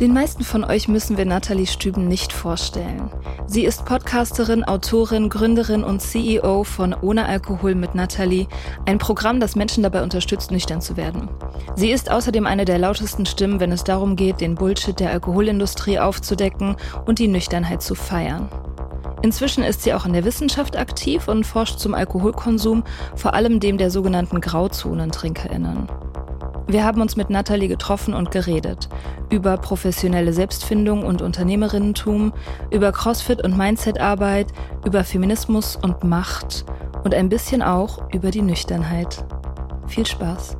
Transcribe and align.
Den 0.00 0.14
meisten 0.14 0.44
von 0.44 0.62
euch 0.62 0.86
müssen 0.86 1.16
wir 1.16 1.24
Nathalie 1.24 1.66
Stüben 1.66 2.06
nicht 2.06 2.32
vorstellen. 2.32 3.10
Sie 3.48 3.64
ist 3.64 3.84
Podcasterin, 3.84 4.62
Autorin, 4.62 5.28
Gründerin 5.28 5.82
und 5.82 6.00
CEO 6.00 6.62
von 6.62 6.94
Ohne 6.94 7.26
Alkohol 7.26 7.74
mit 7.74 7.96
Nathalie, 7.96 8.46
ein 8.86 8.98
Programm, 8.98 9.40
das 9.40 9.56
Menschen 9.56 9.82
dabei 9.82 10.04
unterstützt, 10.04 10.52
nüchtern 10.52 10.80
zu 10.80 10.96
werden. 10.96 11.28
Sie 11.74 11.90
ist 11.90 12.12
außerdem 12.12 12.46
eine 12.46 12.64
der 12.64 12.78
lautesten 12.78 13.26
Stimmen, 13.26 13.58
wenn 13.58 13.72
es 13.72 13.82
darum 13.82 14.14
geht, 14.14 14.40
den 14.40 14.54
Bullshit 14.54 15.00
der 15.00 15.10
Alkoholindustrie 15.10 15.98
aufzudecken 15.98 16.76
und 17.04 17.18
die 17.18 17.26
Nüchternheit 17.26 17.82
zu 17.82 17.96
feiern. 17.96 18.48
Inzwischen 19.22 19.64
ist 19.64 19.82
sie 19.82 19.94
auch 19.94 20.06
in 20.06 20.12
der 20.12 20.24
Wissenschaft 20.24 20.76
aktiv 20.76 21.26
und 21.26 21.44
forscht 21.44 21.80
zum 21.80 21.94
Alkoholkonsum, 21.94 22.84
vor 23.16 23.34
allem 23.34 23.58
dem 23.58 23.78
der 23.78 23.90
sogenannten 23.90 24.40
Grauzonentrinkerinnen. 24.40 25.88
Wir 26.68 26.84
haben 26.84 27.00
uns 27.00 27.16
mit 27.16 27.30
Natalie 27.30 27.66
getroffen 27.66 28.12
und 28.12 28.30
geredet. 28.30 28.90
Über 29.30 29.56
professionelle 29.56 30.34
Selbstfindung 30.34 31.02
und 31.02 31.22
Unternehmerinnentum, 31.22 32.34
über 32.70 32.92
Crossfit 32.92 33.42
und 33.42 33.56
Mindsetarbeit, 33.56 34.48
über 34.84 35.02
Feminismus 35.02 35.76
und 35.76 36.04
Macht 36.04 36.66
und 37.04 37.14
ein 37.14 37.30
bisschen 37.30 37.62
auch 37.62 38.12
über 38.12 38.30
die 38.30 38.42
Nüchternheit. 38.42 39.24
Viel 39.86 40.04
Spaß! 40.04 40.58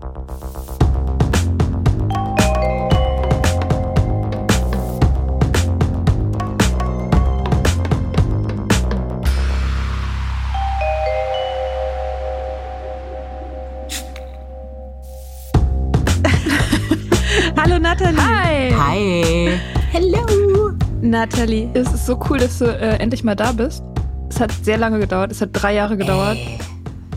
Hallo 17.60 17.76
Nathalie. 17.76 18.20
Hi. 18.20 18.72
Hi. 18.72 19.60
Hello. 19.90 20.70
Nathalie, 21.02 21.68
es 21.74 21.92
ist 21.92 22.06
so 22.06 22.16
cool, 22.30 22.38
dass 22.38 22.60
du 22.60 22.66
äh, 22.66 22.98
endlich 22.98 23.24
mal 23.24 23.34
da 23.34 23.50
bist. 23.50 23.82
Es 24.30 24.38
hat 24.38 24.52
sehr 24.62 24.78
lange 24.78 25.00
gedauert. 25.00 25.32
Es 25.32 25.40
hat 25.40 25.50
drei 25.52 25.74
Jahre 25.74 25.96
gedauert. 25.96 26.36
Ey. 26.36 26.56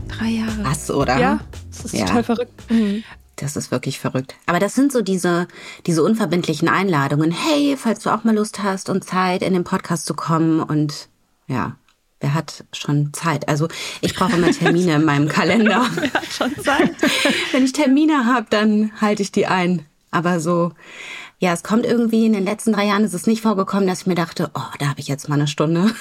Drei 0.08 0.30
Jahre. 0.30 0.64
Was, 0.64 0.90
oder? 0.90 1.20
Ja, 1.20 1.42
das 1.70 1.86
ist 1.86 1.94
ja. 1.94 2.08
total 2.08 2.24
verrückt. 2.24 2.72
Mhm. 2.72 3.04
Das 3.36 3.56
ist 3.56 3.70
wirklich 3.70 4.00
verrückt. 4.00 4.34
Aber 4.48 4.58
das 4.58 4.74
sind 4.74 4.92
so 4.92 5.04
diese, 5.04 5.48
diese 5.86 6.02
unverbindlichen 6.02 6.68
Einladungen. 6.68 7.30
Hey, 7.30 7.78
falls 7.78 8.00
du 8.00 8.10
auch 8.10 8.24
mal 8.24 8.34
Lust 8.34 8.64
hast 8.64 8.90
und 8.90 9.04
Zeit, 9.04 9.44
in 9.44 9.54
den 9.54 9.64
Podcast 9.64 10.08
zu 10.08 10.16
kommen 10.16 10.60
und 10.60 11.08
ja, 11.48 11.76
wer 12.20 12.34
hat 12.34 12.64
schon 12.74 13.14
Zeit? 13.14 13.48
Also 13.48 13.68
ich 14.02 14.16
brauche 14.16 14.34
immer 14.38 14.50
Termine 14.50 14.96
in 14.96 15.06
meinem 15.06 15.28
Kalender. 15.30 15.86
Wer 15.94 16.14
hat 16.14 16.26
schon 16.26 16.56
Zeit? 16.58 16.96
Wenn 17.52 17.64
ich 17.64 17.74
Termine 17.74 18.26
habe, 18.26 18.48
dann 18.50 18.92
halte 19.00 19.22
ich 19.22 19.32
die 19.32 19.46
ein. 19.46 19.86
Aber 20.12 20.40
so, 20.40 20.74
ja, 21.40 21.54
es 21.54 21.64
kommt 21.64 21.86
irgendwie 21.86 22.26
in 22.26 22.34
den 22.34 22.46
letzten 22.46 22.74
drei 22.74 22.86
Jahren 22.86 23.04
ist 23.04 23.14
es 23.14 23.26
nicht 23.26 23.42
vorgekommen, 23.42 23.88
dass 23.88 24.02
ich 24.02 24.08
mir 24.08 24.16
dachte, 24.16 24.52
oh, 24.54 24.74
da 24.78 24.90
habe 24.90 25.00
ich 25.00 25.08
jetzt 25.08 25.30
mal 25.30 25.36
eine 25.36 25.48
Stunde. 25.48 25.94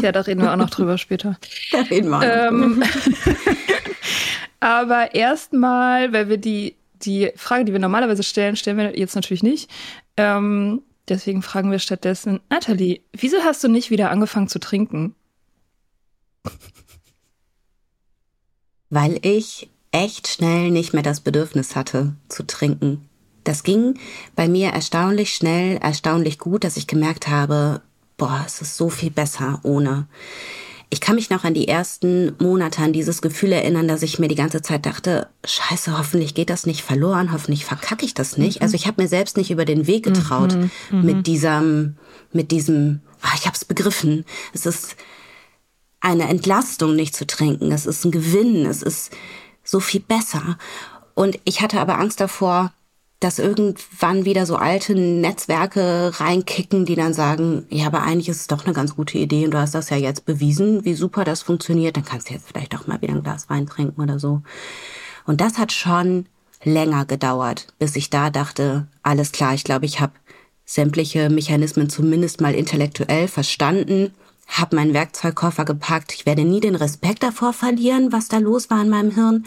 Ja, 0.00 0.12
da 0.12 0.20
reden 0.20 0.40
wir 0.40 0.52
auch 0.52 0.56
noch 0.56 0.70
drüber 0.70 0.96
später. 0.96 1.36
Da 1.72 1.80
reden 1.82 2.08
wir 2.08 2.18
auch 2.18 2.22
ähm, 2.22 2.78
noch 2.78 2.86
drüber. 2.86 3.26
Aber 4.60 5.14
erstmal, 5.14 6.12
weil 6.12 6.28
wir 6.28 6.38
die, 6.38 6.76
die 7.02 7.32
Frage, 7.36 7.64
die 7.64 7.72
wir 7.72 7.80
normalerweise 7.80 8.22
stellen, 8.22 8.56
stellen 8.56 8.78
wir 8.78 8.98
jetzt 8.98 9.14
natürlich 9.14 9.42
nicht. 9.42 9.70
Ähm, 10.16 10.82
deswegen 11.08 11.42
fragen 11.42 11.70
wir 11.70 11.78
stattdessen, 11.78 12.40
Nathalie, 12.48 13.00
wieso 13.12 13.38
hast 13.42 13.62
du 13.64 13.68
nicht 13.68 13.90
wieder 13.90 14.10
angefangen 14.10 14.48
zu 14.48 14.58
trinken? 14.58 15.14
Weil 18.90 19.18
ich 19.22 19.70
echt 19.92 20.28
schnell 20.28 20.70
nicht 20.70 20.92
mehr 20.92 21.02
das 21.02 21.20
Bedürfnis 21.20 21.76
hatte 21.76 22.14
zu 22.28 22.46
trinken. 22.46 23.08
Das 23.44 23.62
ging 23.62 23.98
bei 24.36 24.48
mir 24.48 24.68
erstaunlich 24.70 25.32
schnell, 25.32 25.78
erstaunlich 25.78 26.38
gut, 26.38 26.64
dass 26.64 26.76
ich 26.76 26.86
gemerkt 26.86 27.28
habe, 27.28 27.80
boah, 28.16 28.44
es 28.46 28.60
ist 28.60 28.76
so 28.76 28.90
viel 28.90 29.10
besser 29.10 29.60
ohne. 29.62 30.06
Ich 30.92 31.00
kann 31.00 31.14
mich 31.14 31.30
noch 31.30 31.44
an 31.44 31.54
die 31.54 31.68
ersten 31.68 32.34
Monate 32.38 32.82
an 32.82 32.92
dieses 32.92 33.22
Gefühl 33.22 33.52
erinnern, 33.52 33.86
dass 33.86 34.02
ich 34.02 34.18
mir 34.18 34.26
die 34.26 34.34
ganze 34.34 34.60
Zeit 34.60 34.86
dachte, 34.86 35.28
scheiße, 35.44 35.96
hoffentlich 35.96 36.34
geht 36.34 36.50
das 36.50 36.66
nicht 36.66 36.82
verloren, 36.82 37.32
hoffentlich 37.32 37.64
verkacke 37.64 38.04
ich 38.04 38.12
das 38.12 38.36
nicht. 38.36 38.58
Mhm. 38.58 38.62
Also 38.64 38.74
ich 38.74 38.86
habe 38.88 39.00
mir 39.00 39.08
selbst 39.08 39.36
nicht 39.36 39.52
über 39.52 39.64
den 39.64 39.86
Weg 39.86 40.04
getraut 40.04 40.54
mhm. 40.56 40.70
Mhm. 40.90 41.04
mit 41.04 41.26
diesem, 41.28 41.96
mit 42.32 42.50
diesem, 42.50 43.02
ah, 43.22 43.32
ich 43.36 43.46
habe 43.46 43.54
es 43.54 43.64
begriffen. 43.64 44.24
Es 44.52 44.66
ist 44.66 44.96
eine 46.00 46.28
Entlastung, 46.28 46.96
nicht 46.96 47.14
zu 47.14 47.26
trinken. 47.26 47.70
Es 47.70 47.86
ist 47.86 48.04
ein 48.04 48.10
Gewinn. 48.10 48.66
Es 48.66 48.82
ist 48.82 49.12
so 49.70 49.80
viel 49.80 50.00
besser. 50.00 50.58
Und 51.14 51.38
ich 51.44 51.60
hatte 51.60 51.80
aber 51.80 51.98
Angst 51.98 52.20
davor, 52.20 52.72
dass 53.20 53.38
irgendwann 53.38 54.24
wieder 54.24 54.46
so 54.46 54.56
alte 54.56 54.94
Netzwerke 54.94 56.10
reinkicken, 56.14 56.86
die 56.86 56.94
dann 56.94 57.12
sagen, 57.12 57.66
ja, 57.68 57.86
aber 57.86 58.02
eigentlich 58.02 58.30
ist 58.30 58.40
es 58.40 58.46
doch 58.46 58.64
eine 58.64 58.74
ganz 58.74 58.96
gute 58.96 59.18
Idee 59.18 59.44
und 59.44 59.52
du 59.52 59.58
hast 59.58 59.74
das 59.74 59.90
ja 59.90 59.98
jetzt 59.98 60.24
bewiesen, 60.24 60.84
wie 60.84 60.94
super 60.94 61.24
das 61.24 61.42
funktioniert, 61.42 61.96
dann 61.96 62.04
kannst 62.04 62.30
du 62.30 62.34
jetzt 62.34 62.48
vielleicht 62.48 62.74
auch 62.74 62.86
mal 62.86 63.00
wieder 63.02 63.12
ein 63.12 63.22
Glas 63.22 63.50
Wein 63.50 63.66
trinken 63.66 64.00
oder 64.00 64.18
so. 64.18 64.42
Und 65.26 65.42
das 65.42 65.58
hat 65.58 65.70
schon 65.70 66.26
länger 66.64 67.04
gedauert, 67.04 67.74
bis 67.78 67.94
ich 67.94 68.10
da 68.10 68.30
dachte, 68.30 68.88
alles 69.02 69.32
klar, 69.32 69.54
ich 69.54 69.64
glaube, 69.64 69.84
ich 69.84 70.00
habe 70.00 70.12
sämtliche 70.64 71.28
Mechanismen 71.28 71.90
zumindest 71.90 72.40
mal 72.40 72.54
intellektuell 72.54 73.28
verstanden 73.28 74.14
habe 74.50 74.76
meinen 74.76 74.94
Werkzeugkoffer 74.94 75.64
gepackt. 75.64 76.12
Ich 76.12 76.26
werde 76.26 76.44
nie 76.44 76.60
den 76.60 76.74
Respekt 76.74 77.22
davor 77.22 77.52
verlieren, 77.52 78.12
was 78.12 78.28
da 78.28 78.38
los 78.38 78.70
war 78.70 78.82
in 78.82 78.88
meinem 78.88 79.12
Hirn. 79.12 79.46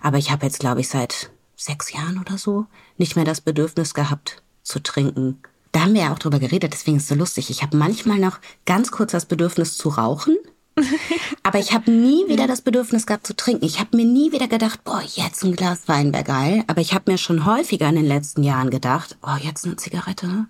Aber 0.00 0.18
ich 0.18 0.30
habe 0.30 0.46
jetzt, 0.46 0.60
glaube 0.60 0.80
ich, 0.80 0.88
seit 0.88 1.30
sechs 1.56 1.92
Jahren 1.92 2.18
oder 2.18 2.38
so 2.38 2.66
nicht 2.96 3.16
mehr 3.16 3.24
das 3.24 3.40
Bedürfnis 3.40 3.94
gehabt 3.94 4.42
zu 4.62 4.80
trinken. 4.80 5.40
Da 5.72 5.80
haben 5.80 5.94
wir 5.94 6.02
ja 6.02 6.12
auch 6.12 6.18
drüber 6.18 6.38
geredet, 6.38 6.72
deswegen 6.72 6.96
ist 6.96 7.04
es 7.04 7.08
so 7.08 7.14
lustig. 7.14 7.50
Ich 7.50 7.62
habe 7.62 7.76
manchmal 7.76 8.18
noch 8.18 8.38
ganz 8.64 8.90
kurz 8.90 9.12
das 9.12 9.26
Bedürfnis 9.26 9.76
zu 9.76 9.90
rauchen. 9.90 10.36
Aber 11.42 11.58
ich 11.58 11.72
habe 11.72 11.90
nie 11.90 12.28
wieder 12.28 12.46
das 12.46 12.62
Bedürfnis 12.62 13.06
gehabt 13.06 13.26
zu 13.26 13.34
trinken. 13.34 13.64
Ich 13.64 13.80
habe 13.80 13.96
mir 13.96 14.06
nie 14.06 14.32
wieder 14.32 14.48
gedacht, 14.48 14.84
boah, 14.84 15.02
jetzt 15.02 15.44
ein 15.44 15.56
Glas 15.56 15.88
Wein 15.88 16.12
wäre 16.12 16.24
geil. 16.24 16.64
Aber 16.68 16.80
ich 16.80 16.94
habe 16.94 17.10
mir 17.10 17.18
schon 17.18 17.44
häufiger 17.44 17.88
in 17.88 17.96
den 17.96 18.06
letzten 18.06 18.44
Jahren 18.44 18.70
gedacht, 18.70 19.18
oh, 19.22 19.36
jetzt 19.42 19.66
eine 19.66 19.76
Zigarette 19.76 20.46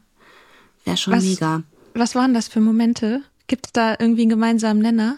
wäre 0.84 0.96
schon 0.96 1.14
was, 1.14 1.24
mega. 1.24 1.62
Was 1.94 2.14
waren 2.14 2.34
das 2.34 2.48
für 2.48 2.60
Momente? 2.60 3.22
Gibt 3.48 3.66
es 3.66 3.72
da 3.72 3.96
irgendwie 3.98 4.22
einen 4.22 4.30
gemeinsamen 4.30 4.80
Nenner? 4.80 5.16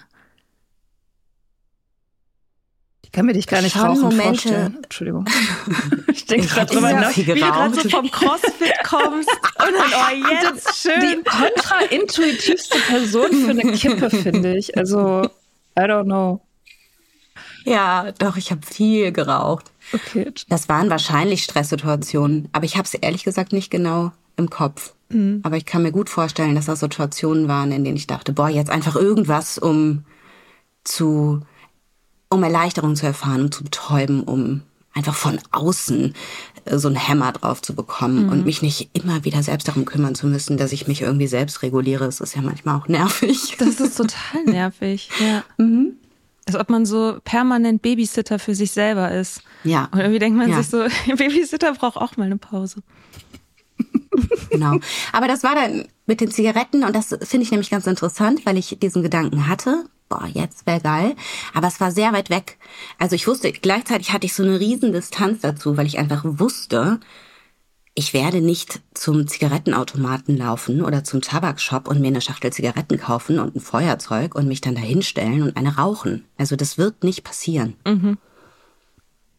Ich 3.02 3.12
kann 3.12 3.26
mir 3.26 3.32
dich 3.32 3.48
gar 3.48 3.60
nicht 3.60 3.72
schon 3.72 3.82
rauchen 3.86 4.02
Momente- 4.02 4.22
vorstellen. 4.24 4.78
Entschuldigung. 4.82 5.24
Ich 6.12 6.26
denke 6.26 6.46
gerade 6.46 6.72
drüber 6.72 6.92
nach. 6.92 7.16
Wie 7.16 7.24
du 7.24 7.34
gerade 7.34 7.74
so 7.74 7.88
vom 7.88 8.08
Crossfit 8.10 8.72
kommst 8.84 9.28
und 9.28 9.58
dann, 9.58 9.92
oh, 9.94 10.26
jetzt 10.44 10.76
schön. 10.76 11.00
Die 11.00 11.22
kontraintuitivste 11.24 12.78
Person 12.78 13.32
für 13.32 13.50
eine 13.50 13.72
Kippe, 13.72 14.10
finde 14.10 14.56
ich. 14.56 14.76
Also, 14.76 15.22
I 15.76 15.80
don't 15.82 16.04
know. 16.04 16.40
Ja, 17.64 18.12
doch, 18.12 18.36
ich 18.36 18.50
habe 18.52 18.60
viel 18.64 19.10
geraucht. 19.12 19.72
Okay. 19.92 20.32
Das 20.48 20.68
waren 20.68 20.88
wahrscheinlich 20.90 21.42
Stresssituationen, 21.42 22.48
aber 22.52 22.64
ich 22.64 22.76
habe 22.76 22.84
es 22.84 22.94
ehrlich 22.94 23.24
gesagt 23.24 23.52
nicht 23.52 23.70
genau 23.70 24.12
im 24.40 24.50
Kopf. 24.50 24.94
Aber 25.42 25.56
ich 25.56 25.66
kann 25.66 25.82
mir 25.82 25.90
gut 25.90 26.08
vorstellen, 26.08 26.54
dass 26.54 26.66
das 26.66 26.78
Situationen 26.78 27.48
waren, 27.48 27.72
in 27.72 27.82
denen 27.82 27.96
ich 27.96 28.06
dachte, 28.06 28.32
boah, 28.32 28.48
jetzt 28.48 28.70
einfach 28.70 28.94
irgendwas, 28.94 29.58
um 29.58 30.04
zu, 30.84 31.40
um 32.28 32.42
Erleichterung 32.44 32.94
zu 32.94 33.06
erfahren, 33.06 33.42
um 33.42 33.50
zu 33.52 33.64
betäuben, 33.64 34.22
um 34.22 34.62
einfach 34.94 35.16
von 35.16 35.40
außen 35.50 36.14
äh, 36.64 36.78
so 36.78 36.86
einen 36.86 36.96
Hämmer 36.96 37.32
drauf 37.32 37.60
zu 37.60 37.74
bekommen 37.74 38.28
und 38.28 38.44
mich 38.44 38.62
nicht 38.62 38.90
immer 38.92 39.24
wieder 39.24 39.42
selbst 39.42 39.66
darum 39.66 39.84
kümmern 39.84 40.14
zu 40.14 40.28
müssen, 40.28 40.56
dass 40.58 40.70
ich 40.70 40.86
mich 40.86 41.02
irgendwie 41.02 41.26
selbst 41.26 41.62
reguliere. 41.62 42.04
Das 42.06 42.20
ist 42.20 42.36
ja 42.36 42.42
manchmal 42.42 42.78
auch 42.78 42.86
nervig. 42.86 43.56
Das 43.58 43.80
ist 43.80 43.96
total 43.96 44.44
nervig. 44.46 45.10
Ja. 45.20 45.42
Als 46.46 46.56
ob 46.56 46.70
man 46.70 46.86
so 46.86 47.18
permanent 47.24 47.82
Babysitter 47.82 48.38
für 48.38 48.54
sich 48.54 48.70
selber 48.70 49.10
ist. 49.12 49.42
Ja. 49.64 49.88
Und 49.92 49.98
irgendwie 50.00 50.18
denkt 50.20 50.38
man 50.38 50.50
Ja. 50.50 50.58
sich 50.62 50.68
so, 50.68 50.84
Babysitter 51.16 51.72
braucht 51.74 51.96
auch 51.96 52.16
mal 52.16 52.24
eine 52.26 52.38
Pause. 52.38 52.82
Genau. 54.50 54.78
Aber 55.12 55.28
das 55.28 55.44
war 55.44 55.54
dann 55.54 55.86
mit 56.06 56.20
den 56.20 56.30
Zigaretten 56.30 56.84
und 56.84 56.94
das 56.94 57.16
finde 57.22 57.44
ich 57.44 57.50
nämlich 57.50 57.70
ganz 57.70 57.86
interessant, 57.86 58.44
weil 58.44 58.58
ich 58.58 58.78
diesen 58.80 59.02
Gedanken 59.02 59.46
hatte. 59.46 59.84
Boah, 60.08 60.26
jetzt 60.26 60.66
wäre 60.66 60.80
geil. 60.80 61.14
Aber 61.54 61.68
es 61.68 61.80
war 61.80 61.92
sehr 61.92 62.12
weit 62.12 62.30
weg. 62.30 62.58
Also 62.98 63.14
ich 63.14 63.28
wusste, 63.28 63.52
gleichzeitig 63.52 64.12
hatte 64.12 64.26
ich 64.26 64.34
so 64.34 64.42
eine 64.42 64.58
riesen 64.58 64.92
Distanz 64.92 65.40
dazu, 65.42 65.76
weil 65.76 65.86
ich 65.86 65.98
einfach 65.98 66.22
wusste, 66.24 66.98
ich 67.94 68.12
werde 68.12 68.40
nicht 68.40 68.80
zum 68.94 69.26
Zigarettenautomaten 69.26 70.36
laufen 70.36 70.82
oder 70.82 71.04
zum 71.04 71.20
Tabakshop 71.20 71.88
und 71.88 72.00
mir 72.00 72.08
eine 72.08 72.20
Schachtel 72.20 72.52
Zigaretten 72.52 72.98
kaufen 72.98 73.38
und 73.38 73.56
ein 73.56 73.60
Feuerzeug 73.60 74.34
und 74.34 74.48
mich 74.48 74.60
dann 74.60 74.74
dahinstellen 74.74 75.42
und 75.42 75.56
eine 75.56 75.76
rauchen. 75.76 76.24
Also 76.38 76.56
das 76.56 76.78
wird 76.78 77.04
nicht 77.04 77.24
passieren. 77.24 77.74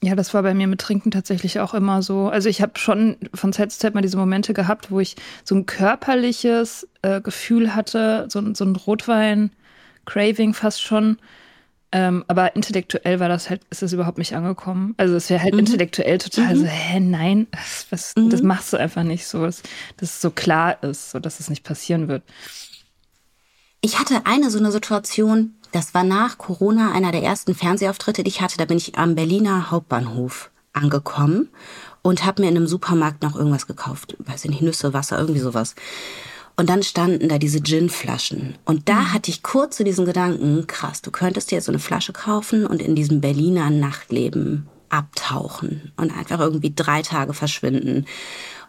Ja, 0.03 0.15
das 0.15 0.33
war 0.33 0.41
bei 0.41 0.55
mir 0.55 0.65
mit 0.65 0.81
Trinken 0.81 1.11
tatsächlich 1.11 1.59
auch 1.59 1.75
immer 1.75 2.01
so. 2.01 2.27
Also 2.29 2.49
ich 2.49 2.61
habe 2.63 2.79
schon 2.79 3.17
von 3.35 3.53
Zeit 3.53 3.71
zu 3.71 3.77
Zeit 3.77 3.93
mal 3.93 4.01
diese 4.01 4.17
Momente 4.17 4.53
gehabt, 4.53 4.89
wo 4.89 4.99
ich 4.99 5.15
so 5.43 5.53
ein 5.53 5.67
körperliches 5.67 6.87
äh, 7.03 7.21
Gefühl 7.21 7.75
hatte, 7.75 8.25
so, 8.29 8.39
ein- 8.39 8.55
so 8.55 8.65
ein 8.65 8.75
Rotwein-Craving 8.75 10.53
fast 10.53 10.81
schon. 10.81 11.17
Ähm, 11.93 12.23
aber 12.29 12.55
intellektuell 12.55 13.19
war 13.19 13.27
das 13.27 13.49
halt, 13.49 13.61
ist 13.69 13.81
das 13.81 13.91
überhaupt 13.91 14.17
nicht 14.17 14.33
angekommen. 14.33 14.93
Also 14.97 15.15
es 15.15 15.29
wäre 15.29 15.43
halt 15.43 15.53
intellektuell 15.59 16.17
total 16.19 16.55
so, 16.55 16.65
hä, 16.65 16.99
nein, 17.01 17.47
das, 17.51 17.85
was, 17.89 18.13
das 18.29 18.41
machst 18.41 18.71
du 18.71 18.77
einfach 18.77 19.03
nicht 19.03 19.27
so, 19.27 19.43
dass, 19.45 19.61
dass 19.97 20.09
es 20.15 20.21
so 20.21 20.31
klar 20.31 20.81
ist, 20.83 21.11
so 21.11 21.19
dass 21.19 21.41
es 21.41 21.49
nicht 21.49 21.63
passieren 21.65 22.07
wird. 22.07 22.23
Ich 23.83 23.97
hatte 23.97 24.27
eine 24.27 24.51
so 24.51 24.59
eine 24.59 24.71
Situation, 24.71 25.55
das 25.71 25.95
war 25.95 26.03
nach 26.03 26.37
Corona 26.37 26.91
einer 26.91 27.11
der 27.11 27.23
ersten 27.23 27.55
Fernsehauftritte, 27.55 28.23
die 28.23 28.29
ich 28.29 28.39
hatte. 28.39 28.57
Da 28.57 28.65
bin 28.65 28.77
ich 28.77 28.95
am 28.99 29.15
Berliner 29.15 29.71
Hauptbahnhof 29.71 30.51
angekommen 30.71 31.49
und 32.03 32.23
habe 32.23 32.43
mir 32.43 32.49
in 32.49 32.57
einem 32.57 32.67
Supermarkt 32.67 33.23
noch 33.23 33.35
irgendwas 33.35 33.65
gekauft. 33.65 34.15
Weiß 34.19 34.45
ich 34.45 34.51
nicht, 34.51 34.61
Nüsse, 34.61 34.93
Wasser, 34.93 35.17
irgendwie 35.17 35.39
sowas. 35.39 35.73
Und 36.57 36.69
dann 36.69 36.83
standen 36.83 37.27
da 37.27 37.39
diese 37.39 37.63
Gin-Flaschen. 37.63 38.53
Und 38.65 38.87
da 38.87 39.13
hatte 39.13 39.31
ich 39.31 39.41
kurz 39.41 39.77
so 39.77 39.83
diesen 39.83 40.05
Gedanken, 40.05 40.67
krass, 40.67 41.01
du 41.01 41.09
könntest 41.09 41.49
dir 41.49 41.55
jetzt 41.55 41.65
so 41.65 41.71
eine 41.71 41.79
Flasche 41.79 42.13
kaufen 42.13 42.67
und 42.67 42.83
in 42.83 42.93
diesem 42.93 43.19
Berliner 43.19 43.71
Nachtleben 43.71 44.67
abtauchen 44.89 45.91
und 45.97 46.15
einfach 46.15 46.39
irgendwie 46.39 46.73
drei 46.75 47.01
Tage 47.01 47.33
verschwinden. 47.33 48.05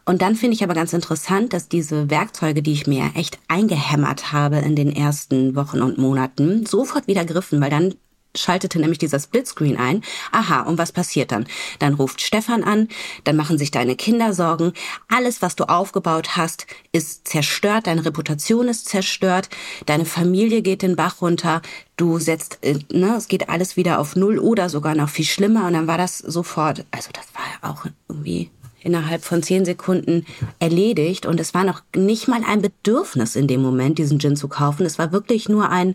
Und 0.04 0.22
dann 0.22 0.34
finde 0.34 0.54
ich 0.54 0.64
aber 0.64 0.74
ganz 0.74 0.92
interessant, 0.92 1.52
dass 1.52 1.68
diese 1.68 2.10
Werkzeuge, 2.10 2.62
die 2.62 2.72
ich 2.72 2.86
mir 2.86 3.12
echt 3.14 3.38
eingehämmert 3.48 4.32
habe 4.32 4.56
in 4.56 4.74
den 4.74 4.94
ersten 4.94 5.54
Wochen 5.54 5.80
und 5.80 5.98
Monaten, 5.98 6.66
sofort 6.66 7.06
wieder 7.06 7.24
griffen, 7.24 7.60
weil 7.60 7.70
dann 7.70 7.94
schaltete 8.36 8.78
nämlich 8.78 8.98
dieser 8.98 9.20
Splitscreen 9.20 9.76
ein. 9.76 10.02
Aha, 10.30 10.62
und 10.62 10.78
was 10.78 10.92
passiert 10.92 11.32
dann? 11.32 11.46
Dann 11.78 11.94
ruft 11.94 12.20
Stefan 12.20 12.64
an, 12.64 12.88
dann 13.24 13.36
machen 13.36 13.58
sich 13.58 13.70
deine 13.70 13.96
Kinder 13.96 14.32
Sorgen. 14.32 14.72
Alles, 15.08 15.42
was 15.42 15.56
du 15.56 15.64
aufgebaut 15.64 16.36
hast, 16.36 16.66
ist 16.92 17.28
zerstört, 17.28 17.86
deine 17.86 18.04
Reputation 18.04 18.68
ist 18.68 18.88
zerstört, 18.88 19.50
deine 19.86 20.04
Familie 20.04 20.62
geht 20.62 20.82
den 20.82 20.96
Bach 20.96 21.20
runter, 21.20 21.62
du 21.96 22.18
setzt, 22.18 22.58
äh, 22.62 22.78
ne, 22.92 23.16
es 23.16 23.28
geht 23.28 23.48
alles 23.48 23.76
wieder 23.76 23.98
auf 23.98 24.16
Null 24.16 24.38
oder 24.38 24.68
sogar 24.68 24.94
noch 24.94 25.08
viel 25.08 25.26
schlimmer 25.26 25.66
und 25.66 25.74
dann 25.74 25.86
war 25.86 25.98
das 25.98 26.18
sofort, 26.18 26.84
also 26.90 27.10
das 27.12 27.26
war 27.34 27.44
ja 27.44 27.70
auch 27.70 27.86
irgendwie 28.08 28.50
innerhalb 28.82 29.24
von 29.24 29.42
zehn 29.42 29.64
Sekunden 29.64 30.26
erledigt 30.58 31.26
und 31.26 31.40
es 31.40 31.54
war 31.54 31.64
noch 31.64 31.82
nicht 31.96 32.28
mal 32.28 32.42
ein 32.46 32.62
Bedürfnis 32.62 33.36
in 33.36 33.46
dem 33.46 33.62
Moment, 33.62 33.98
diesen 33.98 34.18
Gin 34.18 34.36
zu 34.36 34.48
kaufen. 34.48 34.86
Es 34.86 34.98
war 34.98 35.12
wirklich 35.12 35.48
nur 35.48 35.70
ein, 35.70 35.94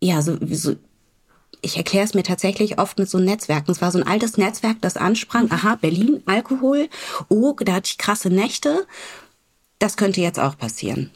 ja, 0.00 0.22
so, 0.22 0.38
so 0.50 0.76
ich 1.62 1.76
erkläre 1.76 2.04
es 2.04 2.14
mir 2.14 2.22
tatsächlich 2.22 2.78
oft 2.78 2.98
mit 2.98 3.08
so 3.08 3.18
Netzwerken. 3.18 3.70
Es 3.70 3.80
war 3.80 3.90
so 3.90 3.98
ein 3.98 4.06
altes 4.06 4.36
Netzwerk, 4.36 4.76
das 4.80 4.96
ansprang, 4.96 5.50
aha, 5.50 5.76
Berlin, 5.76 6.22
Alkohol, 6.26 6.88
oh, 7.28 7.54
da 7.58 7.74
hatte 7.74 7.90
ich 7.90 7.98
krasse 7.98 8.30
Nächte. 8.30 8.86
Das 9.78 9.96
könnte 9.96 10.20
jetzt 10.20 10.38
auch 10.38 10.56
passieren. 10.56 11.10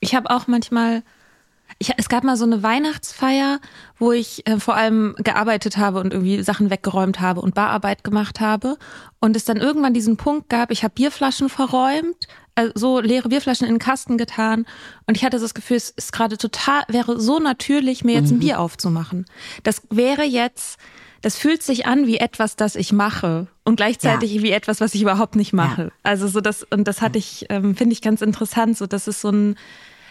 Ich 0.00 0.14
habe 0.14 0.30
auch 0.30 0.46
manchmal, 0.46 1.02
ich, 1.80 1.92
es 1.96 2.10
gab 2.10 2.24
mal 2.24 2.36
so 2.36 2.44
eine 2.44 2.62
Weihnachtsfeier, 2.62 3.58
wo 3.98 4.12
ich 4.12 4.46
äh, 4.46 4.60
vor 4.60 4.76
allem 4.76 5.14
gearbeitet 5.16 5.78
habe 5.78 5.98
und 5.98 6.12
irgendwie 6.12 6.42
Sachen 6.42 6.68
weggeräumt 6.68 7.20
habe 7.20 7.40
und 7.40 7.54
Bararbeit 7.54 8.04
gemacht 8.04 8.38
habe. 8.38 8.76
Und 9.18 9.34
es 9.34 9.46
dann 9.46 9.56
irgendwann 9.56 9.94
diesen 9.94 10.18
Punkt 10.18 10.50
gab, 10.50 10.70
ich 10.70 10.84
habe 10.84 10.92
Bierflaschen 10.94 11.48
verräumt, 11.48 12.28
also 12.54 12.72
so 12.74 13.00
leere 13.00 13.30
Bierflaschen 13.30 13.66
in 13.66 13.74
den 13.74 13.80
Kasten 13.80 14.18
getan. 14.18 14.66
Und 15.06 15.16
ich 15.16 15.24
hatte 15.24 15.38
das 15.38 15.54
Gefühl, 15.54 15.78
es 15.78 15.88
ist 15.88 16.12
gerade 16.12 16.36
total, 16.36 16.82
wäre 16.88 17.18
so 17.18 17.38
natürlich, 17.38 18.04
mir 18.04 18.16
jetzt 18.16 18.30
ein 18.30 18.40
Bier 18.40 18.60
aufzumachen. 18.60 19.24
Das 19.62 19.80
wäre 19.88 20.24
jetzt, 20.24 20.78
das 21.22 21.38
fühlt 21.38 21.62
sich 21.62 21.86
an 21.86 22.06
wie 22.06 22.18
etwas, 22.18 22.56
das 22.56 22.76
ich 22.76 22.92
mache 22.92 23.46
und 23.64 23.76
gleichzeitig 23.76 24.42
wie 24.42 24.50
etwas, 24.50 24.82
was 24.82 24.94
ich 24.94 25.00
überhaupt 25.00 25.34
nicht 25.34 25.54
mache. 25.54 25.92
Also 26.02 26.28
so 26.28 26.42
das, 26.42 26.62
und 26.62 26.86
das 26.86 27.00
hatte 27.00 27.18
ich, 27.18 27.46
ähm, 27.48 27.74
finde 27.74 27.94
ich 27.94 28.02
ganz 28.02 28.20
interessant, 28.20 28.76
so 28.76 28.86
das 28.86 29.08
ist 29.08 29.22
so 29.22 29.30
ein, 29.30 29.56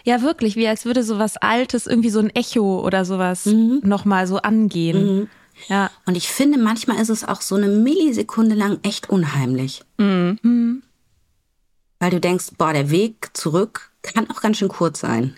ja 0.09 0.21
wirklich, 0.21 0.55
wie 0.55 0.67
als 0.67 0.85
würde 0.85 1.03
so 1.03 1.19
was 1.19 1.37
Altes, 1.37 1.87
irgendwie 1.87 2.09
so 2.09 2.19
ein 2.19 2.29
Echo 2.31 2.83
oder 2.85 3.05
sowas 3.05 3.45
Mhm. 3.45 3.81
nochmal 3.83 4.27
so 4.27 4.37
angehen. 4.37 5.29
Ja. 5.67 5.91
Und 6.05 6.15
ich 6.15 6.27
finde, 6.29 6.57
manchmal 6.57 6.99
ist 7.01 7.09
es 7.09 7.23
auch 7.23 7.41
so 7.41 7.55
eine 7.55 7.67
Millisekunde 7.67 8.55
lang 8.55 8.79
echt 8.83 9.09
unheimlich. 9.09 9.83
Weil 11.99 12.09
du 12.11 12.19
denkst, 12.19 12.51
boah, 12.57 12.73
der 12.73 12.89
Weg 12.91 13.29
zurück 13.33 13.91
kann 14.01 14.29
auch 14.29 14.41
ganz 14.41 14.57
schön 14.57 14.69
kurz 14.69 14.99
sein. 15.01 15.35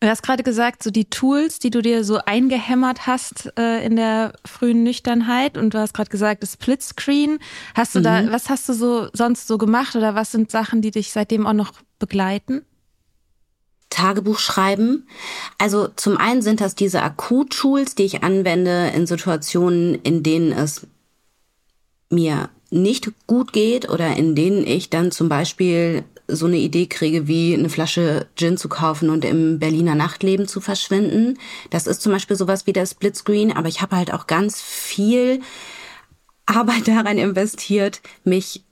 Du 0.00 0.06
hast 0.06 0.22
gerade 0.22 0.44
gesagt, 0.44 0.84
so 0.84 0.90
die 0.90 1.10
Tools, 1.10 1.58
die 1.58 1.70
du 1.70 1.82
dir 1.82 2.04
so 2.04 2.18
eingehämmert 2.24 3.08
hast 3.08 3.52
äh, 3.58 3.84
in 3.84 3.96
der 3.96 4.32
frühen 4.44 4.84
Nüchternheit 4.84 5.58
und 5.58 5.74
du 5.74 5.78
hast 5.78 5.92
gerade 5.92 6.08
gesagt, 6.08 6.44
das 6.44 6.52
Splitscreen. 6.52 7.40
Hast 7.74 7.96
du 7.96 8.00
da, 8.00 8.30
was 8.30 8.48
hast 8.48 8.68
du 8.68 8.74
so 8.74 9.08
sonst 9.12 9.48
so 9.48 9.58
gemacht 9.58 9.96
oder 9.96 10.14
was 10.14 10.30
sind 10.30 10.52
Sachen, 10.52 10.82
die 10.82 10.92
dich 10.92 11.10
seitdem 11.10 11.48
auch 11.48 11.52
noch 11.52 11.72
begleiten? 11.98 12.62
Tagebuch 13.90 14.38
schreiben. 14.38 15.08
Also 15.56 15.88
zum 15.88 16.16
einen 16.16 16.42
sind 16.42 16.60
das 16.60 16.76
diese 16.76 17.02
Akut-Tools, 17.02 17.96
die 17.96 18.04
ich 18.04 18.22
anwende 18.22 18.92
in 18.94 19.08
Situationen, 19.08 19.96
in 19.96 20.22
denen 20.22 20.52
es 20.52 20.86
mir 22.08 22.50
nicht 22.70 23.10
gut 23.26 23.52
geht 23.52 23.88
oder 23.88 24.16
in 24.16 24.36
denen 24.36 24.64
ich 24.64 24.90
dann 24.90 25.10
zum 25.10 25.28
Beispiel 25.28 26.04
so 26.28 26.46
eine 26.46 26.58
Idee 26.58 26.86
kriege, 26.86 27.26
wie 27.26 27.54
eine 27.54 27.70
Flasche 27.70 28.26
Gin 28.36 28.58
zu 28.58 28.68
kaufen 28.68 29.08
und 29.10 29.24
im 29.24 29.58
Berliner 29.58 29.94
Nachtleben 29.94 30.46
zu 30.46 30.60
verschwinden. 30.60 31.38
Das 31.70 31.86
ist 31.86 32.02
zum 32.02 32.12
Beispiel 32.12 32.36
sowas 32.36 32.66
wie 32.66 32.74
der 32.74 32.86
Splitscreen, 32.86 33.50
aber 33.52 33.68
ich 33.68 33.80
habe 33.80 33.96
halt 33.96 34.12
auch 34.12 34.26
ganz 34.26 34.60
viel 34.60 35.40
Arbeit 36.46 36.86
daran 36.86 37.18
investiert, 37.18 38.02
mich 38.24 38.64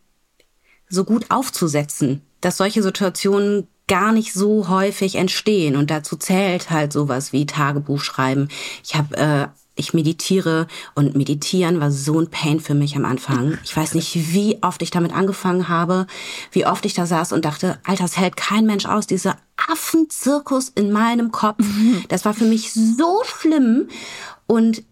so 0.88 1.04
gut 1.04 1.26
aufzusetzen, 1.30 2.22
dass 2.40 2.58
solche 2.58 2.82
Situationen 2.82 3.66
gar 3.88 4.12
nicht 4.12 4.32
so 4.32 4.68
häufig 4.68 5.14
entstehen. 5.14 5.76
Und 5.76 5.90
dazu 5.90 6.16
zählt 6.16 6.70
halt 6.70 6.92
sowas 6.92 7.32
wie 7.32 7.46
Tagebuch 7.46 8.00
schreiben. 8.00 8.48
Ich 8.84 8.94
habe, 8.94 9.16
äh, 9.16 9.48
ich 9.76 9.94
meditiere 9.94 10.66
und 10.94 11.14
meditieren 11.14 11.80
war 11.80 11.92
so 11.92 12.18
ein 12.18 12.28
Pain 12.28 12.60
für 12.60 12.74
mich 12.74 12.96
am 12.96 13.04
Anfang. 13.04 13.58
Ich 13.62 13.76
weiß 13.76 13.94
nicht, 13.94 14.32
wie 14.32 14.58
oft 14.62 14.82
ich 14.82 14.90
damit 14.90 15.12
angefangen 15.12 15.68
habe, 15.68 16.06
wie 16.50 16.66
oft 16.66 16.84
ich 16.86 16.94
da 16.94 17.06
saß 17.06 17.32
und 17.32 17.44
dachte, 17.44 17.78
Alter, 17.84 18.04
das 18.04 18.16
hält 18.16 18.36
kein 18.36 18.66
Mensch 18.66 18.86
aus, 18.86 19.06
dieser 19.06 19.36
Affenzirkus 19.68 20.70
in 20.74 20.92
meinem 20.92 21.30
Kopf. 21.30 21.64
Das 22.08 22.24
war 22.24 22.34
für 22.34 22.44
mich 22.44 22.72
so 22.72 23.22
schlimm. 23.24 23.88
Und 24.46 24.82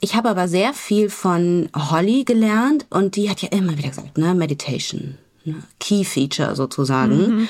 ich 0.00 0.14
habe 0.14 0.30
aber 0.30 0.48
sehr 0.48 0.72
viel 0.72 1.10
von 1.10 1.68
Holly 1.76 2.24
gelernt 2.24 2.86
und 2.88 3.16
die 3.16 3.28
hat 3.28 3.42
ja 3.42 3.48
immer 3.50 3.76
wieder 3.76 3.88
gesagt, 3.88 4.16
ne, 4.16 4.34
Meditation, 4.34 5.18
ne, 5.44 5.56
Key 5.78 6.04
Feature 6.04 6.54
sozusagen. 6.56 7.48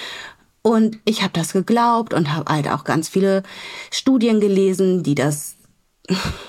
Und 0.63 0.99
ich 1.05 1.23
habe 1.23 1.33
das 1.33 1.53
geglaubt 1.53 2.13
und 2.13 2.35
habe 2.35 2.53
halt 2.53 2.69
auch 2.69 2.85
ganz 2.85 3.09
viele 3.09 3.43
Studien 3.91 4.41
gelesen, 4.41 5.03
die 5.03 5.15
das 5.15 5.57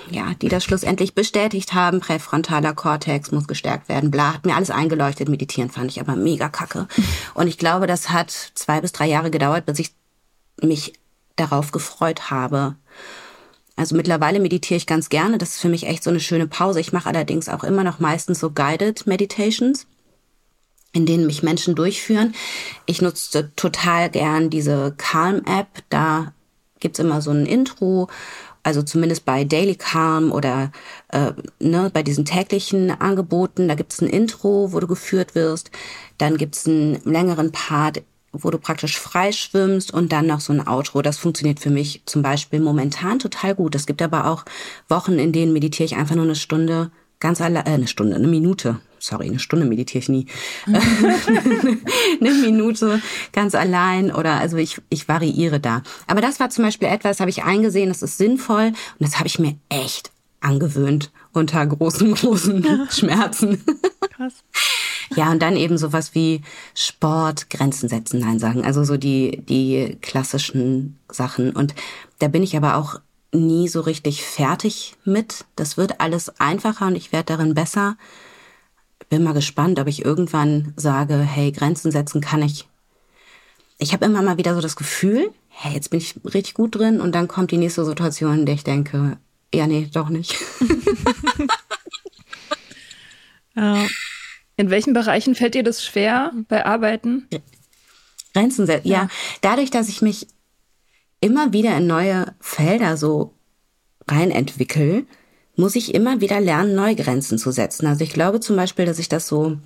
ja, 0.09 0.33
die 0.41 0.49
das 0.49 0.63
schlussendlich 0.63 1.13
bestätigt 1.13 1.73
haben, 1.73 1.99
präfrontaler 1.99 2.73
Kortex 2.73 3.31
muss 3.31 3.47
gestärkt 3.47 3.89
werden, 3.89 4.11
bla, 4.11 4.33
hat 4.33 4.45
mir 4.45 4.55
alles 4.55 4.71
eingeleuchtet, 4.71 5.29
meditieren 5.29 5.69
fand 5.69 5.91
ich 5.91 5.99
aber 5.99 6.15
mega 6.15 6.49
kacke. 6.49 6.87
Und 7.33 7.47
ich 7.47 7.57
glaube, 7.57 7.87
das 7.87 8.09
hat 8.09 8.31
zwei 8.31 8.81
bis 8.81 8.91
drei 8.91 9.07
Jahre 9.07 9.31
gedauert, 9.31 9.65
bis 9.65 9.79
ich 9.79 9.91
mich 10.61 10.93
darauf 11.35 11.71
gefreut 11.71 12.29
habe. 12.31 12.75
Also 13.75 13.95
mittlerweile 13.95 14.39
meditiere 14.39 14.77
ich 14.77 14.87
ganz 14.87 15.09
gerne, 15.09 15.37
das 15.37 15.49
ist 15.49 15.61
für 15.61 15.69
mich 15.69 15.87
echt 15.87 16.03
so 16.03 16.09
eine 16.09 16.19
schöne 16.19 16.47
Pause. 16.47 16.79
Ich 16.79 16.93
mache 16.93 17.09
allerdings 17.09 17.49
auch 17.49 17.63
immer 17.63 17.83
noch 17.83 17.99
meistens 17.99 18.39
so 18.39 18.51
Guided 18.51 19.07
Meditations 19.07 19.87
in 20.93 21.05
denen 21.05 21.25
mich 21.25 21.43
Menschen 21.43 21.75
durchführen. 21.75 22.35
Ich 22.85 23.01
nutze 23.01 23.51
total 23.55 24.09
gern 24.09 24.49
diese 24.49 24.93
Calm-App. 24.97 25.83
Da 25.89 26.33
gibt's 26.79 26.99
immer 26.99 27.21
so 27.21 27.31
ein 27.31 27.45
Intro, 27.45 28.09
also 28.63 28.81
zumindest 28.83 29.25
bei 29.25 29.43
Daily 29.43 29.75
Calm 29.75 30.31
oder 30.31 30.71
äh, 31.09 31.31
ne, 31.59 31.89
bei 31.93 32.03
diesen 32.03 32.25
täglichen 32.25 32.91
Angeboten. 32.91 33.67
Da 33.67 33.75
gibt's 33.75 34.01
ein 34.01 34.07
Intro, 34.07 34.71
wo 34.71 34.79
du 34.79 34.87
geführt 34.87 35.35
wirst. 35.35 35.71
Dann 36.17 36.37
gibt's 36.37 36.67
einen 36.67 37.01
längeren 37.03 37.51
Part, 37.51 38.03
wo 38.31 38.49
du 38.49 38.57
praktisch 38.57 38.99
frei 38.99 39.31
schwimmst 39.31 39.93
und 39.93 40.11
dann 40.11 40.27
noch 40.27 40.39
so 40.39 40.53
ein 40.53 40.67
Outro. 40.67 41.01
Das 41.01 41.17
funktioniert 41.17 41.59
für 41.59 41.69
mich 41.69 42.03
zum 42.05 42.21
Beispiel 42.21 42.59
momentan 42.59 43.19
total 43.19 43.55
gut. 43.55 43.75
Es 43.75 43.85
gibt 43.85 44.01
aber 44.01 44.27
auch 44.27 44.45
Wochen, 44.87 45.19
in 45.19 45.31
denen 45.31 45.53
meditiere 45.53 45.85
ich 45.85 45.95
einfach 45.95 46.15
nur 46.15 46.25
eine 46.25 46.35
Stunde 46.35 46.91
ganz 47.19 47.41
allein, 47.41 47.65
äh, 47.65 47.71
eine 47.71 47.87
Stunde, 47.87 48.15
eine 48.15 48.27
Minute 48.27 48.79
sorry, 49.01 49.27
eine 49.27 49.39
Stunde 49.39 49.65
meditiere 49.65 49.99
ich 49.99 50.09
nie, 50.09 50.27
eine 50.65 52.33
Minute 52.41 53.01
ganz 53.33 53.55
allein 53.55 54.11
oder 54.13 54.35
also 54.35 54.57
ich, 54.57 54.81
ich 54.89 55.07
variiere 55.07 55.59
da. 55.59 55.83
Aber 56.07 56.21
das 56.21 56.39
war 56.39 56.49
zum 56.49 56.63
Beispiel 56.63 56.87
etwas, 56.87 57.19
habe 57.19 57.29
ich 57.29 57.43
eingesehen, 57.43 57.89
das 57.89 58.01
ist 58.01 58.17
sinnvoll 58.17 58.67
und 58.67 58.75
das 58.99 59.17
habe 59.17 59.27
ich 59.27 59.39
mir 59.39 59.57
echt 59.69 60.11
angewöhnt 60.39 61.11
unter 61.33 61.65
großen, 61.65 62.13
großen 62.15 62.87
Schmerzen. 62.89 63.63
Krass. 64.15 64.33
Ja, 65.15 65.31
und 65.31 65.41
dann 65.41 65.57
eben 65.57 65.77
sowas 65.77 66.15
wie 66.15 66.41
Sport, 66.73 67.49
Grenzen 67.49 67.89
setzen, 67.89 68.21
Nein 68.21 68.39
sagen. 68.39 68.63
Also 68.63 68.83
so 68.83 68.95
die, 68.97 69.41
die 69.47 69.97
klassischen 70.01 70.97
Sachen. 71.09 71.51
Und 71.51 71.75
da 72.19 72.29
bin 72.29 72.43
ich 72.43 72.55
aber 72.55 72.77
auch 72.77 73.01
nie 73.33 73.67
so 73.67 73.81
richtig 73.81 74.23
fertig 74.23 74.95
mit. 75.03 75.45
Das 75.55 75.77
wird 75.77 75.99
alles 75.99 76.39
einfacher 76.39 76.87
und 76.87 76.95
ich 76.95 77.11
werde 77.11 77.37
darin 77.37 77.53
besser 77.53 77.97
bin 79.11 79.23
mal 79.23 79.33
gespannt, 79.33 79.77
ob 79.77 79.87
ich 79.87 80.05
irgendwann 80.05 80.73
sage, 80.77 81.17
hey, 81.17 81.51
Grenzen 81.51 81.91
setzen 81.91 82.21
kann 82.21 82.41
ich. 82.41 82.67
Ich 83.77 83.91
habe 83.91 84.05
immer 84.05 84.21
mal 84.21 84.37
wieder 84.37 84.55
so 84.55 84.61
das 84.61 84.77
Gefühl, 84.77 85.31
hey, 85.49 85.73
jetzt 85.73 85.89
bin 85.89 85.99
ich 85.99 86.15
richtig 86.23 86.53
gut 86.53 86.75
drin 86.75 87.01
und 87.01 87.13
dann 87.13 87.27
kommt 87.27 87.51
die 87.51 87.57
nächste 87.57 87.83
Situation, 87.83 88.39
in 88.39 88.45
der 88.45 88.55
ich 88.55 88.63
denke, 88.63 89.17
ja, 89.53 89.67
nee, 89.67 89.89
doch 89.93 90.07
nicht. 90.07 90.37
ja. 93.55 93.85
In 94.55 94.69
welchen 94.69 94.93
Bereichen 94.93 95.35
fällt 95.35 95.55
dir 95.55 95.63
das 95.63 95.83
schwer 95.83 96.31
bei 96.47 96.65
Arbeiten? 96.65 97.27
Grenzen 98.33 98.65
setzen, 98.65 98.87
ja. 98.87 99.03
ja. 99.03 99.09
Dadurch, 99.41 99.71
dass 99.71 99.89
ich 99.89 100.01
mich 100.01 100.27
immer 101.19 101.51
wieder 101.51 101.75
in 101.75 101.85
neue 101.85 102.33
Felder 102.39 102.95
so 102.95 103.33
rein 104.07 104.31
entwickle, 104.31 105.05
muss 105.55 105.75
ich 105.75 105.93
immer 105.93 106.21
wieder 106.21 106.39
lernen, 106.39 106.75
neue 106.75 106.95
Grenzen 106.95 107.37
zu 107.37 107.51
setzen. 107.51 107.87
Also 107.87 108.03
ich 108.03 108.13
glaube 108.13 108.39
zum 108.39 108.55
Beispiel, 108.55 108.85
dass 108.85 108.99
ich 108.99 109.09
das 109.09 109.27
so 109.27 109.57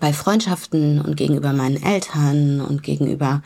bei 0.00 0.12
Freundschaften 0.12 1.00
und 1.00 1.16
gegenüber 1.16 1.52
meinen 1.52 1.82
Eltern 1.82 2.60
und 2.60 2.82
gegenüber 2.82 3.42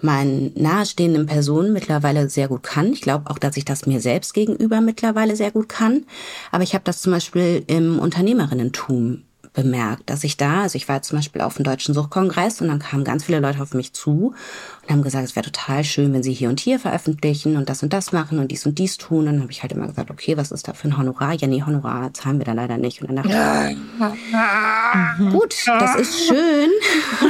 meinen 0.00 0.52
nahestehenden 0.54 1.26
Personen 1.26 1.72
mittlerweile 1.72 2.28
sehr 2.28 2.48
gut 2.48 2.62
kann. 2.62 2.92
Ich 2.92 3.00
glaube 3.00 3.30
auch, 3.30 3.38
dass 3.38 3.56
ich 3.56 3.64
das 3.64 3.86
mir 3.86 4.00
selbst 4.00 4.32
gegenüber 4.32 4.80
mittlerweile 4.80 5.34
sehr 5.34 5.50
gut 5.50 5.68
kann. 5.68 6.04
Aber 6.52 6.62
ich 6.62 6.74
habe 6.74 6.84
das 6.84 7.00
zum 7.00 7.12
Beispiel 7.12 7.64
im 7.66 7.98
Unternehmerinnentum 7.98 9.24
bemerkt, 9.58 10.08
dass 10.08 10.22
ich 10.22 10.36
da, 10.36 10.62
also 10.62 10.76
ich 10.76 10.88
war 10.88 11.02
zum 11.02 11.18
Beispiel 11.18 11.42
auf 11.42 11.56
dem 11.56 11.64
Deutschen 11.64 11.92
Suchtkongress 11.92 12.60
und 12.60 12.68
dann 12.68 12.78
kamen 12.78 13.02
ganz 13.02 13.24
viele 13.24 13.40
Leute 13.40 13.60
auf 13.60 13.74
mich 13.74 13.92
zu 13.92 14.32
und 14.82 14.88
haben 14.88 15.02
gesagt, 15.02 15.24
es 15.24 15.34
wäre 15.34 15.50
total 15.50 15.82
schön, 15.82 16.12
wenn 16.12 16.22
sie 16.22 16.32
hier 16.32 16.48
und 16.48 16.60
hier 16.60 16.78
veröffentlichen 16.78 17.56
und 17.56 17.68
das 17.68 17.82
und 17.82 17.92
das 17.92 18.12
machen 18.12 18.38
und 18.38 18.52
dies 18.52 18.66
und 18.66 18.78
dies 18.78 18.98
tun. 18.98 19.20
Und 19.20 19.26
dann 19.26 19.40
habe 19.40 19.50
ich 19.50 19.62
halt 19.62 19.72
immer 19.72 19.88
gesagt, 19.88 20.12
okay, 20.12 20.36
was 20.36 20.52
ist 20.52 20.68
da 20.68 20.74
für 20.74 20.86
ein 20.86 20.96
Honorar? 20.96 21.32
Ja, 21.32 21.48
nee, 21.48 21.64
Honorar 21.66 22.14
zahlen 22.14 22.38
wir 22.38 22.44
da 22.44 22.52
leider 22.52 22.78
nicht. 22.78 23.02
Und 23.02 23.08
dann 23.08 23.16
dachte 23.16 23.76
ich, 25.18 25.32
gut, 25.32 25.56
das 25.66 25.96
ist 25.96 26.28
schön. 26.28 26.70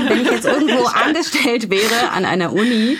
wenn 0.08 0.20
ich 0.20 0.30
jetzt 0.30 0.44
irgendwo 0.44 0.84
angestellt 1.06 1.70
wäre 1.70 2.10
an 2.12 2.26
einer 2.26 2.52
Uni, 2.52 2.98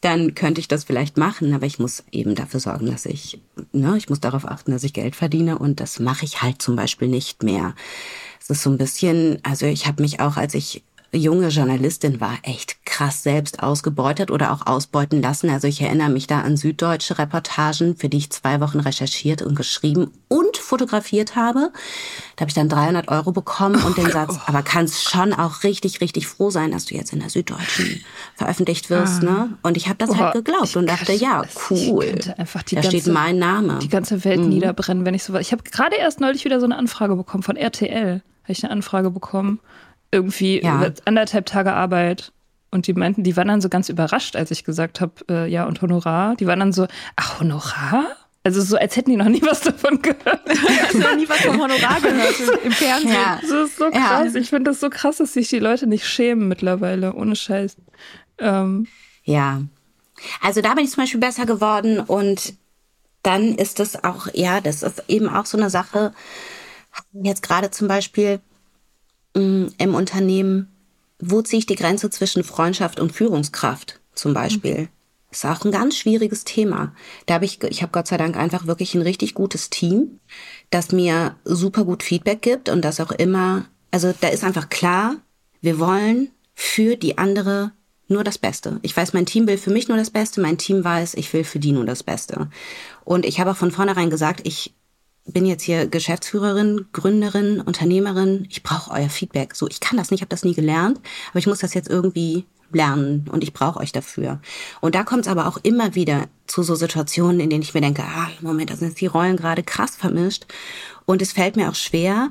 dann 0.00 0.34
könnte 0.34 0.62
ich 0.62 0.68
das 0.68 0.84
vielleicht 0.84 1.18
machen, 1.18 1.52
aber 1.52 1.66
ich 1.66 1.78
muss 1.78 2.04
eben 2.10 2.34
dafür 2.34 2.58
sorgen, 2.58 2.90
dass 2.90 3.04
ich, 3.04 3.38
ne, 3.72 3.96
ich 3.98 4.08
muss 4.08 4.20
darauf 4.20 4.46
achten, 4.46 4.72
dass 4.72 4.82
ich 4.82 4.94
Geld 4.94 5.14
verdiene 5.14 5.58
und 5.58 5.78
das 5.78 6.00
mache 6.00 6.24
ich 6.24 6.40
halt 6.42 6.62
zum 6.62 6.74
Beispiel 6.74 7.08
nicht 7.08 7.42
mehr. 7.42 7.74
Es 8.42 8.50
ist 8.50 8.62
so 8.62 8.70
ein 8.70 8.78
bisschen, 8.78 9.38
also 9.44 9.66
ich 9.66 9.86
habe 9.86 10.02
mich 10.02 10.18
auch, 10.18 10.36
als 10.36 10.54
ich 10.54 10.82
junge 11.18 11.48
Journalistin 11.48 12.20
war, 12.20 12.38
echt 12.42 12.86
krass 12.86 13.22
selbst 13.22 13.62
ausgebeutet 13.62 14.30
oder 14.30 14.50
auch 14.52 14.66
ausbeuten 14.66 15.20
lassen. 15.20 15.50
Also 15.50 15.68
ich 15.68 15.82
erinnere 15.82 16.08
mich 16.08 16.26
da 16.26 16.40
an 16.40 16.56
süddeutsche 16.56 17.18
Reportagen, 17.18 17.96
für 17.96 18.08
die 18.08 18.16
ich 18.16 18.30
zwei 18.30 18.60
Wochen 18.60 18.80
recherchiert 18.80 19.42
und 19.42 19.54
geschrieben 19.54 20.10
und 20.28 20.56
fotografiert 20.56 21.36
habe. 21.36 21.70
Da 22.36 22.40
habe 22.40 22.48
ich 22.48 22.54
dann 22.54 22.70
300 22.70 23.08
Euro 23.08 23.32
bekommen 23.32 23.82
und 23.82 23.98
den 23.98 24.10
Satz, 24.10 24.38
aber 24.46 24.62
kannst 24.62 25.04
schon 25.08 25.34
auch 25.34 25.64
richtig, 25.64 26.00
richtig 26.00 26.26
froh 26.26 26.50
sein, 26.50 26.72
dass 26.72 26.86
du 26.86 26.94
jetzt 26.94 27.12
in 27.12 27.20
der 27.20 27.28
Süddeutschen 27.28 28.02
veröffentlicht 28.34 28.88
wirst. 28.88 29.22
Ah. 29.22 29.24
Ne? 29.24 29.58
Und 29.62 29.76
ich 29.76 29.88
habe 29.88 29.98
das 29.98 30.10
oh, 30.10 30.16
halt 30.16 30.32
geglaubt 30.32 30.76
und 30.76 30.86
dachte, 30.86 31.12
ja, 31.12 31.44
cool. 31.70 32.18
Einfach 32.38 32.62
die 32.62 32.74
da 32.74 32.80
ganze, 32.80 32.98
steht 32.98 33.12
mein 33.12 33.38
Name. 33.38 33.78
Die 33.80 33.88
ganze 33.88 34.24
Welt 34.24 34.40
mhm. 34.40 34.48
niederbrennen, 34.48 35.04
wenn 35.04 35.14
ich 35.14 35.24
so 35.24 35.34
was. 35.34 35.42
Ich 35.42 35.52
habe 35.52 35.62
gerade 35.62 35.96
erst 35.96 36.20
neulich 36.20 36.46
wieder 36.46 36.58
so 36.58 36.64
eine 36.64 36.76
Anfrage 36.76 37.16
bekommen 37.16 37.42
von 37.42 37.56
RTL. 37.56 38.22
Habe 38.42 38.52
ich 38.52 38.64
eine 38.64 38.72
Anfrage 38.72 39.10
bekommen 39.10 39.60
irgendwie 40.12 40.62
ja. 40.62 40.92
anderthalb 41.06 41.46
Tage 41.46 41.72
Arbeit. 41.72 42.32
Und 42.70 42.86
die 42.86 42.94
meinten, 42.94 43.22
die 43.22 43.36
waren 43.36 43.48
dann 43.48 43.60
so 43.60 43.68
ganz 43.68 43.88
überrascht, 43.88 44.36
als 44.36 44.50
ich 44.50 44.64
gesagt 44.64 45.00
habe, 45.00 45.12
äh, 45.28 45.50
ja, 45.50 45.66
und 45.66 45.82
Honorar. 45.82 46.36
Die 46.36 46.46
waren 46.46 46.60
dann 46.60 46.72
so, 46.72 46.86
ach, 47.16 47.40
Honorar? 47.40 48.04
Also 48.44 48.62
so, 48.62 48.76
als 48.76 48.96
hätten 48.96 49.10
die 49.10 49.16
noch 49.16 49.28
nie 49.28 49.42
was 49.42 49.60
davon 49.60 50.00
gehört. 50.00 50.40
Hast 50.82 50.94
noch 50.94 51.16
nie 51.16 51.28
was 51.28 51.40
vom 51.42 51.60
Honorar 51.60 52.00
gehört 52.02 52.34
im, 52.64 52.72
Fernsehen. 52.72 53.12
Ja. 53.12 53.38
Das 53.40 53.50
ist 53.50 53.76
so 53.76 53.90
krass. 53.90 54.34
Ja. 54.34 54.40
Ich 54.40 54.48
finde 54.48 54.70
das 54.70 54.80
so 54.80 54.88
krass, 54.90 55.18
dass 55.18 55.34
sich 55.34 55.48
die 55.48 55.58
Leute 55.58 55.86
nicht 55.86 56.06
schämen 56.06 56.48
mittlerweile, 56.48 57.14
ohne 57.14 57.36
Scheiß. 57.36 57.76
Ähm. 58.38 58.86
Ja. 59.24 59.62
Also 60.40 60.60
da 60.60 60.74
bin 60.74 60.84
ich 60.84 60.90
zum 60.90 61.02
Beispiel 61.02 61.20
besser 61.20 61.46
geworden 61.46 62.00
und 62.00 62.54
dann 63.22 63.54
ist 63.54 63.78
das 63.78 64.02
auch, 64.02 64.28
ja, 64.32 64.60
das 64.60 64.82
ist 64.82 65.04
eben 65.08 65.28
auch 65.28 65.46
so 65.46 65.58
eine 65.58 65.70
Sache. 65.70 66.12
Jetzt 67.12 67.42
gerade 67.42 67.70
zum 67.70 67.88
Beispiel, 67.88 68.40
Mm, 69.34 69.68
im 69.78 69.94
Unternehmen, 69.94 70.68
wo 71.18 71.42
ziehe 71.42 71.60
ich 71.60 71.66
die 71.66 71.76
Grenze 71.76 72.10
zwischen 72.10 72.44
Freundschaft 72.44 73.00
und 73.00 73.12
Führungskraft 73.12 74.00
zum 74.14 74.34
Beispiel? 74.34 74.82
Mhm. 74.82 74.88
Ist 75.30 75.46
auch 75.46 75.64
ein 75.64 75.72
ganz 75.72 75.96
schwieriges 75.96 76.44
Thema. 76.44 76.94
Da 77.24 77.34
habe 77.34 77.46
ich, 77.46 77.62
ich 77.62 77.80
habe 77.80 77.92
Gott 77.92 78.06
sei 78.06 78.18
Dank 78.18 78.36
einfach 78.36 78.66
wirklich 78.66 78.94
ein 78.94 79.00
richtig 79.00 79.32
gutes 79.32 79.70
Team, 79.70 80.20
das 80.70 80.92
mir 80.92 81.36
super 81.44 81.84
gut 81.84 82.02
Feedback 82.02 82.42
gibt 82.42 82.68
und 82.68 82.82
das 82.82 83.00
auch 83.00 83.12
immer, 83.12 83.64
also 83.90 84.12
da 84.20 84.28
ist 84.28 84.44
einfach 84.44 84.68
klar, 84.68 85.16
wir 85.62 85.78
wollen 85.78 86.30
für 86.54 86.96
die 86.96 87.16
andere 87.16 87.72
nur 88.08 88.24
das 88.24 88.36
Beste. 88.36 88.78
Ich 88.82 88.94
weiß, 88.94 89.14
mein 89.14 89.24
Team 89.24 89.46
will 89.46 89.56
für 89.56 89.70
mich 89.70 89.88
nur 89.88 89.96
das 89.96 90.10
Beste, 90.10 90.42
mein 90.42 90.58
Team 90.58 90.84
weiß, 90.84 91.14
ich 91.14 91.32
will 91.32 91.44
für 91.44 91.58
die 91.58 91.72
nur 91.72 91.86
das 91.86 92.02
Beste. 92.02 92.50
Und 93.04 93.24
ich 93.24 93.40
habe 93.40 93.52
auch 93.52 93.56
von 93.56 93.70
vornherein 93.70 94.10
gesagt, 94.10 94.46
ich 94.46 94.74
bin 95.24 95.46
jetzt 95.46 95.62
hier 95.62 95.86
Geschäftsführerin, 95.86 96.86
Gründerin, 96.92 97.60
Unternehmerin. 97.60 98.46
Ich 98.50 98.62
brauche 98.62 98.90
euer 98.90 99.08
Feedback. 99.08 99.54
So, 99.54 99.68
ich 99.68 99.80
kann 99.80 99.96
das 99.96 100.10
nicht, 100.10 100.18
ich 100.18 100.22
habe 100.22 100.30
das 100.30 100.44
nie 100.44 100.54
gelernt, 100.54 101.00
aber 101.30 101.38
ich 101.38 101.46
muss 101.46 101.60
das 101.60 101.74
jetzt 101.74 101.88
irgendwie 101.88 102.44
lernen 102.72 103.28
und 103.30 103.44
ich 103.44 103.52
brauche 103.52 103.80
euch 103.80 103.92
dafür. 103.92 104.40
Und 104.80 104.94
da 104.94 105.04
kommt 105.04 105.22
es 105.22 105.28
aber 105.28 105.46
auch 105.46 105.58
immer 105.62 105.94
wieder 105.94 106.26
zu 106.46 106.62
so 106.62 106.74
Situationen, 106.74 107.40
in 107.40 107.50
denen 107.50 107.62
ich 107.62 107.74
mir 107.74 107.80
denke, 107.80 108.02
ah, 108.02 108.28
Moment, 108.40 108.70
da 108.70 108.76
sind 108.76 108.88
jetzt 108.88 109.00
die 109.00 109.06
Rollen 109.06 109.36
gerade 109.36 109.62
krass 109.62 109.96
vermischt. 109.96 110.46
Und 111.04 111.22
es 111.22 111.32
fällt 111.32 111.56
mir 111.56 111.68
auch 111.68 111.74
schwer, 111.74 112.30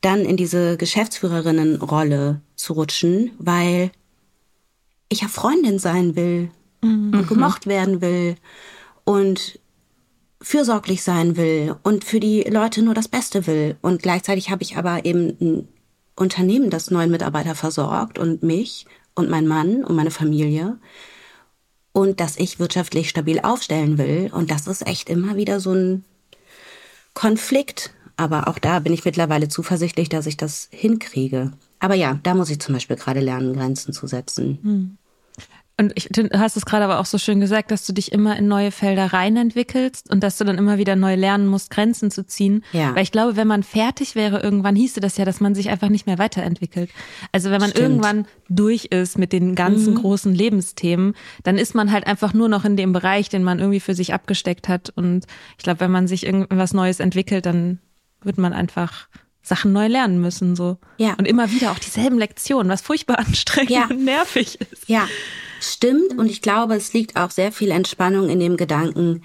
dann 0.00 0.20
in 0.20 0.36
diese 0.36 0.76
Geschäftsführerinnenrolle 0.76 2.40
zu 2.56 2.72
rutschen, 2.72 3.32
weil 3.38 3.90
ich 5.08 5.20
ja 5.20 5.28
Freundin 5.28 5.78
sein 5.78 6.16
will 6.16 6.50
mhm. 6.82 7.12
und 7.14 7.28
gemocht 7.28 7.66
werden 7.66 8.00
will 8.00 8.36
und 9.04 9.58
fürsorglich 10.42 11.02
sein 11.02 11.36
will 11.36 11.76
und 11.82 12.04
für 12.04 12.20
die 12.20 12.42
Leute 12.42 12.82
nur 12.82 12.94
das 12.94 13.08
Beste 13.08 13.46
will. 13.46 13.76
Und 13.80 14.02
gleichzeitig 14.02 14.50
habe 14.50 14.62
ich 14.62 14.76
aber 14.76 15.04
eben 15.04 15.36
ein 15.40 15.68
Unternehmen, 16.16 16.70
das 16.70 16.90
neuen 16.90 17.10
Mitarbeiter 17.10 17.54
versorgt 17.54 18.18
und 18.18 18.42
mich 18.42 18.86
und 19.14 19.30
mein 19.30 19.46
Mann 19.46 19.84
und 19.84 19.94
meine 19.96 20.10
Familie 20.10 20.78
und 21.92 22.20
dass 22.20 22.36
ich 22.36 22.58
wirtschaftlich 22.58 23.08
stabil 23.08 23.40
aufstellen 23.40 23.98
will. 23.98 24.30
Und 24.32 24.50
das 24.50 24.66
ist 24.66 24.86
echt 24.86 25.08
immer 25.08 25.36
wieder 25.36 25.60
so 25.60 25.72
ein 25.72 26.04
Konflikt. 27.14 27.92
Aber 28.16 28.48
auch 28.48 28.58
da 28.58 28.78
bin 28.78 28.92
ich 28.92 29.04
mittlerweile 29.04 29.48
zuversichtlich, 29.48 30.08
dass 30.08 30.26
ich 30.26 30.36
das 30.36 30.68
hinkriege. 30.70 31.52
Aber 31.80 31.94
ja, 31.94 32.18
da 32.22 32.34
muss 32.34 32.50
ich 32.50 32.60
zum 32.60 32.74
Beispiel 32.74 32.96
gerade 32.96 33.20
lernen, 33.20 33.54
Grenzen 33.54 33.92
zu 33.92 34.06
setzen. 34.06 34.58
Hm. 34.62 34.98
Und 35.78 35.92
ich, 35.96 36.08
du 36.10 36.28
hast 36.38 36.56
es 36.56 36.66
gerade 36.66 36.84
aber 36.84 37.00
auch 37.00 37.06
so 37.06 37.16
schön 37.18 37.40
gesagt, 37.40 37.70
dass 37.70 37.86
du 37.86 37.92
dich 37.92 38.12
immer 38.12 38.36
in 38.36 38.46
neue 38.46 38.70
Felder 38.70 39.12
rein 39.12 39.36
entwickelst 39.36 40.10
und 40.10 40.22
dass 40.22 40.36
du 40.36 40.44
dann 40.44 40.58
immer 40.58 40.76
wieder 40.78 40.96
neu 40.96 41.14
lernen 41.14 41.46
musst, 41.46 41.70
Grenzen 41.70 42.10
zu 42.10 42.26
ziehen. 42.26 42.62
Ja. 42.72 42.94
Weil 42.94 43.02
ich 43.04 43.10
glaube, 43.10 43.36
wenn 43.36 43.48
man 43.48 43.62
fertig 43.62 44.14
wäre, 44.14 44.40
irgendwann 44.40 44.76
hieße 44.76 45.00
das 45.00 45.16
ja, 45.16 45.24
dass 45.24 45.40
man 45.40 45.54
sich 45.54 45.70
einfach 45.70 45.88
nicht 45.88 46.06
mehr 46.06 46.18
weiterentwickelt. 46.18 46.90
Also 47.32 47.50
wenn 47.50 47.60
man 47.60 47.70
Stimmt. 47.70 47.82
irgendwann 47.88 48.26
durch 48.50 48.86
ist 48.86 49.18
mit 49.18 49.32
den 49.32 49.54
ganzen 49.54 49.94
Mhm. 49.94 49.98
großen 49.98 50.34
Lebensthemen, 50.34 51.14
dann 51.42 51.56
ist 51.58 51.74
man 51.74 51.90
halt 51.90 52.06
einfach 52.06 52.34
nur 52.34 52.48
noch 52.48 52.64
in 52.66 52.76
dem 52.76 52.92
Bereich, 52.92 53.30
den 53.30 53.42
man 53.42 53.58
irgendwie 53.58 53.80
für 53.80 53.94
sich 53.94 54.12
abgesteckt 54.12 54.68
hat. 54.68 54.90
Und 54.94 55.24
ich 55.56 55.64
glaube, 55.64 55.80
wenn 55.80 55.90
man 55.90 56.06
sich 56.06 56.26
irgendwas 56.26 56.74
Neues 56.74 57.00
entwickelt, 57.00 57.46
dann 57.46 57.78
wird 58.22 58.36
man 58.38 58.52
einfach 58.52 59.08
Sachen 59.44 59.72
neu 59.72 59.88
lernen 59.88 60.20
müssen, 60.20 60.54
so. 60.54 60.76
Ja. 60.98 61.14
Und 61.14 61.26
immer 61.26 61.50
wieder 61.50 61.72
auch 61.72 61.78
dieselben 61.80 62.16
Lektionen, 62.18 62.70
was 62.70 62.82
furchtbar 62.82 63.18
anstrengend 63.26 63.70
Ja. 63.70 63.86
und 63.90 64.04
nervig 64.04 64.60
ist. 64.60 64.88
Ja, 64.88 65.08
stimmt. 65.64 66.18
Und 66.18 66.26
ich 66.26 66.42
glaube, 66.42 66.74
es 66.74 66.92
liegt 66.92 67.16
auch 67.16 67.30
sehr 67.30 67.52
viel 67.52 67.70
Entspannung 67.70 68.28
in 68.28 68.40
dem 68.40 68.56
Gedanken, 68.56 69.22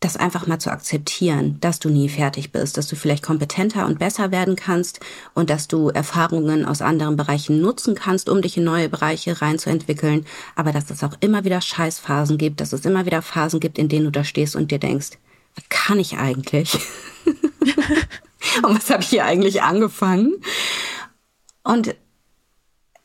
das 0.00 0.16
einfach 0.16 0.46
mal 0.46 0.58
zu 0.58 0.70
akzeptieren, 0.70 1.58
dass 1.60 1.78
du 1.78 1.88
nie 1.88 2.08
fertig 2.08 2.52
bist, 2.52 2.76
dass 2.76 2.86
du 2.86 2.96
vielleicht 2.96 3.24
kompetenter 3.24 3.86
und 3.86 3.98
besser 3.98 4.30
werden 4.30 4.54
kannst 4.54 5.00
und 5.34 5.48
dass 5.48 5.68
du 5.68 5.88
Erfahrungen 5.88 6.66
aus 6.66 6.82
anderen 6.82 7.16
Bereichen 7.16 7.60
nutzen 7.60 7.94
kannst, 7.94 8.28
um 8.28 8.42
dich 8.42 8.58
in 8.58 8.64
neue 8.64 8.90
Bereiche 8.90 9.40
reinzuentwickeln, 9.40 10.26
aber 10.54 10.72
dass 10.72 10.90
es 10.90 11.02
auch 11.02 11.14
immer 11.20 11.44
wieder 11.44 11.60
Scheißphasen 11.60 12.36
gibt, 12.36 12.60
dass 12.60 12.74
es 12.74 12.84
immer 12.84 13.06
wieder 13.06 13.22
Phasen 13.22 13.58
gibt, 13.58 13.78
in 13.78 13.88
denen 13.88 14.04
du 14.04 14.10
da 14.10 14.22
stehst 14.22 14.54
und 14.54 14.70
dir 14.70 14.78
denkst, 14.78 15.12
was 15.54 15.68
kann 15.70 15.98
ich 15.98 16.18
eigentlich? 16.18 16.74
und 18.62 18.76
was 18.76 18.90
habe 18.90 19.02
ich 19.02 19.08
hier 19.08 19.24
eigentlich 19.24 19.62
angefangen? 19.62 20.34
Und 21.64 21.96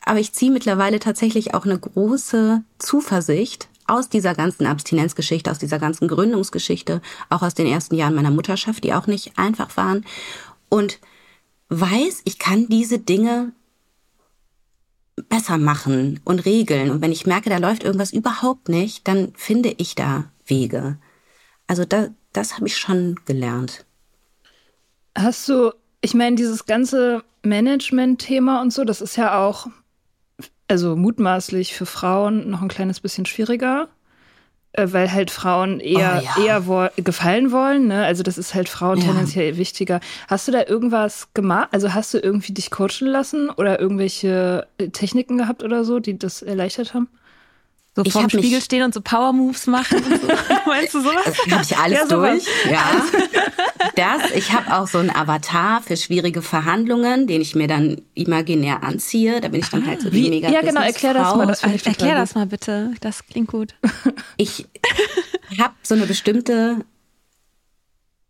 aber 0.04 0.20
ich 0.20 0.32
ziehe 0.32 0.50
mittlerweile 0.50 0.98
tatsächlich 0.98 1.54
auch 1.54 1.64
eine 1.64 1.78
große 1.78 2.62
Zuversicht 2.78 3.68
aus 3.86 4.08
dieser 4.08 4.34
ganzen 4.34 4.66
Abstinenzgeschichte, 4.66 5.50
aus 5.50 5.58
dieser 5.58 5.78
ganzen 5.78 6.08
Gründungsgeschichte, 6.08 7.00
auch 7.28 7.42
aus 7.42 7.54
den 7.54 7.66
ersten 7.66 7.94
Jahren 7.94 8.14
meiner 8.14 8.30
Mutterschaft, 8.30 8.84
die 8.84 8.94
auch 8.94 9.06
nicht 9.06 9.38
einfach 9.38 9.76
waren. 9.76 10.04
Und 10.68 10.98
weiß, 11.68 12.22
ich 12.24 12.38
kann 12.38 12.68
diese 12.68 12.98
Dinge 12.98 13.52
besser 15.28 15.58
machen 15.58 16.20
und 16.24 16.44
regeln. 16.44 16.90
Und 16.90 17.02
wenn 17.02 17.12
ich 17.12 17.26
merke, 17.26 17.50
da 17.50 17.58
läuft 17.58 17.84
irgendwas 17.84 18.12
überhaupt 18.12 18.68
nicht, 18.68 19.06
dann 19.06 19.32
finde 19.36 19.74
ich 19.76 19.94
da 19.94 20.24
Wege. 20.46 20.98
Also 21.66 21.84
da, 21.84 22.08
das 22.32 22.56
habe 22.56 22.66
ich 22.66 22.76
schon 22.76 23.20
gelernt. 23.26 23.84
Hast 25.16 25.48
du, 25.48 25.72
ich 26.00 26.14
meine, 26.14 26.36
dieses 26.36 26.64
ganze 26.66 27.22
Management-Thema 27.42 28.62
und 28.62 28.72
so, 28.72 28.84
das 28.84 29.00
ist 29.00 29.16
ja 29.16 29.38
auch, 29.46 29.66
also 30.72 30.96
mutmaßlich 30.96 31.74
für 31.74 31.84
Frauen 31.84 32.48
noch 32.48 32.62
ein 32.62 32.68
kleines 32.68 32.98
bisschen 33.00 33.26
schwieriger, 33.26 33.88
äh, 34.72 34.86
weil 34.90 35.12
halt 35.12 35.30
Frauen 35.30 35.80
eher, 35.80 36.22
Oh 36.22 36.40
ja. 36.40 36.44
eher 36.46 36.66
wo 36.66 36.88
gefallen 36.96 37.52
wollen, 37.52 37.88
ne? 37.88 38.04
Also 38.06 38.22
das 38.22 38.38
ist 38.38 38.54
halt 38.54 38.70
Frauen 38.70 38.98
Ja. 38.98 39.04
tendenziell 39.04 39.58
wichtiger. 39.58 40.00
Hast 40.28 40.48
du 40.48 40.52
da 40.52 40.64
irgendwas 40.66 41.28
gemacht? 41.34 41.68
Also 41.72 41.92
hast 41.92 42.14
du 42.14 42.18
irgendwie 42.18 42.54
dich 42.54 42.70
coachen 42.70 43.06
lassen 43.06 43.50
oder 43.50 43.78
irgendwelche 43.80 44.66
äh, 44.78 44.88
Techniken 44.88 45.36
gehabt 45.36 45.62
oder 45.62 45.84
so, 45.84 45.98
die 46.00 46.18
das 46.18 46.40
erleichtert 46.40 46.94
haben? 46.94 47.08
So 47.94 48.04
vorm 48.04 48.24
hab 48.24 48.32
mich- 48.34 48.42
Spiegel 48.44 48.62
stehen 48.62 48.82
und 48.84 48.94
so 48.94 49.02
Power 49.02 49.32
Moves 49.34 49.66
machen. 49.66 50.02
Und 50.02 50.20
so. 50.22 50.26
Meinst 50.66 50.94
du 50.94 51.00
sowas? 51.02 51.24
Das 51.26 51.52
habe 51.52 51.62
ich 51.62 51.76
alles 51.76 51.98
Ja, 51.98 52.06
durch. 52.06 52.44
Ja. 52.70 52.84
Das, 53.96 54.30
ich 54.34 54.52
habe 54.52 54.74
auch 54.74 54.86
so 54.86 54.98
einen 54.98 55.10
Avatar 55.10 55.82
für 55.82 55.96
schwierige 55.98 56.40
Verhandlungen, 56.40 57.26
den 57.26 57.40
ich 57.42 57.54
mir 57.54 57.66
dann 57.66 58.00
imaginär 58.14 58.82
anziehe. 58.84 59.40
Da 59.40 59.48
bin 59.48 59.60
ich 59.60 59.68
dann 59.68 59.86
halt 59.86 60.00
so 60.00 60.08
die 60.08 60.16
Wie- 60.24 60.30
mega 60.30 60.48
ja, 60.48 60.62
genau, 60.62 60.80
erklär 60.80 61.12
das 61.14 61.34
mal, 61.34 61.46
das 61.46 61.58
ich 61.64 61.82
total 61.82 61.88
Erklär 61.92 62.14
das 62.14 62.34
mal 62.34 62.46
bitte. 62.46 62.92
Das 63.00 63.26
klingt 63.26 63.48
gut. 63.48 63.74
Ich 64.38 64.66
habe 65.58 65.74
so 65.82 65.94
eine 65.94 66.06
bestimmte 66.06 66.84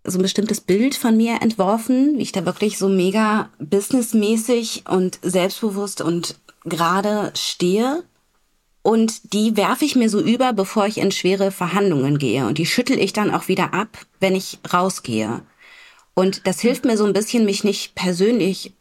so 0.05 0.19
ein 0.19 0.23
bestimmtes 0.23 0.61
Bild 0.61 0.97
von 0.97 1.17
mir 1.17 1.41
entworfen, 1.43 2.19
wie 2.19 2.23
ich 2.23 2.33
da 2.33 2.45
wirklich 2.45 2.77
so 2.79 2.89
mega 2.89 3.49
businessmäßig 3.61 4.85
und 4.89 5.21
selbstbewusst 5.23 6.01
und 6.01 6.41
gerade 6.65 7.31
stehe. 7.37 8.03
Und 8.83 9.33
die 9.33 9.57
werfe 9.57 9.85
ich 9.85 9.95
mir 9.95 10.11
so 10.11 10.21
über, 10.21 10.53
bevor 10.53 10.87
ich 10.87 10.99
in 10.99 11.13
schwere 11.13 11.53
Verhandlungen 11.53 12.19
gehe. 12.19 12.47
Und 12.47 12.59
die 12.59 12.67
schüttel 12.67 12.99
ich 12.99 13.13
dann 13.13 13.33
auch 13.33 13.49
wieder 13.49 13.73
ab, 13.73 13.97
wenn 14.19 14.35
ich 14.35 14.59
rausgehe. 14.73 15.43
Und 16.15 16.47
das 16.47 16.61
hilft 16.61 16.85
mir 16.85 16.97
so 16.97 17.05
ein 17.05 17.13
bisschen, 17.13 17.45
mich 17.45 17.65
nicht 17.65 17.95
persönlich 17.95 18.75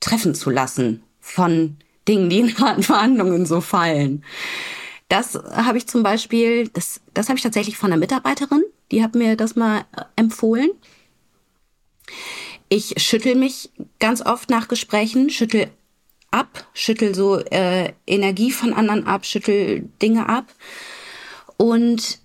treffen 0.00 0.34
zu 0.34 0.50
lassen 0.50 1.02
von 1.20 1.76
Dingen, 2.06 2.28
die 2.28 2.38
in 2.40 2.58
harten 2.58 2.82
Verhandlungen 2.82 3.46
so 3.46 3.60
fallen. 3.60 4.22
Das 5.08 5.34
habe 5.34 5.78
ich 5.78 5.86
zum 5.86 6.02
Beispiel, 6.02 6.68
das, 6.68 7.00
das 7.14 7.28
habe 7.28 7.36
ich 7.36 7.42
tatsächlich 7.42 7.76
von 7.76 7.90
einer 7.90 8.00
Mitarbeiterin, 8.00 8.64
die 8.90 9.02
hat 9.02 9.14
mir 9.14 9.36
das 9.36 9.56
mal 9.56 9.84
äh, 9.96 10.04
empfohlen. 10.16 10.70
Ich 12.68 12.94
schüttel 12.96 13.34
mich 13.34 13.70
ganz 13.98 14.24
oft 14.24 14.48
nach 14.48 14.68
Gesprächen, 14.68 15.28
schüttel 15.28 15.68
ab, 16.32 16.66
schüttel 16.74 17.14
so 17.14 17.38
äh, 17.38 17.92
Energie 18.06 18.50
von 18.50 18.72
anderen 18.74 19.06
ab, 19.06 19.24
schüttel 19.24 19.88
Dinge 20.00 20.28
ab. 20.28 20.46
Und 21.56 22.18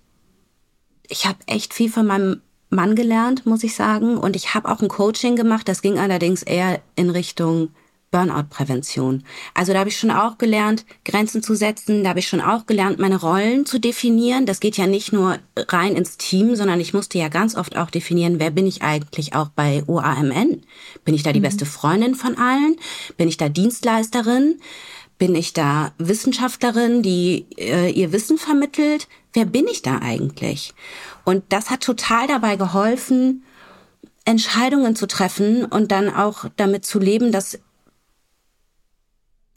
ich 1.08 1.26
habe 1.26 1.38
echt 1.46 1.74
viel 1.74 1.90
von 1.90 2.06
meinem 2.06 2.42
Mann 2.70 2.94
gelernt, 2.94 3.46
muss 3.46 3.64
ich 3.64 3.74
sagen. 3.74 4.18
Und 4.18 4.36
ich 4.36 4.54
habe 4.54 4.68
auch 4.70 4.82
ein 4.82 4.88
Coaching 4.88 5.36
gemacht, 5.36 5.68
das 5.68 5.82
ging 5.82 5.98
allerdings 5.98 6.42
eher 6.42 6.80
in 6.96 7.10
Richtung 7.10 7.70
Burnout-Prävention. 8.10 9.24
Also 9.54 9.72
da 9.72 9.80
habe 9.80 9.90
ich 9.90 9.98
schon 9.98 10.10
auch 10.10 10.38
gelernt, 10.38 10.84
Grenzen 11.04 11.42
zu 11.42 11.54
setzen. 11.54 12.02
Da 12.02 12.10
habe 12.10 12.20
ich 12.20 12.28
schon 12.28 12.40
auch 12.40 12.66
gelernt, 12.66 12.98
meine 12.98 13.20
Rollen 13.20 13.66
zu 13.66 13.78
definieren. 13.78 14.46
Das 14.46 14.60
geht 14.60 14.76
ja 14.76 14.86
nicht 14.86 15.12
nur 15.12 15.38
rein 15.56 15.94
ins 15.94 16.16
Team, 16.16 16.56
sondern 16.56 16.80
ich 16.80 16.94
musste 16.94 17.18
ja 17.18 17.28
ganz 17.28 17.54
oft 17.54 17.76
auch 17.76 17.90
definieren, 17.90 18.40
wer 18.40 18.50
bin 18.50 18.66
ich 18.66 18.82
eigentlich 18.82 19.34
auch 19.34 19.48
bei 19.48 19.82
OAMN? 19.86 20.62
Bin 21.04 21.14
ich 21.14 21.22
da 21.22 21.32
die 21.32 21.40
beste 21.40 21.66
Freundin 21.66 22.14
von 22.14 22.38
allen? 22.38 22.76
Bin 23.16 23.28
ich 23.28 23.36
da 23.36 23.48
Dienstleisterin? 23.48 24.58
Bin 25.18 25.34
ich 25.34 25.52
da 25.52 25.92
Wissenschaftlerin, 25.98 27.02
die 27.02 27.46
äh, 27.58 27.90
ihr 27.90 28.12
Wissen 28.12 28.38
vermittelt? 28.38 29.08
Wer 29.32 29.44
bin 29.44 29.66
ich 29.66 29.82
da 29.82 29.98
eigentlich? 29.98 30.74
Und 31.24 31.44
das 31.48 31.70
hat 31.70 31.82
total 31.82 32.28
dabei 32.28 32.56
geholfen, 32.56 33.42
Entscheidungen 34.24 34.94
zu 34.94 35.06
treffen 35.06 35.64
und 35.64 35.90
dann 35.90 36.08
auch 36.08 36.44
damit 36.56 36.86
zu 36.86 36.98
leben, 36.98 37.32
dass 37.32 37.58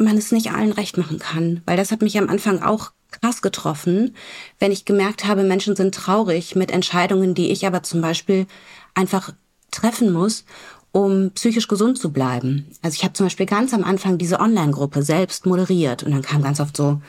man 0.02 0.18
es 0.18 0.32
nicht 0.32 0.52
allen 0.52 0.72
recht 0.72 0.98
machen 0.98 1.20
kann. 1.20 1.62
Weil 1.66 1.78
das 1.78 1.92
hat 1.92 2.02
mich 2.02 2.18
am 2.18 2.30
Anfang 2.30 2.62
auch 2.62 2.92
krass 3.12 3.42
getroffen, 3.42 4.16
wenn 4.60 4.72
ich 4.72 4.86
gemerkt 4.86 5.26
habe, 5.26 5.44
Menschen 5.44 5.76
sind 5.76 5.94
traurig 5.94 6.56
mit 6.56 6.72
Entscheidungen, 6.72 7.34
die 7.34 7.52
ich 7.52 7.68
aber 7.68 7.84
zum 7.84 8.02
Beispiel 8.02 8.48
einfach 8.96 9.34
treffen 9.70 10.12
muss, 10.12 10.46
um 10.92 11.32
psychisch 11.32 11.68
gesund 11.68 11.98
zu 11.98 12.12
bleiben. 12.12 12.68
Also 12.82 12.96
ich 12.96 13.04
habe 13.04 13.14
zum 13.14 13.26
Beispiel 13.26 13.46
ganz 13.46 13.74
am 13.74 13.84
Anfang 13.84 14.18
diese 14.18 14.40
Online-Gruppe 14.40 15.04
selbst 15.04 15.46
moderiert 15.46 16.04
und 16.04 16.12
dann 16.12 16.22
kam 16.22 16.42
ganz 16.42 16.60
oft 16.60 16.76
so, 16.76 17.02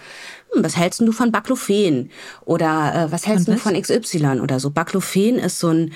hm, 0.52 0.62
was 0.64 0.76
hältst 0.76 1.00
du 1.00 1.12
von 1.12 1.32
Baclofen? 1.32 2.10
Oder 2.44 2.94
äh, 2.94 3.12
was 3.12 3.26
hältst 3.26 3.46
Von 3.46 3.54
du 3.54 3.60
von 3.60 3.80
XY 3.80 4.40
oder 4.40 4.60
so? 4.60 4.70
Baclofen 4.70 5.36
ist 5.36 5.58
so 5.58 5.68
ein 5.68 5.92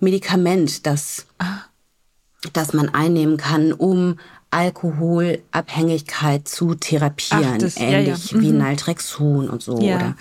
Medikament, 0.00 0.86
das, 0.86 1.26
das 2.52 2.74
man 2.74 2.90
einnehmen 2.90 3.38
kann, 3.38 3.72
um 3.72 4.18
Alkoholabhängigkeit 4.52 6.46
zu 6.48 6.74
therapieren. 6.74 7.44
Ach, 7.54 7.58
das- 7.58 7.76
ja, 7.78 7.82
ähnlich 7.88 8.30
ja. 8.32 8.40
wie 8.40 8.52
Mhm. 8.52 8.58
Naltrexon 8.58 9.48
und 9.50 9.62
so 9.62 9.80
Ja. 9.80 9.96
oder 9.96 10.14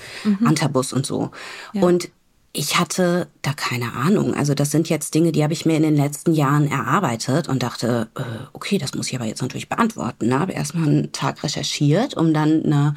Antabus 0.45 0.93
und 0.93 1.05
so. 1.05 1.31
Und 1.73 2.09
ich 2.53 2.77
hatte 2.77 3.27
da 3.43 3.53
keine 3.53 3.93
Ahnung. 3.93 4.33
Also 4.33 4.53
das 4.53 4.71
sind 4.71 4.89
jetzt 4.89 5.13
Dinge, 5.15 5.31
die 5.31 5.41
habe 5.43 5.53
ich 5.53 5.65
mir 5.65 5.77
in 5.77 5.83
den 5.83 5.95
letzten 5.95 6.33
Jahren 6.33 6.69
erarbeitet 6.69 7.47
und 7.47 7.63
dachte, 7.63 8.09
äh, 8.17 8.21
okay, 8.51 8.77
das 8.77 8.93
muss 8.93 9.07
ich 9.07 9.15
aber 9.15 9.25
jetzt 9.25 9.41
natürlich 9.41 9.69
beantworten. 9.69 10.27
Ne? 10.27 10.37
Habe 10.39 10.51
erstmal 10.51 10.87
einen 10.87 11.11
Tag 11.13 11.41
recherchiert, 11.43 12.13
um 12.15 12.33
dann 12.33 12.65
eine 12.65 12.93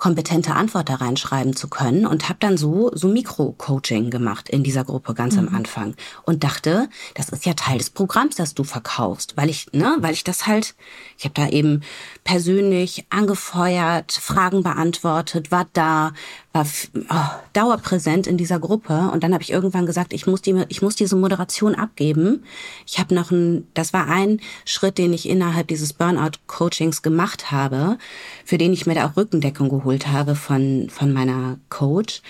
kompetente 0.00 0.54
Antwort 0.54 0.88
da 0.88 0.96
reinschreiben 0.96 1.54
zu 1.54 1.68
können 1.68 2.06
und 2.06 2.28
habe 2.28 2.38
dann 2.40 2.56
so 2.56 2.90
so 2.94 3.06
Mikro-Coaching 3.06 4.10
gemacht 4.10 4.48
in 4.48 4.64
dieser 4.64 4.82
Gruppe 4.82 5.14
ganz 5.14 5.36
am 5.36 5.54
Anfang 5.54 5.94
und 6.24 6.42
dachte, 6.42 6.88
das 7.14 7.28
ist 7.28 7.44
ja 7.44 7.52
Teil 7.52 7.78
des 7.78 7.90
Programms, 7.90 8.34
das 8.34 8.54
du 8.54 8.64
verkaufst, 8.64 9.36
weil 9.36 9.50
ich 9.50 9.68
ne, 9.72 9.96
weil 10.00 10.14
ich 10.14 10.24
das 10.24 10.46
halt, 10.46 10.74
ich 11.18 11.24
habe 11.24 11.34
da 11.34 11.48
eben 11.48 11.82
persönlich 12.24 13.04
angefeuert, 13.10 14.12
Fragen 14.12 14.62
beantwortet, 14.62 15.52
war 15.52 15.66
da, 15.74 16.12
war 16.52 16.66
oh, 17.10 17.14
dauerpräsent 17.52 18.26
in 18.26 18.38
dieser 18.38 18.58
Gruppe 18.58 19.10
und 19.12 19.22
dann 19.22 19.34
habe 19.34 19.42
ich 19.42 19.52
irgendwann 19.52 19.84
gesagt, 19.84 20.14
ich 20.14 20.26
muss 20.26 20.40
die 20.40 20.64
ich 20.68 20.80
muss 20.80 20.96
diese 20.96 21.16
Moderation 21.16 21.74
abgeben. 21.74 22.44
Ich 22.86 22.98
habe 22.98 23.14
noch 23.14 23.30
ein, 23.30 23.68
das 23.74 23.92
war 23.92 24.08
ein 24.08 24.40
Schritt, 24.64 24.96
den 24.96 25.12
ich 25.12 25.28
innerhalb 25.28 25.68
dieses 25.68 25.92
Burnout-Coachings 25.92 27.02
gemacht 27.02 27.52
habe, 27.52 27.98
für 28.46 28.56
den 28.56 28.72
ich 28.72 28.86
mir 28.86 28.94
da 28.94 29.06
auch 29.06 29.16
Rückendeckung 29.18 29.68
geholt 29.68 29.89
habe 29.98 30.34
von, 30.34 30.88
von 30.90 31.12
meiner 31.12 31.58
Coach. 31.68 32.22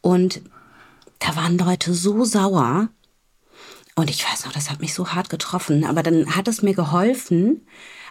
Und 0.00 0.40
da 1.18 1.36
waren 1.36 1.58
Leute 1.58 1.94
so 1.94 2.24
sauer. 2.24 2.88
Und 3.94 4.10
ich 4.10 4.24
weiß 4.24 4.44
noch, 4.44 4.52
das 4.52 4.70
hat 4.70 4.80
mich 4.80 4.94
so 4.94 5.08
hart 5.08 5.30
getroffen. 5.30 5.84
Aber 5.84 6.02
dann 6.02 6.36
hat 6.36 6.48
es 6.48 6.62
mir 6.62 6.74
geholfen, 6.74 7.62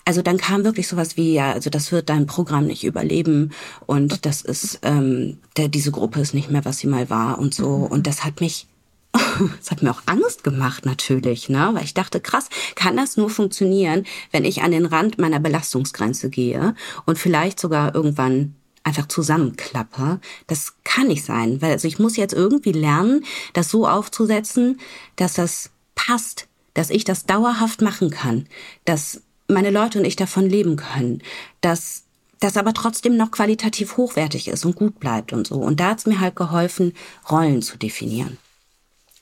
also 0.06 0.24
dann 0.24 0.38
kam 0.38 0.64
wirklich 0.64 0.88
sowas 0.88 1.18
wie, 1.18 1.34
ja, 1.34 1.52
also 1.52 1.70
das 1.70 1.92
wird 1.92 2.10
dein 2.10 2.26
Programm 2.26 2.66
nicht 2.66 2.84
überleben 2.84 3.52
und 3.86 4.26
das 4.26 4.42
ist, 4.42 4.80
ähm, 4.82 5.38
der, 5.56 5.68
diese 5.68 5.92
Gruppe 5.92 6.20
ist 6.20 6.34
nicht 6.34 6.50
mehr, 6.50 6.66
was 6.66 6.80
sie 6.80 6.88
mal 6.88 7.12
war 7.12 7.38
und 7.38 7.54
so. 7.54 7.78
Mhm. 7.78 7.86
Und 7.86 8.08
das 8.08 8.24
hat 8.24 8.42
mich, 8.42 8.68
das 9.14 9.70
hat 9.70 9.84
mir 9.84 9.92
auch 9.92 10.02
Angst 10.08 10.44
gemacht 10.44 10.86
natürlich, 10.86 11.50
ne? 11.50 11.70
Weil 11.74 11.84
ich 11.84 11.94
dachte, 11.94 12.20
krass, 12.22 12.50
kann 12.76 12.98
das 12.98 13.18
nur 13.18 13.30
funktionieren, 13.30 14.04
wenn 14.32 14.46
ich 14.46 14.64
an 14.64 14.72
den 14.72 14.88
Rand 14.88 15.20
meiner 15.20 15.40
Belastungsgrenze 15.40 16.30
gehe 16.32 16.74
und 17.06 17.20
vielleicht 17.20 17.60
sogar 17.60 17.94
irgendwann 17.94 18.56
einfach 18.84 19.08
zusammenklappe. 19.08 20.20
Das 20.48 20.74
kann 20.84 21.08
nicht 21.08 21.26
sein, 21.26 21.62
weil 21.62 21.72
also 21.72 21.88
ich 21.88 22.00
muss 22.00 22.18
jetzt 22.18 22.34
irgendwie 22.34 22.72
lernen, 22.72 23.26
das 23.54 23.70
so 23.70 23.88
aufzusetzen, 23.88 24.80
dass 25.16 25.34
das 25.34 25.72
passt, 25.96 26.48
dass 26.74 26.90
ich 26.90 27.04
das 27.04 27.26
dauerhaft 27.26 27.82
machen 27.82 28.10
kann, 28.10 28.48
dass 28.86 29.22
meine 29.48 29.72
Leute 29.72 30.00
und 30.00 30.06
ich 30.06 30.16
davon 30.16 30.48
leben 30.48 30.76
können, 30.76 31.22
dass 31.62 32.04
das 32.40 32.56
aber 32.56 32.74
trotzdem 32.74 33.18
noch 33.18 33.32
qualitativ 33.32 33.98
hochwertig 33.98 34.48
ist 34.48 34.66
und 34.66 34.76
gut 34.76 35.00
bleibt 35.00 35.34
und 35.34 35.48
so. 35.48 35.56
Und 35.56 35.80
da 35.80 35.90
hat 35.90 36.00
es 36.00 36.06
mir 36.06 36.20
halt 36.20 36.36
geholfen, 36.36 36.94
Rollen 37.30 37.62
zu 37.62 37.78
definieren. 37.78 38.38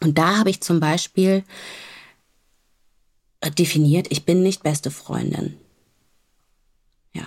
Und 0.02 0.17
da 0.17 0.38
habe 0.38 0.52
ich 0.52 0.62
zum 0.62 0.80
Beispiel 0.80 1.43
definiert, 3.58 4.08
ich 4.10 4.26
bin 4.26 4.43
nicht 4.43 4.63
beste 4.63 4.91
Freundin. 4.91 5.58
Ja. 7.13 7.26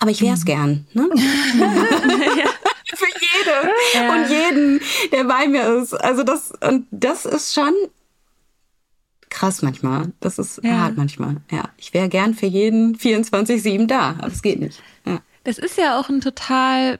Aber 0.00 0.10
ich 0.10 0.20
wäre 0.20 0.34
es 0.34 0.40
mhm. 0.40 0.46
gern. 0.46 0.86
Ne? 0.92 1.08
ja. 1.58 2.50
Für 2.96 3.04
jede 3.04 3.72
ja. 3.94 4.12
und 4.12 4.30
jeden, 4.30 4.80
der 5.12 5.24
bei 5.24 5.46
mir 5.46 5.76
ist. 5.76 5.92
Also 5.92 6.22
das, 6.22 6.52
und 6.66 6.86
das 6.90 7.26
ist 7.26 7.52
schon 7.54 7.74
krass 9.28 9.62
manchmal. 9.62 10.12
Das 10.20 10.38
ist 10.38 10.60
ja. 10.62 10.78
hart 10.78 10.96
manchmal. 10.96 11.36
Ja, 11.50 11.68
ich 11.76 11.94
wäre 11.94 12.08
gern 12.08 12.34
für 12.34 12.46
jeden 12.46 12.96
24-7 12.96 13.86
da, 13.86 14.16
aber 14.18 14.28
es 14.28 14.42
geht 14.42 14.58
nicht. 14.58 14.82
Ja. 15.06 15.20
Das 15.44 15.58
ist 15.58 15.78
ja 15.78 15.98
auch 15.98 16.08
ein 16.08 16.20
total, 16.20 16.98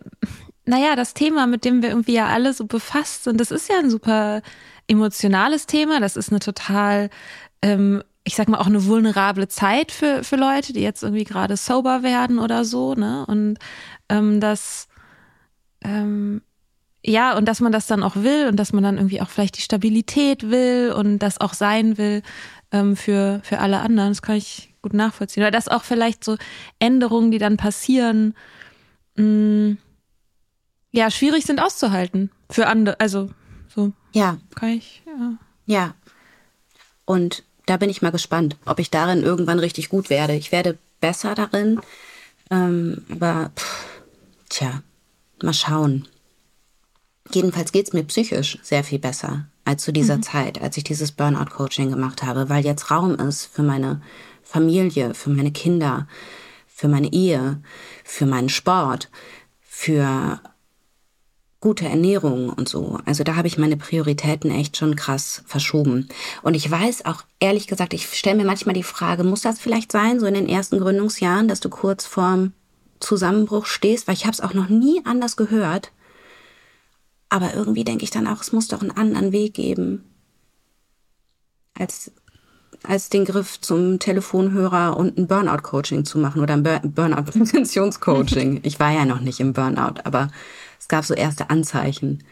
naja, 0.64 0.94
das 0.94 1.14
Thema, 1.14 1.46
mit 1.46 1.64
dem 1.64 1.82
wir 1.82 1.88
irgendwie 1.88 2.14
ja 2.14 2.26
alle 2.26 2.52
so 2.52 2.66
befasst 2.66 3.24
sind, 3.24 3.40
das 3.40 3.50
ist 3.50 3.68
ja 3.68 3.78
ein 3.78 3.90
super 3.90 4.42
emotionales 4.86 5.66
Thema. 5.66 6.00
Das 6.00 6.16
ist 6.16 6.30
eine 6.30 6.40
total, 6.40 7.10
ähm, 7.62 8.02
ich 8.28 8.36
sag 8.36 8.46
mal, 8.48 8.58
auch 8.58 8.66
eine 8.66 8.84
vulnerable 8.84 9.48
Zeit 9.48 9.90
für, 9.90 10.22
für 10.22 10.36
Leute, 10.36 10.74
die 10.74 10.82
jetzt 10.82 11.02
irgendwie 11.02 11.24
gerade 11.24 11.56
sober 11.56 12.02
werden 12.02 12.38
oder 12.38 12.66
so, 12.66 12.94
ne? 12.94 13.24
Und 13.26 13.58
ähm, 14.10 14.38
das, 14.38 14.86
ähm, 15.80 16.42
ja, 17.02 17.36
und 17.38 17.46
dass 17.46 17.60
man 17.60 17.72
das 17.72 17.86
dann 17.86 18.02
auch 18.02 18.16
will 18.16 18.48
und 18.48 18.56
dass 18.56 18.74
man 18.74 18.84
dann 18.84 18.98
irgendwie 18.98 19.22
auch 19.22 19.30
vielleicht 19.30 19.56
die 19.56 19.62
Stabilität 19.62 20.50
will 20.50 20.92
und 20.94 21.20
das 21.20 21.40
auch 21.40 21.54
sein 21.54 21.96
will 21.96 22.22
ähm, 22.70 22.96
für, 22.96 23.40
für 23.44 23.60
alle 23.60 23.80
anderen. 23.80 24.10
Das 24.10 24.20
kann 24.20 24.36
ich 24.36 24.74
gut 24.82 24.92
nachvollziehen. 24.92 25.42
Oder 25.42 25.50
dass 25.50 25.68
auch 25.68 25.84
vielleicht 25.84 26.22
so 26.22 26.36
Änderungen, 26.78 27.30
die 27.30 27.38
dann 27.38 27.56
passieren, 27.56 28.34
mh, 29.16 29.24
mm, 29.24 29.78
ja, 30.90 31.10
schwierig 31.10 31.46
sind 31.46 31.62
auszuhalten 31.62 32.30
für 32.50 32.66
andere. 32.66 33.00
Also 33.00 33.30
so. 33.74 33.92
Ja. 34.12 34.36
Kann 34.54 34.70
ich, 34.70 35.02
ja. 35.06 35.32
Ja. 35.64 35.94
Und 37.06 37.44
da 37.68 37.76
bin 37.76 37.90
ich 37.90 38.02
mal 38.02 38.10
gespannt, 38.10 38.56
ob 38.64 38.78
ich 38.78 38.90
darin 38.90 39.22
irgendwann 39.22 39.58
richtig 39.58 39.88
gut 39.90 40.10
werde. 40.10 40.34
Ich 40.34 40.52
werde 40.52 40.78
besser 41.00 41.34
darin. 41.34 41.80
Ähm, 42.50 43.04
aber, 43.10 43.50
pff, 43.54 43.84
tja, 44.48 44.82
mal 45.42 45.52
schauen. 45.52 46.08
Jedenfalls 47.30 47.72
geht's 47.72 47.92
mir 47.92 48.04
psychisch 48.04 48.58
sehr 48.62 48.84
viel 48.84 48.98
besser 48.98 49.46
als 49.66 49.84
zu 49.84 49.92
dieser 49.92 50.16
mhm. 50.16 50.22
Zeit, 50.22 50.62
als 50.62 50.78
ich 50.78 50.84
dieses 50.84 51.12
Burnout-Coaching 51.12 51.90
gemacht 51.90 52.22
habe, 52.22 52.48
weil 52.48 52.64
jetzt 52.64 52.90
Raum 52.90 53.16
ist 53.16 53.44
für 53.44 53.62
meine 53.62 54.00
Familie, 54.42 55.12
für 55.12 55.28
meine 55.28 55.52
Kinder, 55.52 56.08
für 56.66 56.88
meine 56.88 57.12
Ehe, 57.12 57.60
für 58.02 58.24
meinen 58.24 58.48
Sport, 58.48 59.10
für 59.60 60.40
gute 61.60 61.86
Ernährung 61.86 62.50
und 62.50 62.68
so. 62.68 63.00
Also 63.04 63.24
da 63.24 63.34
habe 63.34 63.48
ich 63.48 63.58
meine 63.58 63.76
Prioritäten 63.76 64.50
echt 64.50 64.76
schon 64.76 64.94
krass 64.94 65.42
verschoben. 65.46 66.08
Und 66.42 66.54
ich 66.54 66.70
weiß 66.70 67.04
auch, 67.04 67.24
ehrlich 67.40 67.66
gesagt, 67.66 67.94
ich 67.94 68.06
stelle 68.06 68.36
mir 68.36 68.44
manchmal 68.44 68.74
die 68.74 68.84
Frage, 68.84 69.24
muss 69.24 69.42
das 69.42 69.58
vielleicht 69.58 69.90
sein, 69.90 70.20
so 70.20 70.26
in 70.26 70.34
den 70.34 70.48
ersten 70.48 70.78
Gründungsjahren, 70.78 71.48
dass 71.48 71.60
du 71.60 71.68
kurz 71.68 72.06
vorm 72.06 72.52
Zusammenbruch 73.00 73.66
stehst? 73.66 74.06
Weil 74.06 74.14
ich 74.14 74.24
habe 74.24 74.34
es 74.34 74.40
auch 74.40 74.54
noch 74.54 74.68
nie 74.68 75.02
anders 75.04 75.36
gehört. 75.36 75.90
Aber 77.28 77.54
irgendwie 77.54 77.84
denke 77.84 78.04
ich 78.04 78.10
dann 78.10 78.28
auch, 78.28 78.40
es 78.40 78.52
muss 78.52 78.68
doch 78.68 78.80
einen 78.80 78.92
anderen 78.92 79.32
Weg 79.32 79.54
geben, 79.54 80.04
als, 81.74 82.12
als 82.84 83.10
den 83.10 83.24
Griff 83.24 83.60
zum 83.60 83.98
Telefonhörer 83.98 84.96
und 84.96 85.18
ein 85.18 85.26
Burnout-Coaching 85.26 86.04
zu 86.04 86.18
machen 86.18 86.40
oder 86.40 86.54
ein 86.54 86.62
Burnout-Präventionscoaching. 86.62 88.60
ich 88.62 88.78
war 88.80 88.92
ja 88.92 89.04
noch 89.04 89.20
nicht 89.20 89.40
im 89.40 89.52
Burnout, 89.52 90.00
aber 90.04 90.30
es 90.78 90.88
gab 90.88 91.04
so 91.04 91.14
erste 91.14 91.50
Anzeichen. 91.50 92.24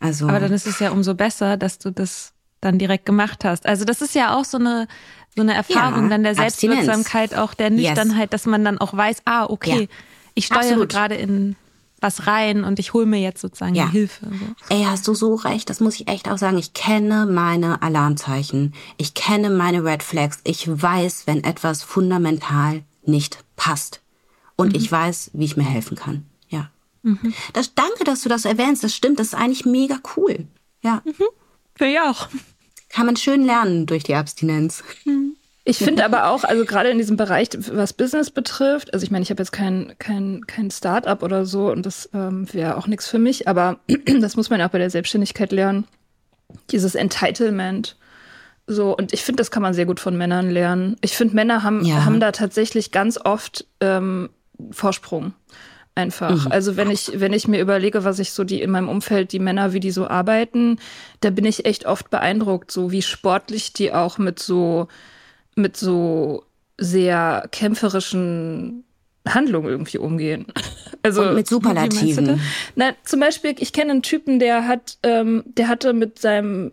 Also. 0.00 0.28
Aber 0.28 0.40
dann 0.40 0.52
ist 0.52 0.66
es 0.66 0.78
ja 0.80 0.90
umso 0.90 1.14
besser, 1.14 1.56
dass 1.56 1.78
du 1.78 1.90
das 1.90 2.32
dann 2.60 2.78
direkt 2.78 3.06
gemacht 3.06 3.44
hast. 3.44 3.66
Also 3.66 3.84
das 3.84 4.02
ist 4.02 4.14
ja 4.14 4.36
auch 4.36 4.44
so 4.44 4.58
eine 4.58 4.88
so 5.34 5.42
eine 5.42 5.54
Erfahrung 5.54 6.04
ja, 6.04 6.10
dann 6.10 6.22
der 6.22 6.34
Selbstwirksamkeit, 6.34 7.34
auch 7.34 7.54
der 7.54 7.70
Nüchternheit, 7.70 8.30
yes. 8.30 8.30
dass 8.30 8.46
man 8.46 8.64
dann 8.64 8.78
auch 8.78 8.96
weiß, 8.96 9.22
ah, 9.24 9.46
okay, 9.46 9.82
ja. 9.82 9.86
ich 10.34 10.46
steuere 10.46 10.86
gerade 10.86 11.16
in 11.16 11.56
was 12.00 12.26
rein 12.26 12.64
und 12.64 12.78
ich 12.78 12.92
hole 12.92 13.06
mir 13.06 13.20
jetzt 13.20 13.40
sozusagen 13.40 13.74
ja. 13.74 13.88
Hilfe. 13.88 14.26
So. 14.26 14.74
Ey, 14.74 14.84
hast 14.84 15.08
du 15.08 15.14
so 15.14 15.34
recht, 15.34 15.70
das 15.70 15.80
muss 15.80 15.96
ich 15.96 16.06
echt 16.06 16.30
auch 16.30 16.38
sagen. 16.38 16.58
Ich 16.58 16.74
kenne 16.74 17.26
meine 17.26 17.82
Alarmzeichen. 17.82 18.74
Ich 18.98 19.14
kenne 19.14 19.50
meine 19.50 19.84
Red 19.84 20.02
Flags. 20.02 20.38
Ich 20.44 20.68
weiß, 20.68 21.26
wenn 21.26 21.42
etwas 21.42 21.82
fundamental 21.82 22.82
nicht 23.04 23.38
passt. 23.56 24.02
Und 24.54 24.74
mhm. 24.74 24.74
ich 24.76 24.92
weiß, 24.92 25.30
wie 25.32 25.46
ich 25.46 25.56
mir 25.56 25.64
helfen 25.64 25.96
kann. 25.96 26.26
Mhm. 27.04 27.34
Das, 27.52 27.74
danke, 27.74 28.02
dass 28.04 28.22
du 28.22 28.28
das 28.28 28.44
erwähnst. 28.44 28.82
Das 28.82 28.94
stimmt. 28.94 29.20
Das 29.20 29.28
ist 29.28 29.34
eigentlich 29.34 29.64
mega 29.64 29.98
cool. 30.16 30.46
Ja. 30.82 31.02
Mhm. 31.04 31.24
Für 31.76 31.86
ich 31.86 32.00
auch. 32.00 32.28
Kann 32.88 33.06
man 33.06 33.16
schön 33.16 33.44
lernen 33.44 33.86
durch 33.86 34.04
die 34.04 34.14
Abstinenz. 34.14 34.82
Mhm. 35.04 35.36
Ich 35.66 35.78
finde 35.78 36.04
aber 36.04 36.28
auch, 36.28 36.44
also 36.44 36.66
gerade 36.66 36.90
in 36.90 36.98
diesem 36.98 37.16
Bereich, 37.16 37.48
was 37.72 37.94
Business 37.94 38.30
betrifft, 38.30 38.92
also 38.92 39.02
ich 39.02 39.10
meine, 39.10 39.22
ich 39.22 39.30
habe 39.30 39.42
jetzt 39.42 39.52
kein, 39.52 39.94
kein, 39.98 40.46
kein 40.46 40.70
Start-up 40.70 41.22
oder 41.22 41.46
so 41.46 41.72
und 41.72 41.86
das 41.86 42.10
ähm, 42.12 42.52
wäre 42.52 42.76
auch 42.76 42.86
nichts 42.86 43.08
für 43.08 43.18
mich, 43.18 43.48
aber 43.48 43.78
das 44.20 44.36
muss 44.36 44.50
man 44.50 44.60
ja 44.60 44.66
auch 44.66 44.72
bei 44.72 44.78
der 44.78 44.90
Selbstständigkeit 44.90 45.52
lernen. 45.52 45.86
Dieses 46.70 46.94
Entitlement. 46.94 47.96
So, 48.66 48.94
und 48.94 49.14
ich 49.14 49.24
finde, 49.24 49.38
das 49.40 49.50
kann 49.50 49.62
man 49.62 49.72
sehr 49.72 49.86
gut 49.86 50.00
von 50.00 50.16
Männern 50.18 50.50
lernen. 50.50 50.96
Ich 51.00 51.16
finde, 51.16 51.34
Männer 51.34 51.62
haben, 51.62 51.82
ja. 51.84 52.04
haben 52.04 52.20
da 52.20 52.30
tatsächlich 52.32 52.92
ganz 52.92 53.18
oft 53.18 53.66
ähm, 53.80 54.28
Vorsprung 54.70 55.32
einfach. 55.94 56.46
Mhm. 56.46 56.52
Also 56.52 56.76
wenn 56.76 56.90
ich, 56.90 57.12
wenn 57.20 57.32
ich 57.32 57.48
mir 57.48 57.60
überlege, 57.60 58.04
was 58.04 58.18
ich 58.18 58.32
so 58.32 58.44
die 58.44 58.62
in 58.62 58.70
meinem 58.70 58.88
Umfeld, 58.88 59.32
die 59.32 59.38
Männer, 59.38 59.72
wie 59.72 59.80
die 59.80 59.90
so 59.90 60.06
arbeiten, 60.06 60.78
da 61.20 61.30
bin 61.30 61.44
ich 61.44 61.64
echt 61.66 61.86
oft 61.86 62.10
beeindruckt, 62.10 62.70
so 62.70 62.90
wie 62.90 63.02
sportlich 63.02 63.72
die 63.72 63.92
auch 63.92 64.18
mit 64.18 64.38
so 64.38 64.88
mit 65.56 65.76
so 65.76 66.44
sehr 66.78 67.48
kämpferischen 67.52 68.84
Handlungen 69.26 69.68
irgendwie 69.68 69.98
umgehen. 69.98 70.46
Also 71.02 71.20
Und 71.20 71.34
mit 71.34 71.46
Superlativen. 71.46 72.40
Na, 72.76 72.92
zum 73.04 73.20
Beispiel, 73.20 73.54
ich 73.58 73.74
kenne 73.74 73.90
einen 73.90 74.00
Typen, 74.00 74.38
der 74.38 74.66
hat, 74.66 74.96
ähm, 75.02 75.44
der 75.44 75.68
hatte 75.68 75.92
mit 75.92 76.18
seinem 76.18 76.72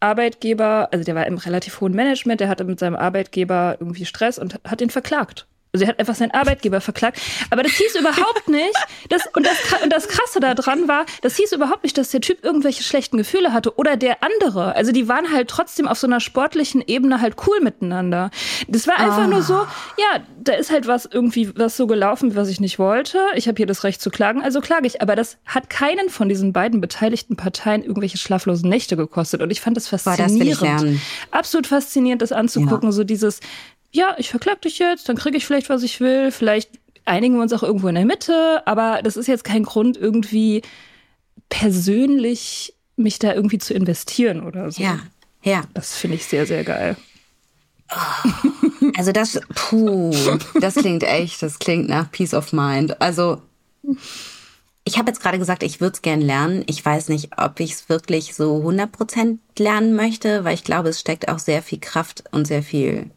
Arbeitgeber, 0.00 0.88
also 0.90 1.04
der 1.04 1.14
war 1.14 1.24
im 1.28 1.38
relativ 1.38 1.80
hohen 1.80 1.94
Management, 1.94 2.40
der 2.40 2.48
hatte 2.48 2.64
mit 2.64 2.80
seinem 2.80 2.96
Arbeitgeber 2.96 3.76
irgendwie 3.78 4.06
Stress 4.06 4.40
und 4.40 4.58
hat 4.64 4.80
ihn 4.80 4.90
verklagt. 4.90 5.46
Also 5.72 5.84
er 5.84 5.90
hat 5.90 6.00
einfach 6.00 6.14
seinen 6.14 6.32
Arbeitgeber 6.32 6.80
verklagt. 6.80 7.20
Aber 7.50 7.62
das 7.62 7.72
hieß 7.72 7.94
überhaupt 7.96 8.48
nicht, 8.48 8.74
dass, 9.08 9.26
und, 9.36 9.46
das, 9.46 9.56
und 9.82 9.92
das 9.92 10.08
Krasse 10.08 10.40
daran 10.40 10.88
war, 10.88 11.06
das 11.22 11.36
hieß 11.36 11.52
überhaupt 11.52 11.84
nicht, 11.84 11.96
dass 11.96 12.10
der 12.10 12.20
Typ 12.20 12.44
irgendwelche 12.44 12.82
schlechten 12.82 13.16
Gefühle 13.18 13.52
hatte 13.52 13.76
oder 13.76 13.96
der 13.96 14.22
andere. 14.22 14.74
Also 14.74 14.90
die 14.90 15.06
waren 15.08 15.32
halt 15.32 15.48
trotzdem 15.48 15.86
auf 15.86 15.98
so 15.98 16.06
einer 16.06 16.20
sportlichen 16.20 16.82
Ebene 16.84 17.20
halt 17.20 17.36
cool 17.46 17.60
miteinander. 17.60 18.30
Das 18.66 18.88
war 18.88 18.98
einfach 18.98 19.26
oh. 19.26 19.30
nur 19.30 19.42
so, 19.42 19.54
ja, 19.54 20.20
da 20.42 20.54
ist 20.54 20.70
halt 20.72 20.88
was 20.88 21.06
irgendwie 21.06 21.56
was 21.56 21.76
so 21.76 21.86
gelaufen, 21.86 22.34
was 22.34 22.48
ich 22.48 22.60
nicht 22.60 22.78
wollte. 22.78 23.18
Ich 23.36 23.46
habe 23.46 23.56
hier 23.56 23.66
das 23.66 23.84
Recht 23.84 24.00
zu 24.00 24.10
klagen, 24.10 24.42
also 24.42 24.60
klage 24.60 24.86
ich. 24.86 25.00
Aber 25.02 25.14
das 25.14 25.38
hat 25.46 25.70
keinen 25.70 26.10
von 26.10 26.28
diesen 26.28 26.52
beiden 26.52 26.80
beteiligten 26.80 27.36
Parteien 27.36 27.82
irgendwelche 27.82 28.18
schlaflosen 28.18 28.68
Nächte 28.68 28.96
gekostet. 28.96 29.40
Und 29.40 29.50
ich 29.50 29.60
fand 29.60 29.76
das 29.76 29.86
faszinierend. 29.86 30.60
Boah, 30.60 30.84
das. 30.84 30.94
Absolut 31.30 31.66
faszinierend, 31.68 32.22
das 32.22 32.32
anzugucken. 32.32 32.88
Ja. 32.88 32.92
So 32.92 33.04
dieses, 33.04 33.40
ja, 33.92 34.14
ich 34.18 34.30
verklag 34.30 34.62
dich 34.62 34.78
jetzt, 34.78 35.08
dann 35.08 35.16
kriege 35.16 35.36
ich 35.36 35.46
vielleicht, 35.46 35.68
was 35.68 35.82
ich 35.82 36.00
will, 36.00 36.30
vielleicht 36.30 36.70
einigen 37.04 37.34
wir 37.34 37.42
uns 37.42 37.52
auch 37.52 37.62
irgendwo 37.62 37.88
in 37.88 37.94
der 37.94 38.04
Mitte, 38.04 38.62
aber 38.66 39.00
das 39.02 39.16
ist 39.16 39.26
jetzt 39.26 39.44
kein 39.44 39.64
Grund, 39.64 39.96
irgendwie 39.96 40.62
persönlich 41.48 42.74
mich 42.96 43.18
da 43.18 43.34
irgendwie 43.34 43.58
zu 43.58 43.74
investieren 43.74 44.42
oder 44.42 44.70
so. 44.70 44.82
Ja, 44.82 45.00
ja. 45.42 45.62
Das 45.74 45.96
finde 45.96 46.16
ich 46.16 46.26
sehr, 46.26 46.46
sehr 46.46 46.64
geil. 46.64 46.96
Also 48.96 49.10
das, 49.10 49.40
puh, 49.54 50.12
das 50.60 50.74
klingt 50.74 51.02
echt, 51.02 51.42
das 51.42 51.58
klingt 51.58 51.88
nach 51.88 52.10
Peace 52.12 52.34
of 52.34 52.52
Mind. 52.52 53.00
Also 53.00 53.42
ich 54.84 54.98
habe 54.98 55.10
jetzt 55.10 55.20
gerade 55.20 55.38
gesagt, 55.38 55.62
ich 55.62 55.80
würde 55.80 55.94
es 55.94 56.02
gern 56.02 56.20
lernen. 56.20 56.62
Ich 56.66 56.84
weiß 56.84 57.08
nicht, 57.08 57.30
ob 57.36 57.58
ich 57.58 57.72
es 57.72 57.88
wirklich 57.88 58.34
so 58.34 58.62
100% 58.64 59.38
lernen 59.58 59.94
möchte, 59.94 60.44
weil 60.44 60.54
ich 60.54 60.64
glaube, 60.64 60.90
es 60.90 61.00
steckt 61.00 61.28
auch 61.28 61.38
sehr 61.38 61.62
viel 61.62 61.80
Kraft 61.80 62.24
und 62.30 62.46
sehr 62.46 62.62
viel 62.62 63.10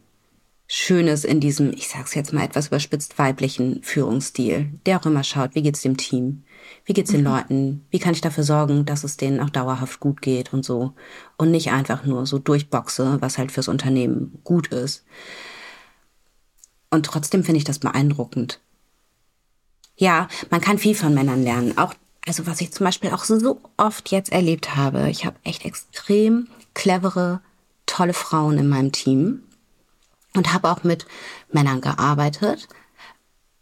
Schönes 0.76 1.22
in 1.24 1.38
diesem, 1.38 1.72
ich 1.72 1.88
sag's 1.88 2.16
jetzt 2.16 2.32
mal 2.32 2.42
etwas 2.42 2.66
überspitzt, 2.66 3.16
weiblichen 3.16 3.80
Führungsstil, 3.84 4.72
der 4.86 4.98
auch 4.98 5.06
immer 5.06 5.22
schaut, 5.22 5.54
wie 5.54 5.62
geht's 5.62 5.82
dem 5.82 5.96
Team? 5.96 6.42
Wie 6.84 6.92
geht's 6.92 7.12
den 7.12 7.20
mhm. 7.20 7.28
Leuten? 7.28 7.86
Wie 7.90 8.00
kann 8.00 8.12
ich 8.12 8.20
dafür 8.20 8.42
sorgen, 8.42 8.84
dass 8.84 9.04
es 9.04 9.16
denen 9.16 9.38
auch 9.38 9.50
dauerhaft 9.50 10.00
gut 10.00 10.20
geht 10.20 10.52
und 10.52 10.64
so? 10.64 10.92
Und 11.36 11.52
nicht 11.52 11.70
einfach 11.70 12.04
nur 12.04 12.26
so 12.26 12.40
durchboxe, 12.40 13.18
was 13.20 13.38
halt 13.38 13.52
fürs 13.52 13.68
Unternehmen 13.68 14.40
gut 14.42 14.66
ist. 14.66 15.04
Und 16.90 17.06
trotzdem 17.06 17.44
finde 17.44 17.58
ich 17.58 17.64
das 17.64 17.78
beeindruckend. 17.78 18.58
Ja, 19.96 20.26
man 20.50 20.60
kann 20.60 20.78
viel 20.78 20.96
von 20.96 21.14
Männern 21.14 21.44
lernen. 21.44 21.78
Auch, 21.78 21.94
also 22.26 22.48
was 22.48 22.60
ich 22.60 22.72
zum 22.72 22.84
Beispiel 22.84 23.10
auch 23.10 23.22
so 23.22 23.60
oft 23.76 24.10
jetzt 24.10 24.32
erlebt 24.32 24.74
habe. 24.74 25.08
Ich 25.08 25.24
habe 25.24 25.36
echt 25.44 25.64
extrem 25.64 26.48
clevere, 26.74 27.42
tolle 27.86 28.12
Frauen 28.12 28.58
in 28.58 28.68
meinem 28.68 28.90
Team 28.90 29.44
und 30.36 30.52
habe 30.52 30.70
auch 30.70 30.84
mit 30.84 31.06
Männern 31.52 31.80
gearbeitet 31.80 32.68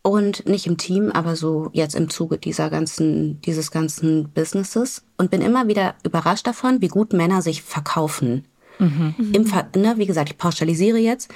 und 0.02 0.46
nicht 0.46 0.66
im 0.66 0.76
Team, 0.76 1.10
aber 1.12 1.36
so 1.36 1.70
jetzt 1.72 1.94
im 1.94 2.10
Zuge 2.10 2.36
dieser 2.36 2.68
ganzen, 2.70 3.40
dieses 3.42 3.70
ganzen 3.70 4.30
Businesses 4.30 5.04
und 5.16 5.30
bin 5.30 5.40
immer 5.40 5.68
wieder 5.68 5.94
überrascht 6.04 6.46
davon, 6.46 6.80
wie 6.80 6.88
gut 6.88 7.12
Männer 7.12 7.40
sich 7.40 7.62
verkaufen. 7.62 8.46
Mhm. 8.78 9.14
Im, 9.32 9.44
ne, 9.80 9.94
wie 9.96 10.06
gesagt, 10.06 10.30
ich 10.30 10.38
pauschalisiere 10.38 10.98
jetzt, 10.98 11.30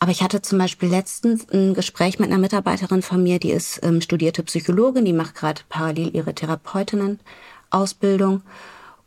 aber 0.00 0.10
ich 0.10 0.22
hatte 0.22 0.42
zum 0.42 0.58
Beispiel 0.58 0.88
letztens 0.88 1.48
ein 1.50 1.74
Gespräch 1.74 2.18
mit 2.18 2.30
einer 2.30 2.40
Mitarbeiterin 2.40 3.02
von 3.02 3.22
mir, 3.22 3.38
die 3.38 3.52
ist 3.52 3.78
ähm, 3.84 4.00
studierte 4.00 4.42
Psychologin, 4.42 5.04
die 5.04 5.12
macht 5.12 5.36
gerade 5.36 5.60
parallel 5.68 6.16
ihre 6.16 6.34
Therapeutinnen-Ausbildung 6.34 8.42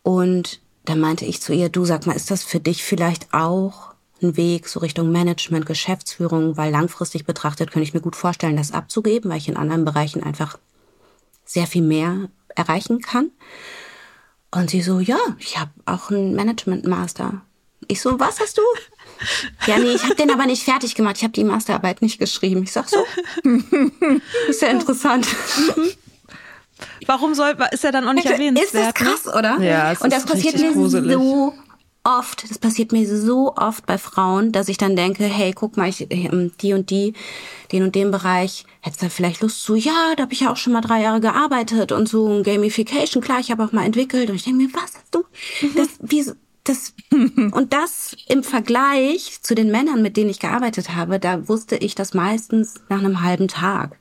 und 0.04 0.62
da 0.86 0.96
meinte 0.96 1.26
ich 1.26 1.41
zu 1.41 1.54
ihr, 1.54 1.70
du 1.70 1.86
sag 1.86 2.08
mal, 2.08 2.15
ist 2.15 2.32
das 2.32 2.44
für 2.44 2.60
dich 2.60 2.84
vielleicht 2.84 3.34
auch 3.34 3.90
ein 4.21 4.38
Weg 4.38 4.67
so 4.67 4.79
Richtung 4.79 5.12
Management, 5.12 5.65
Geschäftsführung, 5.65 6.57
weil 6.57 6.71
langfristig 6.71 7.25
betrachtet 7.25 7.71
könnte 7.71 7.88
ich 7.88 7.93
mir 7.93 8.01
gut 8.01 8.15
vorstellen, 8.15 8.57
das 8.57 8.71
abzugeben, 8.71 9.29
weil 9.31 9.38
ich 9.38 9.47
in 9.47 9.57
anderen 9.57 9.86
Bereichen 9.86 10.23
einfach 10.23 10.57
sehr 11.45 11.67
viel 11.67 11.81
mehr 11.81 12.29
erreichen 12.55 13.01
kann. 13.01 13.31
Und 14.51 14.69
sie 14.69 14.81
so, 14.81 14.99
ja, 14.99 15.19
ich 15.39 15.60
habe 15.60 15.71
auch 15.86 16.12
einen 16.12 16.36
Management 16.36 16.86
Master. 16.86 17.41
Ich 17.88 18.01
so, 18.01 18.19
was 18.19 18.39
hast 18.39 18.57
du? 18.57 18.62
ja, 19.67 19.77
nee, 19.77 19.93
ich 19.93 20.03
habe 20.03 20.15
den 20.15 20.31
aber 20.31 20.45
nicht 20.45 20.63
fertig 20.63 20.95
gemacht. 20.95 21.17
Ich 21.17 21.23
habe 21.23 21.34
die 21.34 21.43
Masterarbeit 21.43 22.01
nicht 22.01 22.19
geschrieben. 22.19 22.63
Ich 22.63 22.71
sag 22.71 22.89
so, 22.89 23.03
ist 24.49 24.62
ja 24.62 24.69
interessant. 24.69 25.27
Warum 27.05 27.34
soll, 27.34 27.55
ist 27.71 27.84
er 27.84 27.91
dann 27.91 28.07
auch 28.07 28.13
nicht 28.13 28.27
erwähnt? 28.27 28.60
Ist 28.60 28.73
das 28.73 28.93
krass, 28.93 29.27
oder? 29.27 29.60
Ja, 29.62 29.91
es 29.91 30.01
Und 30.01 30.12
das 30.12 30.23
ist 30.23 30.29
passiert 30.29 30.60
mir 30.60 30.73
gruselig. 30.73 31.13
so 31.13 31.53
oft, 32.03 32.49
das 32.49 32.57
passiert 32.57 32.91
mir 32.91 33.07
so 33.07 33.55
oft 33.55 33.85
bei 33.85 33.97
Frauen, 33.97 34.51
dass 34.51 34.69
ich 34.69 34.77
dann 34.77 34.95
denke, 34.95 35.23
hey, 35.23 35.53
guck 35.53 35.77
mal, 35.77 35.89
ich, 35.89 36.07
ähm, 36.09 36.51
die 36.61 36.73
und 36.73 36.89
die, 36.89 37.13
den 37.71 37.83
und 37.83 37.95
den 37.95 38.11
Bereich, 38.11 38.65
hättest 38.81 39.03
du 39.03 39.09
vielleicht 39.09 39.41
Lust 39.41 39.63
zu? 39.63 39.75
Ja, 39.75 40.13
da 40.15 40.23
habe 40.23 40.33
ich 40.33 40.41
ja 40.41 40.51
auch 40.51 40.57
schon 40.57 40.73
mal 40.73 40.81
drei 40.81 41.01
Jahre 41.01 41.21
gearbeitet 41.21 41.91
und 41.91 42.09
so 42.09 42.27
ein 42.27 42.43
Gamification, 42.43 43.21
klar, 43.21 43.39
ich 43.39 43.51
habe 43.51 43.63
auch 43.63 43.71
mal 43.71 43.85
entwickelt 43.85 44.29
und 44.29 44.35
ich 44.35 44.43
denke 44.43 44.63
mir, 44.63 44.73
was 44.73 44.95
hast 44.95 45.13
du? 45.13 45.23
Das, 45.75 45.89
wie, 46.01 46.25
das, 46.63 46.93
und 47.11 47.73
das 47.73 48.15
im 48.27 48.43
Vergleich 48.43 49.39
zu 49.41 49.55
den 49.55 49.71
Männern, 49.71 50.01
mit 50.01 50.17
denen 50.17 50.29
ich 50.29 50.39
gearbeitet 50.39 50.95
habe, 50.95 51.19
da 51.19 51.47
wusste 51.47 51.75
ich 51.77 51.95
das 51.95 52.13
meistens 52.13 52.75
nach 52.89 52.99
einem 52.99 53.21
halben 53.21 53.47
Tag. 53.47 53.97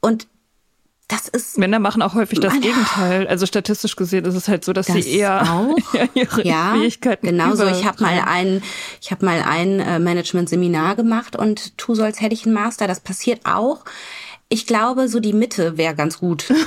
Und 0.00 0.28
das 1.10 1.28
ist. 1.28 1.58
Männer 1.58 1.78
machen 1.78 2.02
auch 2.02 2.14
häufig 2.14 2.40
das 2.40 2.54
Gegenteil. 2.60 3.26
Also 3.26 3.44
statistisch 3.44 3.96
gesehen 3.96 4.24
ist 4.24 4.34
es 4.34 4.48
halt 4.48 4.64
so, 4.64 4.72
dass 4.72 4.86
das 4.86 4.96
sie 4.96 5.18
eher 5.18 5.42
auch, 5.42 5.76
ihre 6.14 6.46
ja, 6.46 6.74
Fähigkeiten 6.74 7.26
genauso. 7.26 7.66
Ich 7.66 7.84
habe 7.84 8.02
mal 8.02 8.22
ein, 8.26 8.62
ich 9.00 9.10
habe 9.10 9.24
mal 9.24 9.42
ein 9.42 9.80
äh, 9.80 9.98
Management-Seminar 9.98 10.96
gemacht 10.96 11.36
und 11.36 11.76
tu 11.76 11.94
so 11.94 12.02
als 12.02 12.20
hätte 12.20 12.34
ich 12.34 12.46
einen 12.46 12.54
Master. 12.54 12.86
Das 12.86 13.00
passiert 13.00 13.40
auch. 13.44 13.84
Ich 14.48 14.66
glaube, 14.66 15.08
so 15.08 15.20
die 15.20 15.32
Mitte 15.32 15.76
wäre 15.76 15.94
ganz 15.94 16.18
gut. 16.18 16.50
Mhm. 16.50 16.56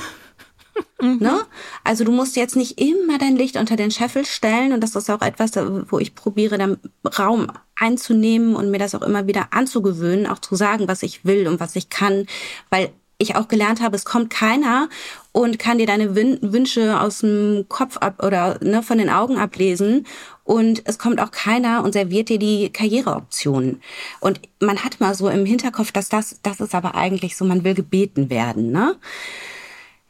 Ne? 1.20 1.42
Also 1.84 2.02
du 2.02 2.10
musst 2.10 2.34
jetzt 2.34 2.56
nicht 2.56 2.80
immer 2.80 3.18
dein 3.18 3.36
Licht 3.36 3.56
unter 3.56 3.76
den 3.76 3.92
Scheffel 3.92 4.24
stellen 4.24 4.72
und 4.72 4.80
das 4.80 4.96
ist 4.96 5.08
auch 5.08 5.22
etwas, 5.22 5.52
wo 5.54 5.98
ich 5.98 6.16
probiere, 6.16 6.58
dann 6.58 6.78
Raum 7.18 7.52
einzunehmen 7.76 8.56
und 8.56 8.70
mir 8.70 8.78
das 8.78 8.94
auch 8.94 9.02
immer 9.02 9.26
wieder 9.28 9.48
anzugewöhnen, 9.52 10.26
auch 10.26 10.40
zu 10.40 10.56
sagen, 10.56 10.88
was 10.88 11.04
ich 11.04 11.24
will 11.24 11.46
und 11.46 11.60
was 11.60 11.76
ich 11.76 11.90
kann, 11.90 12.26
weil 12.70 12.90
ich 13.24 13.36
auch 13.36 13.48
gelernt 13.48 13.82
habe, 13.82 13.96
es 13.96 14.04
kommt 14.04 14.30
keiner 14.30 14.88
und 15.32 15.58
kann 15.58 15.78
dir 15.78 15.86
deine 15.86 16.14
Wün 16.14 16.38
Wünsche 16.40 17.00
aus 17.00 17.18
dem 17.18 17.66
Kopf 17.68 17.96
ab 17.96 18.22
oder 18.22 18.58
ne, 18.62 18.82
von 18.82 18.98
den 18.98 19.10
Augen 19.10 19.38
ablesen. 19.38 20.06
Und 20.44 20.82
es 20.84 20.98
kommt 20.98 21.20
auch 21.20 21.30
keiner 21.30 21.82
und 21.82 21.92
serviert 21.92 22.28
dir 22.28 22.38
die 22.38 22.70
Karriereoptionen. 22.70 23.82
Und 24.20 24.40
man 24.60 24.84
hat 24.84 25.00
mal 25.00 25.14
so 25.14 25.28
im 25.28 25.44
Hinterkopf, 25.44 25.90
dass 25.90 26.08
das, 26.08 26.38
das 26.42 26.60
ist 26.60 26.74
aber 26.74 26.94
eigentlich 26.94 27.36
so, 27.36 27.44
man 27.44 27.64
will 27.64 27.74
gebeten 27.74 28.30
werden, 28.30 28.70
ne? 28.70 28.96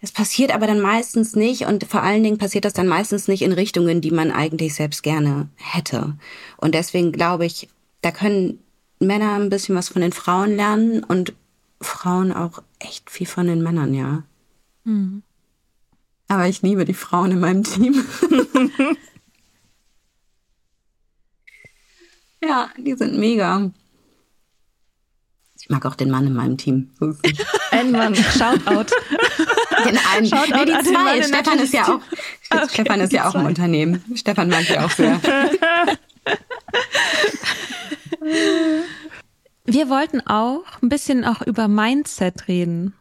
Es 0.00 0.12
passiert 0.12 0.54
aber 0.54 0.66
dann 0.66 0.82
meistens 0.82 1.34
nicht 1.34 1.64
und 1.64 1.84
vor 1.84 2.02
allen 2.02 2.22
Dingen 2.22 2.36
passiert 2.36 2.66
das 2.66 2.74
dann 2.74 2.86
meistens 2.86 3.26
nicht 3.26 3.40
in 3.40 3.52
Richtungen, 3.52 4.02
die 4.02 4.10
man 4.10 4.32
eigentlich 4.32 4.74
selbst 4.74 5.02
gerne 5.02 5.48
hätte. 5.56 6.12
Und 6.58 6.74
deswegen 6.74 7.10
glaube 7.10 7.46
ich, 7.46 7.70
da 8.02 8.10
können 8.10 8.58
Männer 8.98 9.32
ein 9.32 9.48
bisschen 9.48 9.74
was 9.74 9.88
von 9.88 10.02
den 10.02 10.12
Frauen 10.12 10.56
lernen 10.56 11.04
und 11.04 11.32
Frauen 11.84 12.32
auch 12.32 12.62
echt 12.78 13.10
viel 13.10 13.26
von 13.26 13.46
den 13.46 13.62
Männern, 13.62 13.94
ja. 13.94 14.24
Mhm. 14.84 15.22
Aber 16.28 16.46
ich 16.48 16.62
liebe 16.62 16.84
die 16.84 16.94
Frauen 16.94 17.30
in 17.32 17.40
meinem 17.40 17.62
Team. 17.64 18.04
ja, 22.42 22.70
die 22.78 22.94
sind 22.94 23.18
mega. 23.18 23.70
Ich 25.60 25.68
mag 25.70 25.86
auch 25.86 25.94
den 25.94 26.10
Mann 26.10 26.26
in 26.26 26.34
meinem 26.34 26.58
Team. 26.58 26.90
Ein 27.70 27.90
Mann, 27.92 28.14
Shoutout. 28.14 28.94
Den 29.86 29.98
einen. 30.14 30.26
Shoutout 30.26 30.54
nee, 30.54 30.64
die 30.66 30.78
zwei. 30.82 31.22
Stefan 31.22 31.58
ist 31.58 31.72
ja 31.72 31.84
auch, 31.84 32.00
okay, 32.50 32.68
Stefan 32.70 33.00
ist 33.00 33.12
ja 33.12 33.28
auch 33.28 33.34
im 33.34 33.46
Unternehmen. 33.46 34.04
Stefan 34.14 34.48
mag 34.48 34.62
ich 34.62 34.78
auch 34.78 34.90
sehr. 34.90 35.20
Wir 39.66 39.88
wollten 39.88 40.20
auch 40.26 40.82
ein 40.82 40.88
bisschen 40.88 41.24
auch 41.24 41.42
über 41.42 41.68
Mindset 41.68 42.48
reden. 42.48 42.94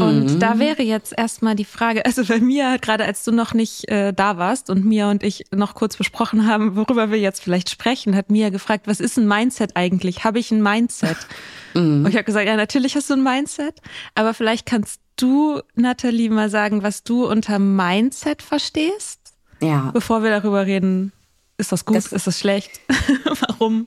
Und 0.00 0.34
mhm. 0.34 0.40
da 0.40 0.58
wäre 0.58 0.82
jetzt 0.82 1.12
erstmal 1.16 1.54
die 1.54 1.64
Frage, 1.64 2.04
also 2.06 2.24
bei 2.24 2.40
mir, 2.40 2.78
gerade 2.80 3.04
als 3.04 3.24
du 3.24 3.32
noch 3.32 3.52
nicht 3.52 3.88
äh, 3.88 4.12
da 4.12 4.38
warst 4.38 4.70
und 4.70 4.84
Mia 4.84 5.10
und 5.10 5.22
ich 5.22 5.44
noch 5.54 5.74
kurz 5.74 5.96
besprochen 5.96 6.46
haben, 6.46 6.76
worüber 6.76 7.10
wir 7.10 7.18
jetzt 7.18 7.42
vielleicht 7.42 7.68
sprechen, 7.68 8.16
hat 8.16 8.30
Mia 8.30 8.48
gefragt, 8.50 8.86
was 8.86 9.00
ist 9.00 9.18
ein 9.18 9.28
Mindset 9.28 9.76
eigentlich? 9.76 10.24
Habe 10.24 10.38
ich 10.38 10.50
ein 10.50 10.62
Mindset? 10.62 11.16
Mhm. 11.74 12.04
Und 12.04 12.08
ich 12.10 12.16
habe 12.16 12.24
gesagt, 12.24 12.46
ja, 12.46 12.54
natürlich 12.54 12.96
hast 12.96 13.08
du 13.08 13.14
ein 13.14 13.22
Mindset, 13.22 13.80
aber 14.14 14.34
vielleicht 14.34 14.66
kannst 14.66 15.00
du, 15.16 15.62
Nathalie, 15.74 16.28
mal 16.28 16.50
sagen, 16.50 16.82
was 16.82 17.02
du 17.02 17.26
unter 17.26 17.58
Mindset 17.58 18.42
verstehst? 18.42 19.32
Ja. 19.62 19.90
Bevor 19.94 20.22
wir 20.22 20.28
darüber 20.28 20.66
reden, 20.66 21.12
ist 21.56 21.72
das 21.72 21.86
gut, 21.86 21.96
das, 21.96 22.12
ist 22.12 22.26
das 22.26 22.38
schlecht? 22.38 22.78
Warum? 23.48 23.86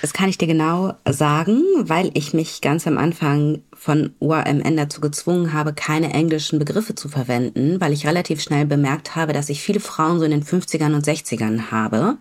Das 0.00 0.12
kann 0.12 0.28
ich 0.28 0.38
dir 0.38 0.46
genau 0.46 0.94
sagen, 1.08 1.62
weil 1.78 2.10
ich 2.14 2.34
mich 2.34 2.60
ganz 2.60 2.86
am 2.86 2.98
Anfang 2.98 3.62
von 3.74 4.14
ORMN 4.20 4.76
dazu 4.76 5.00
gezwungen 5.00 5.52
habe, 5.52 5.72
keine 5.72 6.12
englischen 6.12 6.58
Begriffe 6.58 6.94
zu 6.94 7.08
verwenden, 7.08 7.80
weil 7.80 7.92
ich 7.92 8.06
relativ 8.06 8.40
schnell 8.40 8.66
bemerkt 8.66 9.16
habe, 9.16 9.32
dass 9.32 9.48
ich 9.48 9.62
viele 9.62 9.80
Frauen 9.80 10.18
so 10.18 10.24
in 10.24 10.30
den 10.30 10.44
50ern 10.44 10.94
und 10.94 11.06
60ern 11.06 11.70
habe. 11.70 12.16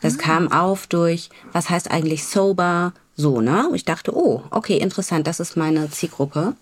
Das 0.00 0.18
ah. 0.18 0.22
kam 0.22 0.52
auf 0.52 0.86
durch, 0.86 1.30
was 1.52 1.70
heißt 1.70 1.90
eigentlich 1.90 2.24
sober, 2.24 2.92
so, 3.16 3.40
ne? 3.40 3.68
Ich 3.74 3.84
dachte, 3.84 4.16
oh, 4.16 4.42
okay, 4.50 4.76
interessant, 4.78 5.26
das 5.26 5.40
ist 5.40 5.56
meine 5.56 5.90
Zielgruppe. 5.90 6.54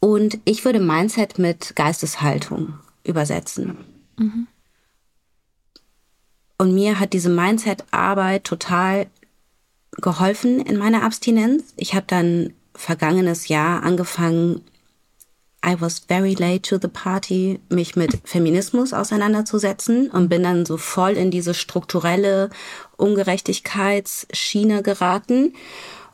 Und 0.00 0.38
ich 0.44 0.64
würde 0.64 0.80
Mindset 0.80 1.38
mit 1.38 1.76
Geisteshaltung 1.76 2.74
übersetzen. 3.04 3.78
Mhm. 4.18 4.46
Und 6.64 6.72
mir 6.72 6.98
hat 6.98 7.12
diese 7.12 7.28
Mindset-Arbeit 7.28 8.44
total 8.44 9.08
geholfen 9.98 10.60
in 10.60 10.78
meiner 10.78 11.02
Abstinenz. 11.02 11.74
Ich 11.76 11.94
habe 11.94 12.06
dann 12.06 12.54
vergangenes 12.74 13.48
Jahr 13.48 13.82
angefangen, 13.82 14.62
I 15.62 15.78
was 15.78 15.98
very 15.98 16.32
late 16.32 16.62
to 16.62 16.78
the 16.80 16.88
party, 16.88 17.60
mich 17.68 17.96
mit 17.96 18.18
Feminismus 18.24 18.94
auseinanderzusetzen 18.94 20.08
und 20.10 20.30
bin 20.30 20.42
dann 20.42 20.64
so 20.64 20.78
voll 20.78 21.18
in 21.18 21.30
diese 21.30 21.52
strukturelle 21.52 22.48
Ungerechtigkeitsschiene 22.96 24.82
geraten 24.82 25.52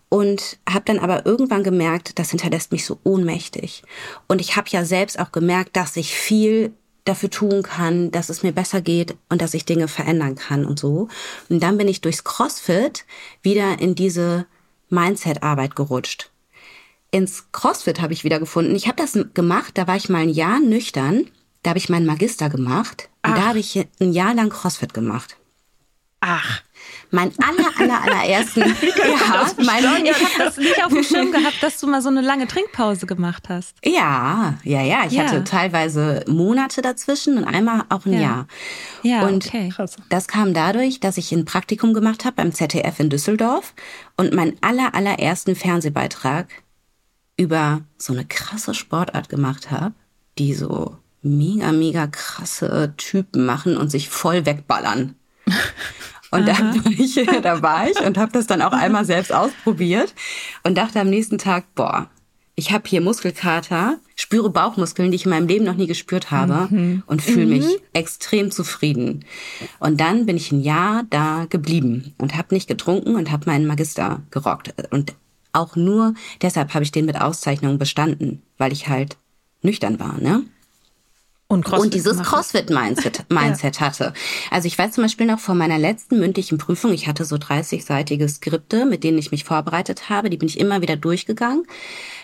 und 0.08 0.58
habe 0.68 0.84
dann 0.86 0.98
aber 0.98 1.26
irgendwann 1.26 1.62
gemerkt, 1.62 2.18
das 2.18 2.30
hinterlässt 2.30 2.72
mich 2.72 2.84
so 2.84 2.98
ohnmächtig. 3.04 3.84
Und 4.26 4.40
ich 4.40 4.56
habe 4.56 4.66
ja 4.70 4.84
selbst 4.84 5.16
auch 5.20 5.30
gemerkt, 5.30 5.76
dass 5.76 5.96
ich 5.96 6.12
viel 6.12 6.72
dafür 7.04 7.30
tun 7.30 7.62
kann, 7.62 8.10
dass 8.10 8.28
es 8.28 8.42
mir 8.42 8.52
besser 8.52 8.80
geht 8.80 9.16
und 9.28 9.40
dass 9.40 9.54
ich 9.54 9.64
Dinge 9.64 9.88
verändern 9.88 10.34
kann 10.34 10.64
und 10.64 10.78
so. 10.78 11.08
Und 11.48 11.62
dann 11.62 11.78
bin 11.78 11.88
ich 11.88 12.00
durchs 12.00 12.24
CrossFit 12.24 13.04
wieder 13.42 13.78
in 13.78 13.94
diese 13.94 14.46
Mindset-Arbeit 14.90 15.76
gerutscht. 15.76 16.30
Ins 17.10 17.50
CrossFit 17.52 18.00
habe 18.00 18.12
ich 18.12 18.24
wieder 18.24 18.38
gefunden. 18.38 18.74
Ich 18.74 18.86
habe 18.86 18.96
das 18.96 19.18
gemacht, 19.34 19.76
da 19.76 19.86
war 19.86 19.96
ich 19.96 20.08
mal 20.08 20.22
ein 20.22 20.28
Jahr 20.30 20.60
nüchtern. 20.60 21.26
Da 21.62 21.70
habe 21.70 21.78
ich 21.78 21.88
meinen 21.88 22.06
Magister 22.06 22.48
gemacht. 22.48 23.08
Und 23.22 23.32
Ach. 23.32 23.36
da 23.36 23.44
habe 23.48 23.58
ich 23.58 23.86
ein 24.00 24.12
Jahr 24.12 24.34
lang 24.34 24.50
CrossFit 24.50 24.94
gemacht. 24.94 25.36
Ach. 26.20 26.62
Mein 27.10 27.32
aller, 27.38 27.68
aller, 27.76 28.02
allerersten. 28.02 28.60
ja, 28.96 29.50
mein, 29.64 30.04
ich 30.04 30.14
habe 30.14 30.38
das 30.38 30.56
nicht 30.56 30.84
auf 30.84 30.92
dem 30.92 31.02
Schirm 31.02 31.32
gehabt, 31.32 31.60
dass 31.60 31.80
du 31.80 31.88
mal 31.88 32.02
so 32.02 32.08
eine 32.08 32.20
lange 32.20 32.46
Trinkpause 32.46 33.06
gemacht 33.06 33.48
hast. 33.48 33.76
Ja, 33.84 34.54
ja, 34.62 34.82
ja. 34.82 35.04
Ich 35.06 35.12
ja. 35.12 35.24
hatte 35.24 35.42
teilweise 35.44 36.24
Monate 36.28 36.82
dazwischen 36.82 37.38
und 37.38 37.44
einmal 37.44 37.84
auch 37.88 38.06
ein 38.06 38.12
ja. 38.12 38.20
Jahr. 38.20 38.46
Ja, 39.02 39.26
und 39.26 39.46
okay. 39.46 39.72
das 40.08 40.28
kam 40.28 40.54
dadurch, 40.54 41.00
dass 41.00 41.16
ich 41.16 41.32
ein 41.32 41.44
Praktikum 41.44 41.94
gemacht 41.94 42.24
habe 42.24 42.36
beim 42.36 42.52
ZDF 42.52 43.00
in 43.00 43.10
Düsseldorf 43.10 43.74
und 44.16 44.32
meinen 44.32 44.56
aller, 44.60 44.94
allerersten 44.94 45.56
Fernsehbeitrag 45.56 46.46
über 47.36 47.80
so 47.96 48.12
eine 48.12 48.24
krasse 48.24 48.74
Sportart 48.74 49.28
gemacht 49.28 49.70
habe, 49.70 49.94
die 50.38 50.54
so 50.54 50.96
mega, 51.22 51.72
mega 51.72 52.06
krasse 52.06 52.94
Typen 52.96 53.44
machen 53.46 53.76
und 53.76 53.90
sich 53.90 54.08
voll 54.08 54.46
wegballern. 54.46 55.16
Und 56.30 56.46
da 56.46 56.58
war, 56.58 56.74
ich, 56.86 57.14
da 57.42 57.62
war 57.62 57.88
ich 57.88 58.00
und 58.00 58.18
habe 58.18 58.32
das 58.32 58.46
dann 58.46 58.62
auch 58.62 58.72
einmal 58.72 59.04
selbst 59.04 59.32
ausprobiert 59.32 60.14
und 60.62 60.76
dachte 60.78 61.00
am 61.00 61.10
nächsten 61.10 61.38
Tag, 61.38 61.74
boah, 61.74 62.08
ich 62.60 62.72
habe 62.72 62.86
hier 62.86 63.00
Muskelkater, 63.00 63.98
spüre 64.16 64.50
Bauchmuskeln, 64.50 65.10
die 65.10 65.16
ich 65.16 65.24
in 65.24 65.30
meinem 65.30 65.48
Leben 65.48 65.64
noch 65.64 65.76
nie 65.76 65.86
gespürt 65.86 66.30
habe 66.30 66.68
mhm. 66.70 67.02
und 67.06 67.22
fühle 67.22 67.46
mich 67.46 67.64
mhm. 67.64 67.82
extrem 67.94 68.50
zufrieden. 68.50 69.24
Und 69.78 70.00
dann 70.00 70.26
bin 70.26 70.36
ich 70.36 70.52
ein 70.52 70.60
Jahr 70.60 71.04
da 71.08 71.46
geblieben 71.48 72.14
und 72.18 72.36
habe 72.36 72.54
nicht 72.54 72.68
getrunken 72.68 73.16
und 73.16 73.30
habe 73.30 73.46
meinen 73.46 73.66
Magister 73.66 74.22
gerockt. 74.30 74.74
Und 74.90 75.14
auch 75.52 75.74
nur 75.74 76.14
deshalb 76.42 76.74
habe 76.74 76.84
ich 76.84 76.92
den 76.92 77.06
mit 77.06 77.20
Auszeichnung 77.20 77.78
bestanden, 77.78 78.42
weil 78.58 78.72
ich 78.72 78.88
halt 78.88 79.16
nüchtern 79.62 79.98
war, 79.98 80.18
ne? 80.20 80.44
Und, 81.50 81.64
CrossFit 81.64 81.84
und 81.84 81.94
dieses 81.94 82.22
CrossFit-Mindset 82.22 83.24
Mindset 83.28 83.80
hatte. 83.80 84.14
Also 84.52 84.68
ich 84.68 84.78
weiß 84.78 84.92
zum 84.92 85.02
Beispiel 85.02 85.26
noch 85.26 85.40
vor 85.40 85.56
meiner 85.56 85.78
letzten 85.78 86.20
mündlichen 86.20 86.58
Prüfung, 86.58 86.92
ich 86.92 87.08
hatte 87.08 87.24
so 87.24 87.34
30-seitige 87.34 88.28
Skripte, 88.28 88.86
mit 88.86 89.02
denen 89.02 89.18
ich 89.18 89.32
mich 89.32 89.42
vorbereitet 89.42 90.08
habe, 90.08 90.30
die 90.30 90.36
bin 90.36 90.48
ich 90.48 90.60
immer 90.60 90.80
wieder 90.80 90.94
durchgegangen. 90.94 91.64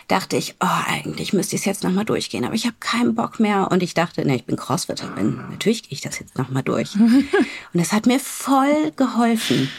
Dachte 0.07 0.37
ich, 0.37 0.55
oh, 0.61 0.67
eigentlich 0.87 1.33
müsste 1.33 1.57
ich 1.57 1.63
es 1.63 1.65
jetzt 1.65 1.83
nochmal 1.83 2.05
durchgehen, 2.05 2.45
aber 2.45 2.55
ich 2.55 2.67
habe 2.67 2.77
keinen 2.79 3.15
Bock 3.15 3.41
mehr. 3.41 3.69
Und 3.69 3.83
ich 3.83 3.93
dachte, 3.93 4.25
ne, 4.25 4.33
ich 4.33 4.45
bin 4.45 4.55
Crossfitterin, 4.55 5.41
natürlich 5.51 5.83
gehe 5.83 5.91
ich 5.91 6.01
das 6.01 6.19
jetzt 6.19 6.37
nochmal 6.37 6.63
durch. 6.63 6.95
und 6.95 7.27
das 7.73 7.91
hat 7.91 8.05
mir 8.05 8.21
voll 8.21 8.93
geholfen. 8.95 9.69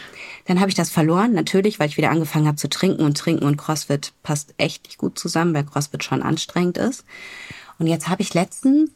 Dann 0.44 0.60
habe 0.60 0.68
ich 0.68 0.74
das 0.74 0.90
verloren, 0.90 1.32
natürlich, 1.32 1.80
weil 1.80 1.88
ich 1.88 1.96
wieder 1.96 2.10
angefangen 2.10 2.46
habe 2.46 2.58
zu 2.58 2.68
trinken 2.68 3.02
und 3.02 3.16
trinken 3.16 3.46
und 3.46 3.56
CrossFit 3.56 4.12
passt 4.22 4.52
echt 4.58 4.84
nicht 4.84 4.98
gut 4.98 5.18
zusammen, 5.18 5.54
weil 5.54 5.64
CrossFit 5.64 6.04
schon 6.04 6.22
anstrengend 6.22 6.76
ist. 6.76 7.06
Und 7.78 7.86
jetzt 7.86 8.08
habe 8.08 8.20
ich 8.20 8.34
letztens 8.34 8.90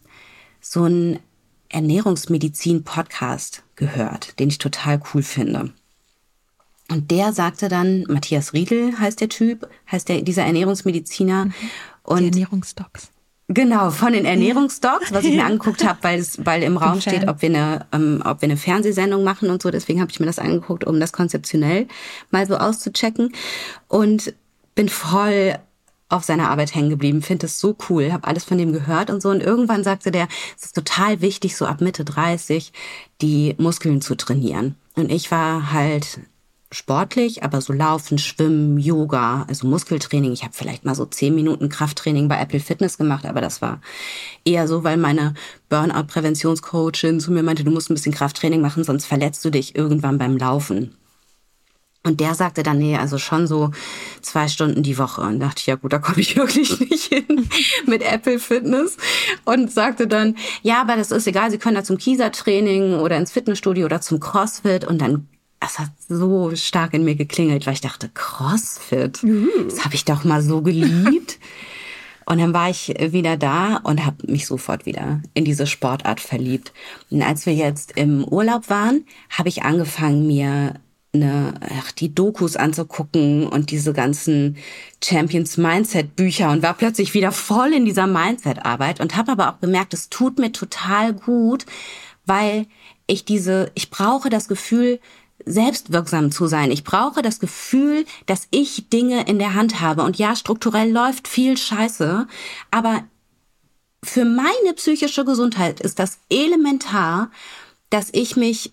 so 0.62 0.84
einen 0.84 1.18
Ernährungsmedizin-Podcast 1.68 3.64
gehört, 3.76 4.38
den 4.38 4.48
ich 4.48 4.58
total 4.58 5.02
cool 5.12 5.22
finde. 5.22 5.72
Und 6.90 7.10
der 7.10 7.32
sagte 7.32 7.68
dann, 7.68 8.04
Matthias 8.08 8.52
Riedel 8.52 8.98
heißt 8.98 9.20
der 9.20 9.28
Typ, 9.28 9.68
heißt 9.90 10.08
der, 10.08 10.22
dieser 10.22 10.44
Ernährungsmediziner. 10.44 11.46
Mhm. 11.46 11.52
Und 12.02 12.20
Die 12.20 12.26
Ernährungsdocs. 12.26 13.10
Genau, 13.48 13.90
von 13.90 14.12
den 14.12 14.24
Ernährungsdocs, 14.26 15.12
was 15.12 15.24
ich 15.24 15.34
mir 15.34 15.44
angeguckt 15.44 15.84
habe, 15.84 15.98
weil, 16.02 16.20
es, 16.20 16.44
weil 16.44 16.62
im 16.62 16.76
Raum 16.76 17.00
steht, 17.00 17.28
ob 17.28 17.42
wir, 17.42 17.48
eine, 17.48 17.86
ähm, 17.92 18.22
ob 18.24 18.40
wir 18.42 18.46
eine 18.46 18.56
Fernsehsendung 18.56 19.24
machen 19.24 19.50
und 19.50 19.62
so. 19.62 19.70
Deswegen 19.70 20.00
habe 20.00 20.10
ich 20.10 20.20
mir 20.20 20.26
das 20.26 20.38
angeguckt, 20.38 20.84
um 20.84 21.00
das 21.00 21.12
konzeptionell 21.12 21.88
mal 22.30 22.46
so 22.46 22.56
auszuchecken. 22.56 23.32
Und 23.88 24.34
bin 24.74 24.88
voll 24.88 25.56
auf 26.12 26.24
seiner 26.24 26.50
Arbeit 26.50 26.74
hängen 26.74 26.90
geblieben, 26.90 27.22
finde 27.22 27.46
es 27.46 27.58
so 27.58 27.76
cool, 27.88 28.12
habe 28.12 28.26
alles 28.26 28.44
von 28.44 28.58
dem 28.58 28.72
gehört 28.72 29.10
und 29.10 29.22
so. 29.22 29.30
Und 29.30 29.42
irgendwann 29.42 29.84
sagte 29.84 30.10
der, 30.10 30.28
es 30.56 30.66
ist 30.66 30.74
total 30.74 31.20
wichtig, 31.20 31.56
so 31.56 31.66
ab 31.66 31.80
Mitte 31.80 32.04
30 32.04 32.72
die 33.20 33.54
Muskeln 33.58 34.02
zu 34.02 34.14
trainieren. 34.14 34.76
Und 34.94 35.10
ich 35.10 35.30
war 35.30 35.72
halt 35.72 36.20
sportlich, 36.70 37.42
aber 37.42 37.60
so 37.60 37.72
Laufen, 37.72 38.18
Schwimmen, 38.18 38.78
Yoga, 38.78 39.44
also 39.48 39.66
Muskeltraining. 39.66 40.32
Ich 40.32 40.42
habe 40.42 40.54
vielleicht 40.54 40.84
mal 40.84 40.94
so 40.94 41.04
zehn 41.04 41.34
Minuten 41.34 41.68
Krafttraining 41.68 42.28
bei 42.28 42.40
Apple 42.40 42.60
Fitness 42.60 42.98
gemacht, 42.98 43.26
aber 43.26 43.40
das 43.40 43.62
war 43.62 43.80
eher 44.44 44.66
so, 44.66 44.82
weil 44.84 44.96
meine 44.96 45.34
Burnout-Präventionscoachin 45.68 47.20
zu 47.20 47.30
mir 47.32 47.42
meinte, 47.42 47.64
du 47.64 47.70
musst 47.70 47.90
ein 47.90 47.94
bisschen 47.94 48.14
Krafttraining 48.14 48.60
machen, 48.60 48.84
sonst 48.84 49.06
verletzt 49.06 49.44
du 49.44 49.50
dich 49.50 49.76
irgendwann 49.76 50.18
beim 50.18 50.36
Laufen. 50.36 50.94
Und 52.04 52.18
der 52.18 52.34
sagte 52.34 52.64
dann, 52.64 52.78
nee, 52.78 52.96
also 52.96 53.18
schon 53.18 53.46
so 53.46 53.70
zwei 54.22 54.48
Stunden 54.48 54.82
die 54.82 54.98
Woche. 54.98 55.20
Und 55.20 55.38
dachte 55.38 55.60
ich, 55.60 55.66
ja 55.66 55.76
gut, 55.76 55.92
da 55.92 55.98
komme 55.98 56.20
ich 56.20 56.36
wirklich 56.36 56.80
nicht 56.80 57.04
hin 57.04 57.48
mit 57.86 58.02
Apple 58.02 58.40
Fitness. 58.40 58.96
Und 59.44 59.70
sagte 59.70 60.08
dann, 60.08 60.36
ja, 60.62 60.80
aber 60.80 60.96
das 60.96 61.12
ist 61.12 61.26
egal, 61.26 61.50
Sie 61.50 61.58
können 61.58 61.76
da 61.76 61.84
zum 61.84 61.98
Kieser-Training 61.98 62.94
oder 62.94 63.16
ins 63.16 63.30
Fitnessstudio 63.30 63.86
oder 63.86 64.00
zum 64.00 64.18
CrossFit. 64.18 64.84
Und 64.84 65.00
dann, 65.00 65.28
das 65.60 65.78
hat 65.78 65.90
so 66.08 66.54
stark 66.56 66.92
in 66.94 67.04
mir 67.04 67.14
geklingelt, 67.14 67.66
weil 67.66 67.74
ich 67.74 67.80
dachte, 67.80 68.10
CrossFit, 68.12 69.22
mhm. 69.22 69.48
das 69.68 69.84
habe 69.84 69.94
ich 69.94 70.04
doch 70.04 70.24
mal 70.24 70.42
so 70.42 70.60
geliebt. 70.60 71.38
Und 72.24 72.38
dann 72.38 72.54
war 72.54 72.70
ich 72.70 72.94
wieder 72.98 73.36
da 73.36 73.78
und 73.82 74.06
habe 74.06 74.30
mich 74.30 74.46
sofort 74.46 74.86
wieder 74.86 75.20
in 75.34 75.44
diese 75.44 75.66
Sportart 75.66 76.20
verliebt. 76.20 76.72
Und 77.10 77.20
als 77.20 77.46
wir 77.46 77.52
jetzt 77.52 77.98
im 77.98 78.24
Urlaub 78.24 78.70
waren, 78.70 79.04
habe 79.28 79.48
ich 79.48 79.64
angefangen, 79.64 80.28
mir 80.28 80.74
eine, 81.14 81.54
ach, 81.78 81.92
die 81.92 82.14
Dokus 82.14 82.56
anzugucken 82.56 83.46
und 83.46 83.70
diese 83.70 83.92
ganzen 83.92 84.56
Champions 85.04 85.58
Mindset 85.58 86.16
Bücher 86.16 86.50
und 86.50 86.62
war 86.62 86.74
plötzlich 86.74 87.12
wieder 87.12 87.32
voll 87.32 87.72
in 87.74 87.84
dieser 87.84 88.06
Mindset 88.06 88.64
Arbeit 88.64 89.00
und 89.00 89.16
habe 89.16 89.32
aber 89.32 89.50
auch 89.50 89.60
gemerkt, 89.60 89.92
es 89.92 90.08
tut 90.08 90.38
mir 90.38 90.52
total 90.52 91.12
gut, 91.12 91.66
weil 92.24 92.66
ich 93.06 93.24
diese, 93.24 93.70
ich 93.74 93.90
brauche 93.90 94.30
das 94.30 94.48
Gefühl, 94.48 95.00
selbstwirksam 95.44 96.30
zu 96.30 96.46
sein. 96.46 96.70
Ich 96.70 96.84
brauche 96.84 97.20
das 97.20 97.40
Gefühl, 97.40 98.04
dass 98.26 98.46
ich 98.50 98.88
Dinge 98.90 99.24
in 99.24 99.38
der 99.38 99.54
Hand 99.54 99.80
habe. 99.80 100.02
Und 100.02 100.16
ja, 100.16 100.36
strukturell 100.36 100.90
läuft 100.90 101.26
viel 101.26 101.56
Scheiße, 101.56 102.26
aber 102.70 103.04
für 104.04 104.24
meine 104.24 104.74
psychische 104.76 105.24
Gesundheit 105.24 105.80
ist 105.80 105.98
das 105.98 106.18
elementar, 106.28 107.30
dass 107.90 108.08
ich 108.12 108.36
mich 108.36 108.72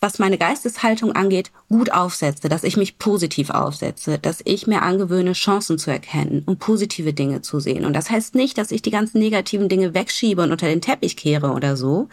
was 0.00 0.18
meine 0.18 0.38
Geisteshaltung 0.38 1.12
angeht, 1.12 1.50
gut 1.68 1.92
aufsetze, 1.92 2.48
dass 2.48 2.64
ich 2.64 2.76
mich 2.76 2.98
positiv 2.98 3.50
aufsetze, 3.50 4.18
dass 4.18 4.40
ich 4.44 4.66
mir 4.66 4.82
angewöhne, 4.82 5.32
Chancen 5.32 5.78
zu 5.78 5.90
erkennen 5.90 6.42
und 6.46 6.60
positive 6.60 7.12
Dinge 7.12 7.42
zu 7.42 7.58
sehen. 7.58 7.84
Und 7.84 7.94
das 7.94 8.10
heißt 8.10 8.34
nicht, 8.34 8.58
dass 8.58 8.70
ich 8.70 8.82
die 8.82 8.90
ganzen 8.90 9.18
negativen 9.18 9.68
Dinge 9.68 9.94
wegschiebe 9.94 10.42
und 10.42 10.52
unter 10.52 10.68
den 10.68 10.80
Teppich 10.80 11.16
kehre 11.16 11.50
oder 11.50 11.76
so. 11.76 12.08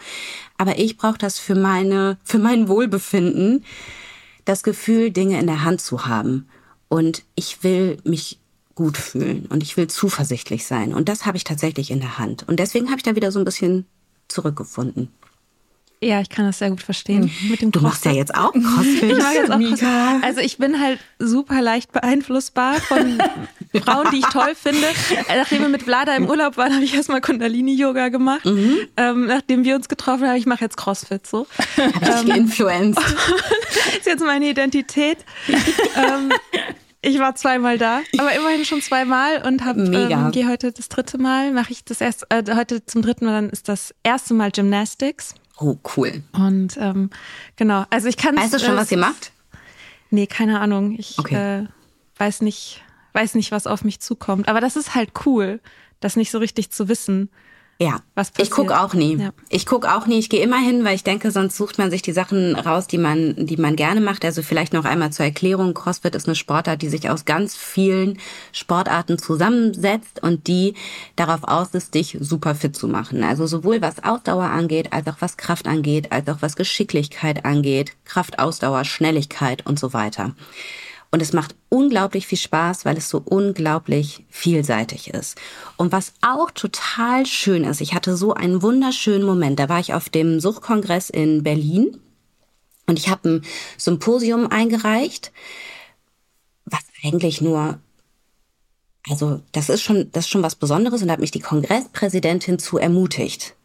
Aber 0.58 0.78
ich 0.78 0.96
brauche 0.96 1.18
das 1.18 1.38
für 1.38 1.54
meine, 1.54 2.18
für 2.24 2.38
mein 2.38 2.68
Wohlbefinden, 2.68 3.64
das 4.44 4.62
Gefühl, 4.62 5.10
Dinge 5.10 5.38
in 5.38 5.46
der 5.46 5.62
Hand 5.62 5.80
zu 5.80 6.06
haben. 6.06 6.48
Und 6.88 7.22
ich 7.34 7.62
will 7.62 7.98
mich 8.04 8.38
gut 8.74 8.96
fühlen 8.96 9.46
und 9.46 9.62
ich 9.62 9.76
will 9.76 9.88
zuversichtlich 9.88 10.66
sein. 10.66 10.92
Und 10.92 11.08
das 11.08 11.24
habe 11.24 11.36
ich 11.36 11.44
tatsächlich 11.44 11.90
in 11.90 12.00
der 12.00 12.18
Hand. 12.18 12.46
Und 12.48 12.58
deswegen 12.60 12.88
habe 12.88 12.98
ich 12.98 13.02
da 13.02 13.16
wieder 13.16 13.32
so 13.32 13.38
ein 13.38 13.44
bisschen 13.44 13.86
zurückgefunden. 14.28 15.08
Ja, 16.02 16.20
ich 16.20 16.28
kann 16.28 16.44
das 16.44 16.58
sehr 16.58 16.70
gut 16.70 16.82
verstehen. 16.82 17.32
Mhm. 17.42 17.50
Mit 17.50 17.62
dem 17.62 17.72
du 17.72 17.80
machst 17.80 18.04
ja 18.04 18.12
jetzt 18.12 18.34
auch 18.34 18.52
CrossFit. 18.52 19.02
ich 19.02 19.18
mach 19.18 19.32
jetzt 19.32 19.50
auch 19.50 19.58
CrossFit. 19.58 20.24
Also 20.24 20.40
ich 20.40 20.58
bin 20.58 20.80
halt 20.80 20.98
super 21.18 21.62
leicht 21.62 21.92
beeinflussbar 21.92 22.74
von 22.74 23.18
Frauen, 23.82 24.08
die 24.12 24.18
ich 24.18 24.26
toll 24.26 24.54
finde. 24.54 24.86
Nachdem 25.28 25.62
wir 25.62 25.68
mit 25.68 25.84
Vlada 25.84 26.14
im 26.14 26.28
Urlaub 26.28 26.58
waren, 26.58 26.74
habe 26.74 26.84
ich 26.84 26.94
erstmal 26.94 27.22
Kundalini-Yoga 27.22 28.10
gemacht. 28.10 28.44
Mhm. 28.44 28.78
Ähm, 28.96 29.26
nachdem 29.26 29.64
wir 29.64 29.74
uns 29.74 29.88
getroffen 29.88 30.28
haben, 30.28 30.36
ich 30.36 30.46
mache 30.46 30.64
jetzt 30.64 30.76
CrossFit 30.76 31.26
so. 31.26 31.46
Habe 31.76 32.28
ich 32.28 32.60
ähm, 32.60 32.94
ist 33.98 34.06
jetzt 34.06 34.24
meine 34.24 34.50
Identität. 34.50 35.18
ähm, 35.48 36.30
ich 37.00 37.18
war 37.18 37.34
zweimal 37.36 37.78
da, 37.78 38.00
aber 38.18 38.34
immerhin 38.34 38.64
schon 38.64 38.82
zweimal 38.82 39.46
und 39.46 39.64
habe 39.64 39.80
ähm, 39.80 40.30
gehe 40.32 40.48
heute 40.48 40.72
das 40.72 40.88
dritte 40.88 41.18
Mal. 41.18 41.52
Mache 41.52 41.72
ich 41.72 41.84
das 41.84 42.00
erst 42.00 42.26
äh, 42.30 42.42
heute 42.54 42.84
zum 42.84 43.00
dritten 43.02 43.26
Mal. 43.26 43.32
Dann 43.32 43.50
ist 43.50 43.68
das 43.68 43.94
erste 44.02 44.34
Mal 44.34 44.50
Gymnastics. 44.50 45.34
Oh, 45.58 45.76
cool. 45.96 46.22
Und 46.32 46.76
ähm, 46.78 47.10
genau, 47.56 47.84
also 47.90 48.08
ich 48.08 48.16
kann. 48.16 48.36
Weißt 48.36 48.54
du 48.54 48.58
schon, 48.58 48.74
äh, 48.74 48.78
was 48.78 48.92
ihr 48.92 48.98
macht? 48.98 49.32
Nee, 50.10 50.26
keine 50.26 50.60
Ahnung. 50.60 50.96
Ich 50.98 51.18
okay. 51.18 51.62
äh, 51.62 51.66
weiß 52.18 52.42
nicht, 52.42 52.82
weiß 53.12 53.34
nicht, 53.34 53.52
was 53.52 53.66
auf 53.66 53.82
mich 53.82 54.00
zukommt. 54.00 54.48
Aber 54.48 54.60
das 54.60 54.76
ist 54.76 54.94
halt 54.94 55.12
cool, 55.24 55.60
das 56.00 56.16
nicht 56.16 56.30
so 56.30 56.38
richtig 56.38 56.70
zu 56.70 56.88
wissen. 56.88 57.30
Ja, 57.78 58.00
was 58.14 58.30
passiert. 58.30 58.48
ich 58.48 58.54
gucke 58.54 58.80
auch 58.80 58.94
nie. 58.94 59.16
Ja. 59.16 59.30
Ich 59.50 59.66
gucke 59.66 59.94
auch 59.94 60.06
nie. 60.06 60.18
Ich 60.18 60.30
gehe 60.30 60.42
immer 60.42 60.58
hin, 60.58 60.82
weil 60.84 60.94
ich 60.94 61.04
denke, 61.04 61.30
sonst 61.30 61.58
sucht 61.58 61.76
man 61.76 61.90
sich 61.90 62.00
die 62.00 62.12
Sachen 62.12 62.56
raus, 62.56 62.86
die 62.86 62.96
man, 62.96 63.34
die 63.36 63.58
man 63.58 63.76
gerne 63.76 64.00
macht. 64.00 64.24
Also 64.24 64.42
vielleicht 64.42 64.72
noch 64.72 64.86
einmal 64.86 65.12
zur 65.12 65.26
Erklärung. 65.26 65.74
CrossFit 65.74 66.14
ist 66.14 66.26
eine 66.26 66.36
Sportart, 66.36 66.80
die 66.80 66.88
sich 66.88 67.10
aus 67.10 67.26
ganz 67.26 67.54
vielen 67.54 68.18
Sportarten 68.52 69.18
zusammensetzt 69.18 70.22
und 70.22 70.46
die 70.46 70.72
darauf 71.16 71.44
aus 71.44 71.74
ist, 71.74 71.94
dich 71.94 72.16
super 72.18 72.54
fit 72.54 72.74
zu 72.74 72.88
machen. 72.88 73.22
Also 73.22 73.46
sowohl 73.46 73.82
was 73.82 74.02
Ausdauer 74.02 74.44
angeht, 74.44 74.94
als 74.94 75.06
auch 75.08 75.16
was 75.20 75.36
Kraft 75.36 75.68
angeht, 75.68 76.12
als 76.12 76.26
auch 76.28 76.40
was 76.40 76.56
Geschicklichkeit 76.56 77.44
angeht. 77.44 77.92
Kraft, 78.06 78.38
Ausdauer, 78.38 78.86
Schnelligkeit 78.86 79.66
und 79.66 79.78
so 79.78 79.92
weiter. 79.92 80.34
Und 81.16 81.22
es 81.22 81.32
macht 81.32 81.54
unglaublich 81.70 82.26
viel 82.26 82.36
Spaß, 82.36 82.84
weil 82.84 82.98
es 82.98 83.08
so 83.08 83.22
unglaublich 83.24 84.26
vielseitig 84.28 85.08
ist. 85.14 85.38
Und 85.78 85.90
was 85.90 86.12
auch 86.20 86.50
total 86.50 87.24
schön 87.24 87.64
ist, 87.64 87.80
ich 87.80 87.94
hatte 87.94 88.18
so 88.18 88.34
einen 88.34 88.60
wunderschönen 88.60 89.24
Moment. 89.24 89.58
Da 89.58 89.70
war 89.70 89.80
ich 89.80 89.94
auf 89.94 90.10
dem 90.10 90.40
Suchtkongress 90.40 91.08
in 91.08 91.42
Berlin 91.42 91.98
Und 92.86 92.98
ich 92.98 93.08
habe 93.08 93.30
ein 93.30 93.42
Symposium 93.78 94.48
eingereicht, 94.48 95.32
was 96.66 96.82
eigentlich 97.02 97.40
nur, 97.40 97.80
also 99.08 99.40
das 99.52 99.70
ist 99.70 99.80
schon, 99.80 100.12
das 100.12 100.26
ist 100.26 100.30
schon 100.30 100.42
was 100.42 100.54
Besonderes 100.54 101.00
und 101.00 101.08
da 101.08 101.14
hat 101.14 101.20
mich 101.20 101.30
die 101.30 101.40
Kongresspräsidentin 101.40 102.58
zu 102.58 102.76
ermutigt 102.76 103.55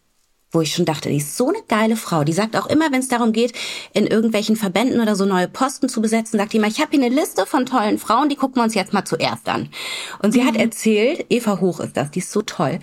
wo 0.52 0.62
ich 0.62 0.74
schon 0.74 0.86
dachte, 0.86 1.10
die 1.10 1.18
ist 1.18 1.38
so 1.38 1.50
eine 1.50 1.62
geile 1.68 1.96
Frau. 1.96 2.24
Die 2.24 2.34
sagt 2.34 2.58
auch 2.58 2.68
immer, 2.68 2.92
wenn 2.92 3.00
es 3.00 3.08
darum 3.08 3.32
geht, 3.32 3.54
in 3.94 4.06
irgendwelchen 4.06 4.56
Verbänden 4.56 5.00
oder 5.00 5.16
so 5.16 5.26
neue 5.26 5.48
Posten 5.48 5.88
zu 5.88 6.02
besetzen, 6.02 6.38
sagt 6.38 6.54
die 6.54 6.58
immer, 6.58 6.68
ich 6.68 6.82
habe 6.82 6.92
hier 6.92 7.04
eine 7.04 7.14
Liste 7.14 7.46
von 7.46 7.66
tollen 7.66 7.98
Frauen, 7.98 8.30
die 8.30 8.36
gucken 8.36 8.58
wir 8.58 8.64
uns 8.64 8.76
jetzt 8.76 8.94
mal 8.94 9.06
zuerst 9.06 9.48
an. 9.48 9.70
Und 10.22 10.34
sie 10.34 10.42
mhm. 10.42 10.48
hat 10.48 10.56
erzählt, 10.58 11.26
Eva 11.30 11.60
Hoch 11.62 11.80
ist 11.80 11.96
das, 11.96 12.12
die 12.12 12.20
ist 12.20 12.32
so 12.32 12.42
toll. 12.42 12.80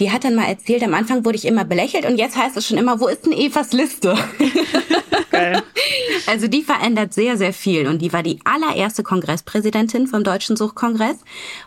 Die 0.00 0.10
hat 0.10 0.24
dann 0.24 0.34
mal 0.34 0.46
erzählt, 0.46 0.82
am 0.82 0.94
Anfang 0.94 1.24
wurde 1.24 1.36
ich 1.36 1.44
immer 1.44 1.64
belächelt 1.64 2.06
und 2.06 2.16
jetzt 2.16 2.36
heißt 2.36 2.56
es 2.56 2.66
schon 2.66 2.78
immer, 2.78 3.00
wo 3.00 3.08
ist 3.08 3.26
denn 3.26 3.32
Evas 3.32 3.72
Liste? 3.72 4.16
Geil. 5.30 5.62
Also 6.26 6.48
die 6.48 6.62
verändert 6.62 7.12
sehr, 7.12 7.36
sehr 7.36 7.52
viel 7.52 7.86
und 7.86 8.00
die 8.00 8.12
war 8.12 8.22
die 8.22 8.40
allererste 8.44 9.02
Kongresspräsidentin 9.02 10.06
vom 10.06 10.24
Deutschen 10.24 10.56
Suchtkongress 10.56 11.16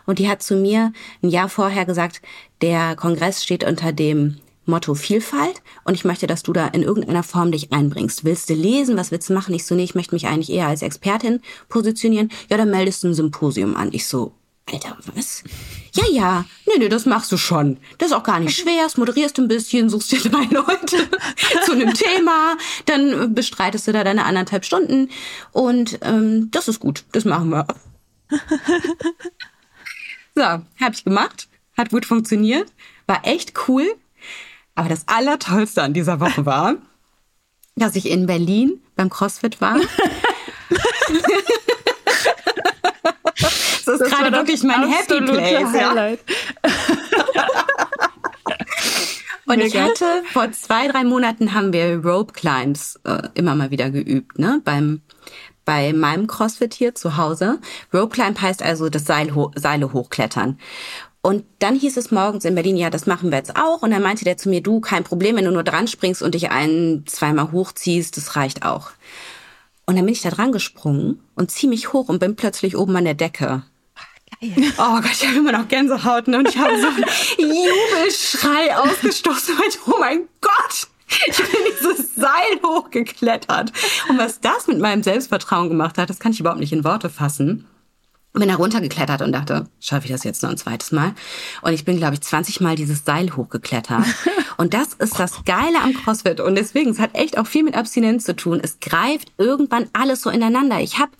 und 0.06 0.18
die 0.18 0.28
hat 0.28 0.42
zu 0.42 0.56
mir 0.56 0.92
ein 1.22 1.30
Jahr 1.30 1.48
vorher 1.48 1.84
gesagt, 1.84 2.20
der 2.60 2.96
Kongress 2.96 3.42
steht 3.42 3.64
unter 3.64 3.92
dem 3.92 4.38
Motto 4.66 4.94
Vielfalt 4.94 5.62
und 5.84 5.94
ich 5.94 6.04
möchte, 6.04 6.26
dass 6.26 6.42
du 6.42 6.52
da 6.52 6.68
in 6.68 6.82
irgendeiner 6.82 7.22
Form 7.22 7.52
dich 7.52 7.72
einbringst. 7.72 8.24
Willst 8.24 8.50
du 8.50 8.54
lesen? 8.54 8.96
Was 8.96 9.10
willst 9.10 9.28
du 9.28 9.34
machen? 9.34 9.54
Ich 9.54 9.66
so, 9.66 9.74
nee, 9.74 9.84
ich 9.84 9.94
möchte 9.94 10.14
mich 10.14 10.26
eigentlich 10.26 10.50
eher 10.50 10.68
als 10.68 10.82
Expertin 10.82 11.40
positionieren. 11.68 12.30
Ja, 12.50 12.56
dann 12.56 12.70
meldest 12.70 13.02
du 13.02 13.08
ein 13.08 13.14
Symposium 13.14 13.76
an. 13.76 13.90
Ich 13.92 14.06
so, 14.06 14.32
Alter, 14.72 14.96
was? 15.14 15.44
Ja, 15.92 16.04
ja, 16.10 16.44
nee, 16.66 16.78
nee, 16.78 16.88
das 16.88 17.04
machst 17.04 17.30
du 17.30 17.36
schon. 17.36 17.76
Das 17.98 18.08
ist 18.08 18.14
auch 18.14 18.22
gar 18.22 18.40
nicht 18.40 18.56
schwer. 18.56 18.82
Das 18.82 18.96
moderierst 18.96 19.38
ein 19.38 19.48
bisschen, 19.48 19.90
suchst 19.90 20.12
dir 20.12 20.20
drei 20.20 20.44
Leute 20.44 20.96
zu 21.64 21.72
einem 21.72 21.92
Thema, 21.92 22.56
dann 22.86 23.34
bestreitest 23.34 23.86
du 23.86 23.92
da 23.92 24.04
deine 24.04 24.24
anderthalb 24.24 24.64
Stunden 24.64 25.10
und 25.52 25.98
ähm, 26.02 26.50
das 26.50 26.68
ist 26.68 26.80
gut. 26.80 27.04
Das 27.12 27.24
machen 27.24 27.50
wir. 27.50 27.66
so, 30.34 30.42
hab 30.42 30.94
ich 30.94 31.04
gemacht. 31.04 31.48
Hat 31.76 31.90
gut 31.90 32.06
funktioniert. 32.06 32.72
War 33.06 33.26
echt 33.26 33.52
cool. 33.68 33.94
Aber 34.74 34.88
das 34.88 35.06
Allertollste 35.06 35.82
an 35.82 35.92
dieser 35.92 36.20
Woche 36.20 36.46
war, 36.46 36.76
dass 37.76 37.96
ich 37.96 38.08
in 38.08 38.26
Berlin 38.26 38.80
beim 38.96 39.10
CrossFit 39.10 39.60
war. 39.60 39.76
das 39.78 39.90
ist 43.78 43.86
das 43.86 44.00
gerade 44.00 44.32
wirklich 44.32 44.62
mein 44.62 44.88
Happy 44.88 45.20
Place. 45.20 45.66
Highlight. 45.66 46.20
Ja. 47.34 47.48
Und 49.46 49.60
ich 49.60 49.76
hatte 49.76 50.06
vor 50.32 50.50
zwei, 50.52 50.88
drei 50.88 51.04
Monaten 51.04 51.52
haben 51.52 51.74
wir 51.74 52.02
Rope 52.02 52.32
Climbs 52.32 52.98
äh, 53.04 53.28
immer 53.34 53.54
mal 53.54 53.70
wieder 53.70 53.90
geübt, 53.90 54.38
ne? 54.38 54.62
Beim 54.64 55.02
bei 55.64 55.92
meinem 55.92 56.26
CrossFit 56.26 56.74
hier 56.74 56.94
zu 56.94 57.16
Hause. 57.16 57.58
Rope 57.92 58.14
Climb 58.14 58.40
heißt 58.40 58.62
also 58.62 58.88
das 58.88 59.06
Seil 59.06 59.34
ho 59.34 59.50
Seile 59.54 59.92
hochklettern. 59.92 60.58
Und 61.24 61.46
dann 61.58 61.74
hieß 61.74 61.96
es 61.96 62.10
morgens 62.10 62.44
in 62.44 62.54
Berlin, 62.54 62.76
ja, 62.76 62.90
das 62.90 63.06
machen 63.06 63.30
wir 63.30 63.38
jetzt 63.38 63.56
auch. 63.56 63.80
Und 63.80 63.92
dann 63.92 64.02
meinte 64.02 64.26
der 64.26 64.36
zu 64.36 64.50
mir, 64.50 64.60
du, 64.60 64.80
kein 64.80 65.04
Problem, 65.04 65.36
wenn 65.36 65.46
du 65.46 65.52
nur 65.52 65.62
dran 65.62 65.88
springst 65.88 66.22
und 66.22 66.34
dich 66.34 66.50
ein, 66.50 67.04
zweimal 67.06 67.50
hochziehst, 67.50 68.18
das 68.18 68.36
reicht 68.36 68.62
auch. 68.62 68.90
Und 69.86 69.96
dann 69.96 70.04
bin 70.04 70.12
ich 70.12 70.20
da 70.20 70.28
dran 70.28 70.52
gesprungen 70.52 71.22
und 71.34 71.50
zieh 71.50 71.66
mich 71.66 71.94
hoch 71.94 72.10
und 72.10 72.18
bin 72.18 72.36
plötzlich 72.36 72.76
oben 72.76 72.94
an 72.96 73.06
der 73.06 73.14
Decke. 73.14 73.62
Geil. 74.38 74.72
Oh 74.76 75.00
Gott, 75.00 75.12
ich 75.12 75.26
habe 75.26 75.38
immer 75.38 75.52
noch 75.52 75.66
Gänsehaut 75.66 76.28
ne? 76.28 76.40
und 76.40 76.48
ich 76.50 76.58
habe 76.58 76.78
so 76.78 76.88
einen 76.88 77.06
Jubelschrei 77.38 78.76
ausgestoßen. 78.76 79.54
Und 79.54 79.66
ich, 79.66 79.78
oh 79.86 79.96
mein 79.98 80.28
Gott, 80.42 80.88
ich 81.26 81.38
bin 81.38 81.46
dieses 81.70 82.16
Seil 82.16 82.60
hochgeklettert. 82.62 83.72
Und 84.10 84.18
was 84.18 84.42
das 84.42 84.66
mit 84.66 84.78
meinem 84.78 85.02
Selbstvertrauen 85.02 85.70
gemacht 85.70 85.96
hat, 85.96 86.10
das 86.10 86.18
kann 86.18 86.32
ich 86.32 86.40
überhaupt 86.40 86.60
nicht 86.60 86.74
in 86.74 86.84
Worte 86.84 87.08
fassen 87.08 87.66
bin 88.40 88.48
da 88.48 88.56
runtergeklettert 88.56 89.22
und 89.22 89.32
dachte, 89.32 89.68
schaffe 89.80 90.06
ich 90.06 90.12
das 90.12 90.24
jetzt 90.24 90.42
noch 90.42 90.50
ein 90.50 90.56
zweites 90.56 90.90
Mal? 90.90 91.14
Und 91.62 91.72
ich 91.72 91.84
bin, 91.84 91.96
glaube 91.96 92.14
ich, 92.14 92.20
20 92.20 92.60
Mal 92.60 92.74
dieses 92.74 93.04
Seil 93.04 93.34
hochgeklettert. 93.36 94.04
und 94.56 94.74
das 94.74 94.94
ist 94.94 95.20
das 95.20 95.44
Geile 95.44 95.80
am 95.82 95.94
CrossFit. 95.94 96.40
Und 96.40 96.56
deswegen, 96.56 96.90
es 96.90 96.98
hat 96.98 97.14
echt 97.14 97.38
auch 97.38 97.46
viel 97.46 97.62
mit 97.62 97.76
Abstinenz 97.76 98.24
zu 98.24 98.34
tun. 98.34 98.60
Es 98.60 98.80
greift 98.80 99.32
irgendwann 99.38 99.86
alles 99.92 100.22
so 100.22 100.30
ineinander. 100.30 100.80
Ich 100.80 100.98
habe 100.98 101.12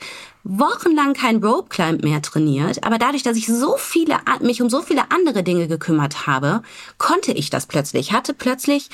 wochenlang 0.42 1.14
kein 1.14 1.36
Rope 1.36 1.68
Climb 1.68 2.02
mehr 2.02 2.20
trainiert, 2.20 2.84
aber 2.84 2.98
dadurch, 2.98 3.22
dass 3.22 3.36
ich 3.36 3.46
so 3.46 3.76
viele, 3.78 4.16
mich 4.40 4.60
um 4.60 4.68
so 4.68 4.82
viele 4.82 5.10
andere 5.12 5.44
Dinge 5.44 5.68
gekümmert 5.68 6.26
habe, 6.26 6.62
konnte 6.98 7.30
ich 7.30 7.48
das 7.48 7.66
plötzlich. 7.66 8.08
Ich 8.08 8.12
hatte 8.12 8.34
plötzlich 8.34 8.90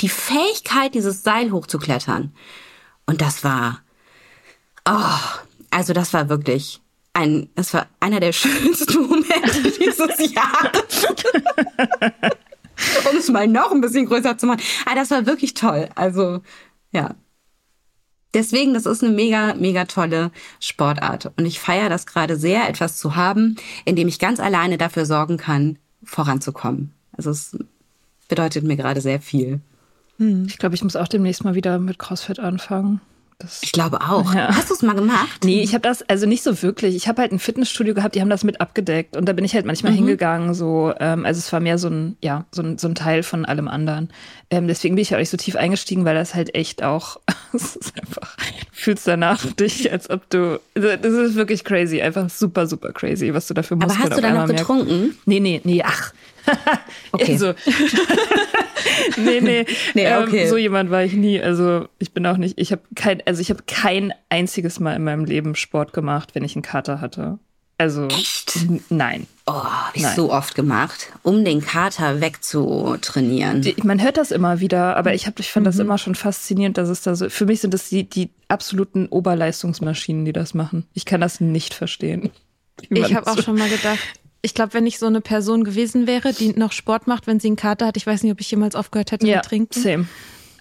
die 0.00 0.08
Fähigkeit, 0.08 0.94
dieses 0.94 1.22
Seil 1.22 1.52
hochzuklettern. 1.52 2.34
Und 3.06 3.20
das 3.20 3.44
war, 3.44 3.80
oh, 4.88 5.18
also 5.70 5.92
das 5.92 6.12
war 6.12 6.28
wirklich 6.28 6.80
ein, 7.12 7.48
es 7.54 7.74
war 7.74 7.86
einer 8.00 8.20
der 8.20 8.32
schönsten 8.32 9.06
Momente 9.06 9.62
dieses 9.62 10.32
Jahres. 10.32 11.06
um 13.10 13.16
es 13.16 13.28
mal 13.28 13.46
noch 13.46 13.72
ein 13.72 13.80
bisschen 13.80 14.06
größer 14.06 14.38
zu 14.38 14.46
machen. 14.46 14.62
Aber 14.86 14.94
das 14.94 15.10
war 15.10 15.26
wirklich 15.26 15.54
toll. 15.54 15.88
Also, 15.94 16.42
ja. 16.92 17.14
Deswegen, 18.32 18.74
das 18.74 18.86
ist 18.86 19.02
eine 19.02 19.12
mega, 19.12 19.54
mega 19.54 19.86
tolle 19.86 20.30
Sportart. 20.60 21.32
Und 21.36 21.46
ich 21.46 21.58
feiere 21.58 21.88
das 21.88 22.06
gerade 22.06 22.36
sehr, 22.36 22.68
etwas 22.68 22.96
zu 22.96 23.16
haben, 23.16 23.56
in 23.84 23.96
dem 23.96 24.06
ich 24.06 24.20
ganz 24.20 24.38
alleine 24.38 24.78
dafür 24.78 25.04
sorgen 25.04 25.36
kann, 25.36 25.78
voranzukommen. 26.04 26.92
Also 27.12 27.30
es 27.30 27.58
bedeutet 28.28 28.64
mir 28.64 28.76
gerade 28.76 29.00
sehr 29.00 29.20
viel. 29.20 29.60
Hm. 30.18 30.46
Ich 30.46 30.58
glaube, 30.58 30.76
ich 30.76 30.84
muss 30.84 30.94
auch 30.94 31.08
demnächst 31.08 31.42
mal 31.44 31.56
wieder 31.56 31.78
mit 31.80 31.98
CrossFit 31.98 32.38
anfangen. 32.38 33.00
Das, 33.40 33.60
ich 33.62 33.72
glaube 33.72 34.02
auch. 34.02 34.34
Ja. 34.34 34.54
Hast 34.54 34.68
du 34.68 34.74
es 34.74 34.82
mal 34.82 34.94
gemacht? 34.94 35.44
Nee, 35.44 35.62
ich 35.62 35.72
habe 35.72 35.80
das, 35.80 36.02
also 36.02 36.26
nicht 36.26 36.42
so 36.42 36.62
wirklich. 36.62 36.94
Ich 36.94 37.08
habe 37.08 37.22
halt 37.22 37.32
ein 37.32 37.38
Fitnessstudio 37.38 37.94
gehabt, 37.94 38.14
die 38.14 38.20
haben 38.20 38.28
das 38.28 38.44
mit 38.44 38.60
abgedeckt. 38.60 39.16
Und 39.16 39.26
da 39.26 39.32
bin 39.32 39.46
ich 39.46 39.54
halt 39.54 39.64
manchmal 39.64 39.92
mhm. 39.92 39.96
hingegangen. 39.96 40.52
So, 40.52 40.92
ähm, 41.00 41.24
also 41.24 41.38
es 41.38 41.50
war 41.50 41.60
mehr 41.60 41.78
so 41.78 41.88
ein, 41.88 42.18
ja, 42.20 42.44
so 42.52 42.60
ein, 42.60 42.76
so 42.76 42.86
ein 42.86 42.94
Teil 42.94 43.22
von 43.22 43.46
allem 43.46 43.66
anderen. 43.66 44.10
Ähm, 44.50 44.68
deswegen 44.68 44.94
bin 44.94 45.02
ich 45.02 45.14
auch 45.14 45.18
nicht 45.18 45.30
so 45.30 45.38
tief 45.38 45.56
eingestiegen, 45.56 46.04
weil 46.04 46.14
das 46.14 46.34
halt 46.34 46.54
echt 46.54 46.82
auch, 46.82 47.18
es 47.54 47.76
ist 47.76 47.98
einfach, 47.98 48.36
du 48.36 48.66
fühlst 48.72 49.08
danach 49.08 49.44
dich, 49.54 49.90
als 49.90 50.10
ob 50.10 50.28
du, 50.28 50.60
also 50.74 50.88
das 50.96 51.12
ist 51.12 51.34
wirklich 51.34 51.64
crazy, 51.64 52.02
einfach 52.02 52.28
super, 52.28 52.66
super 52.66 52.92
crazy, 52.92 53.32
was 53.32 53.46
du 53.46 53.54
dafür 53.54 53.78
musst. 53.78 53.96
Aber 53.96 53.98
hast 53.98 54.18
du 54.18 54.20
da 54.20 54.32
noch 54.32 54.46
getrunken? 54.46 55.00
Merkst. 55.00 55.26
Nee, 55.26 55.40
nee, 55.40 55.62
nee, 55.64 55.82
ach. 55.82 56.12
okay. 57.12 57.32
Also, 57.32 57.54
nee, 59.16 59.40
nee. 59.40 59.66
nee 59.94 60.04
ähm, 60.04 60.22
okay. 60.22 60.42
Ähm, 60.42 60.48
so 60.48 60.56
jemand 60.56 60.90
war 60.90 61.04
ich 61.04 61.12
nie. 61.12 61.40
Also 61.40 61.88
ich 61.98 62.12
bin 62.12 62.26
auch 62.26 62.36
nicht, 62.36 62.58
ich 62.58 62.72
habe 62.72 62.82
kein, 62.94 63.22
also 63.26 63.40
ich 63.40 63.50
habe 63.50 63.62
kein 63.66 64.12
einziges 64.28 64.80
Mal 64.80 64.94
in 64.94 65.04
meinem 65.04 65.24
Leben 65.24 65.54
Sport 65.54 65.92
gemacht, 65.92 66.34
wenn 66.34 66.44
ich 66.44 66.54
einen 66.56 66.62
Kater 66.62 67.00
hatte. 67.00 67.38
Also 67.78 68.08
Echt? 68.08 68.58
nein. 68.90 69.26
Oh, 69.46 69.52
habe 69.54 69.96
ich 69.96 70.02
nein. 70.02 70.14
so 70.14 70.30
oft 70.30 70.54
gemacht, 70.54 71.12
um 71.22 71.46
den 71.46 71.62
Kater 71.62 72.20
wegzutrainieren. 72.20 73.66
Man 73.82 74.02
hört 74.02 74.18
das 74.18 74.32
immer 74.32 74.60
wieder, 74.60 74.98
aber 74.98 75.14
ich, 75.14 75.26
hab, 75.26 75.40
ich 75.40 75.50
fand 75.50 75.64
mhm. 75.64 75.68
das 75.68 75.78
immer 75.78 75.96
schon 75.96 76.14
faszinierend, 76.14 76.76
dass 76.76 76.90
es 76.90 77.00
da 77.00 77.14
so. 77.14 77.30
Für 77.30 77.46
mich 77.46 77.62
sind 77.62 77.72
das 77.72 77.88
die, 77.88 78.04
die 78.04 78.28
absoluten 78.48 79.06
Oberleistungsmaschinen, 79.06 80.26
die 80.26 80.34
das 80.34 80.52
machen. 80.52 80.84
Ich 80.92 81.06
kann 81.06 81.22
das 81.22 81.40
nicht 81.40 81.72
verstehen. 81.72 82.30
Ich 82.90 83.14
habe 83.14 83.30
auch 83.30 83.42
schon 83.42 83.56
mal 83.56 83.70
gedacht, 83.70 83.98
ich 84.42 84.54
glaube, 84.54 84.74
wenn 84.74 84.86
ich 84.86 84.98
so 84.98 85.06
eine 85.06 85.20
Person 85.20 85.64
gewesen 85.64 86.06
wäre, 86.06 86.32
die 86.32 86.52
noch 86.54 86.72
Sport 86.72 87.06
macht, 87.06 87.26
wenn 87.26 87.40
sie 87.40 87.48
einen 87.48 87.56
Kater 87.56 87.86
hat, 87.86 87.96
ich 87.96 88.06
weiß 88.06 88.22
nicht, 88.22 88.32
ob 88.32 88.40
ich 88.40 88.50
jemals 88.50 88.74
aufgehört 88.74 89.12
hätte 89.12 89.26
ja, 89.26 89.36
mit 89.36 89.44
Trinken. 89.44 89.80
Same. 89.80 90.08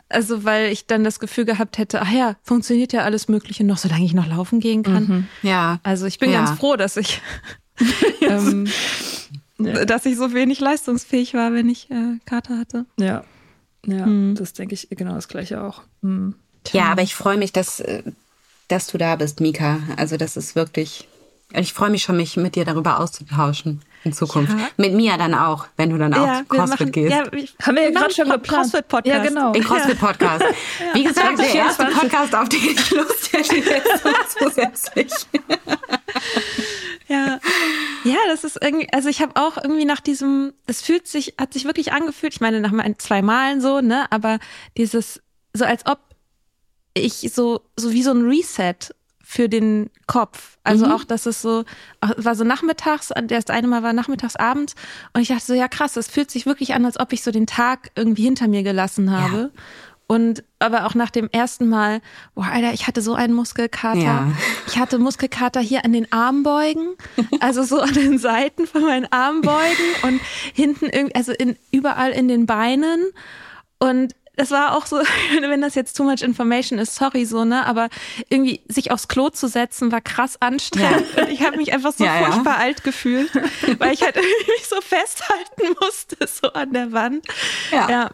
Also, 0.10 0.44
weil 0.44 0.72
ich 0.72 0.88
dann 0.88 1.04
das 1.04 1.20
Gefühl 1.20 1.46
gehabt 1.46 1.78
hätte, 1.78 2.02
ach 2.02 2.12
ja, 2.12 2.36
funktioniert 2.44 2.94
ja 2.94 3.02
alles 3.02 3.28
Mögliche 3.28 3.64
noch, 3.64 3.78
solange 3.78 4.06
ich 4.06 4.14
noch 4.14 4.28
laufen 4.28 4.60
gehen 4.60 4.84
kann. 4.84 5.04
Mhm. 5.04 5.28
Ja. 5.44 5.80
Also 5.84 6.08
ich 6.08 6.18
bin 6.18 6.32
ja. 6.32 6.44
ganz 6.44 6.60
froh, 6.60 6.76
dass 6.76 6.98
ich, 6.98 7.22
ähm, 8.22 8.68
ja. 9.60 9.86
dass 9.86 10.06
ich 10.06 10.18
so 10.18 10.34
wenig 10.34 10.60
leistungsfähig 10.60 11.36
war, 11.36 11.54
wenn 11.54 11.70
ich 11.70 11.92
äh, 11.92 12.18
Kater 12.26 12.58
hatte. 12.58 12.86
Ja. 12.98 13.24
Ja, 13.86 14.06
mhm. 14.06 14.36
das 14.36 14.54
denke 14.54 14.74
ich 14.74 14.90
genau 14.90 15.16
das 15.16 15.28
gleiche 15.28 15.62
auch. 15.62 15.84
Mhm. 16.02 16.36
Ja, 16.74 16.86
aber 16.86 17.02
ich 17.02 17.16
freue 17.16 17.38
mich, 17.38 17.54
dass, 17.54 17.80
äh, 17.80 18.04
dass 18.68 18.88
du 18.88 18.98
da 18.98 19.16
bist, 19.16 19.40
Mika. 19.40 19.80
Also 19.96 20.18
das 20.18 20.38
ist 20.38 20.56
wirklich 20.56 21.08
ich 21.54 21.74
freue 21.74 21.90
mich 21.90 22.04
schon, 22.04 22.18
mich 22.18 22.38
mit 22.38 22.56
dir 22.56 22.66
darüber 22.66 23.00
auszutauschen 23.00 23.82
in 24.04 24.14
Zukunft. 24.14 24.58
Ja. 24.58 24.70
Mit 24.78 24.94
Mia 24.94 25.18
dann 25.18 25.34
auch, 25.34 25.66
wenn 25.78 25.90
du 25.90 25.98
dann 25.98 26.14
auch 26.14 26.26
ja, 26.26 26.44
CrossFit 26.48 26.80
machen, 26.80 26.92
gehst. 26.92 27.12
Ja, 27.12 27.66
haben 27.66 27.76
wir 27.76 27.84
ja 27.84 27.90
gerade 27.90 28.14
schon 28.14 28.30
geplant. 28.30 28.72
CrossFit-Podcast. 28.72 29.08
Ja, 29.08 29.24
genau. 29.24 29.52
Den 29.52 29.64
CrossFit-Podcast. 29.64 30.46
Wie 30.94 31.04
gesagt, 31.04 31.40
der 31.40 31.54
erste 31.54 31.86
Podcast, 31.86 32.36
auf 32.36 32.50
den 32.50 32.60
ich 32.64 32.92
Lust 32.92 33.34
hätte 33.34 33.56
jetzt 33.56 34.38
zusätzlich. 34.38 35.12
ja. 37.08 37.40
Ja, 38.04 38.18
das 38.28 38.44
ist 38.44 38.60
irgendwie, 38.62 38.88
also 38.94 39.10
ich 39.10 39.22
habe 39.22 39.36
auch 39.36 39.58
irgendwie 39.58 39.86
nach 39.86 40.00
diesem, 40.00 40.54
es 40.68 40.82
fühlt 40.82 41.08
sich, 41.08 41.36
hat 41.38 41.54
sich 41.54 41.66
wirklich 41.66 41.92
angefühlt, 41.92 42.34
ich 42.34 42.42
meine 42.42 42.62
nach 42.62 42.72
ein, 42.72 42.98
zwei 43.00 43.22
Malen 43.22 43.60
so, 43.60 43.82
ne, 43.82 44.06
aber 44.12 44.40
dieses, 44.78 45.22
so 45.54 45.66
als 45.66 45.86
ob 45.86 46.00
ich 46.94 47.32
so, 47.34 47.62
so 47.76 47.92
wie 47.92 48.04
so 48.04 48.12
ein 48.12 48.28
Reset 48.28 48.76
für 49.32 49.48
den 49.48 49.92
Kopf. 50.08 50.58
Also 50.64 50.88
mhm. 50.88 50.92
auch, 50.92 51.04
dass 51.04 51.28
es 51.28 51.40
so, 51.40 51.64
war 52.18 52.34
so 52.34 52.44
nachmittags, 52.44 53.14
das 53.28 53.46
eine 53.52 53.68
Mal 53.68 53.84
war 53.84 53.94
nachmittags, 53.94 54.36
abends 54.36 54.74
und 55.14 55.22
ich 55.22 55.28
dachte 55.28 55.46
so, 55.46 55.54
ja 55.54 55.68
krass, 55.68 55.96
es 55.98 56.08
fühlt 56.08 56.32
sich 56.32 56.48
wirklich 56.48 56.74
an, 56.74 56.84
als 56.84 57.00
ob 57.00 57.14
ich 57.14 57.22
so 57.22 57.30
den 57.30 57.46
Tag 57.46 57.92
irgendwie 57.94 58.24
hinter 58.24 58.48
mir 58.48 58.64
gelassen 58.64 59.12
habe. 59.12 59.38
Ja. 59.38 59.62
Und 60.08 60.44
aber 60.58 60.88
auch 60.88 60.96
nach 60.96 61.12
dem 61.12 61.30
ersten 61.32 61.70
Mal, 61.70 62.02
boah, 62.34 62.48
Alter, 62.52 62.74
ich 62.74 62.88
hatte 62.88 63.04
so 63.04 63.14
einen 63.14 63.36
Muskelkater. 63.36 64.00
Ja. 64.00 64.32
Ich 64.66 64.80
hatte 64.80 64.98
Muskelkater 64.98 65.60
hier 65.60 65.86
an 65.86 65.94
den 65.94 66.12
Armbeugen, 66.12 66.96
also 67.40 67.62
so 67.62 67.80
an 67.82 67.94
den 67.94 68.18
Seiten 68.18 68.66
von 68.66 68.82
meinen 68.82 69.06
Armbeugen 69.12 69.86
und 70.02 70.20
hinten 70.56 70.86
irgendwie, 70.86 71.14
also 71.14 71.34
in, 71.34 71.56
überall 71.70 72.10
in 72.10 72.28
den 72.28 72.48
Beinen. 72.48 73.00
Und 73.78 74.16
das 74.40 74.52
war 74.52 74.78
auch 74.78 74.86
so, 74.86 74.96
wenn 75.42 75.60
das 75.62 75.76
jetzt 75.76 75.98
too 75.98 76.06
much 76.06 76.22
information 76.22 76.80
ist, 76.80 76.96
sorry 76.96 77.26
so, 77.26 77.44
ne? 77.44 77.66
Aber 77.66 77.90
irgendwie 78.30 78.62
sich 78.70 78.90
aufs 78.90 79.10
Klo 79.10 79.30
zu 79.30 79.50
setzen, 79.50 79.92
war 79.92 80.00
krass 80.00 80.42
anstrengend. 80.42 81.06
Ja. 81.18 81.24
Und 81.24 81.30
ich 81.30 81.42
habe 81.44 81.58
mich 81.58 81.74
einfach 81.74 81.92
so 81.92 82.06
Ja, 82.06 82.22
ja. 82.22 82.32
furchtbar 82.32 82.58
alt 82.58 82.86
gefühlt, 82.86 83.30
weil 83.80 83.94
ich 83.94 84.02
halt 84.02 84.16
irgendwie 84.16 84.52
mich 84.52 84.66
so 84.68 84.80
festhalten 84.80 85.76
musste, 85.82 86.16
so 86.26 86.54
an 86.54 86.72
der 86.72 86.94
Wand. 86.94 87.26
Ja. 87.72 87.90
Ja. 87.90 88.10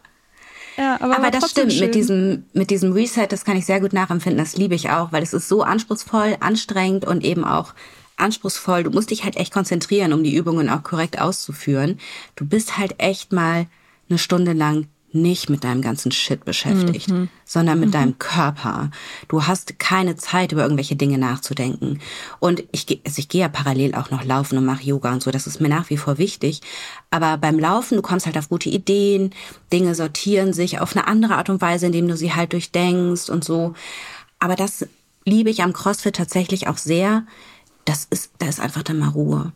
Ja, 0.78 0.96
aber, 1.00 1.16
Aber 1.18 1.32
das 1.32 1.52
stimmt, 1.52 1.72
schön. 1.72 1.86
mit 1.86 1.96
diesem, 1.96 2.46
mit 2.54 2.70
diesem 2.70 2.92
Reset, 2.92 3.28
das 3.30 3.46
kann 3.46 3.56
ich 3.56 3.66
sehr 3.66 3.80
gut 3.80 3.94
nachempfinden, 3.94 4.44
das 4.44 4.58
liebe 4.58 4.76
ich 4.76 4.90
auch, 4.90 5.14
weil 5.14 5.24
es 5.24 5.32
ist 5.32 5.48
so 5.48 5.62
anspruchsvoll, 5.64 6.36
anstrengend 6.42 7.06
und 7.06 7.24
eben 7.24 7.46
auch 7.46 7.74
anspruchsvoll. 8.18 8.84
Du 8.84 8.90
musst 8.90 9.12
dich 9.12 9.24
halt 9.24 9.38
echt 9.38 9.54
konzentrieren, 9.54 10.12
um 10.12 10.22
die 10.24 10.36
Übungen 10.36 10.70
auch 10.70 10.84
korrekt 10.84 11.22
auszuführen. 11.22 12.00
Du 12.36 12.46
bist 12.46 12.78
halt 12.78 12.96
echt 12.98 13.32
mal 13.32 13.68
eine 14.10 14.18
Stunde 14.18 14.52
lang 14.52 14.88
nicht 15.16 15.50
mit 15.50 15.64
deinem 15.64 15.82
ganzen 15.82 16.12
Shit 16.12 16.46
beschäftigt, 16.46 17.10
sondern 17.46 17.80
mit 17.80 17.94
deinem 17.94 18.20
Körper. 18.20 18.92
Du 19.28 19.48
hast 19.48 19.80
keine 19.80 20.16
Zeit, 20.16 20.52
über 20.52 20.64
irgendwelche 20.64 20.96
Dinge 20.96 21.18
nachzudenken. 21.18 22.00
Und 22.40 22.64
ich, 22.72 23.02
also 23.06 23.20
ich 23.20 23.30
gehe 23.30 23.42
ja 23.42 23.50
parallel 23.50 23.96
auch 23.96 24.12
noch 24.12 24.24
laufen 24.24 24.58
und 24.58 24.66
mache 24.66 24.84
Yoga 24.84 25.14
und 25.14 25.24
so. 25.24 25.32
Das 25.32 25.48
ist 25.48 25.62
mir 25.62 25.70
nach 25.70 25.90
wie 25.90 25.98
vor 25.98 26.18
wichtig. 26.18 26.62
Aber 27.10 27.38
beim 27.38 27.58
Laufen, 27.58 27.96
du 27.96 28.02
kommst 28.02 28.26
halt 28.26 28.38
auf 28.38 28.50
gute 28.50 28.70
Ideen, 28.70 29.32
Dinge 29.72 29.96
sortieren 29.96 30.54
sich 30.54 30.80
auf 30.80 30.96
eine 30.96 31.08
andere 31.08 31.36
Art 31.36 31.50
und 31.50 31.62
Weise, 31.62 31.88
indem 31.88 32.08
du 32.08 32.16
sie 32.16 32.34
halt 32.34 32.54
durchdenkst 32.54 33.30
und 33.30 33.44
so. 33.44 33.74
Aber 34.40 34.56
das 34.56 34.86
liebe 35.26 35.50
ich 35.50 35.64
am 35.64 35.74
CrossFit 35.74 36.16
tatsächlich 36.16 36.68
auch 36.68 36.78
sehr. 36.78 37.26
Das 37.86 38.06
ist, 38.10 38.32
da 38.40 38.48
ist 38.48 38.60
einfach 38.60 38.84
dann 38.84 39.00
mal 39.00 39.10
Ruhe. 39.10 39.54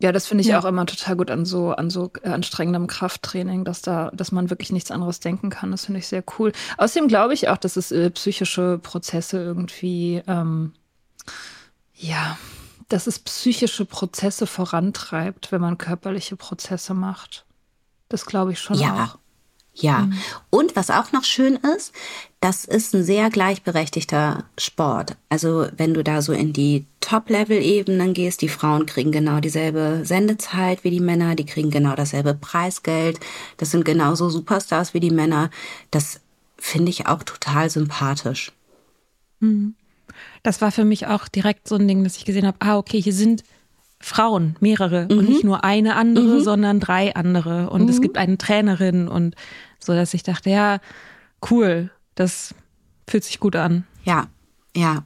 Ja, 0.00 0.12
das 0.12 0.26
finde 0.26 0.42
ich 0.42 0.54
auch 0.54 0.64
immer 0.64 0.86
total 0.86 1.14
gut 1.14 1.30
an 1.30 1.44
so, 1.44 1.72
an 1.72 1.90
so 1.90 2.10
äh, 2.22 2.30
anstrengendem 2.30 2.86
Krafttraining, 2.86 3.64
dass 3.64 3.82
da, 3.82 4.10
dass 4.14 4.32
man 4.32 4.48
wirklich 4.48 4.72
nichts 4.72 4.90
anderes 4.90 5.20
denken 5.20 5.50
kann. 5.50 5.70
Das 5.70 5.84
finde 5.84 5.98
ich 6.00 6.08
sehr 6.08 6.24
cool. 6.38 6.52
Außerdem 6.78 7.06
glaube 7.06 7.34
ich 7.34 7.48
auch, 7.48 7.58
dass 7.58 7.76
es 7.76 7.92
äh, 7.92 8.10
psychische 8.10 8.78
Prozesse 8.78 9.36
irgendwie, 9.42 10.22
ähm, 10.26 10.72
ja, 11.94 12.38
dass 12.88 13.06
es 13.06 13.18
psychische 13.18 13.84
Prozesse 13.84 14.46
vorantreibt, 14.46 15.52
wenn 15.52 15.60
man 15.60 15.76
körperliche 15.76 16.36
Prozesse 16.36 16.94
macht. 16.94 17.44
Das 18.08 18.24
glaube 18.24 18.52
ich 18.52 18.58
schon 18.58 18.78
Ja. 18.78 19.04
auch. 19.04 19.18
Ja. 19.74 20.08
Und 20.50 20.76
was 20.76 20.90
auch 20.90 21.12
noch 21.12 21.24
schön 21.24 21.56
ist, 21.76 21.92
das 22.40 22.64
ist 22.64 22.94
ein 22.94 23.04
sehr 23.04 23.28
gleichberechtigter 23.28 24.44
Sport. 24.56 25.16
Also 25.28 25.66
wenn 25.76 25.92
du 25.92 26.02
da 26.02 26.22
so 26.22 26.32
in 26.32 26.54
die 26.54 26.86
Top-Level-Ebenen 27.00 28.14
gehst, 28.14 28.40
die 28.40 28.48
Frauen 28.48 28.86
kriegen 28.86 29.12
genau 29.12 29.40
dieselbe 29.40 30.00
Sendezeit 30.04 30.82
wie 30.82 30.90
die 30.90 31.00
Männer, 31.00 31.34
die 31.34 31.44
kriegen 31.44 31.70
genau 31.70 31.94
dasselbe 31.94 32.32
Preisgeld. 32.32 33.20
Das 33.58 33.70
sind 33.70 33.84
genauso 33.84 34.30
Superstars 34.30 34.94
wie 34.94 35.00
die 35.00 35.10
Männer. 35.10 35.50
Das 35.90 36.20
finde 36.56 36.90
ich 36.90 37.06
auch 37.06 37.22
total 37.22 37.68
sympathisch. 37.68 38.52
Das 40.42 40.62
war 40.62 40.72
für 40.72 40.86
mich 40.86 41.06
auch 41.06 41.28
direkt 41.28 41.68
so 41.68 41.74
ein 41.74 41.86
Ding, 41.86 42.04
dass 42.04 42.16
ich 42.16 42.24
gesehen 42.24 42.46
habe, 42.46 42.56
ah, 42.60 42.78
okay, 42.78 43.02
hier 43.02 43.14
sind 43.14 43.44
Frauen, 44.00 44.56
mehrere 44.60 45.08
und 45.10 45.28
nicht 45.28 45.44
nur 45.44 45.62
eine 45.62 45.94
andere, 45.94 46.40
sondern 46.40 46.80
drei 46.80 47.14
andere. 47.14 47.68
Und 47.68 47.88
es 47.90 48.00
gibt 48.00 48.16
eine 48.16 48.38
Trainerin 48.38 49.08
und 49.08 49.34
so, 49.78 49.92
dass 49.92 50.14
ich 50.14 50.22
dachte, 50.22 50.48
ja, 50.48 50.78
cool, 51.50 51.90
das 52.14 52.54
fühlt 53.08 53.24
sich 53.24 53.40
gut 53.40 53.56
an. 53.56 53.84
Ja, 54.04 54.28
ja. 54.74 55.04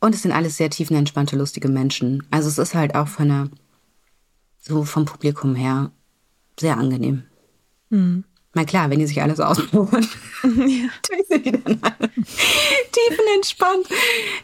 Und 0.00 0.14
es 0.14 0.22
sind 0.22 0.32
alles 0.32 0.56
sehr 0.56 0.70
tiefenentspannte, 0.70 1.36
lustige 1.36 1.68
Menschen. 1.68 2.26
Also 2.30 2.48
es 2.48 2.58
ist 2.58 2.74
halt 2.74 2.94
auch 2.94 3.08
von 3.08 3.28
der, 3.28 3.48
so 4.60 4.84
vom 4.84 5.04
Publikum 5.04 5.54
her 5.54 5.90
sehr 6.58 6.76
angenehm. 6.76 7.24
Na 8.54 8.64
klar, 8.64 8.90
wenn 8.90 8.98
die 9.00 9.06
sich 9.06 9.20
alle 9.20 9.34
so 9.34 9.42
ausprobieren, 9.42 10.06
natürlich 10.42 11.26
sind 11.28 11.46
die 11.46 11.52
dann 11.52 11.78
alle 11.82 12.10
tiefenentspannt. 12.92 13.86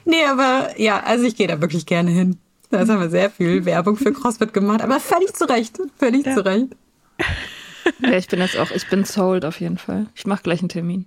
Nee, 0.04 0.24
aber 0.24 0.78
ja, 0.80 1.00
also 1.00 1.24
ich 1.24 1.36
gehe 1.36 1.46
da 1.46 1.60
wirklich 1.60 1.86
gerne 1.86 2.10
hin. 2.10 2.38
Da 2.70 2.80
haben 2.80 3.00
wir 3.00 3.10
sehr 3.10 3.30
viel 3.30 3.64
Werbung 3.64 3.96
für 3.96 4.12
CrossFit 4.12 4.52
gemacht, 4.52 4.82
aber 4.82 5.00
völlig 5.00 5.32
zu 5.34 5.48
Recht, 5.48 5.78
völlig 5.96 6.24
zu 6.24 6.44
Recht. 6.44 6.68
Ja, 8.00 8.12
ich 8.12 8.28
bin 8.28 8.40
jetzt 8.40 8.56
auch, 8.56 8.70
ich 8.70 8.88
bin 8.88 9.04
sold 9.04 9.44
auf 9.44 9.60
jeden 9.60 9.78
Fall. 9.78 10.06
Ich 10.14 10.26
mache 10.26 10.42
gleich 10.42 10.60
einen 10.60 10.68
Termin. 10.68 11.06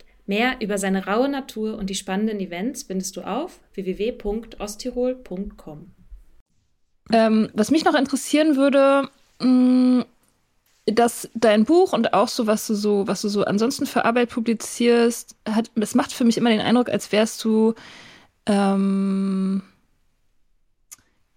Mehr 0.25 0.61
über 0.61 0.77
seine 0.77 1.05
raue 1.05 1.29
Natur 1.29 1.77
und 1.77 1.89
die 1.89 1.95
spannenden 1.95 2.39
Events 2.39 2.83
findest 2.83 3.17
du 3.17 3.21
auf 3.21 3.59
www.osttirol.com. 3.73 5.91
Ähm, 7.11 7.49
was 7.53 7.71
mich 7.71 7.83
noch 7.83 7.95
interessieren 7.95 8.55
würde, 8.55 9.09
mh, 9.39 10.05
dass 10.85 11.29
dein 11.33 11.65
Buch 11.65 11.93
und 11.93 12.13
auch 12.13 12.27
so, 12.27 12.47
was 12.47 12.67
du 12.67 12.75
so, 12.75 13.07
was 13.07 13.21
du 13.21 13.29
so 13.29 13.43
ansonsten 13.43 13.85
für 13.85 14.05
Arbeit 14.05 14.29
publizierst, 14.29 15.35
hat, 15.47 15.71
das 15.75 15.95
macht 15.95 16.13
für 16.13 16.23
mich 16.23 16.37
immer 16.37 16.49
den 16.49 16.61
Eindruck, 16.61 16.89
als 16.89 17.11
wärst 17.11 17.43
du, 17.43 17.73
ähm, 18.45 19.61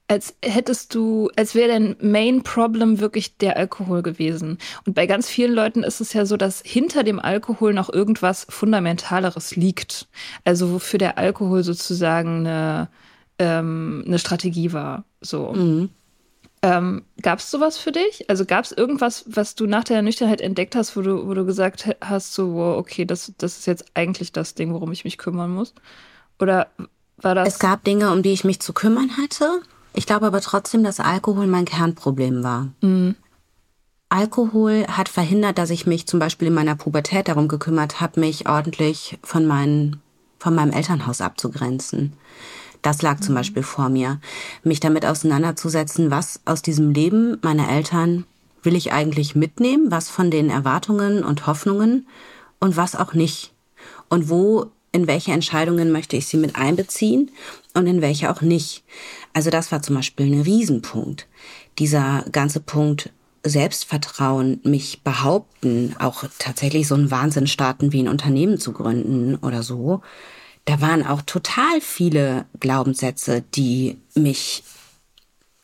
als 0.07 0.35
hättest 0.45 0.95
du, 0.95 1.31
als 1.37 1.55
wäre 1.55 1.69
dein 1.69 1.97
Main 2.01 2.43
Problem 2.43 3.01
wirklich 3.01 3.39
der 3.39 3.57
Alkohol 3.57 4.03
gewesen. 4.03 4.59
Und 4.87 4.95
bei 4.95 5.07
ganz 5.07 5.29
vielen 5.29 5.55
Leuten 5.55 5.83
ist 5.83 6.01
es 6.01 6.13
ja 6.13 6.27
so, 6.27 6.37
dass 6.37 6.63
hinter 6.65 7.05
dem 7.05 7.19
Alkohol 7.19 7.73
noch 7.73 7.91
irgendwas 7.91 8.47
Fundamentaleres 8.51 9.57
liegt. 9.57 10.09
Also 10.45 10.73
wofür 10.73 10.99
der 10.99 11.17
Alkohol 11.17 11.65
sozusagen 11.65 12.41
eine, 12.41 12.89
ähm, 13.39 14.05
eine 14.07 14.19
Strategie 14.19 14.73
war. 14.75 15.05
So. 15.23 15.55
Ähm, 16.61 17.05
gab 17.21 17.39
es 17.39 17.51
sowas 17.51 17.79
für 17.79 17.93
dich? 17.93 18.29
Also 18.29 18.45
gab 18.45 18.65
es 18.65 18.73
irgendwas, 18.73 19.25
was 19.27 19.55
du 19.55 19.67
nach 19.67 19.85
der 19.85 20.03
Nüchternheit 20.03 20.41
entdeckt 20.43 20.77
hast, 20.77 20.97
wo 20.97 21.03
du, 21.03 21.27
wo 21.27 21.35
du 21.35 21.47
gesagt 21.47 21.95
hast, 22.03 22.35
so, 22.35 22.55
wow, 22.55 22.77
okay, 22.77 23.07
das, 23.07 23.33
das 23.39 23.59
ist 23.59 23.67
jetzt 23.67 23.85
eigentlich 23.95 24.33
das 24.33 24.55
Ding, 24.55 24.73
worum 24.73 24.93
ich 24.93 25.05
mich 25.05 25.17
kümmern 25.19 25.51
muss? 25.51 25.75
Oder 26.39 26.69
war 27.19 27.35
das? 27.35 27.49
Es 27.49 27.59
gab 27.59 27.85
Dinge, 27.85 28.11
um 28.11 28.23
die 28.23 28.33
ich 28.33 28.45
mich 28.45 28.61
zu 28.61 28.73
kümmern 28.73 29.11
hatte. 29.17 29.61
Ich 29.95 30.07
glaube 30.07 30.27
aber 30.27 30.41
trotzdem, 30.41 30.85
dass 30.85 31.01
Alkohol 31.01 31.47
mein 31.47 31.65
Kernproblem 31.65 32.43
war. 32.43 32.69
Mhm. 32.83 33.15
Alkohol 34.09 34.87
hat 34.89 35.09
verhindert, 35.09 35.59
dass 35.59 35.71
ich 35.71 35.87
mich 35.87 36.07
zum 36.07 36.21
Beispiel 36.21 36.49
in 36.49 36.55
meiner 36.55 36.77
Pubertät 36.77 37.29
darum 37.29 37.49
gekümmert 37.49 38.01
habe, 38.01 38.21
mich 38.21 38.49
ordentlich 38.49 39.19
von, 39.23 39.47
meinen, 39.47 40.03
von 40.39 40.55
meinem 40.55 40.73
Elternhaus 40.73 41.21
abzugrenzen. 41.21 42.13
Das 42.83 43.03
lag 43.03 43.21
zum 43.21 43.35
mhm. 43.35 43.39
Beispiel 43.39 43.63
vor 43.63 43.89
mir. 43.89 44.21
Mich 44.63 44.79
damit 44.79 45.07
auseinanderzusetzen, 45.07 46.11
was 46.11 46.41
aus 46.45 46.61
diesem 46.61 46.91
Leben 46.91 47.39
meiner 47.43 47.69
Eltern 47.69 48.25
will 48.63 48.77
ich 48.77 48.93
eigentlich 48.93 49.35
mitnehmen, 49.35 49.91
was 49.91 50.09
von 50.09 50.31
den 50.31 50.51
Erwartungen 50.51 51.25
und 51.25 51.47
Hoffnungen 51.47 52.07
und 52.61 52.77
was 52.77 52.97
auch 52.97 53.15
nicht. 53.15 53.53
Und 54.09 54.29
wo, 54.29 54.71
in 54.93 55.07
welche 55.07 55.33
Entscheidungen 55.33 55.93
möchte 55.93 56.17
ich 56.17 56.27
sie 56.27 56.37
mit 56.37 56.57
einbeziehen 56.57 57.31
und 57.75 57.87
in 57.87 58.01
welche 58.01 58.31
auch 58.31 58.41
nicht. 58.41 58.85
Also 59.35 59.51
das 59.51 59.71
war 59.71 59.83
zum 59.83 59.97
Beispiel 59.97 60.27
ein 60.27 60.41
Riesenpunkt. 60.41 61.27
Dieser 61.79 62.25
ganze 62.33 62.61
Punkt 62.61 63.11
Selbstvertrauen, 63.47 64.61
mich 64.65 65.03
behaupten, 65.03 65.95
auch 65.99 66.25
tatsächlich 66.39 66.89
so 66.89 66.95
einen 66.95 67.11
Wahnsinn 67.11 67.47
starten 67.47 67.93
wie 67.93 68.03
ein 68.03 68.09
Unternehmen 68.09 68.59
zu 68.59 68.73
gründen 68.73 69.37
oder 69.37 69.63
so. 69.63 70.01
Da 70.65 70.81
waren 70.81 71.07
auch 71.07 71.21
total 71.21 71.83
viele 71.83 72.47
Glaubenssätze, 72.59 73.43
die 73.55 73.99
mich 74.15 74.65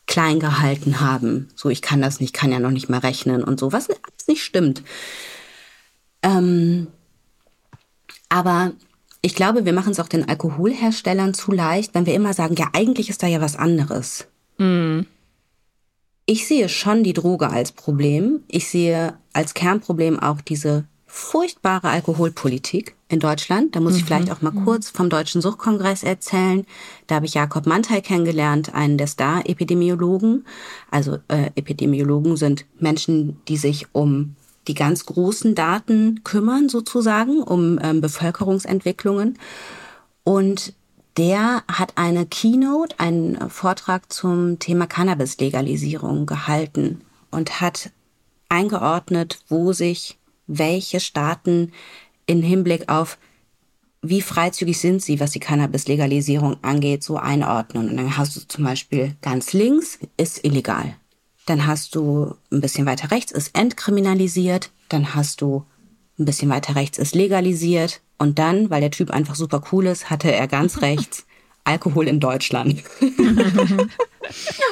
klein 0.05 0.39
gehalten 0.39 0.99
haben. 0.99 1.49
So, 1.55 1.69
ich 1.69 1.81
kann 1.81 2.01
das 2.01 2.19
nicht, 2.19 2.33
kann 2.33 2.51
ja 2.51 2.59
noch 2.59 2.69
nicht 2.69 2.89
mal 2.89 2.99
rechnen 2.99 3.43
und 3.43 3.59
so, 3.59 3.71
was 3.71 3.87
nicht 4.27 4.43
stimmt. 4.43 4.83
Ähm, 6.21 6.87
aber 8.29 8.73
ich 9.21 9.35
glaube, 9.35 9.65
wir 9.65 9.73
machen 9.73 9.91
es 9.91 9.99
auch 9.99 10.07
den 10.07 10.27
Alkoholherstellern 10.27 11.33
zu 11.33 11.51
leicht, 11.51 11.93
wenn 11.93 12.05
wir 12.05 12.15
immer 12.15 12.33
sagen, 12.33 12.55
ja, 12.55 12.69
eigentlich 12.73 13.09
ist 13.09 13.21
da 13.21 13.27
ja 13.27 13.41
was 13.41 13.55
anderes. 13.55 14.27
Mm. 14.57 15.01
Ich 16.25 16.47
sehe 16.47 16.69
schon 16.69 17.03
die 17.03 17.13
Droge 17.13 17.49
als 17.49 17.71
Problem. 17.71 18.43
Ich 18.47 18.67
sehe 18.67 19.15
als 19.33 19.53
Kernproblem 19.53 20.19
auch 20.19 20.41
diese 20.41 20.85
furchtbare 21.05 21.89
Alkoholpolitik 21.89 22.95
in 23.09 23.19
Deutschland. 23.19 23.75
Da 23.75 23.81
muss 23.81 23.97
ich 23.97 24.03
mhm. 24.03 24.07
vielleicht 24.07 24.31
auch 24.31 24.41
mal 24.41 24.53
mhm. 24.53 24.63
kurz 24.63 24.89
vom 24.89 25.09
Deutschen 25.09 25.41
Suchtkongress 25.41 26.03
erzählen. 26.03 26.65
Da 27.07 27.15
habe 27.15 27.25
ich 27.25 27.33
Jakob 27.33 27.65
Mantei 27.65 27.99
kennengelernt, 27.99 28.73
einen 28.73 28.97
der 28.97 29.07
Star-Epidemiologen. 29.07 30.45
Also 30.89 31.17
äh, 31.27 31.49
Epidemiologen 31.55 32.37
sind 32.37 32.65
Menschen, 32.79 33.41
die 33.49 33.57
sich 33.57 33.87
um 33.91 34.35
die 34.67 34.73
ganz 34.73 35.05
großen 35.05 35.55
Daten 35.55 36.23
kümmern, 36.23 36.69
sozusagen, 36.69 37.41
um 37.41 37.79
ähm, 37.81 38.01
Bevölkerungsentwicklungen. 38.01 39.37
Und 40.23 40.73
der 41.17 41.63
hat 41.67 41.93
eine 41.95 42.25
Keynote, 42.25 42.99
einen 42.99 43.49
Vortrag 43.49 44.11
zum 44.11 44.59
Thema 44.59 44.87
Cannabis-Legalisierung 44.87 46.25
gehalten 46.25 47.01
und 47.31 47.59
hat 47.59 47.91
eingeordnet, 48.49 49.39
wo 49.49 49.73
sich 49.73 50.17
welche 50.47 50.99
Staaten 50.99 51.71
in 52.25 52.41
Hinblick 52.41 52.89
auf 52.89 53.17
wie 54.03 54.21
freizügig 54.21 54.79
sind 54.79 55.01
sie, 55.01 55.19
was 55.19 55.31
die 55.31 55.39
Cannabis-Legalisierung 55.39 56.57
angeht, 56.63 57.03
so 57.03 57.17
einordnen. 57.17 57.89
Und 57.89 57.97
dann 57.97 58.17
hast 58.17 58.35
du 58.35 58.39
zum 58.47 58.63
Beispiel 58.63 59.15
ganz 59.21 59.53
links 59.53 59.99
ist 60.17 60.43
illegal. 60.43 60.95
Dann 61.51 61.67
hast 61.67 61.95
du 61.95 62.35
ein 62.49 62.61
bisschen 62.61 62.85
weiter 62.85 63.11
rechts 63.11 63.33
ist 63.33 63.57
entkriminalisiert. 63.57 64.71
Dann 64.87 65.13
hast 65.15 65.41
du 65.41 65.65
ein 66.17 66.23
bisschen 66.23 66.49
weiter 66.49 66.77
rechts 66.77 66.97
ist 66.97 67.13
legalisiert. 67.13 67.99
Und 68.17 68.39
dann, 68.39 68.69
weil 68.69 68.79
der 68.79 68.91
Typ 68.91 69.11
einfach 69.11 69.35
super 69.35 69.61
cool 69.73 69.87
ist, 69.87 70.09
hatte 70.09 70.31
er 70.31 70.47
ganz 70.47 70.81
rechts 70.81 71.25
Alkohol 71.65 72.07
in 72.07 72.21
Deutschland. 72.21 72.81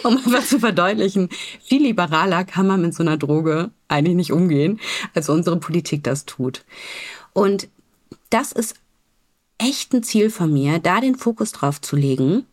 um 0.03 0.17
einfach 0.19 0.45
zu 0.45 0.59
verdeutlichen, 0.59 1.27
viel 1.61 1.83
liberaler 1.83 2.45
kann 2.45 2.65
man 2.65 2.81
mit 2.81 2.93
so 2.93 3.03
einer 3.03 3.17
Droge 3.17 3.71
eigentlich 3.89 4.15
nicht 4.15 4.31
umgehen, 4.31 4.79
als 5.13 5.27
unsere 5.27 5.57
Politik 5.57 6.05
das 6.05 6.25
tut. 6.25 6.63
Und 7.33 7.67
das 8.29 8.53
ist 8.53 8.75
echt 9.57 9.93
ein 9.93 10.03
Ziel 10.03 10.29
von 10.29 10.53
mir, 10.53 10.79
da 10.79 11.01
den 11.01 11.15
Fokus 11.15 11.51
drauf 11.51 11.81
zu 11.81 11.97
legen, 11.97 12.45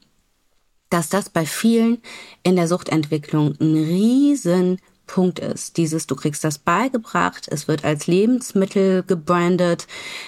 dass 0.90 1.08
das 1.08 1.30
bei 1.30 1.46
vielen 1.46 1.98
in 2.42 2.56
der 2.56 2.68
Suchtentwicklung 2.68 3.54
ein 3.60 3.74
riesen 3.74 4.78
Punkt 5.06 5.38
ist. 5.38 5.76
Dieses, 5.76 6.06
du 6.06 6.16
kriegst 6.16 6.44
das 6.44 6.58
beigebracht, 6.58 7.48
es 7.50 7.68
wird 7.68 7.84
als 7.84 8.06
Lebensmittel 8.06 9.02
gebrandet, 9.02 9.86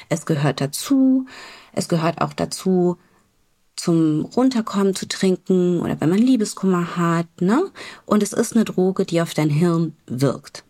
es 0.08 0.26
gehört 0.26 0.60
dazu, 0.60 1.26
es 1.72 1.88
gehört 1.88 2.20
auch 2.20 2.32
dazu, 2.32 2.96
zum 3.76 4.24
Runterkommen 4.24 4.94
zu 4.94 5.06
trinken 5.06 5.80
oder 5.80 6.00
wenn 6.00 6.10
man 6.10 6.18
Liebeskummer 6.18 6.96
hat, 6.96 7.28
ne? 7.40 7.70
Und 8.06 8.24
es 8.24 8.32
ist 8.32 8.54
eine 8.54 8.64
Droge, 8.64 9.04
die 9.04 9.22
auf 9.22 9.34
dein 9.34 9.50
Hirn 9.50 9.94
wirkt. 10.06 10.64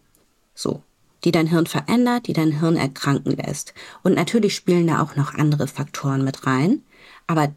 So. 0.54 0.82
Die 1.24 1.32
dein 1.32 1.48
Hirn 1.48 1.66
verändert, 1.66 2.28
die 2.28 2.32
dein 2.32 2.60
Hirn 2.60 2.76
erkranken 2.76 3.36
lässt. 3.36 3.74
Und 4.04 4.14
natürlich 4.14 4.54
spielen 4.54 4.86
da 4.86 5.02
auch 5.02 5.16
noch 5.16 5.34
andere 5.34 5.66
Faktoren 5.66 6.22
mit 6.22 6.46
rein. 6.46 6.82
Aber 7.26 7.52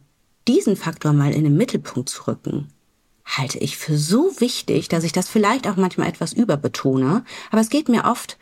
diesen 0.48 0.76
Faktor 0.76 1.14
mal 1.14 1.34
in 1.34 1.44
den 1.44 1.58
Mittelpunkt 1.58 2.10
zu 2.10 2.28
rücken, 2.28 2.68
halte 3.26 3.60
ich 3.60 3.78
für 3.78 3.98
so 3.98 4.32
wichtig, 4.40 4.90
dass 4.90 5.04
ich 5.04 5.12
das 5.12 5.30
vielleicht 5.30 5.68
auch 5.68 5.76
manchmal 5.76 6.10
etwas 6.10 6.34
überbetone. 6.34 7.24
Aber 7.52 7.62
es 7.62 7.70
geht 7.70 7.90
mir 7.90 8.06
oft 8.06 8.38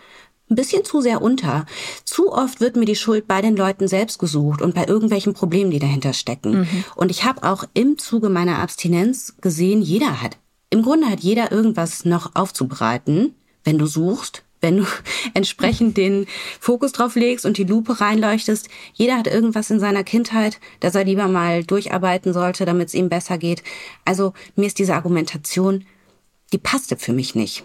ein 0.49 0.55
bisschen 0.55 0.83
zu 0.83 1.01
sehr 1.01 1.21
unter. 1.21 1.65
Zu 2.05 2.31
oft 2.31 2.59
wird 2.59 2.75
mir 2.75 2.85
die 2.85 2.95
Schuld 2.95 3.27
bei 3.27 3.41
den 3.41 3.55
Leuten 3.55 3.87
selbst 3.87 4.17
gesucht 4.19 4.61
und 4.61 4.73
bei 4.73 4.85
irgendwelchen 4.85 5.33
Problemen, 5.33 5.71
die 5.71 5.79
dahinter 5.79 6.13
stecken. 6.13 6.61
Mhm. 6.61 6.83
Und 6.95 7.11
ich 7.11 7.23
habe 7.23 7.43
auch 7.43 7.65
im 7.73 7.97
Zuge 7.97 8.29
meiner 8.29 8.59
Abstinenz 8.59 9.35
gesehen, 9.41 9.81
jeder 9.81 10.21
hat, 10.21 10.37
im 10.71 10.81
Grunde 10.81 11.07
hat 11.07 11.19
jeder 11.19 11.51
irgendwas 11.51 12.05
noch 12.05 12.35
aufzubereiten, 12.35 13.35
wenn 13.63 13.77
du 13.77 13.85
suchst, 13.85 14.43
wenn 14.61 14.77
du 14.77 14.85
entsprechend 15.33 15.97
den 15.97 16.25
Fokus 16.59 16.91
drauf 16.91 17.15
legst 17.15 17.45
und 17.45 17.57
die 17.57 17.63
Lupe 17.63 17.99
reinleuchtest. 17.99 18.69
Jeder 18.93 19.17
hat 19.17 19.27
irgendwas 19.27 19.69
in 19.69 19.79
seiner 19.79 20.03
Kindheit, 20.03 20.59
das 20.79 20.95
er 20.95 21.05
lieber 21.05 21.27
mal 21.27 21.63
durcharbeiten 21.63 22.33
sollte, 22.33 22.65
damit 22.65 22.89
es 22.89 22.93
ihm 22.93 23.09
besser 23.09 23.37
geht. 23.37 23.63
Also 24.05 24.33
mir 24.55 24.67
ist 24.67 24.79
diese 24.79 24.95
Argumentation, 24.95 25.85
die 26.53 26.57
passte 26.57 26.97
für 26.97 27.13
mich 27.13 27.35
nicht. 27.35 27.63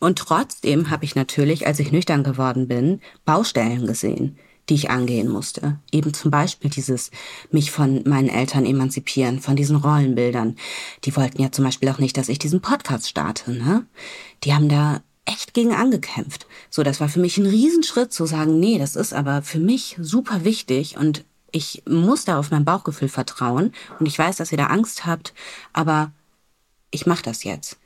Und 0.00 0.18
trotzdem 0.18 0.90
habe 0.90 1.04
ich 1.04 1.14
natürlich, 1.14 1.66
als 1.66 1.78
ich 1.78 1.92
nüchtern 1.92 2.24
geworden 2.24 2.68
bin, 2.68 3.00
Baustellen 3.26 3.86
gesehen, 3.86 4.38
die 4.68 4.74
ich 4.74 4.90
angehen 4.90 5.28
musste. 5.28 5.78
Eben 5.92 6.14
zum 6.14 6.30
Beispiel 6.30 6.70
dieses 6.70 7.10
mich 7.50 7.70
von 7.70 8.02
meinen 8.06 8.28
Eltern 8.28 8.64
emanzipieren, 8.64 9.40
von 9.40 9.56
diesen 9.56 9.76
Rollenbildern. 9.76 10.56
Die 11.04 11.14
wollten 11.16 11.42
ja 11.42 11.52
zum 11.52 11.64
Beispiel 11.66 11.88
auch 11.90 11.98
nicht, 11.98 12.16
dass 12.16 12.30
ich 12.30 12.38
diesen 12.38 12.62
Podcast 12.62 13.08
starte. 13.08 13.52
Ne? 13.52 13.84
Die 14.44 14.54
haben 14.54 14.68
da 14.68 15.02
echt 15.32 15.54
gegen 15.54 15.74
angekämpft. 15.74 16.46
So, 16.70 16.82
das 16.82 17.00
war 17.00 17.08
für 17.08 17.20
mich 17.20 17.38
ein 17.38 17.46
Riesenschritt 17.46 18.12
zu 18.12 18.26
sagen, 18.26 18.58
nee, 18.60 18.78
das 18.78 18.96
ist 18.96 19.12
aber 19.12 19.42
für 19.42 19.60
mich 19.60 19.96
super 20.00 20.44
wichtig 20.44 20.96
und 20.96 21.24
ich 21.52 21.82
muss 21.88 22.24
da 22.24 22.38
auf 22.38 22.50
mein 22.50 22.64
Bauchgefühl 22.64 23.08
vertrauen 23.08 23.72
und 23.98 24.06
ich 24.06 24.18
weiß, 24.18 24.36
dass 24.36 24.52
ihr 24.52 24.58
da 24.58 24.66
Angst 24.66 25.06
habt, 25.06 25.34
aber 25.72 26.12
ich 26.90 27.06
mache 27.06 27.22
das 27.22 27.44
jetzt. 27.44 27.78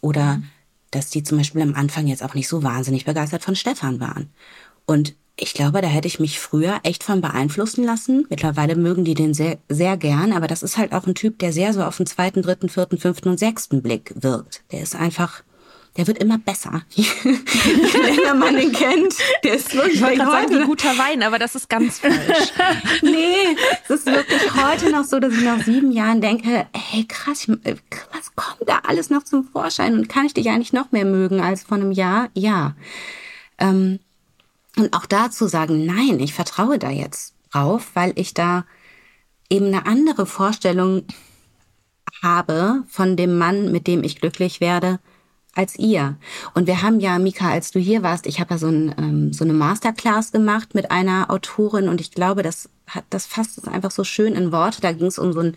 Oder 0.00 0.36
mhm 0.36 0.48
dass 0.90 1.10
die 1.10 1.22
zum 1.22 1.38
Beispiel 1.38 1.62
am 1.62 1.74
Anfang 1.74 2.06
jetzt 2.06 2.22
auch 2.22 2.34
nicht 2.34 2.48
so 2.48 2.62
wahnsinnig 2.62 3.04
begeistert 3.04 3.42
von 3.42 3.56
Stefan 3.56 4.00
waren. 4.00 4.30
Und 4.86 5.14
ich 5.36 5.54
glaube, 5.54 5.80
da 5.80 5.86
hätte 5.86 6.08
ich 6.08 6.18
mich 6.18 6.40
früher 6.40 6.80
echt 6.82 7.04
von 7.04 7.20
beeinflussen 7.20 7.84
lassen. 7.84 8.26
Mittlerweile 8.28 8.74
mögen 8.74 9.04
die 9.04 9.14
den 9.14 9.34
sehr, 9.34 9.58
sehr 9.68 9.96
gern, 9.96 10.32
aber 10.32 10.48
das 10.48 10.62
ist 10.62 10.78
halt 10.78 10.92
auch 10.92 11.06
ein 11.06 11.14
Typ, 11.14 11.38
der 11.38 11.52
sehr 11.52 11.72
so 11.72 11.84
auf 11.84 11.96
den 11.96 12.06
zweiten, 12.06 12.42
dritten, 12.42 12.68
vierten, 12.68 12.98
fünften 12.98 13.28
und 13.28 13.38
sechsten 13.38 13.82
Blick 13.82 14.12
wirkt. 14.16 14.64
Der 14.72 14.80
ist 14.80 14.96
einfach 14.96 15.44
der 15.96 16.06
wird 16.06 16.18
immer 16.18 16.38
besser. 16.38 16.82
Je 16.90 17.04
länger 18.00 18.34
man 18.34 18.56
den 18.56 18.72
kennt, 18.72 19.14
der 19.42 19.54
ist 19.54 19.74
wirklich 19.74 19.96
Ich 19.96 20.02
wollte 20.02 20.18
gerade 20.18 20.48
sagen, 20.48 20.66
guter 20.66 20.96
Wein, 20.98 21.22
aber 21.22 21.38
das 21.38 21.54
ist 21.54 21.68
ganz 21.68 21.98
falsch. 21.98 22.52
nee, 23.02 23.56
es 23.84 23.90
ist 23.90 24.06
wirklich 24.06 24.54
heute 24.54 24.90
noch 24.90 25.04
so, 25.04 25.18
dass 25.18 25.34
ich 25.34 25.42
nach 25.42 25.62
sieben 25.64 25.90
Jahren 25.90 26.20
denke, 26.20 26.66
hey 26.72 27.04
krass, 27.06 27.48
was 27.48 28.34
kommt 28.36 28.68
da 28.68 28.80
alles 28.86 29.10
noch 29.10 29.24
zum 29.24 29.44
Vorschein 29.44 29.94
und 29.94 30.08
kann 30.08 30.26
ich 30.26 30.34
dich 30.34 30.48
eigentlich 30.48 30.72
noch 30.72 30.92
mehr 30.92 31.04
mögen 31.04 31.40
als 31.40 31.64
vor 31.64 31.76
einem 31.76 31.92
Jahr? 31.92 32.28
Ja. 32.34 32.74
Ähm, 33.58 33.98
und 34.76 34.94
auch 34.94 35.06
dazu 35.06 35.48
sagen, 35.48 35.86
nein, 35.86 36.20
ich 36.20 36.34
vertraue 36.34 36.78
da 36.78 36.90
jetzt 36.90 37.34
drauf, 37.52 37.90
weil 37.94 38.12
ich 38.14 38.34
da 38.34 38.64
eben 39.50 39.66
eine 39.66 39.86
andere 39.86 40.26
Vorstellung 40.26 41.04
habe 42.22 42.84
von 42.88 43.16
dem 43.16 43.38
Mann, 43.38 43.72
mit 43.72 43.86
dem 43.86 44.04
ich 44.04 44.20
glücklich 44.20 44.60
werde, 44.60 45.00
als 45.54 45.78
ihr. 45.78 46.16
Und 46.54 46.66
wir 46.66 46.82
haben 46.82 47.00
ja, 47.00 47.18
Mika, 47.18 47.50
als 47.50 47.70
du 47.70 47.80
hier 47.80 48.02
warst, 48.02 48.26
ich 48.26 48.40
habe 48.40 48.54
ja 48.54 48.58
so, 48.58 48.68
ein, 48.68 48.94
ähm, 48.98 49.32
so 49.32 49.44
eine 49.44 49.52
Masterclass 49.52 50.32
gemacht 50.32 50.74
mit 50.74 50.90
einer 50.90 51.30
Autorin 51.30 51.88
und 51.88 52.00
ich 52.00 52.12
glaube, 52.12 52.42
das 52.42 52.70
hat 52.88 53.04
das 53.10 53.26
fasst 53.26 53.58
es 53.58 53.64
einfach 53.64 53.90
so 53.90 54.04
schön 54.04 54.34
in 54.34 54.52
Worte. 54.52 54.80
Da 54.80 54.92
ging 54.92 55.08
es 55.08 55.18
um 55.18 55.32
so 55.32 55.40
einen 55.40 55.56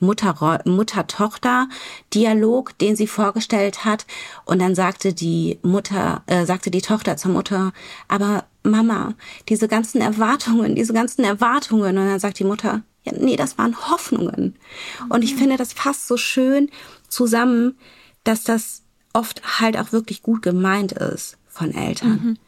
Mutter-Tochter-Dialog, 0.00 2.78
den 2.78 2.96
sie 2.96 3.06
vorgestellt 3.06 3.84
hat. 3.84 4.06
Und 4.44 4.60
dann 4.60 4.74
sagte 4.74 5.12
die 5.12 5.58
Mutter, 5.62 6.22
äh, 6.26 6.46
sagte 6.46 6.70
die 6.70 6.80
Tochter 6.82 7.16
zur 7.16 7.32
Mutter, 7.32 7.72
aber 8.08 8.44
Mama, 8.62 9.14
diese 9.48 9.68
ganzen 9.68 10.00
Erwartungen, 10.00 10.74
diese 10.74 10.92
ganzen 10.92 11.24
Erwartungen. 11.24 11.98
Und 11.98 12.06
dann 12.06 12.18
sagt 12.18 12.38
die 12.38 12.44
Mutter, 12.44 12.82
Ja, 13.04 13.12
nee, 13.18 13.36
das 13.36 13.58
waren 13.58 13.76
Hoffnungen. 13.90 14.56
Und 15.08 15.22
ich 15.22 15.34
finde, 15.34 15.56
das 15.56 15.74
passt 15.74 16.08
so 16.08 16.16
schön 16.16 16.70
zusammen, 17.08 17.78
dass 18.24 18.44
das 18.44 18.79
oft 19.12 19.60
halt 19.60 19.76
auch 19.76 19.92
wirklich 19.92 20.22
gut 20.22 20.42
gemeint 20.42 20.92
ist 20.92 21.36
von 21.48 21.74
Eltern. 21.74 22.10
Mhm. 22.10 22.38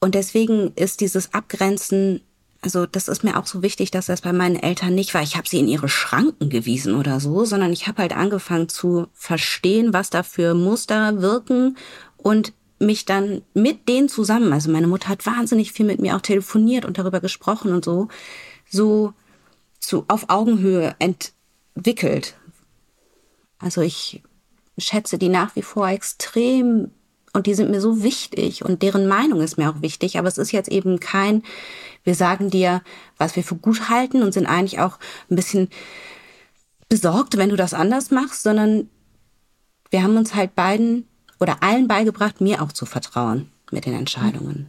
Und 0.00 0.14
deswegen 0.14 0.72
ist 0.74 1.00
dieses 1.00 1.32
Abgrenzen, 1.32 2.22
also 2.60 2.86
das 2.86 3.08
ist 3.08 3.24
mir 3.24 3.38
auch 3.38 3.46
so 3.46 3.62
wichtig, 3.62 3.90
dass 3.90 4.06
das 4.06 4.20
bei 4.20 4.32
meinen 4.32 4.56
Eltern 4.56 4.94
nicht 4.94 5.14
war, 5.14 5.22
ich 5.22 5.36
habe 5.36 5.48
sie 5.48 5.58
in 5.58 5.68
ihre 5.68 5.88
Schranken 5.88 6.50
gewiesen 6.50 6.94
oder 6.94 7.20
so, 7.20 7.44
sondern 7.44 7.72
ich 7.72 7.86
habe 7.86 8.02
halt 8.02 8.16
angefangen 8.16 8.68
zu 8.68 9.06
verstehen, 9.12 9.92
was 9.92 10.10
da 10.10 10.22
für 10.22 10.54
Muster 10.54 11.22
wirken 11.22 11.76
und 12.16 12.52
mich 12.78 13.04
dann 13.04 13.42
mit 13.54 13.88
denen 13.88 14.08
zusammen, 14.08 14.52
also 14.52 14.70
meine 14.70 14.88
Mutter 14.88 15.08
hat 15.08 15.24
wahnsinnig 15.24 15.72
viel 15.72 15.86
mit 15.86 16.00
mir 16.00 16.16
auch 16.16 16.20
telefoniert 16.20 16.84
und 16.84 16.98
darüber 16.98 17.20
gesprochen 17.20 17.72
und 17.72 17.84
so, 17.84 18.08
so 18.68 19.14
zu, 19.78 20.04
auf 20.08 20.28
Augenhöhe 20.28 20.96
entwickelt. 20.98 22.34
Also 23.58 23.80
ich 23.82 24.22
schätze 24.78 25.18
die 25.18 25.28
nach 25.28 25.54
wie 25.56 25.62
vor 25.62 25.88
extrem 25.88 26.90
und 27.32 27.46
die 27.46 27.54
sind 27.54 27.70
mir 27.70 27.80
so 27.80 28.02
wichtig 28.02 28.64
und 28.64 28.82
deren 28.82 29.06
Meinung 29.06 29.40
ist 29.40 29.56
mir 29.56 29.70
auch 29.70 29.80
wichtig, 29.80 30.18
aber 30.18 30.28
es 30.28 30.38
ist 30.38 30.52
jetzt 30.52 30.70
eben 30.70 31.00
kein, 31.00 31.42
wir 32.04 32.14
sagen 32.14 32.50
dir, 32.50 32.82
was 33.16 33.36
wir 33.36 33.42
für 33.42 33.56
gut 33.56 33.88
halten 33.88 34.22
und 34.22 34.32
sind 34.32 34.46
eigentlich 34.46 34.80
auch 34.80 34.98
ein 35.30 35.36
bisschen 35.36 35.68
besorgt, 36.88 37.38
wenn 37.38 37.48
du 37.48 37.56
das 37.56 37.72
anders 37.72 38.10
machst, 38.10 38.42
sondern 38.42 38.90
wir 39.90 40.02
haben 40.02 40.16
uns 40.16 40.34
halt 40.34 40.54
beiden 40.54 41.06
oder 41.40 41.62
allen 41.62 41.88
beigebracht, 41.88 42.40
mir 42.40 42.62
auch 42.62 42.72
zu 42.72 42.84
vertrauen 42.86 43.50
mit 43.70 43.86
den 43.86 43.94
Entscheidungen. 43.94 44.68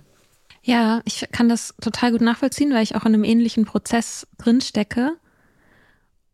Ja, 0.64 1.01
ich 1.04 1.28
kann 1.34 1.49
das 1.49 1.76
total 1.82 2.14
gut 2.14 2.22
nachvollziehen, 2.22 2.74
weil 2.74 2.84
ich 2.84 2.95
auch 2.95 3.06
in 3.06 3.14
einem 3.14 3.26
ähnlichen 3.26 3.66
Prozess 3.66 4.26
drinstecke. 4.38 5.18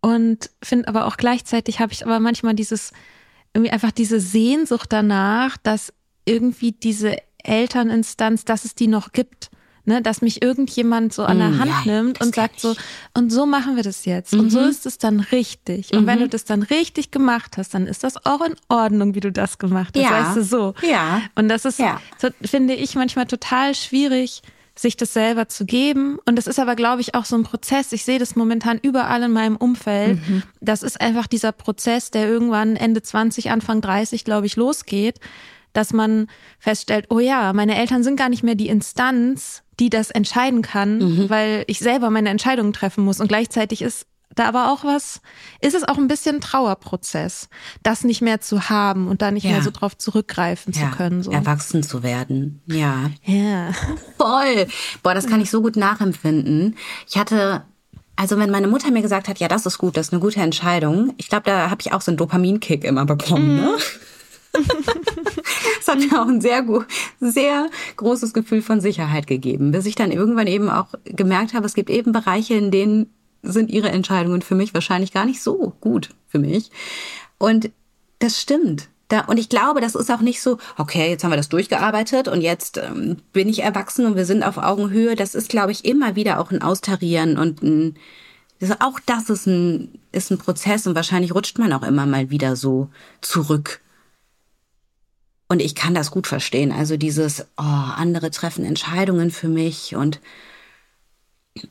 Und 0.02 0.52
finde 0.64 0.88
aber 0.88 1.06
auch 1.08 1.18
gleichzeitig 1.18 1.80
habe 1.80 1.92
ich 1.92 2.06
aber 2.06 2.20
manchmal 2.20 2.54
dieses, 2.54 2.94
irgendwie 3.54 3.72
einfach 3.72 3.92
diese 3.92 4.20
Sehnsucht 4.20 4.92
danach, 4.92 5.58
dass 5.58 5.94
irgendwie 6.26 6.72
diese 6.72 7.18
Elterninstanz, 7.44 8.46
dass 8.46 8.66
es 8.66 8.76
die 8.76 8.88
noch 8.88 9.12
gibt 9.12 9.50
ne, 9.90 10.02
dass 10.02 10.22
mich 10.22 10.42
irgendjemand 10.42 11.12
so 11.14 11.24
an 11.24 11.40
der 11.40 11.50
mm, 11.50 11.60
Hand 11.60 11.72
ja, 11.86 11.92
nimmt 11.92 12.22
und 12.22 12.34
sagt 12.34 12.62
so, 12.62 12.76
und 13.14 13.32
so 13.32 13.46
machen 13.46 13.76
wir 13.76 13.84
das 13.84 14.06
jetzt. 14.06 14.34
Mhm. 14.34 14.40
Und 14.40 14.50
so 14.52 14.62
mhm. 14.62 14.70
ist 14.70 14.86
es 14.86 14.98
dann 14.98 15.20
richtig. 15.20 15.92
Mhm. 15.92 15.98
Und 15.98 16.08
wenn 16.08 16.20
du 16.20 16.26
mhm. 16.26 16.30
das 16.30 16.46
dann 16.46 16.64
richtig 16.64 17.12
gemacht 17.12 17.58
hast, 17.58 17.74
dann 17.74 17.88
ist 17.88 18.06
das 18.06 18.26
auch 18.26 18.42
in 18.42 18.56
Ordnung, 18.70 19.16
wie 19.16 19.20
du 19.20 19.32
das 19.32 19.58
gemacht 19.58 19.96
hast. 19.96 20.04
Ja. 20.04 20.12
Weißt 20.12 20.38
du 20.38 20.44
so. 20.44 20.74
Ja. 20.88 21.22
Und 21.36 21.50
das 21.50 21.66
ist, 21.66 21.80
ja. 21.80 22.00
so, 22.18 22.30
finde 22.42 22.76
ich, 22.76 22.96
manchmal 22.96 23.26
total 23.26 23.76
schwierig, 23.76 24.42
sich 24.82 24.98
das 24.98 25.14
selber 25.14 25.48
zu 25.48 25.66
geben. 25.66 26.20
Und 26.26 26.36
das 26.36 26.48
ist 26.48 26.60
aber, 26.60 26.76
glaube 26.76 27.02
ich, 27.02 27.16
auch 27.16 27.26
so 27.26 27.36
ein 27.36 27.44
Prozess. 27.44 27.92
Ich 27.92 28.06
sehe 28.06 28.20
das 28.20 28.36
momentan 28.36 28.80
überall 28.82 29.24
in 29.24 29.32
meinem 29.32 29.56
Umfeld. 29.56 30.20
Mhm. 30.28 30.44
Das 30.62 30.84
ist 30.84 31.00
einfach 31.02 31.28
dieser 31.28 31.52
Prozess, 31.52 32.12
der 32.12 32.28
irgendwann 32.28 32.76
Ende 32.76 33.02
20, 33.02 33.52
Anfang 33.52 33.82
30, 33.82 34.24
glaube 34.26 34.48
ich, 34.48 34.56
losgeht, 34.56 35.20
dass 35.74 35.94
man 35.94 36.28
feststellt, 36.58 37.08
oh 37.10 37.20
ja, 37.20 37.54
meine 37.54 37.78
Eltern 37.78 38.04
sind 38.04 38.16
gar 38.16 38.30
nicht 38.30 38.44
mehr 38.44 38.56
die 38.56 38.70
Instanz, 38.70 39.64
die 39.80 39.90
das 39.90 40.12
entscheiden 40.12 40.62
kann, 40.62 40.98
mhm. 40.98 41.30
weil 41.30 41.64
ich 41.68 41.80
selber 41.80 42.10
meine 42.10 42.30
Entscheidungen 42.30 42.74
treffen 42.74 43.04
muss. 43.04 43.20
Und 43.20 43.28
gleichzeitig 43.28 43.82
ist 43.82 44.06
da 44.40 44.48
aber 44.48 44.72
auch 44.72 44.84
was, 44.84 45.22
ist 45.62 45.76
es 45.76 45.84
auch 45.84 45.98
ein 45.98 46.08
bisschen 46.08 46.42
Trauerprozess, 46.42 47.50
das 47.84 48.04
nicht 48.04 48.22
mehr 48.22 48.42
zu 48.42 48.70
haben 48.70 49.08
und 49.08 49.22
da 49.22 49.32
nicht 49.32 49.44
ja. 49.44 49.52
mehr 49.52 49.62
so 49.62 49.72
drauf 49.72 49.98
zurückgreifen 49.98 50.74
ja. 50.74 50.90
zu 50.90 50.98
können. 50.98 51.24
So. 51.24 51.32
Erwachsen 51.32 51.84
zu 51.84 52.04
werden, 52.04 52.62
ja. 52.66 53.12
Ja. 53.24 53.72
Voll. 54.18 54.68
Boah, 55.04 55.14
das 55.14 55.28
kann 55.28 55.42
ich 55.42 55.52
so 55.52 55.62
gut 55.62 55.76
nachempfinden. 55.76 56.76
Ich 57.08 57.18
hatte 57.18 57.64
also 58.16 58.38
wenn 58.38 58.50
meine 58.50 58.68
Mutter 58.68 58.92
mir 58.92 59.02
gesagt 59.02 59.30
hat, 59.30 59.40
ja, 59.40 59.48
das 59.48 59.66
ist 59.66 59.78
gut, 59.78 59.96
das 59.96 60.08
ist 60.08 60.14
eine 60.14 60.22
gute 60.22 60.42
Entscheidung, 60.42 61.14
ich 61.16 61.30
glaube, 61.30 61.44
da 61.46 61.70
habe 61.70 61.80
ich 61.80 61.94
auch 61.94 62.02
so 62.02 62.12
einen 62.12 62.18
Dopaminkick 62.18 62.84
immer 62.84 63.06
bekommen. 63.06 63.56
Mhm. 63.56 63.62
Ne? 63.62 63.78
Es 65.80 65.88
hat 65.88 66.00
mir 66.00 66.22
auch 66.22 66.28
ein 66.28 66.42
sehr, 66.42 66.66
sehr 67.20 67.70
großes 67.96 68.34
Gefühl 68.34 68.62
von 68.62 68.82
Sicherheit 68.82 69.28
gegeben, 69.28 69.72
bis 69.72 69.86
ich 69.86 69.96
dann 69.96 70.12
irgendwann 70.12 70.48
eben 70.48 70.70
auch 70.70 70.88
gemerkt 71.06 71.54
habe, 71.54 71.66
es 71.66 71.74
gibt 71.74 71.90
eben 71.90 72.12
Bereiche, 72.12 72.56
in 72.56 72.72
denen 72.72 73.14
sind 73.42 73.70
ihre 73.72 73.90
Entscheidungen 73.90 74.42
für 74.42 74.56
mich 74.56 74.74
wahrscheinlich 74.74 75.12
gar 75.12 75.26
nicht 75.26 75.42
so 75.42 75.74
gut 75.82 76.10
für 76.28 76.40
mich. 76.40 76.72
Und 77.38 77.72
das 78.20 78.40
stimmt. 78.40 78.90
Da, 79.08 79.22
und 79.22 79.38
ich 79.38 79.50
glaube, 79.50 79.82
das 79.82 79.96
ist 79.96 80.12
auch 80.12 80.22
nicht 80.22 80.42
so, 80.42 80.60
okay, 80.78 81.10
jetzt 81.10 81.24
haben 81.24 81.32
wir 81.32 81.38
das 81.38 81.50
durchgearbeitet 81.50 82.28
und 82.28 82.42
jetzt 82.42 82.78
ähm, 82.78 83.18
bin 83.34 83.50
ich 83.50 83.64
erwachsen 83.64 84.06
und 84.06 84.16
wir 84.16 84.26
sind 84.26 84.44
auf 84.44 84.58
Augenhöhe. 84.58 85.16
Das 85.16 85.34
ist, 85.34 85.50
glaube 85.50 85.72
ich, 85.72 85.84
immer 85.86 86.16
wieder 86.16 86.40
auch 86.40 86.52
ein 86.52 86.62
Austarieren 86.62 87.38
und 87.38 87.64
ein, 87.64 87.96
das, 88.60 88.80
auch 88.82 89.00
das 89.06 89.30
ist 89.30 89.48
ein, 89.48 90.00
ist 90.12 90.30
ein 90.30 90.38
Prozess 90.38 90.86
und 90.86 90.94
wahrscheinlich 90.94 91.34
rutscht 91.34 91.58
man 91.58 91.74
auch 91.74 91.84
immer 91.84 92.06
mal 92.06 92.30
wieder 92.30 92.56
so 92.56 92.90
zurück 93.22 93.82
und 95.52 95.62
ich 95.62 95.74
kann 95.74 95.96
das 95.96 96.12
gut 96.12 96.28
verstehen. 96.28 96.72
Also 96.72 96.96
dieses, 96.96 97.42
oh, 97.58 97.64
andere 97.64 98.30
treffen 98.30 98.64
Entscheidungen 98.64 99.32
für 99.32 99.48
mich 99.48 99.96
und 99.96 100.22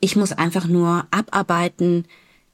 ich 0.01 0.15
muss 0.15 0.31
einfach 0.31 0.65
nur 0.65 1.07
abarbeiten. 1.11 2.05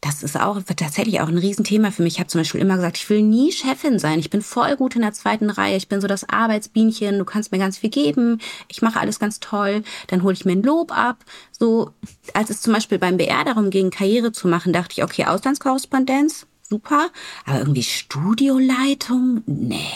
Das 0.01 0.21
ist 0.21 0.39
auch 0.39 0.61
tatsächlich 0.61 1.21
auch 1.21 1.27
ein 1.27 1.37
Riesenthema 1.37 1.89
für 1.89 2.03
mich. 2.03 2.13
Ich 2.13 2.19
habe 2.19 2.27
zum 2.27 2.41
Beispiel 2.41 2.61
immer 2.61 2.75
gesagt, 2.75 2.97
ich 2.97 3.09
will 3.09 3.23
nie 3.23 3.51
Chefin 3.51 3.97
sein. 3.97 4.19
Ich 4.19 4.29
bin 4.29 4.43
voll 4.43 4.75
gut 4.75 4.95
in 4.95 5.01
der 5.01 5.13
zweiten 5.13 5.49
Reihe. 5.49 5.77
Ich 5.77 5.87
bin 5.87 5.99
so 5.99 6.07
das 6.07 6.29
Arbeitsbienchen. 6.29 7.17
Du 7.17 7.25
kannst 7.25 7.51
mir 7.51 7.57
ganz 7.57 7.79
viel 7.79 7.89
geben. 7.89 8.39
Ich 8.67 8.83
mache 8.83 8.99
alles 8.99 9.19
ganz 9.19 9.39
toll. 9.39 9.83
Dann 10.07 10.21
hole 10.21 10.33
ich 10.33 10.45
mir 10.45 10.51
ein 10.51 10.61
Lob 10.61 10.95
ab. 10.95 11.25
So, 11.51 11.91
als 12.35 12.51
es 12.51 12.61
zum 12.61 12.73
Beispiel 12.73 12.99
beim 12.99 13.17
BR 13.17 13.45
darum 13.45 13.71
ging, 13.71 13.89
Karriere 13.89 14.31
zu 14.31 14.47
machen, 14.47 14.73
dachte 14.73 14.93
ich, 14.95 15.03
okay, 15.03 15.25
Auslandskorrespondenz, 15.25 16.45
super. 16.69 17.09
Aber 17.45 17.59
irgendwie 17.59 17.83
Studioleitung, 17.83 19.41
nee. 19.47 19.89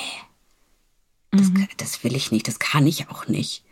Das, 1.31 1.49
mhm. 1.49 1.67
das 1.77 2.03
will 2.03 2.15
ich 2.15 2.31
nicht, 2.31 2.47
das 2.47 2.57
kann 2.57 2.87
ich 2.87 3.09
auch 3.09 3.27
nicht. 3.27 3.63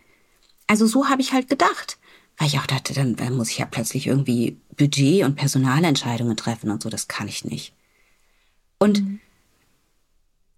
Also 0.67 0.85
so 0.85 1.09
habe 1.09 1.21
ich 1.21 1.33
halt 1.33 1.49
gedacht. 1.49 1.97
Weil 2.37 2.47
ich 2.47 2.59
auch 2.59 2.67
dachte, 2.67 2.93
dann, 2.93 3.15
dann 3.15 3.35
muss 3.35 3.49
ich 3.49 3.57
ja 3.57 3.65
plötzlich 3.65 4.07
irgendwie 4.07 4.57
Budget- 4.75 5.25
und 5.25 5.35
Personalentscheidungen 5.35 6.37
treffen 6.37 6.69
und 6.69 6.83
so, 6.83 6.89
das 6.89 7.07
kann 7.07 7.27
ich 7.27 7.45
nicht. 7.45 7.73
Und 8.77 9.01
mhm. 9.01 9.19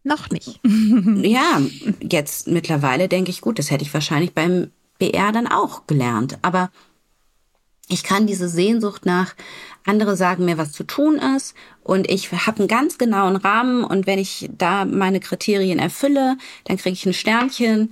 noch 0.04 0.30
nicht. 0.30 0.60
ja, 0.64 1.62
jetzt 2.02 2.48
mittlerweile 2.48 3.08
denke 3.08 3.32
ich, 3.32 3.42
gut, 3.42 3.60
das 3.60 3.72
hätte 3.72 3.84
ich 3.84 3.94
wahrscheinlich 3.94 4.34
beim 4.34 4.72
BR 4.98 5.32
dann 5.32 5.48
auch 5.48 5.88
gelernt. 5.88 6.38
Aber 6.42 6.70
ich 7.88 8.04
kann 8.04 8.28
diese 8.28 8.50
Sehnsucht 8.50 9.06
nach, 9.06 9.34
andere 9.86 10.16
sagen 10.18 10.46
mir, 10.46 10.58
was 10.58 10.74
zu 10.74 10.84
tun 10.84 11.16
ist 11.36 11.56
und 11.82 12.10
ich 12.10 12.32
habe 12.32 12.60
einen 12.60 12.68
ganz 12.68 12.98
genauen 12.98 13.38
Rahmen 13.38 13.84
und 13.84 14.06
wenn 14.06 14.20
ich 14.20 14.50
da 14.56 14.86
meine 14.86 15.20
Kriterien 15.20 15.80
erfülle, 15.80 16.38
dann 16.66 16.78
kriege 16.78 16.94
ich 16.94 17.06
ein 17.06 17.14
Sternchen. 17.14 17.92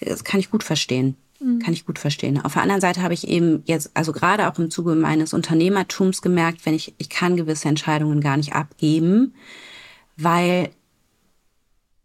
Das 0.00 0.24
kann 0.24 0.40
ich 0.40 0.50
gut 0.50 0.64
verstehen. 0.64 1.16
Kann 1.38 1.72
ich 1.72 1.84
gut 1.84 1.98
verstehen. 1.98 2.40
Auf 2.42 2.54
der 2.54 2.62
anderen 2.62 2.80
Seite 2.80 3.02
habe 3.02 3.12
ich 3.12 3.28
eben 3.28 3.62
jetzt, 3.66 3.90
also 3.94 4.12
gerade 4.12 4.48
auch 4.48 4.58
im 4.58 4.70
Zuge 4.70 4.94
meines 4.94 5.34
Unternehmertums 5.34 6.22
gemerkt, 6.22 6.64
wenn 6.64 6.74
ich, 6.74 6.94
ich 6.98 7.10
kann 7.10 7.36
gewisse 7.36 7.68
Entscheidungen 7.68 8.20
gar 8.20 8.36
nicht 8.36 8.54
abgeben, 8.54 9.34
weil 10.16 10.70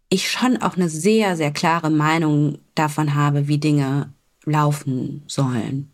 ich 0.10 0.30
schon 0.30 0.58
auch 0.58 0.76
eine 0.76 0.90
sehr, 0.90 1.38
sehr 1.38 1.52
klare 1.52 1.90
Meinung 1.90 2.58
davon 2.76 3.16
habe, 3.16 3.48
wie 3.48 3.58
Dinge 3.58 4.12
laufen 4.44 5.24
sollen. 5.28 5.92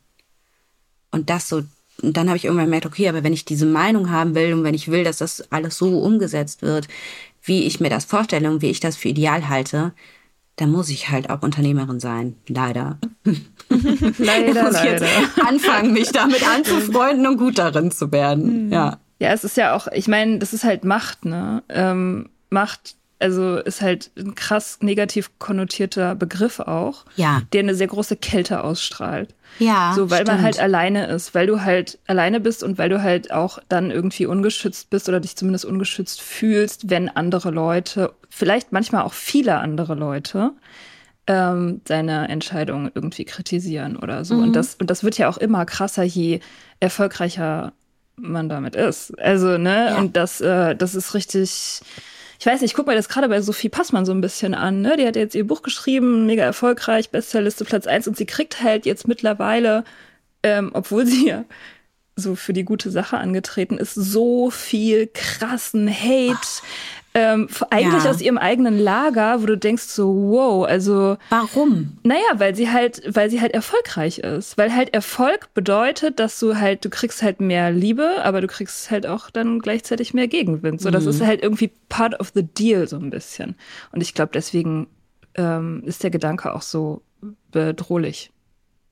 Und 1.11 1.29
das 1.29 1.47
so, 1.47 1.63
und 2.01 2.17
dann 2.17 2.27
habe 2.27 2.37
ich 2.37 2.45
irgendwann 2.45 2.65
gemerkt, 2.65 2.87
okay, 2.87 3.07
aber 3.07 3.23
wenn 3.23 3.33
ich 3.33 3.45
diese 3.45 3.65
Meinung 3.65 4.09
haben 4.09 4.33
will 4.33 4.53
und 4.53 4.63
wenn 4.63 4.73
ich 4.73 4.89
will, 4.89 5.03
dass 5.03 5.17
das 5.19 5.51
alles 5.51 5.77
so 5.77 5.99
umgesetzt 5.99 6.63
wird, 6.63 6.87
wie 7.43 7.63
ich 7.63 7.79
mir 7.79 7.89
das 7.89 8.05
vorstelle 8.05 8.49
und 8.49 8.61
wie 8.61 8.69
ich 8.69 8.79
das 8.79 8.95
für 8.95 9.09
ideal 9.09 9.47
halte, 9.49 9.93
dann 10.57 10.71
muss 10.71 10.89
ich 10.89 11.09
halt 11.09 11.29
auch 11.29 11.43
Unternehmerin 11.43 11.99
sein. 11.99 12.35
Leider. 12.47 12.97
leider, 14.17 14.63
muss 14.63 14.73
leider. 14.73 15.05
Jetzt 15.05 15.39
anfangen, 15.43 15.93
mich 15.93 16.11
damit 16.11 16.47
anzufreunden 16.47 17.25
und 17.27 17.37
gut 17.37 17.57
darin 17.59 17.91
zu 17.91 18.11
werden. 18.11 18.65
Mhm. 18.65 18.73
Ja. 18.73 18.97
Ja, 19.19 19.31
es 19.31 19.43
ist 19.43 19.57
ja 19.57 19.75
auch, 19.75 19.87
ich 19.87 20.07
meine, 20.07 20.37
das 20.39 20.53
ist 20.53 20.63
halt 20.63 20.83
Macht, 20.83 21.25
ne? 21.25 21.63
Ähm, 21.69 22.29
Macht 22.49 22.95
also 23.19 23.57
ist 23.57 23.81
halt 23.81 24.11
ein 24.17 24.35
krass 24.35 24.79
negativ 24.81 25.31
konnotierter 25.39 26.15
Begriff 26.15 26.59
auch, 26.59 27.05
ja. 27.15 27.41
der 27.51 27.61
eine 27.61 27.75
sehr 27.75 27.87
große 27.87 28.15
Kälte 28.17 28.63
ausstrahlt. 28.63 29.33
Ja. 29.59 29.93
So, 29.95 30.09
weil 30.09 30.21
stimmt. 30.21 30.37
man 30.37 30.43
halt 30.43 30.59
alleine 30.59 31.07
ist, 31.07 31.33
weil 31.33 31.47
du 31.47 31.61
halt 31.63 31.97
alleine 32.05 32.39
bist 32.39 32.63
und 32.63 32.77
weil 32.77 32.89
du 32.89 33.01
halt 33.01 33.31
auch 33.31 33.59
dann 33.69 33.89
irgendwie 33.89 34.25
ungeschützt 34.25 34.89
bist 34.89 35.09
oder 35.09 35.19
dich 35.19 35.35
zumindest 35.35 35.65
ungeschützt 35.65 36.21
fühlst, 36.21 36.89
wenn 36.89 37.09
andere 37.09 37.49
Leute, 37.49 38.13
vielleicht 38.29 38.71
manchmal 38.71 39.03
auch 39.03 39.13
viele 39.13 39.57
andere 39.57 39.95
Leute, 39.95 40.51
ähm, 41.25 41.81
deine 41.85 42.29
Entscheidung 42.29 42.91
irgendwie 42.93 43.25
kritisieren 43.25 43.97
oder 43.97 44.25
so. 44.25 44.35
Mhm. 44.35 44.43
Und 44.43 44.55
das, 44.55 44.75
und 44.75 44.89
das 44.89 45.03
wird 45.03 45.17
ja 45.17 45.27
auch 45.27 45.37
immer 45.37 45.65
krasser, 45.65 46.03
je 46.03 46.39
erfolgreicher 46.79 47.73
man 48.15 48.49
damit 48.49 48.75
ist. 48.75 49.17
Also, 49.19 49.57
ne, 49.57 49.89
ja. 49.89 49.97
und 49.97 50.15
das, 50.15 50.41
äh, 50.41 50.75
das 50.75 50.95
ist 50.95 51.13
richtig 51.13 51.81
ich 52.39 52.45
weiß 52.45 52.61
nicht, 52.61 52.71
ich 52.71 52.75
gucke 52.75 52.89
mir 52.89 52.95
das 52.95 53.09
gerade 53.09 53.29
bei 53.29 53.41
Sophie 53.41 53.69
Passmann 53.69 54.05
so 54.05 54.11
ein 54.11 54.21
bisschen 54.21 54.53
an. 54.53 54.81
Ne? 54.81 54.95
Die 54.97 55.07
hat 55.07 55.15
jetzt 55.15 55.35
ihr 55.35 55.47
Buch 55.47 55.61
geschrieben, 55.61 56.25
mega 56.25 56.43
erfolgreich, 56.43 57.09
Bestsellerliste 57.09 57.65
Platz 57.65 57.87
eins 57.87 58.07
und 58.07 58.17
sie 58.17 58.25
kriegt 58.25 58.61
halt 58.61 58.85
jetzt 58.85 59.07
mittlerweile, 59.07 59.83
ähm, 60.43 60.71
obwohl 60.73 61.05
sie 61.05 61.27
ja 61.27 61.45
so 62.15 62.35
für 62.35 62.53
die 62.53 62.65
gute 62.65 62.89
Sache 62.89 63.17
angetreten 63.17 63.77
ist, 63.77 63.93
so 63.93 64.49
viel 64.49 65.07
krassen 65.13 65.89
Hate 65.89 66.61
ähm, 67.17 67.47
eigentlich 67.71 68.03
ja. 68.03 68.11
aus 68.11 68.21
ihrem 68.21 68.37
eigenen 68.37 68.77
Lager, 68.77 69.41
wo 69.41 69.47
du 69.47 69.57
denkst 69.57 69.83
so, 69.83 70.13
wow, 70.13 70.67
also 70.67 71.17
warum? 71.29 71.97
Naja, 72.03 72.27
weil 72.35 72.53
sie 72.53 72.69
halt, 72.69 73.01
weil 73.07 73.31
sie 73.31 73.41
halt 73.41 73.53
erfolgreich 73.53 74.19
ist, 74.19 74.55
weil 74.55 74.75
halt 74.75 74.93
Erfolg 74.93 75.51
bedeutet, 75.55 76.19
dass 76.19 76.39
du 76.39 76.57
halt, 76.57 76.85
du 76.85 76.91
kriegst 76.91 77.23
halt 77.23 77.41
mehr 77.41 77.71
Liebe, 77.71 78.23
aber 78.23 78.39
du 78.39 78.47
kriegst 78.47 78.91
halt 78.91 79.07
auch 79.07 79.31
dann 79.31 79.59
gleichzeitig 79.59 80.13
mehr 80.13 80.27
Gegenwind. 80.27 80.79
So, 80.79 80.91
das 80.91 81.05
mhm. 81.05 81.09
ist 81.09 81.21
halt 81.21 81.41
irgendwie 81.41 81.71
part 81.89 82.19
of 82.19 82.33
the 82.35 82.43
deal 82.43 82.87
so 82.87 82.97
ein 82.97 83.09
bisschen. 83.09 83.55
Und 83.91 84.01
ich 84.01 84.13
glaube, 84.13 84.29
deswegen 84.31 84.85
ähm, 85.33 85.81
ist 85.87 86.03
der 86.03 86.11
Gedanke 86.11 86.53
auch 86.53 86.61
so 86.61 87.01
bedrohlich 87.51 88.31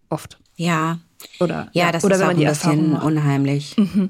oft. 0.10 0.40
Ja. 0.56 0.98
Oder 1.40 1.70
ja, 1.74 1.92
das 1.92 2.04
oder 2.04 2.16
ist 2.16 2.22
auch 2.24 2.30
ein 2.30 2.38
bisschen 2.38 2.96
unheimlich. 2.98 3.78
Mhm 3.78 4.10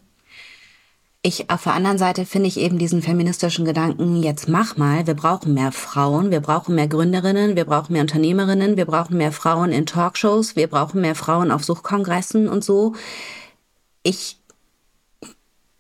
ich 1.26 1.50
auf 1.50 1.64
der 1.64 1.74
anderen 1.74 1.98
Seite 1.98 2.24
finde 2.24 2.48
ich 2.48 2.60
eben 2.60 2.78
diesen 2.78 3.02
feministischen 3.02 3.66
Gedanken, 3.66 4.22
jetzt 4.22 4.48
mach 4.48 4.78
mal, 4.78 5.08
wir 5.08 5.16
brauchen 5.16 5.56
mehr 5.56 5.72
Frauen, 5.72 6.30
wir 6.30 6.40
brauchen 6.40 6.76
mehr 6.76 6.88
Gründerinnen, 6.88 7.56
wir 7.56 7.66
brauchen 7.66 7.94
mehr 7.94 8.04
Unternehmerinnen, 8.04 8.78
wir 8.78 8.86
brauchen 8.86 9.18
mehr 9.18 9.32
Frauen 9.32 9.72
in 9.72 9.88
Talkshows, 9.88 10.56
wir 10.56 10.68
brauchen 10.68 11.02
mehr 11.02 11.16
Frauen 11.16 11.50
auf 11.50 11.64
Suchkongressen 11.64 12.48
und 12.48 12.64
so. 12.64 12.94
Ich 14.04 14.38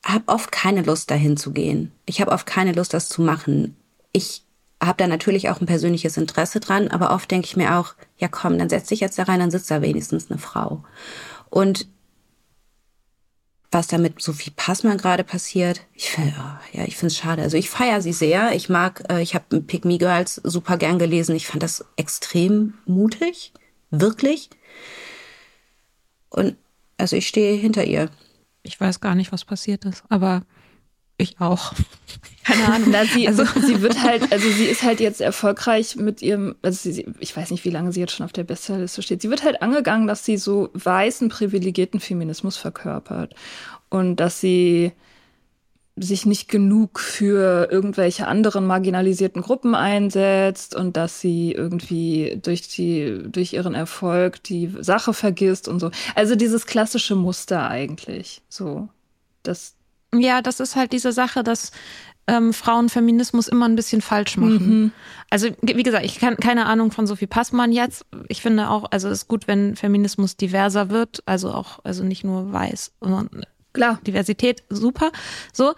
habe 0.03 0.23
oft 0.25 0.51
keine 0.51 0.81
Lust 0.81 1.11
dahin 1.11 1.37
zu 1.37 1.51
gehen. 1.51 1.91
Ich 2.07 2.21
habe 2.21 2.31
oft 2.31 2.47
keine 2.47 2.73
Lust, 2.73 2.95
das 2.95 3.07
zu 3.07 3.21
machen. 3.21 3.75
Ich 4.13 4.41
habe 4.83 4.97
da 4.97 5.05
natürlich 5.05 5.51
auch 5.51 5.61
ein 5.61 5.67
persönliches 5.67 6.17
Interesse 6.17 6.59
dran, 6.59 6.87
aber 6.87 7.13
oft 7.13 7.29
denke 7.29 7.45
ich 7.45 7.55
mir 7.55 7.77
auch, 7.77 7.93
ja 8.17 8.29
komm, 8.29 8.57
dann 8.57 8.69
setz 8.69 8.87
dich 8.87 8.99
jetzt 8.99 9.19
da 9.19 9.23
rein, 9.23 9.41
dann 9.41 9.51
sitzt 9.51 9.69
da 9.69 9.83
wenigstens 9.83 10.31
eine 10.31 10.39
Frau. 10.39 10.83
Und 11.51 11.87
was 13.72 13.88
da 13.88 13.97
mit 13.97 14.22
Sophie 14.22 14.51
Passmann 14.51 14.97
gerade 14.97 15.24
passiert. 15.24 15.82
Ich 15.93 16.09
finde, 16.09 16.34
oh, 16.38 16.78
ja, 16.78 16.86
ich 16.86 16.95
finde 16.95 17.11
es 17.11 17.18
schade. 17.18 17.41
Also 17.41 17.57
ich 17.57 17.70
feiere 17.70 18.01
sie 18.01 18.13
sehr. 18.13 18.53
Ich 18.53 18.70
mag, 18.70 19.03
äh, 19.09 19.22
ich 19.22 19.36
habe 19.36 19.61
Pick 19.61 19.86
Me 19.86 19.97
Girls 19.97 20.36
super 20.43 20.78
gern 20.78 20.99
gelesen. 20.99 21.36
Ich 21.36 21.47
fand 21.47 21.63
das 21.63 21.86
extrem 21.97 22.76
mutig, 22.86 23.53
wirklich. 23.91 24.49
Und 26.30 26.55
also 26.97 27.16
ich 27.16 27.28
stehe 27.28 27.55
hinter 27.57 27.84
ihr. 27.84 28.09
Ich 28.63 28.80
weiß 28.80 28.99
gar 28.99 29.16
nicht, 29.16 29.32
was 29.32 29.45
passiert 29.45 29.86
ist, 29.86 30.03
aber 30.09 30.43
ich 31.18 31.39
auch. 31.39 31.74
Keine 32.43 32.66
Ahnung. 32.66 32.89
Na, 32.91 33.05
sie, 33.05 33.28
also, 33.28 33.43
sie 33.45 33.82
wird 33.82 34.01
halt, 34.03 34.32
also 34.32 34.49
sie 34.49 34.66
ist 34.66 34.84
halt 34.84 34.99
jetzt 34.99 35.22
erfolgreich 35.22 35.95
mit 35.95 36.22
ihrem, 36.22 36.55
also 36.61 36.89
sie, 36.89 37.05
ich 37.20 37.36
weiß 37.36 37.51
nicht, 37.51 37.66
wie 37.66 37.70
lange 37.70 37.91
sie 37.91 38.01
jetzt 38.01 38.13
schon 38.13 38.26
auf 38.26 38.34
der 38.34 38.43
Bestsellerliste 38.43 39.01
steht. 39.01 39.22
Sie 39.22 39.30
wird 39.30 39.43
halt 39.43 39.61
angegangen, 39.61 40.07
dass 40.07 40.26
sie 40.26 40.38
so 40.38 40.70
weißen, 40.74 41.30
privilegierten 41.30 41.99
Feminismus 41.99 42.57
verkörpert. 42.57 43.34
Und 43.89 44.18
dass 44.18 44.41
sie 44.41 44.91
sich 45.97 46.26
nicht 46.26 46.49
genug 46.49 46.99
für 46.99 47.70
irgendwelche 47.72 48.28
anderen 48.28 48.66
marginalisierten 48.66 49.41
Gruppen 49.41 49.76
einsetzt 49.76 50.76
und 50.76 50.97
dass 50.97 51.22
sie 51.22 51.53
irgendwie 51.53 52.38
durch 52.41 52.68
die 52.68 53.24
durch 53.28 53.53
ihren 53.53 53.76
Erfolg 53.76 54.43
die 54.43 54.74
Sache 54.82 55.13
vergisst 55.13 55.70
und 55.70 55.80
so. 55.80 55.91
Also 56.13 56.36
dieses 56.36 56.66
klassische 56.66 57.16
Muster 57.16 57.70
eigentlich. 57.70 58.41
So, 58.49 58.89
das 59.43 59.76
ja, 60.13 60.41
das 60.41 60.59
ist 60.59 60.75
halt 60.75 60.91
diese 60.91 61.11
Sache, 61.11 61.43
dass 61.43 61.71
ähm, 62.27 62.53
Frauen 62.53 62.89
Feminismus 62.89 63.47
immer 63.47 63.67
ein 63.67 63.75
bisschen 63.75 64.01
falsch 64.01 64.37
machen. 64.37 64.81
Mhm. 64.81 64.91
Also 65.29 65.49
wie 65.61 65.83
gesagt, 65.83 66.05
ich 66.05 66.19
kann 66.19 66.37
keine 66.37 66.65
Ahnung 66.65 66.91
von 66.91 67.05
Sophie 67.07 67.27
Passmann 67.27 67.71
jetzt. 67.71 68.05
Ich 68.29 68.41
finde 68.41 68.69
auch, 68.69 68.85
also 68.91 69.09
es 69.09 69.19
ist 69.19 69.27
gut, 69.27 69.47
wenn 69.47 69.75
Feminismus 69.75 70.35
diverser 70.35 70.89
wird, 70.89 71.21
also 71.25 71.51
auch, 71.51 71.79
also 71.83 72.03
nicht 72.03 72.23
nur 72.23 72.51
weiß, 72.51 72.93
sondern 72.99 73.29
klar, 73.73 73.99
Diversität, 74.07 74.63
super. 74.69 75.11
So. 75.53 75.73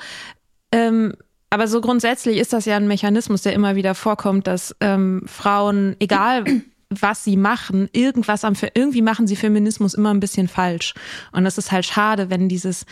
Ähm, 0.71 1.13
aber 1.49 1.67
so 1.67 1.81
grundsätzlich 1.81 2.37
ist 2.37 2.53
das 2.53 2.65
ja 2.65 2.75
ein 2.75 2.87
Mechanismus, 2.87 3.41
der 3.41 3.53
immer 3.53 3.75
wieder 3.75 3.95
vorkommt, 3.95 4.47
dass 4.47 4.75
ähm, 4.79 5.23
Frauen, 5.25 5.95
egal 5.99 6.45
was 6.89 7.23
sie 7.23 7.35
machen, 7.35 7.89
irgendwas 7.91 8.45
am, 8.45 8.53
irgendwie 8.73 9.01
machen 9.01 9.27
sie 9.27 9.35
Feminismus 9.35 9.93
immer 9.93 10.13
ein 10.13 10.21
bisschen 10.21 10.47
falsch. 10.47 10.93
Und 11.33 11.43
das 11.43 11.57
ist 11.57 11.71
halt 11.71 11.85
schade, 11.85 12.29
wenn 12.29 12.47
dieses 12.47 12.85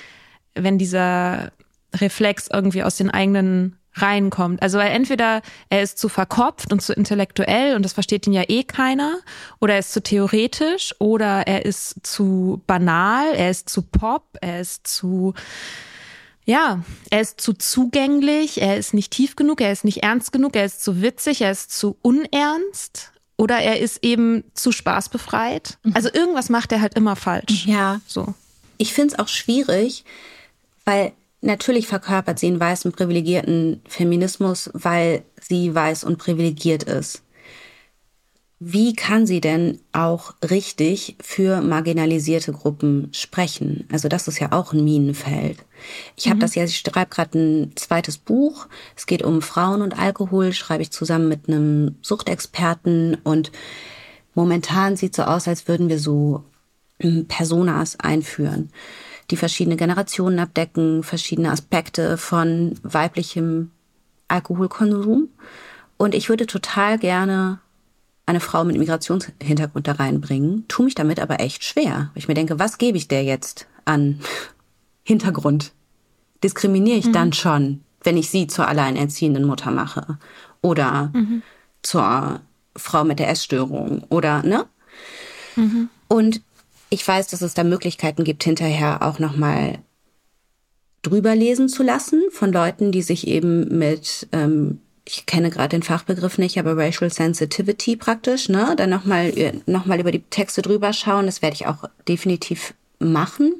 wenn 0.56 0.78
dieser 0.78 1.52
Reflex 1.94 2.48
irgendwie 2.52 2.84
aus 2.84 2.98
den 2.98 3.10
eigenen 3.10 3.78
Reihen 3.98 4.30
kommt. 4.30 4.62
Also 4.62 4.78
entweder 4.78 5.42
er 5.70 5.82
ist 5.82 5.98
zu 5.98 6.10
verkopft 6.10 6.74
und 6.74 6.82
zu 6.82 6.94
intellektuell 6.94 7.76
und 7.76 7.84
das 7.84 7.94
versteht 7.94 8.28
ihn 8.28 8.34
ja 8.34 8.44
eh 8.48 8.64
keiner, 8.64 9.20
oder 9.62 9.74
er 9.74 9.80
ist 9.80 9.94
zu 9.94 10.04
theoretisch, 10.04 10.94
oder 11.00 11.48
er 11.48 11.66
ist 11.66 12.06
zu 12.06 12.62
banal, 12.68 13.34
er 13.34 13.50
ist 13.50 13.70
zu 13.70 13.84
pop, 13.84 14.38
er 14.42 14.60
ist 14.60 14.88
zu 14.88 15.34
ja, 16.48 16.84
er 17.10 17.22
ist 17.22 17.42
zu 17.42 17.54
zugänglich, 17.54 18.62
er 18.62 18.78
ist 18.78 18.94
nicht 18.94 19.12
tief 19.12 19.36
genug, 19.36 19.62
er 19.62 19.72
ist 19.72 19.84
nicht 19.84 20.04
ernst 20.04 20.32
genug, 20.32 20.56
er 20.56 20.66
ist 20.66 20.84
zu 20.84 21.02
witzig, 21.02 21.42
er 21.42 21.50
ist 21.50 21.76
zu 21.76 21.98
unernst 22.04 23.14
oder 23.36 23.58
er 23.58 23.80
ist 23.80 24.04
eben 24.04 24.44
zu 24.54 24.72
spaßbefreit. 24.72 25.80
Mhm. 25.82 25.94
Also 25.96 26.10
irgendwas 26.14 26.50
macht 26.50 26.72
er 26.72 26.82
halt 26.82 26.94
immer 26.94 27.16
falsch. 27.16 27.66
Ja. 27.66 28.00
So. 28.06 28.36
Ich 28.78 28.94
finde 28.94 29.14
es 29.14 29.20
auch 29.20 29.28
schwierig, 29.28 30.06
weil 30.86 31.14
natürlich 31.42 31.88
verkörpert 31.88 32.40
sie 32.40 32.48
einen 32.48 32.60
weißen, 32.60 32.92
privilegierten 32.92 33.82
Feminismus, 33.88 34.70
weil 34.74 35.24
sie 35.42 35.74
weiß 35.74 36.04
und 36.04 36.18
privilegiert 36.18 36.84
ist. 36.84 37.24
Wie 38.60 38.96
kann 38.96 39.28
sie 39.28 39.42
denn 39.42 39.82
auch 39.92 40.34
richtig 40.50 41.18
für 41.22 41.62
marginalisierte 41.62 42.54
Gruppen 42.54 43.10
sprechen? 43.12 43.86
Also 43.92 44.08
das 44.08 44.30
ist 44.30 44.40
ja 44.40 44.54
auch 44.54 44.72
ein 44.72 44.84
Minenfeld. 44.84 45.58
Ich 46.16 46.28
habe 46.28 46.38
mhm. 46.38 46.40
das 46.40 46.56
ja, 46.56 46.64
ich 46.64 46.78
schreibe 46.78 47.14
gerade 47.14 47.38
ein 47.38 47.76
zweites 47.76 48.18
Buch. 48.18 48.68
Es 48.96 49.08
geht 49.08 49.24
um 49.24 49.42
Frauen 49.42 49.82
und 49.82 50.00
Alkohol, 50.00 50.54
schreibe 50.54 50.84
ich 50.84 50.92
zusammen 50.92 51.28
mit 51.28 51.50
einem 51.50 51.98
Suchtexperten 52.02 53.18
und 53.24 53.52
momentan 54.36 54.96
sieht 54.96 55.16
so 55.16 55.24
aus, 55.24 55.50
als 55.50 55.68
würden 55.68 55.90
wir 55.90 56.00
so 56.00 56.44
hm, 57.02 57.28
Personas 57.28 58.00
einführen 58.00 58.72
die 59.32 59.38
verschiedene 59.38 59.76
Generationen 59.76 60.40
abdecken, 60.40 61.04
verschiedene 61.04 61.52
Aspekte 61.52 62.18
von 62.18 62.78
weiblichem 62.84 63.72
Alkoholkonsum. 64.28 65.30
Und 65.98 66.14
ich 66.14 66.30
würde 66.30 66.46
total 66.46 67.00
gerne 67.00 67.60
eine 68.26 68.40
Frau 68.40 68.64
mit 68.64 68.78
Migrationshintergrund 68.78 69.88
da 69.88 69.94
reinbringen, 69.94 70.66
tu 70.68 70.84
mich 70.84 70.96
damit 70.96 71.20
aber 71.20 71.40
echt 71.40 71.64
schwer. 71.64 72.12
Ich 72.16 72.28
mir 72.28 72.34
denke, 72.34 72.60
was 72.60 72.78
gebe 72.78 72.98
ich 72.98 73.08
der 73.08 73.24
jetzt 73.24 73.68
an 73.86 74.20
Hintergrund? 75.04 75.74
Diskriminiere 76.44 76.98
ich 76.98 77.08
mhm. 77.08 77.14
dann 77.14 77.34
schon, 77.34 77.82
wenn 78.04 78.18
ich 78.18 78.30
sie 78.30 78.48
zur 78.48 78.68
alleinerziehenden 78.68 79.46
Mutter 79.46 79.72
mache? 79.72 80.18
Oder 80.62 81.12
mhm. 81.14 81.44
zur 81.84 82.42
Frau 82.76 83.04
mit 83.04 83.20
der 83.20 83.30
Essstörung? 83.30 84.04
Oder, 84.10 84.44
ne? 84.44 84.66
Mhm. 85.56 85.90
Und 86.08 86.42
ich 86.90 87.08
weiß, 87.08 87.28
dass 87.28 87.42
es 87.42 87.54
da 87.54 87.64
Möglichkeiten 87.64 88.24
gibt, 88.24 88.44
hinterher 88.44 89.02
auch 89.02 89.20
nochmal 89.20 89.80
drüber 91.02 91.36
lesen 91.36 91.70
zu 91.70 91.84
lassen 91.84 92.24
von 92.32 92.52
Leuten, 92.52 92.92
die 92.92 93.02
sich 93.02 93.28
eben 93.28 93.78
mit, 93.78 94.28
ähm, 94.32 94.80
ich 95.06 95.26
kenne 95.26 95.52
gerade 95.52 95.70
den 95.70 95.84
Fachbegriff 95.84 96.38
nicht, 96.38 96.58
aber 96.58 96.76
Racial 96.78 97.12
Sensitivity 97.12 97.96
praktisch, 97.96 98.50
ne, 98.50 98.74
dann 98.76 98.90
nochmal 98.90 99.34
noch 99.68 99.86
mal 99.86 100.00
über 100.00 100.12
die 100.12 100.24
Texte 100.24 100.62
drüber 100.62 100.94
schauen. 100.94 101.28
Das 101.28 101.42
werde 101.42 101.56
ich 101.56 101.68
auch 101.68 101.86
definitiv 102.08 102.74
machen. 103.00 103.54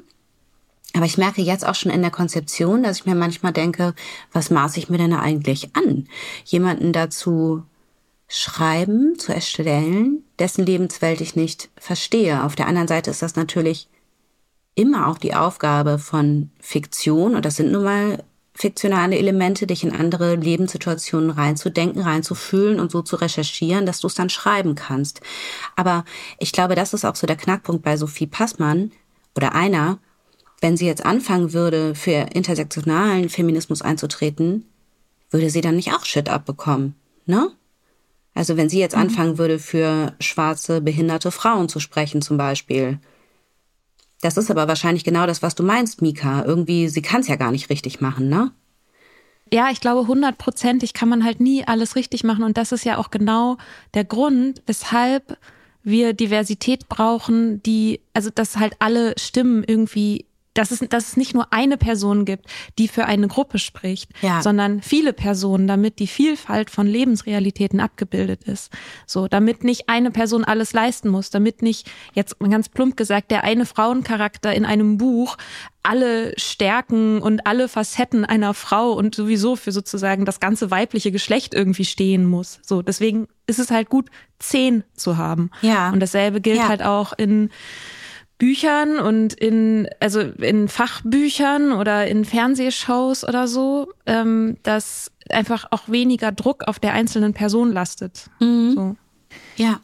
Aber 0.94 1.04
ich 1.04 1.18
merke 1.18 1.42
jetzt 1.42 1.66
auch 1.66 1.74
schon 1.74 1.92
in 1.92 2.00
der 2.00 2.10
Konzeption, 2.10 2.82
dass 2.82 3.00
ich 3.00 3.06
mir 3.06 3.14
manchmal 3.14 3.52
denke, 3.52 3.94
was 4.32 4.50
maße 4.50 4.78
ich 4.78 4.88
mir 4.88 4.98
denn 4.98 5.12
eigentlich 5.12 5.70
an? 5.74 6.08
Jemanden 6.44 6.92
dazu 6.92 7.62
schreiben, 8.28 9.18
zu 9.18 9.32
erstellen, 9.32 10.24
dessen 10.38 10.66
Lebenswelt 10.66 11.20
ich 11.20 11.36
nicht 11.36 11.68
verstehe. 11.76 12.42
Auf 12.42 12.56
der 12.56 12.66
anderen 12.66 12.88
Seite 12.88 13.10
ist 13.10 13.22
das 13.22 13.36
natürlich 13.36 13.88
immer 14.74 15.08
auch 15.08 15.18
die 15.18 15.34
Aufgabe 15.34 15.98
von 15.98 16.50
Fiktion, 16.60 17.34
und 17.34 17.44
das 17.44 17.56
sind 17.56 17.72
nun 17.72 17.84
mal 17.84 18.22
fiktionale 18.54 19.16
Elemente, 19.18 19.66
dich 19.66 19.84
in 19.84 19.92
andere 19.92 20.34
Lebenssituationen 20.34 21.30
reinzudenken, 21.30 22.02
reinzufühlen 22.02 22.80
und 22.80 22.90
so 22.90 23.02
zu 23.02 23.16
recherchieren, 23.16 23.86
dass 23.86 24.00
du 24.00 24.06
es 24.06 24.14
dann 24.14 24.30
schreiben 24.30 24.74
kannst. 24.74 25.20
Aber 25.76 26.04
ich 26.38 26.52
glaube, 26.52 26.74
das 26.74 26.94
ist 26.94 27.04
auch 27.04 27.16
so 27.16 27.26
der 27.26 27.36
Knackpunkt 27.36 27.82
bei 27.82 27.96
Sophie 27.96 28.26
Passmann 28.26 28.92
oder 29.34 29.54
einer, 29.54 29.98
wenn 30.60 30.76
sie 30.76 30.86
jetzt 30.86 31.04
anfangen 31.04 31.52
würde, 31.52 31.94
für 31.94 32.28
intersektionalen 32.32 33.28
Feminismus 33.28 33.82
einzutreten, 33.82 34.64
würde 35.30 35.50
sie 35.50 35.60
dann 35.60 35.76
nicht 35.76 35.92
auch 35.92 36.04
Shit 36.04 36.28
abbekommen, 36.28 36.94
ne? 37.26 37.50
Also 38.36 38.58
wenn 38.58 38.68
sie 38.68 38.78
jetzt 38.78 38.94
mhm. 38.94 39.02
anfangen 39.02 39.38
würde, 39.38 39.58
für 39.58 40.14
schwarze, 40.20 40.82
behinderte 40.82 41.30
Frauen 41.30 41.70
zu 41.70 41.80
sprechen 41.80 42.20
zum 42.20 42.36
Beispiel. 42.36 43.00
Das 44.20 44.36
ist 44.36 44.50
aber 44.50 44.68
wahrscheinlich 44.68 45.04
genau 45.04 45.26
das, 45.26 45.42
was 45.42 45.54
du 45.54 45.62
meinst, 45.62 46.02
Mika. 46.02 46.44
Irgendwie, 46.44 46.88
sie 46.88 47.00
kann 47.00 47.22
es 47.22 47.28
ja 47.28 47.36
gar 47.36 47.50
nicht 47.50 47.70
richtig 47.70 48.02
machen, 48.02 48.28
ne? 48.28 48.52
Ja, 49.50 49.70
ich 49.70 49.80
glaube, 49.80 50.06
hundertprozentig 50.06 50.92
kann 50.92 51.08
man 51.08 51.24
halt 51.24 51.40
nie 51.40 51.66
alles 51.66 51.96
richtig 51.96 52.24
machen. 52.24 52.44
Und 52.44 52.58
das 52.58 52.72
ist 52.72 52.84
ja 52.84 52.98
auch 52.98 53.10
genau 53.10 53.56
der 53.94 54.04
Grund, 54.04 54.62
weshalb 54.66 55.38
wir 55.82 56.12
Diversität 56.12 56.88
brauchen, 56.90 57.62
die, 57.62 58.00
also 58.12 58.28
dass 58.28 58.58
halt 58.58 58.74
alle 58.80 59.14
Stimmen 59.18 59.64
irgendwie 59.64 60.26
dass 60.58 60.70
es, 60.70 60.80
dass 60.88 61.08
es 61.08 61.16
nicht 61.16 61.34
nur 61.34 61.52
eine 61.52 61.76
Person 61.76 62.24
gibt, 62.24 62.46
die 62.78 62.88
für 62.88 63.04
eine 63.06 63.28
Gruppe 63.28 63.58
spricht, 63.58 64.10
Ja. 64.22 64.42
sondern 64.42 64.82
viele 64.82 65.12
Personen, 65.12 65.66
damit 65.66 65.98
die 65.98 66.06
Vielfalt 66.06 66.70
von 66.70 66.86
Lebensrealitäten 66.86 67.80
abgebildet 67.80 68.44
ist. 68.44 68.72
So, 69.06 69.28
damit 69.28 69.64
nicht 69.64 69.88
eine 69.88 70.10
Person 70.10 70.44
alles 70.44 70.72
leisten 70.72 71.08
muss, 71.08 71.30
damit 71.30 71.62
nicht, 71.62 71.90
jetzt 72.14 72.38
ganz 72.38 72.68
plump 72.68 72.96
gesagt, 72.96 73.30
der 73.30 73.44
eine 73.44 73.66
Frauencharakter 73.66 74.54
in 74.54 74.64
einem 74.64 74.98
Buch 74.98 75.36
alle 75.82 76.32
Stärken 76.36 77.22
und 77.22 77.46
alle 77.46 77.68
Facetten 77.68 78.24
einer 78.24 78.54
Frau 78.54 78.90
und 78.90 79.14
sowieso 79.14 79.54
für 79.54 79.70
sozusagen 79.70 80.24
das 80.24 80.40
ganze 80.40 80.72
weibliche 80.72 81.12
Geschlecht 81.12 81.54
irgendwie 81.54 81.84
stehen 81.84 82.26
muss. 82.26 82.58
So, 82.62 82.82
deswegen 82.82 83.28
ist 83.46 83.60
es 83.60 83.70
halt 83.70 83.88
gut, 83.88 84.08
zehn 84.40 84.82
zu 84.96 85.16
haben. 85.16 85.50
Ja. 85.62 85.90
Und 85.90 86.00
dasselbe 86.00 86.40
gilt 86.40 86.56
Ja. 86.58 86.66
halt 86.68 86.82
auch 86.82 87.12
in 87.16 87.50
Büchern 88.38 88.98
und 88.98 89.32
in, 89.32 89.88
also 90.00 90.20
in 90.20 90.68
Fachbüchern 90.68 91.72
oder 91.72 92.06
in 92.06 92.24
Fernsehshows 92.24 93.24
oder 93.26 93.48
so, 93.48 93.92
ähm, 94.04 94.58
dass 94.62 95.10
einfach 95.30 95.66
auch 95.70 95.88
weniger 95.88 96.32
Druck 96.32 96.64
auf 96.68 96.78
der 96.78 96.92
einzelnen 96.92 97.32
Person 97.32 97.72
lastet. 97.72 98.28
So. 98.74 98.96
Ja. 99.56 99.80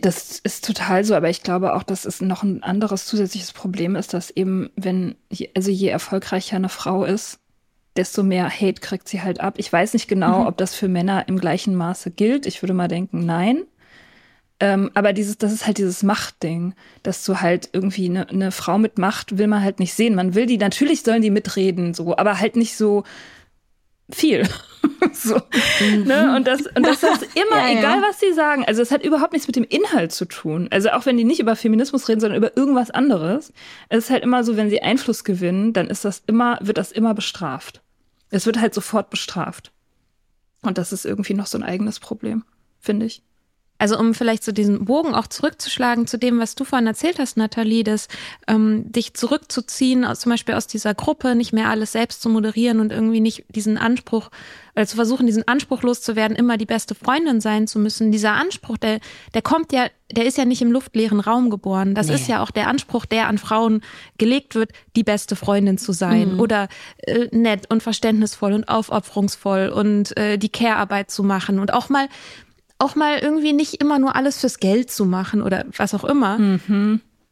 Das 0.00 0.38
ist 0.40 0.66
total 0.66 1.04
so, 1.04 1.14
aber 1.14 1.30
ich 1.30 1.42
glaube 1.42 1.74
auch, 1.74 1.82
dass 1.82 2.04
es 2.04 2.20
noch 2.20 2.42
ein 2.42 2.62
anderes 2.62 3.06
zusätzliches 3.06 3.52
Problem 3.52 3.96
ist, 3.96 4.12
dass 4.12 4.30
eben, 4.30 4.68
wenn, 4.76 5.14
also 5.56 5.70
je 5.70 5.88
erfolgreicher 5.88 6.56
eine 6.56 6.68
Frau 6.68 7.04
ist, 7.04 7.38
desto 7.96 8.22
mehr 8.22 8.50
Hate 8.50 8.80
kriegt 8.80 9.08
sie 9.08 9.22
halt 9.22 9.40
ab. 9.40 9.54
Ich 9.56 9.72
weiß 9.72 9.94
nicht 9.94 10.06
genau, 10.06 10.46
ob 10.46 10.58
das 10.58 10.74
für 10.74 10.88
Männer 10.88 11.26
im 11.26 11.38
gleichen 11.38 11.74
Maße 11.74 12.10
gilt. 12.10 12.44
Ich 12.46 12.62
würde 12.62 12.74
mal 12.74 12.88
denken, 12.88 13.24
nein. 13.24 13.64
Ähm, 14.60 14.90
aber 14.94 15.12
dieses, 15.12 15.38
das 15.38 15.52
ist 15.52 15.66
halt 15.66 15.78
dieses 15.78 16.02
Machtding, 16.02 16.74
dass 17.04 17.24
du 17.24 17.40
halt 17.40 17.68
irgendwie 17.72 18.06
eine, 18.06 18.28
eine 18.28 18.50
Frau 18.50 18.78
mit 18.78 18.98
Macht 18.98 19.38
will 19.38 19.46
man 19.46 19.62
halt 19.62 19.78
nicht 19.78 19.94
sehen. 19.94 20.16
Man 20.16 20.34
will 20.34 20.46
die, 20.46 20.58
natürlich 20.58 21.02
sollen 21.02 21.22
die 21.22 21.30
mitreden, 21.30 21.94
so, 21.94 22.16
aber 22.16 22.40
halt 22.40 22.56
nicht 22.56 22.76
so 22.76 23.04
viel. 24.10 24.48
so, 25.12 25.40
ne? 26.04 26.34
Und 26.36 26.46
das, 26.46 26.62
und 26.62 26.82
das 26.84 27.02
ist 27.02 27.22
immer, 27.34 27.56
Ja, 27.56 27.68
ja. 27.68 27.78
egal 27.78 28.02
was 28.02 28.18
sie 28.18 28.32
sagen. 28.32 28.64
Also 28.64 28.82
es 28.82 28.90
hat 28.90 29.04
überhaupt 29.04 29.32
nichts 29.32 29.46
mit 29.46 29.54
dem 29.54 29.64
Inhalt 29.64 30.12
zu 30.12 30.24
tun. 30.24 30.68
Also 30.72 30.90
auch 30.90 31.06
wenn 31.06 31.16
die 31.16 31.24
nicht 31.24 31.40
über 31.40 31.54
Feminismus 31.54 32.08
reden, 32.08 32.20
sondern 32.20 32.38
über 32.38 32.56
irgendwas 32.56 32.90
anderes. 32.90 33.52
Es 33.88 34.04
ist 34.04 34.10
halt 34.10 34.24
immer 34.24 34.42
so, 34.42 34.56
wenn 34.56 34.70
sie 34.70 34.82
Einfluss 34.82 35.22
gewinnen, 35.22 35.72
dann 35.72 35.88
ist 35.88 36.04
das 36.04 36.22
immer, 36.26 36.58
wird 36.62 36.78
das 36.78 36.90
immer 36.90 37.14
bestraft. 37.14 37.80
Es 38.30 38.44
wird 38.46 38.60
halt 38.60 38.74
sofort 38.74 39.10
bestraft. 39.10 39.72
Und 40.62 40.78
das 40.78 40.92
ist 40.92 41.04
irgendwie 41.04 41.34
noch 41.34 41.46
so 41.46 41.58
ein 41.58 41.62
eigenes 41.64 42.00
Problem, 42.00 42.44
finde 42.80 43.06
ich. 43.06 43.22
Also 43.78 43.98
um 43.98 44.12
vielleicht 44.12 44.42
so 44.44 44.50
diesen 44.52 44.84
Bogen 44.84 45.14
auch 45.14 45.28
zurückzuschlagen 45.28 46.06
zu 46.06 46.18
dem, 46.18 46.40
was 46.40 46.56
du 46.56 46.64
vorhin 46.64 46.86
erzählt 46.88 47.18
hast, 47.18 47.36
Nathalie, 47.36 47.84
dass 47.84 48.08
ähm, 48.48 48.90
dich 48.90 49.14
zurückzuziehen, 49.14 50.04
aus, 50.04 50.20
zum 50.20 50.30
Beispiel 50.30 50.54
aus 50.56 50.66
dieser 50.66 50.94
Gruppe, 50.94 51.34
nicht 51.36 51.52
mehr 51.52 51.68
alles 51.68 51.92
selbst 51.92 52.20
zu 52.20 52.28
moderieren 52.28 52.80
und 52.80 52.92
irgendwie 52.92 53.20
nicht 53.20 53.44
diesen 53.50 53.78
Anspruch, 53.78 54.30
äh, 54.74 54.84
zu 54.86 54.96
versuchen, 54.96 55.26
diesen 55.26 55.46
Anspruch 55.46 55.82
loszuwerden, 55.82 56.36
immer 56.36 56.56
die 56.56 56.66
beste 56.66 56.94
Freundin 56.94 57.40
sein 57.40 57.66
zu 57.66 57.78
müssen. 57.78 58.10
Dieser 58.10 58.32
Anspruch, 58.32 58.78
der, 58.78 59.00
der 59.34 59.42
kommt 59.42 59.72
ja, 59.72 59.86
der 60.10 60.24
ist 60.24 60.38
ja 60.38 60.44
nicht 60.44 60.62
im 60.62 60.72
luftleeren 60.72 61.20
Raum 61.20 61.50
geboren. 61.50 61.94
Das 61.94 62.08
Nee. 62.08 62.14
ist 62.14 62.28
ja 62.28 62.42
auch 62.42 62.50
der 62.50 62.68
Anspruch, 62.68 63.04
der 63.06 63.28
an 63.28 63.38
Frauen 63.38 63.82
gelegt 64.18 64.54
wird, 64.54 64.72
die 64.96 65.04
beste 65.04 65.36
Freundin 65.36 65.78
zu 65.78 65.92
sein 65.92 66.38
oder 66.40 66.68
äh, 66.98 67.28
nett 67.30 67.70
und 67.70 67.82
verständnisvoll 67.82 68.52
und 68.54 68.68
aufopferungsvoll 68.68 69.68
und 69.68 70.16
äh, 70.16 70.38
die 70.38 70.48
Care-Arbeit 70.48 71.10
zu 71.10 71.22
machen 71.22 71.58
und 71.58 71.72
auch 71.72 71.88
mal 71.88 72.08
auch 72.78 72.94
mal 72.94 73.18
irgendwie 73.18 73.52
nicht 73.52 73.80
immer 73.80 73.98
nur 73.98 74.16
alles 74.16 74.40
fürs 74.40 74.58
Geld 74.60 74.90
zu 74.90 75.04
machen 75.04 75.42
oder 75.42 75.64
was 75.76 75.94
auch 75.94 76.04
immer. 76.04 76.38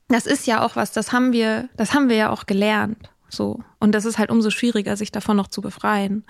Das 0.09 0.27
ist 0.27 0.47
ja 0.47 0.65
auch 0.65 0.77
was, 0.77 0.93
das 0.93 1.13
haben 1.13 1.33
wir, 1.33 1.69
das 1.77 1.95
haben 1.95 2.09
wir 2.09 2.17
ja 2.17 2.31
auch 2.31 2.47
gelernt. 2.47 3.11
So. 3.29 3.61
Und 3.81 3.93
das 3.93 4.05
ist 4.05 4.19
halt 4.19 4.31
umso 4.31 4.51
schwieriger, 4.51 4.97
sich 4.97 5.11
davon 5.13 5.37
noch 5.37 5.49
zu 5.49 5.61
befreien. 5.61 6.25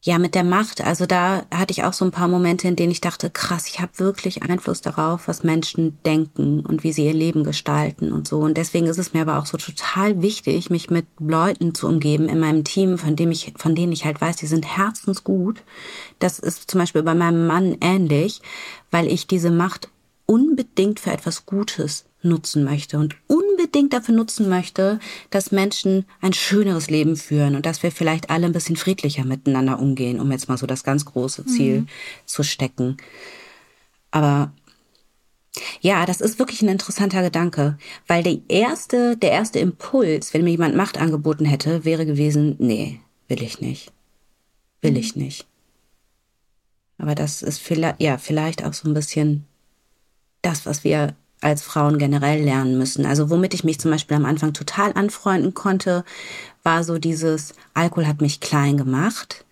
Ja, 0.00 0.18
mit 0.18 0.36
der 0.36 0.44
Macht. 0.44 0.80
Also 0.80 1.06
da 1.06 1.44
hatte 1.52 1.72
ich 1.72 1.82
auch 1.82 1.92
so 1.92 2.04
ein 2.04 2.12
paar 2.12 2.28
Momente, 2.28 2.68
in 2.68 2.76
denen 2.76 2.92
ich 2.92 3.00
dachte, 3.00 3.30
krass, 3.30 3.66
ich 3.66 3.80
habe 3.80 3.98
wirklich 3.98 4.44
Einfluss 4.44 4.80
darauf, 4.80 5.26
was 5.26 5.42
Menschen 5.42 5.98
denken 6.06 6.60
und 6.60 6.84
wie 6.84 6.92
sie 6.92 7.04
ihr 7.04 7.14
Leben 7.14 7.42
gestalten 7.42 8.12
und 8.12 8.28
so. 8.28 8.38
Und 8.38 8.56
deswegen 8.56 8.86
ist 8.86 8.98
es 8.98 9.12
mir 9.12 9.22
aber 9.22 9.38
auch 9.38 9.46
so 9.46 9.58
total 9.58 10.22
wichtig, 10.22 10.70
mich 10.70 10.88
mit 10.88 11.06
Leuten 11.18 11.74
zu 11.74 11.88
umgeben 11.88 12.28
in 12.28 12.38
meinem 12.38 12.62
Team, 12.62 12.96
von 12.96 13.16
dem 13.16 13.32
ich, 13.32 13.54
von 13.56 13.74
denen 13.74 13.92
ich 13.92 14.04
halt 14.04 14.20
weiß, 14.20 14.36
die 14.36 14.46
sind 14.46 14.76
herzensgut. 14.76 15.62
Das 16.20 16.38
ist 16.38 16.70
zum 16.70 16.78
Beispiel 16.78 17.02
bei 17.02 17.14
meinem 17.14 17.48
Mann 17.48 17.76
ähnlich, 17.80 18.40
weil 18.92 19.08
ich 19.08 19.26
diese 19.26 19.50
Macht 19.50 19.88
unbedingt 20.26 21.00
für 21.00 21.10
etwas 21.10 21.44
Gutes 21.44 22.04
nutzen 22.22 22.62
möchte 22.62 22.98
und 22.98 23.16
unbedingt 23.68 23.92
dafür 23.92 24.14
nutzen 24.14 24.48
möchte, 24.48 24.98
dass 25.30 25.52
Menschen 25.52 26.06
ein 26.22 26.32
schöneres 26.32 26.88
Leben 26.88 27.16
führen 27.16 27.54
und 27.54 27.66
dass 27.66 27.82
wir 27.82 27.92
vielleicht 27.92 28.30
alle 28.30 28.46
ein 28.46 28.52
bisschen 28.52 28.76
friedlicher 28.76 29.24
miteinander 29.24 29.78
umgehen, 29.78 30.20
um 30.20 30.32
jetzt 30.32 30.48
mal 30.48 30.56
so 30.56 30.66
das 30.66 30.84
ganz 30.84 31.04
große 31.04 31.44
Ziel 31.44 31.86
zu 32.24 32.42
stecken. 32.42 32.96
Aber 34.10 34.52
ja, 35.80 36.06
das 36.06 36.22
ist 36.22 36.38
wirklich 36.38 36.62
ein 36.62 36.68
interessanter 36.68 37.22
Gedanke, 37.22 37.76
weil 38.06 38.22
der 38.22 38.38
erste, 38.48 39.16
der 39.18 39.32
erste 39.32 39.58
Impuls, 39.58 40.32
wenn 40.32 40.44
mir 40.44 40.50
jemand 40.50 40.74
Macht 40.74 40.98
angeboten 40.98 41.44
hätte, 41.44 41.84
wäre 41.84 42.06
gewesen, 42.06 42.56
nee, 42.58 43.00
will 43.28 43.42
ich 43.42 43.60
nicht. 43.60 43.92
Will 44.80 44.96
ich 44.96 45.14
nicht. 45.14 45.46
Aber 46.96 47.14
das 47.14 47.42
ist 47.42 47.60
vielleicht, 47.60 48.00
ja, 48.00 48.16
vielleicht 48.16 48.64
auch 48.64 48.72
so 48.72 48.88
ein 48.88 48.94
bisschen 48.94 49.44
das, 50.42 50.64
was 50.64 50.84
wir 50.84 51.14
als 51.40 51.62
Frauen 51.62 51.98
generell 51.98 52.42
lernen 52.42 52.78
müssen. 52.78 53.06
Also 53.06 53.30
womit 53.30 53.54
ich 53.54 53.64
mich 53.64 53.78
zum 53.80 53.90
Beispiel 53.90 54.16
am 54.16 54.24
Anfang 54.24 54.52
total 54.52 54.92
anfreunden 54.94 55.54
konnte, 55.54 56.04
war 56.62 56.84
so 56.84 56.98
dieses, 56.98 57.54
Alkohol 57.74 58.06
hat 58.06 58.20
mich 58.20 58.40
klein 58.40 58.76
gemacht. 58.76 59.44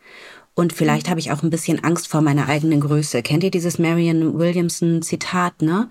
Und 0.55 0.72
vielleicht 0.72 1.11
habe 1.11 1.20
ich 1.20 1.32
auch 1.32 1.43
ein 1.43 1.51
bisschen 1.51 1.84
Angst 1.84 2.09
vor 2.09 2.22
meiner 2.22 2.49
eigenen 2.49 2.80
Größe. 2.80 3.22
Kennt 3.22 3.45
ihr 3.45 3.51
dieses 3.51 3.78
Marion 3.78 4.39
Williamson 4.39 5.03
Zitat, 5.03 5.61
ne? 5.61 5.89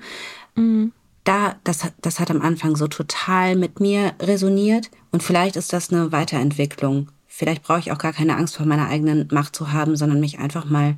Da, 1.23 1.55
das, 1.63 1.83
hat- 1.83 1.93
das 2.01 2.19
hat 2.19 2.31
am 2.31 2.41
Anfang 2.41 2.75
so 2.75 2.87
total 2.87 3.55
mit 3.55 3.79
mir 3.79 4.13
resoniert. 4.19 4.89
Und 5.11 5.23
vielleicht 5.23 5.55
ist 5.55 5.71
das 5.71 5.91
eine 5.91 6.11
Weiterentwicklung. 6.11 7.09
Vielleicht 7.27 7.63
brauche 7.63 7.79
ich 7.79 7.91
auch 7.91 7.97
gar 7.97 8.13
keine 8.13 8.37
Angst 8.37 8.57
vor 8.57 8.65
meiner 8.65 8.87
eigenen 8.87 9.27
Macht 9.31 9.55
zu 9.55 9.71
haben, 9.71 9.95
sondern 9.95 10.19
mich 10.19 10.39
einfach 10.39 10.65
mal, 10.65 10.95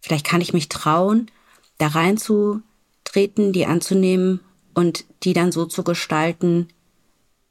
vielleicht 0.00 0.26
kann 0.26 0.40
ich 0.40 0.52
mich 0.52 0.68
trauen, 0.68 1.30
da 1.78 1.88
reinzutreten, 3.14 3.52
die 3.52 3.66
anzunehmen 3.66 4.40
und 4.74 5.04
die 5.22 5.32
dann 5.32 5.52
so 5.52 5.66
zu 5.66 5.84
gestalten, 5.84 6.68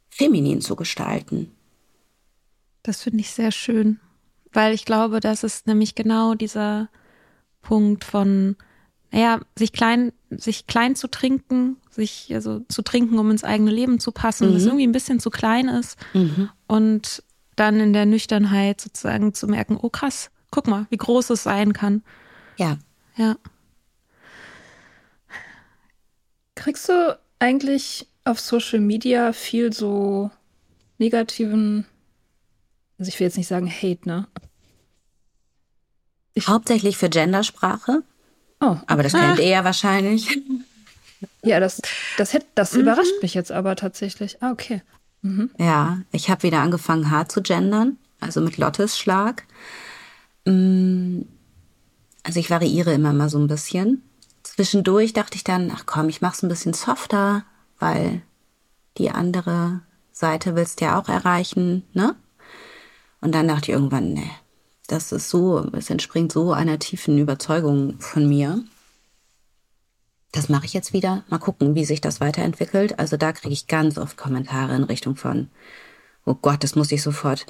feminin 0.09 0.61
zu 0.61 0.76
gestalten. 0.76 1.51
Das 2.84 3.01
finde 3.01 3.22
ich 3.22 3.32
sehr 3.32 3.51
schön, 3.51 3.99
weil 4.51 4.74
ich 4.74 4.86
glaube, 4.86 5.20
das 5.20 5.43
ist 5.43 5.68
nämlich 5.68 5.95
genau 5.95 6.34
dieser 6.34 6.89
Punkt 7.61 8.03
von, 8.03 8.57
naja, 9.11 9.39
sich 9.57 9.72
klein, 9.72 10.11
sich 10.30 10.68
klein 10.68 10.95
zu 10.95 11.07
trinken, 11.07 11.78
sich 11.89 12.30
also 12.34 12.59
zu 12.68 12.82
trinken, 12.82 13.18
um 13.20 13.32
ins 13.32 13.45
eigene 13.45 13.72
Leben 13.72 13.99
zu 13.99 14.11
passen, 14.11 14.53
das 14.53 14.66
irgendwie 14.66 14.86
ein 14.86 14.91
bisschen 14.91 15.20
zu 15.20 15.30
klein 15.30 15.70
ist 15.70 15.97
und 16.68 17.24
dann 17.55 17.80
in 17.80 17.93
der 17.93 18.05
Nüchternheit 18.05 18.82
sozusagen 18.82 19.34
zu 19.34 19.47
merken, 19.47 19.78
oh 19.82 19.89
krass, 19.89 20.30
guck 20.51 20.68
mal, 20.68 20.88
wie 20.89 20.97
groß 20.97 21.30
es 21.30 21.43
sein 21.43 21.72
kann. 21.72 22.03
Ja. 22.57 22.78
Ja. 23.16 23.38
Kriegst 26.64 26.88
du 26.88 27.20
eigentlich 27.39 28.07
auf 28.24 28.39
Social 28.39 28.80
Media 28.80 29.34
viel 29.34 29.74
so 29.74 30.32
negativen, 30.97 31.86
also 32.97 33.09
ich 33.09 33.20
will 33.20 33.28
jetzt 33.28 33.36
nicht 33.36 33.49
sagen 33.49 33.70
Hate, 33.70 34.07
ne? 34.07 34.28
Hauptsächlich 36.39 36.97
für 36.97 37.09
Gendersprache, 37.09 38.03
Oh, 38.61 38.78
aber 38.88 39.03
das 39.03 39.11
kennt 39.11 39.39
ihr 39.39 39.47
ja 39.49 39.66
wahrscheinlich. 39.66 40.39
ja, 41.43 41.59
das, 41.59 41.82
das, 42.18 42.32
hätt, 42.32 42.45
das 42.55 42.74
überrascht 42.76 43.22
mich 43.22 43.34
jetzt 43.34 43.51
aber 43.51 43.76
tatsächlich. 43.76 44.41
Ah, 44.41 44.51
okay. 44.51 44.82
Ja, 45.57 45.99
ich 46.14 46.30
habe 46.30 46.43
wieder 46.43 46.59
angefangen, 46.59 47.11
hart 47.11 47.30
zu 47.30 47.41
gendern, 47.41 47.97
also 48.22 48.39
mit 48.39 48.57
Lottes 48.57 48.97
Schlag. 48.97 49.43
Mm, 50.45 51.24
Also 52.24 52.39
ich 52.39 52.49
variiere 52.49 52.93
immer 52.93 53.11
mal 53.11 53.28
so 53.28 53.38
ein 53.38 53.47
bisschen. 53.47 54.01
Zwischendurch 54.56 55.14
dachte 55.14 55.36
ich 55.36 55.43
dann, 55.43 55.72
ach 55.74 55.88
komm, 55.88 56.10
ich 56.10 56.22
mach's 56.22 56.43
ein 56.43 56.47
bisschen 56.47 56.74
softer, 56.74 57.43
weil 57.80 58.22
die 58.99 59.10
andere 59.10 59.82
Seite 60.12 60.56
willst 60.56 60.80
du 60.80 60.86
ja 60.86 60.99
auch 60.99 61.10
erreichen, 61.10 61.82
ne? 61.93 62.16
Und 63.20 63.34
dann 63.34 63.47
dachte 63.47 63.72
ich 63.72 63.76
irgendwann, 63.76 64.14
ne, 64.14 64.30
das 64.86 65.12
ist 65.12 65.32
so, 65.32 65.68
es 65.74 65.89
entspringt 65.89 66.32
so 66.32 66.51
einer 66.51 66.78
tiefen 66.78 67.18
Überzeugung 67.18 67.99
von 67.99 68.30
mir. 68.30 68.64
Das 70.32 70.49
mache 70.49 70.66
ich 70.66 70.74
jetzt 70.74 70.93
wieder. 70.93 71.24
Mal 71.30 71.39
gucken, 71.39 71.74
wie 71.74 71.86
sich 71.86 71.99
das 71.99 72.22
weiterentwickelt. 72.22 72.99
Also 72.99 73.18
da 73.18 73.34
kriege 73.34 73.54
ich 73.54 73.66
ganz 73.66 73.97
oft 73.97 74.18
Kommentare 74.18 74.76
in 74.76 74.84
Richtung 74.84 75.16
von, 75.16 75.49
oh 76.26 76.36
Gott, 76.36 76.64
das 76.64 76.76
muss 76.76 76.91
ich 76.91 77.01
sofort, 77.01 77.47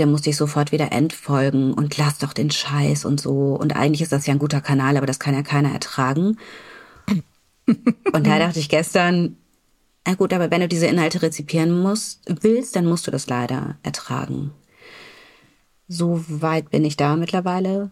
der 0.00 0.06
muss 0.06 0.26
ich 0.26 0.36
sofort 0.36 0.72
wieder 0.72 0.90
entfolgen 0.90 1.72
und 1.74 1.96
lass 1.98 2.18
doch 2.18 2.32
den 2.32 2.50
Scheiß 2.50 3.04
und 3.04 3.20
so. 3.20 3.54
Und 3.54 3.76
eigentlich 3.76 4.02
ist 4.02 4.12
das 4.12 4.26
ja 4.26 4.34
ein 4.34 4.40
guter 4.40 4.60
Kanal, 4.60 4.96
aber 4.96 5.06
das 5.06 5.20
kann 5.20 5.34
ja 5.34 5.42
keiner 5.42 5.72
ertragen. 5.72 6.38
Und 8.12 8.26
da 8.26 8.40
dachte 8.40 8.58
ich 8.58 8.68
gestern, 8.68 9.36
Na 10.04 10.14
gut, 10.14 10.32
aber 10.32 10.50
wenn 10.50 10.62
du 10.62 10.66
diese 10.66 10.86
Inhalte 10.86 11.22
rezipieren 11.22 11.78
musst, 11.82 12.22
willst, 12.26 12.74
dann 12.74 12.86
musst 12.86 13.06
du 13.06 13.12
das 13.12 13.28
leider 13.28 13.76
ertragen. 13.84 14.50
So 15.86 16.24
weit 16.26 16.70
bin 16.70 16.84
ich 16.84 16.96
da 16.96 17.14
mittlerweile. 17.14 17.90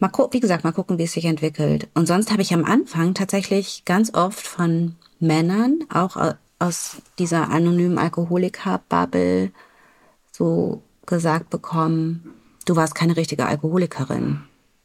Mal 0.00 0.08
gucken, 0.08 0.32
wie 0.32 0.40
gesagt, 0.40 0.64
mal 0.64 0.72
gucken, 0.72 0.98
wie 0.98 1.04
es 1.04 1.12
sich 1.12 1.26
entwickelt. 1.26 1.88
Und 1.94 2.06
sonst 2.06 2.32
habe 2.32 2.42
ich 2.42 2.54
am 2.54 2.64
Anfang 2.64 3.14
tatsächlich 3.14 3.84
ganz 3.84 4.14
oft 4.14 4.44
von 4.44 4.96
Männern, 5.20 5.84
auch 5.92 6.16
aus 6.58 7.02
dieser 7.18 7.50
anonymen 7.50 7.98
Alkoholiker-Bubble, 7.98 9.52
so 10.32 10.82
gesagt 11.10 11.50
bekommen, 11.50 12.32
du 12.64 12.76
warst 12.76 12.94
keine 12.94 13.16
richtige 13.16 13.44
Alkoholikerin. 13.44 14.40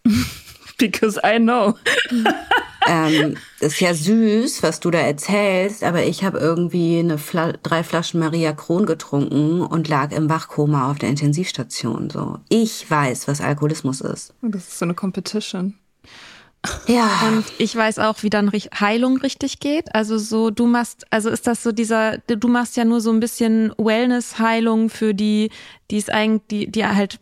Because 0.77 1.21
I 1.23 1.37
know. 1.37 1.75
ähm, 2.87 3.37
ist 3.61 3.79
ja 3.79 3.93
süß, 3.93 4.61
was 4.61 4.81
du 4.81 4.91
da 4.91 4.99
erzählst, 4.99 5.83
aber 5.83 6.03
ich 6.03 6.25
habe 6.25 6.39
irgendwie 6.39 6.99
eine 6.99 7.17
Fla 7.17 7.53
drei 7.63 7.83
Flaschen 7.83 8.19
Maria 8.19 8.51
Kron 8.51 8.85
getrunken 8.85 9.61
und 9.61 9.87
lag 9.87 10.11
im 10.11 10.29
Wachkoma 10.29 10.91
auf 10.91 10.99
der 10.99 11.09
Intensivstation. 11.09 12.09
So, 12.09 12.39
ich 12.49 12.89
weiß, 12.91 13.29
was 13.29 13.39
Alkoholismus 13.39 14.01
ist. 14.01 14.33
Das 14.41 14.67
ist 14.67 14.79
so 14.79 14.85
eine 14.85 14.95
Competition. 14.95 15.75
Ja. 16.87 17.09
Und 17.27 17.45
ich 17.57 17.75
weiß 17.75 17.99
auch, 17.99 18.23
wie 18.23 18.29
dann 18.29 18.51
Heilung 18.51 19.17
richtig 19.17 19.59
geht. 19.59 19.93
Also 19.93 20.17
so, 20.17 20.49
du 20.49 20.65
machst, 20.65 21.05
also 21.09 21.29
ist 21.29 21.47
das 21.47 21.63
so 21.63 21.71
dieser, 21.71 22.17
du 22.19 22.47
machst 22.47 22.77
ja 22.77 22.85
nur 22.85 23.01
so 23.01 23.11
ein 23.11 23.19
bisschen 23.19 23.73
Wellness-Heilung 23.77 24.89
für 24.89 25.13
die, 25.13 25.51
die 25.91 25.97
es 25.97 26.09
eigentlich, 26.09 26.43
die, 26.49 26.71
die 26.71 26.85
halt 26.85 27.19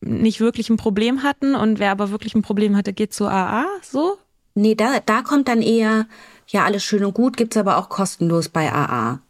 nicht 0.00 0.40
wirklich 0.40 0.70
ein 0.70 0.76
Problem 0.76 1.22
hatten 1.22 1.54
und 1.54 1.78
wer 1.78 1.90
aber 1.90 2.10
wirklich 2.10 2.34
ein 2.34 2.42
Problem 2.42 2.76
hatte, 2.76 2.92
geht 2.92 3.14
zu 3.14 3.26
AA, 3.26 3.66
so? 3.82 4.18
Nee, 4.54 4.74
da, 4.74 5.00
da 5.04 5.22
kommt 5.22 5.48
dann 5.48 5.62
eher, 5.62 6.06
ja, 6.48 6.64
alles 6.64 6.84
schön 6.84 7.04
und 7.04 7.14
gut, 7.14 7.36
gibt's 7.36 7.56
aber 7.56 7.78
auch 7.78 7.88
kostenlos 7.88 8.48
bei 8.48 8.72
AA. 8.72 9.20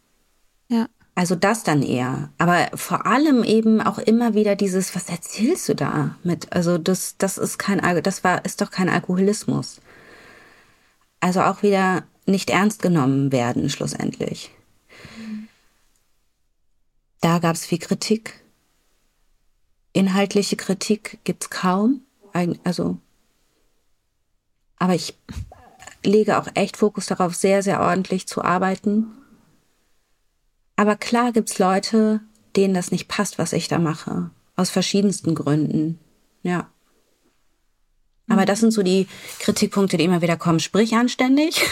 Also 1.17 1.37
das 1.37 1.63
dann 1.63 1.83
eher. 1.83 2.31
Aber 2.39 2.69
vor 2.75 3.07
allem 3.07 3.45
eben 3.45 3.81
auch 3.81 3.99
immer 3.99 4.35
wieder 4.35 4.57
dieses, 4.57 4.95
was 4.97 5.09
erzählst 5.09 5.69
du 5.69 5.75
da 5.75 6.17
mit? 6.25 6.53
Also 6.53 6.77
das, 6.77 7.17
das 7.19 7.39
ist 7.39 7.59
kein, 7.59 7.79
das 8.03 8.25
war, 8.25 8.45
ist 8.45 8.61
doch 8.61 8.71
kein 8.71 8.89
Alkoholismus. 8.89 9.81
Also 11.21 11.43
auch 11.43 11.63
wieder 11.63 12.03
nicht 12.27 12.51
ernst 12.51 12.83
genommen 12.83 13.31
werden, 13.31 13.71
schlussendlich. 13.71 14.51
Da 17.21 17.39
gab's 17.39 17.65
viel 17.65 17.79
Kritik. 17.79 18.43
Inhaltliche 19.93 20.57
Kritik 20.57 21.19
gibt's 21.23 21.49
kaum. 21.49 22.03
Also, 22.65 22.99
aber 24.77 24.97
ich 24.97 25.17
lege 26.03 26.39
auch 26.39 26.49
echt 26.55 26.77
Fokus 26.77 27.07
darauf, 27.07 27.37
sehr, 27.37 27.63
sehr 27.63 27.81
ordentlich 27.81 28.27
zu 28.27 28.43
arbeiten 28.43 29.07
aber 30.77 30.97
klar 30.97 31.33
gibt's 31.33 31.59
Leute, 31.59 32.21
denen 32.57 32.75
das 32.75 32.91
nicht 32.91 33.09
passt, 33.09 33.39
was 33.39 33.53
ich 33.53 33.69
da 33.69 33.79
mache. 33.79 34.31
Aus 34.57 34.71
verschiedensten 34.71 35.35
Gründen. 35.35 35.99
Ja. 36.43 36.69
Aber 38.29 38.47
das 38.47 38.61
sind 38.61 38.73
so 38.73 38.83
die 38.83 39.07
Kritikpunkte, 39.41 39.97
die 39.97 40.05
immer 40.05 40.23
wieder 40.23 40.37
kommen. 40.37 40.61
Sprich 40.61 40.95
anständig. 40.95 41.67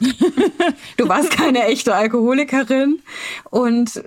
du 0.96 1.08
warst 1.08 1.30
keine 1.30 1.64
echte 1.64 1.94
Alkoholikerin 1.94 3.00
und 3.50 4.04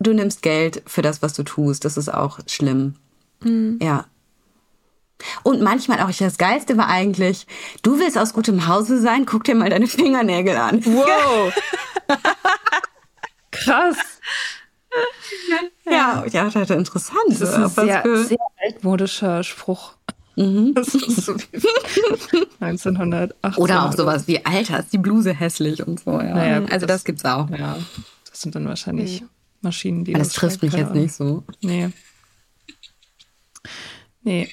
du 0.00 0.12
nimmst 0.12 0.42
Geld 0.42 0.82
für 0.86 1.02
das, 1.02 1.22
was 1.22 1.34
du 1.34 1.42
tust. 1.42 1.84
Das 1.84 1.96
ist 1.96 2.08
auch 2.08 2.40
schlimm. 2.46 2.96
Mhm. 3.42 3.78
Ja. 3.80 4.06
Und 5.42 5.62
manchmal 5.62 6.00
auch, 6.00 6.10
das 6.10 6.38
Geilste 6.38 6.76
war 6.76 6.88
eigentlich, 6.88 7.46
du 7.82 7.98
willst 7.98 8.18
aus 8.18 8.34
gutem 8.34 8.66
Hause 8.66 9.00
sein, 9.00 9.26
guck 9.26 9.44
dir 9.44 9.54
mal 9.54 9.70
deine 9.70 9.86
Fingernägel 9.86 10.56
an. 10.56 10.84
Wow. 10.84 11.52
Krass. 13.64 13.96
Ja, 15.86 16.24
ja, 16.30 16.44
das 16.44 16.54
ist 16.54 16.70
interessant. 16.70 17.18
Das 17.28 17.40
ist 17.40 17.54
ein 17.54 17.68
sehr, 17.68 18.04
sehr 18.24 18.38
altmodischer 18.64 19.42
Spruch. 19.42 19.94
Mhm. 20.36 20.74
Das 20.74 20.94
ist 20.94 21.16
so 21.16 21.34
1908. 22.60 23.34
Oder 23.58 23.84
auch 23.84 23.92
sowas 23.92 24.26
wie, 24.26 24.44
Alter, 24.44 24.80
ist 24.80 24.92
die 24.92 24.98
Bluse 24.98 25.32
hässlich 25.32 25.86
und 25.86 26.00
so. 26.00 26.12
Ja. 26.12 26.34
Naja, 26.34 26.56
also 26.70 26.86
das, 26.86 26.98
das, 26.98 27.04
gibt's 27.04 27.24
auch. 27.24 27.50
Ja, 27.50 27.78
das 28.28 28.40
sind 28.40 28.54
dann 28.54 28.66
wahrscheinlich 28.66 29.22
mhm. 29.22 29.28
Maschinen, 29.62 30.04
die 30.04 30.12
das, 30.12 30.28
das 30.28 30.36
trifft 30.36 30.62
mich 30.62 30.72
jetzt 30.72 30.94
nicht 30.94 31.14
so. 31.14 31.44
Nee. 31.60 31.90
Nee. 34.22 34.48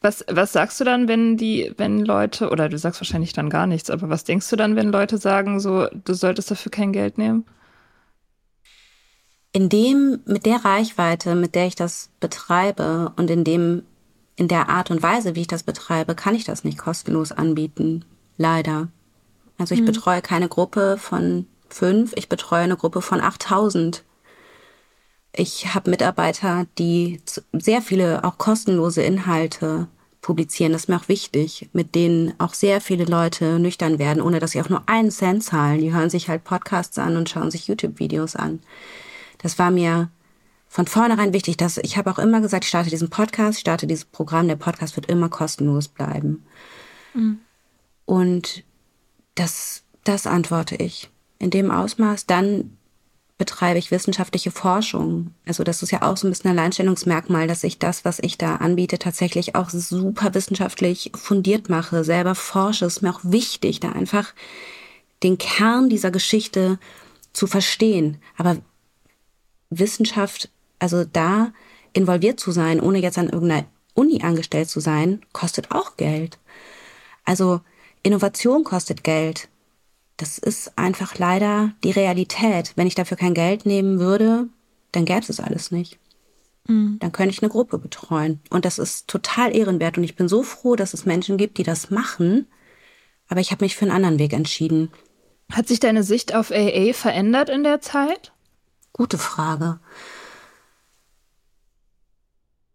Was, 0.00 0.24
was 0.30 0.52
sagst 0.52 0.80
du 0.80 0.84
dann, 0.84 1.08
wenn 1.08 1.36
die, 1.36 1.74
wenn 1.76 2.04
Leute, 2.04 2.48
oder 2.48 2.70
du 2.70 2.78
sagst 2.78 3.00
wahrscheinlich 3.00 3.34
dann 3.34 3.50
gar 3.50 3.66
nichts, 3.66 3.90
aber 3.90 4.08
was 4.08 4.24
denkst 4.24 4.48
du 4.48 4.56
dann, 4.56 4.74
wenn 4.74 4.90
Leute 4.90 5.18
sagen, 5.18 5.60
so, 5.60 5.88
du 5.92 6.14
solltest 6.14 6.50
dafür 6.50 6.70
kein 6.70 6.92
Geld 6.92 7.18
nehmen? 7.18 7.44
In 9.52 9.68
dem, 9.68 10.20
mit 10.26 10.46
der 10.46 10.64
Reichweite, 10.64 11.34
mit 11.34 11.54
der 11.54 11.66
ich 11.66 11.74
das 11.74 12.10
betreibe 12.20 13.12
und 13.16 13.30
in 13.30 13.44
dem, 13.44 13.82
in 14.36 14.48
der 14.48 14.68
Art 14.68 14.90
und 14.90 15.02
Weise, 15.02 15.34
wie 15.34 15.42
ich 15.42 15.48
das 15.48 15.64
betreibe, 15.64 16.14
kann 16.14 16.34
ich 16.34 16.44
das 16.44 16.64
nicht 16.64 16.78
kostenlos 16.78 17.32
anbieten. 17.32 18.04
Leider. 18.36 18.88
Also 19.58 19.74
ich 19.74 19.82
mhm. 19.82 19.86
betreue 19.86 20.22
keine 20.22 20.48
Gruppe 20.48 20.96
von 20.98 21.46
fünf, 21.68 22.12
ich 22.16 22.28
betreue 22.28 22.62
eine 22.62 22.76
Gruppe 22.76 23.02
von 23.02 23.20
8000. 23.20 24.04
Ich 25.32 25.74
habe 25.74 25.90
Mitarbeiter, 25.90 26.66
die 26.78 27.20
sehr 27.52 27.82
viele 27.82 28.24
auch 28.24 28.38
kostenlose 28.38 29.02
Inhalte 29.02 29.88
publizieren. 30.22 30.72
Das 30.72 30.82
ist 30.82 30.88
mir 30.88 30.96
auch 30.96 31.08
wichtig, 31.08 31.68
mit 31.72 31.94
denen 31.94 32.34
auch 32.38 32.54
sehr 32.54 32.80
viele 32.80 33.04
Leute 33.04 33.58
nüchtern 33.58 33.98
werden, 33.98 34.22
ohne 34.22 34.38
dass 34.38 34.52
sie 34.52 34.60
auch 34.60 34.68
nur 34.68 34.82
einen 34.86 35.10
Cent 35.10 35.44
zahlen. 35.44 35.80
Die 35.80 35.92
hören 35.92 36.10
sich 36.10 36.28
halt 36.28 36.44
Podcasts 36.44 36.98
an 36.98 37.16
und 37.16 37.28
schauen 37.28 37.50
sich 37.50 37.68
YouTube-Videos 37.68 38.36
an. 38.36 38.60
Das 39.42 39.58
war 39.58 39.70
mir 39.70 40.10
von 40.68 40.86
vornherein 40.86 41.32
wichtig, 41.32 41.56
dass 41.56 41.78
ich 41.78 41.96
habe 41.96 42.10
auch 42.10 42.18
immer 42.18 42.40
gesagt, 42.40 42.64
ich 42.64 42.68
starte 42.68 42.90
diesen 42.90 43.10
Podcast, 43.10 43.58
ich 43.58 43.62
starte 43.62 43.86
dieses 43.86 44.04
Programm, 44.04 44.48
der 44.48 44.56
Podcast 44.56 44.96
wird 44.96 45.06
immer 45.06 45.28
kostenlos 45.28 45.88
bleiben. 45.88 46.44
Mhm. 47.14 47.40
Und 48.04 48.64
das, 49.34 49.82
das 50.04 50.26
antworte 50.26 50.76
ich 50.76 51.10
in 51.38 51.50
dem 51.50 51.70
Ausmaß. 51.70 52.26
Dann 52.26 52.76
betreibe 53.40 53.78
ich 53.78 53.90
wissenschaftliche 53.90 54.50
Forschung. 54.50 55.32
Also 55.46 55.64
das 55.64 55.82
ist 55.82 55.90
ja 55.90 56.02
auch 56.02 56.16
so 56.18 56.28
ein 56.28 56.30
bisschen 56.30 56.50
ein 56.50 56.58
Alleinstellungsmerkmal, 56.58 57.46
dass 57.46 57.64
ich 57.64 57.78
das, 57.78 58.04
was 58.04 58.18
ich 58.20 58.36
da 58.36 58.56
anbiete, 58.56 58.98
tatsächlich 58.98 59.54
auch 59.54 59.70
super 59.70 60.34
wissenschaftlich 60.34 61.10
fundiert 61.14 61.70
mache, 61.70 62.04
selber 62.04 62.34
forsche. 62.34 62.84
Es 62.84 62.98
ist 62.98 63.02
mir 63.02 63.10
auch 63.10 63.20
wichtig, 63.22 63.80
da 63.80 63.92
einfach 63.92 64.34
den 65.22 65.38
Kern 65.38 65.88
dieser 65.88 66.10
Geschichte 66.10 66.78
zu 67.32 67.46
verstehen. 67.46 68.18
Aber 68.36 68.58
Wissenschaft, 69.70 70.50
also 70.78 71.04
da 71.04 71.52
involviert 71.92 72.38
zu 72.38 72.52
sein, 72.52 72.80
ohne 72.80 72.98
jetzt 72.98 73.18
an 73.18 73.28
irgendeiner 73.28 73.66
Uni 73.94 74.22
angestellt 74.22 74.68
zu 74.68 74.80
sein, 74.80 75.22
kostet 75.32 75.70
auch 75.70 75.96
Geld. 75.96 76.38
Also 77.24 77.60
Innovation 78.02 78.64
kostet 78.64 79.04
Geld. 79.04 79.48
Das 80.16 80.38
ist 80.38 80.76
einfach 80.76 81.18
leider 81.18 81.72
die 81.82 81.90
Realität. 81.90 82.72
Wenn 82.76 82.86
ich 82.86 82.94
dafür 82.94 83.16
kein 83.16 83.34
Geld 83.34 83.66
nehmen 83.66 83.98
würde, 83.98 84.48
dann 84.92 85.04
gäbe 85.04 85.24
es 85.28 85.40
alles 85.40 85.70
nicht. 85.70 85.98
Mhm. 86.66 86.98
Dann 87.00 87.12
könnte 87.12 87.34
ich 87.34 87.42
eine 87.42 87.50
Gruppe 87.50 87.78
betreuen. 87.78 88.40
Und 88.50 88.64
das 88.64 88.78
ist 88.78 89.08
total 89.08 89.54
ehrenwert. 89.54 89.96
Und 89.96 90.04
ich 90.04 90.16
bin 90.16 90.28
so 90.28 90.42
froh, 90.42 90.76
dass 90.76 90.94
es 90.94 91.06
Menschen 91.06 91.36
gibt, 91.36 91.58
die 91.58 91.62
das 91.62 91.90
machen. 91.90 92.46
Aber 93.28 93.40
ich 93.40 93.50
habe 93.50 93.64
mich 93.64 93.76
für 93.76 93.84
einen 93.84 93.94
anderen 93.94 94.18
Weg 94.18 94.32
entschieden. 94.32 94.90
Hat 95.50 95.68
sich 95.68 95.80
deine 95.80 96.02
Sicht 96.02 96.34
auf 96.34 96.50
AA 96.50 96.92
verändert 96.92 97.48
in 97.48 97.64
der 97.64 97.80
Zeit? 97.80 98.32
Gute 99.00 99.16
Frage. 99.16 99.78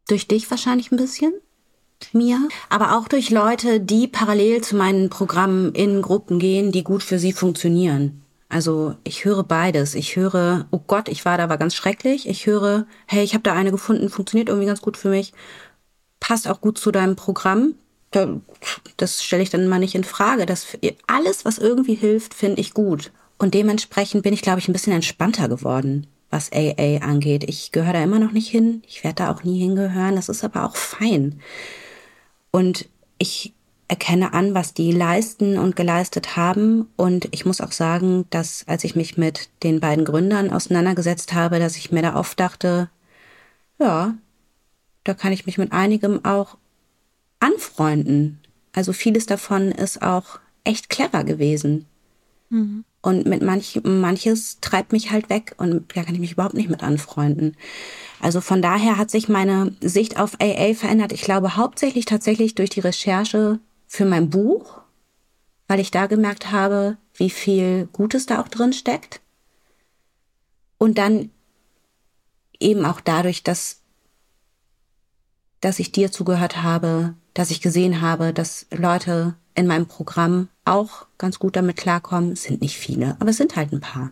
Durch 0.07 0.27
dich 0.27 0.49
wahrscheinlich 0.49 0.91
ein 0.91 0.97
bisschen, 0.97 1.35
mir, 2.13 2.49
aber 2.67 2.97
auch 2.97 3.07
durch 3.07 3.29
Leute, 3.29 3.79
die 3.79 4.07
parallel 4.07 4.61
zu 4.61 4.75
meinen 4.75 5.11
Programmen 5.11 5.75
in 5.75 6.01
Gruppen 6.01 6.39
gehen, 6.39 6.71
die 6.71 6.83
gut 6.83 7.03
für 7.03 7.19
sie 7.19 7.31
funktionieren. 7.31 8.23
Also 8.49 8.95
ich 9.03 9.23
höre 9.23 9.43
beides. 9.43 9.93
Ich 9.93 10.15
höre, 10.15 10.65
oh 10.71 10.79
Gott, 10.87 11.09
ich 11.09 11.25
war 11.25 11.37
da, 11.37 11.47
war 11.47 11.59
ganz 11.59 11.75
schrecklich. 11.75 12.27
Ich 12.27 12.47
höre, 12.47 12.87
hey, 13.05 13.23
ich 13.23 13.35
habe 13.35 13.43
da 13.43 13.53
eine 13.53 13.69
gefunden, 13.69 14.09
funktioniert 14.09 14.49
irgendwie 14.49 14.65
ganz 14.65 14.81
gut 14.81 14.97
für 14.97 15.09
mich, 15.09 15.31
passt 16.19 16.47
auch 16.47 16.59
gut 16.59 16.79
zu 16.79 16.89
deinem 16.89 17.15
Programm. 17.15 17.75
Das 18.97 19.23
stelle 19.23 19.43
ich 19.43 19.51
dann 19.51 19.67
mal 19.67 19.77
nicht 19.77 19.93
in 19.93 20.03
Frage. 20.03 20.47
Das 20.47 20.65
alles, 21.05 21.45
was 21.45 21.59
irgendwie 21.59 21.93
hilft, 21.93 22.33
finde 22.33 22.61
ich 22.61 22.73
gut. 22.73 23.11
Und 23.37 23.53
dementsprechend 23.53 24.23
bin 24.23 24.33
ich, 24.33 24.41
glaube 24.41 24.57
ich, 24.57 24.67
ein 24.67 24.73
bisschen 24.73 24.93
entspannter 24.93 25.49
geworden, 25.49 26.07
was 26.29 26.51
AA 26.51 26.97
angeht. 27.01 27.43
Ich 27.47 27.71
gehöre 27.71 27.93
da 27.93 28.03
immer 28.03 28.19
noch 28.19 28.31
nicht 28.31 28.49
hin. 28.49 28.81
Ich 28.87 29.03
werde 29.03 29.15
da 29.15 29.31
auch 29.31 29.43
nie 29.43 29.59
hingehören. 29.59 30.15
Das 30.15 30.29
ist 30.29 30.43
aber 30.43 30.65
auch 30.65 30.75
fein. 30.75 31.39
Und 32.51 32.87
ich 33.17 33.53
erkenne 33.87 34.33
an, 34.33 34.53
was 34.53 34.73
die 34.73 34.91
leisten 34.91 35.57
und 35.57 35.75
geleistet 35.75 36.35
haben. 36.35 36.87
Und 36.95 37.27
ich 37.31 37.45
muss 37.45 37.61
auch 37.61 37.71
sagen, 37.71 38.25
dass 38.29 38.67
als 38.67 38.83
ich 38.83 38.95
mich 38.95 39.17
mit 39.17 39.49
den 39.63 39.79
beiden 39.79 40.05
Gründern 40.05 40.49
auseinandergesetzt 40.49 41.33
habe, 41.33 41.59
dass 41.59 41.77
ich 41.77 41.91
mir 41.91 42.01
da 42.01 42.15
oft 42.15 42.39
dachte, 42.39 42.89
ja, 43.79 44.15
da 45.03 45.13
kann 45.13 45.31
ich 45.31 45.45
mich 45.45 45.57
mit 45.57 45.71
einigem 45.71 46.25
auch 46.25 46.57
anfreunden. 47.39 48.39
Also 48.73 48.91
vieles 48.91 49.25
davon 49.25 49.71
ist 49.71 50.01
auch 50.01 50.39
echt 50.63 50.89
clever 50.89 51.23
gewesen. 51.23 51.85
Mhm. 52.49 52.83
Und 53.05 53.27
mit 53.27 53.43
manch, 53.43 53.79
manches 53.83 54.59
treibt 54.61 54.91
mich 54.91 55.11
halt 55.11 55.29
weg 55.29 55.53
und 55.59 55.95
da 55.95 56.03
kann 56.03 56.15
ich 56.15 56.19
mich 56.19 56.31
überhaupt 56.31 56.55
nicht 56.55 56.71
mit 56.71 56.81
anfreunden. 56.81 57.55
Also 58.19 58.41
von 58.41 58.63
daher 58.63 58.97
hat 58.97 59.11
sich 59.11 59.29
meine 59.29 59.75
Sicht 59.79 60.19
auf 60.19 60.41
AA 60.41 60.73
verändert. 60.73 61.11
Ich 61.11 61.21
glaube 61.21 61.55
hauptsächlich 61.55 62.05
tatsächlich 62.05 62.55
durch 62.55 62.71
die 62.71 62.79
Recherche 62.79 63.59
für 63.85 64.05
mein 64.05 64.31
Buch, 64.31 64.81
weil 65.67 65.79
ich 65.79 65.91
da 65.91 66.07
gemerkt 66.07 66.51
habe, 66.51 66.97
wie 67.13 67.29
viel 67.29 67.87
Gutes 67.93 68.25
da 68.25 68.41
auch 68.41 68.47
drin 68.47 68.73
steckt. 68.73 69.21
Und 70.79 70.97
dann 70.97 71.29
eben 72.59 72.85
auch 72.85 73.01
dadurch, 73.01 73.43
dass, 73.43 73.81
dass 75.61 75.77
ich 75.77 75.91
dir 75.91 76.11
zugehört 76.11 76.63
habe, 76.63 77.13
dass 77.35 77.51
ich 77.51 77.61
gesehen 77.61 78.01
habe, 78.01 78.33
dass 78.33 78.65
Leute 78.71 79.35
in 79.55 79.67
meinem 79.67 79.87
Programm 79.87 80.49
auch 80.65 81.05
ganz 81.17 81.39
gut 81.39 81.55
damit 81.55 81.77
klarkommen. 81.77 82.33
Es 82.33 82.43
sind 82.43 82.61
nicht 82.61 82.77
viele, 82.77 83.15
aber 83.19 83.29
es 83.29 83.37
sind 83.37 83.55
halt 83.55 83.71
ein 83.71 83.81
paar. 83.81 84.11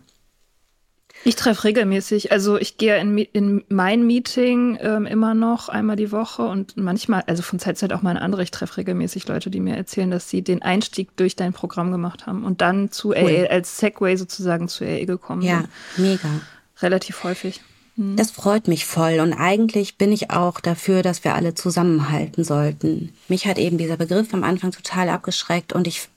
Ich 1.26 1.36
treffe 1.36 1.64
regelmäßig, 1.64 2.32
also 2.32 2.58
ich 2.58 2.76
gehe 2.76 2.98
in, 2.98 3.16
in 3.16 3.64
mein 3.68 4.06
Meeting 4.06 4.76
ähm, 4.80 5.06
immer 5.06 5.32
noch 5.32 5.70
einmal 5.70 5.96
die 5.96 6.12
Woche 6.12 6.42
und 6.42 6.76
manchmal, 6.76 7.22
also 7.26 7.42
von 7.42 7.58
Zeit 7.58 7.78
zu 7.78 7.86
Zeit 7.86 7.96
auch 7.96 8.02
mal 8.02 8.10
eine 8.10 8.20
andere. 8.20 8.42
Ich 8.42 8.50
treffe 8.50 8.76
regelmäßig 8.78 9.26
Leute, 9.28 9.48
die 9.48 9.60
mir 9.60 9.76
erzählen, 9.76 10.10
dass 10.10 10.28
sie 10.28 10.42
den 10.42 10.60
Einstieg 10.60 11.16
durch 11.16 11.34
dein 11.34 11.54
Programm 11.54 11.92
gemacht 11.92 12.26
haben 12.26 12.44
und 12.44 12.60
dann 12.60 12.90
zu 12.90 13.10
cool. 13.10 13.16
AA, 13.16 13.46
als 13.46 13.78
Segway 13.78 14.16
sozusagen 14.16 14.68
zu 14.68 14.84
AA 14.84 15.04
gekommen 15.04 15.42
ja, 15.42 15.60
sind. 15.60 15.68
Ja, 15.96 16.02
mega. 16.02 16.40
Relativ 16.82 17.24
häufig. 17.24 17.62
Hm. 17.96 18.16
Das 18.16 18.30
freut 18.30 18.68
mich 18.68 18.86
voll 18.86 19.20
und 19.20 19.32
eigentlich 19.32 19.96
bin 19.96 20.12
ich 20.12 20.30
auch 20.30 20.60
dafür, 20.60 21.02
dass 21.02 21.24
wir 21.24 21.34
alle 21.34 21.54
zusammenhalten 21.54 22.44
sollten. 22.44 23.12
Mich 23.28 23.46
hat 23.46 23.58
eben 23.58 23.78
dieser 23.78 23.96
Begriff 23.96 24.34
am 24.34 24.44
Anfang 24.44 24.72
total 24.72 25.08
abgeschreckt 25.08 25.72
und 25.72 25.86
ich 25.86 26.08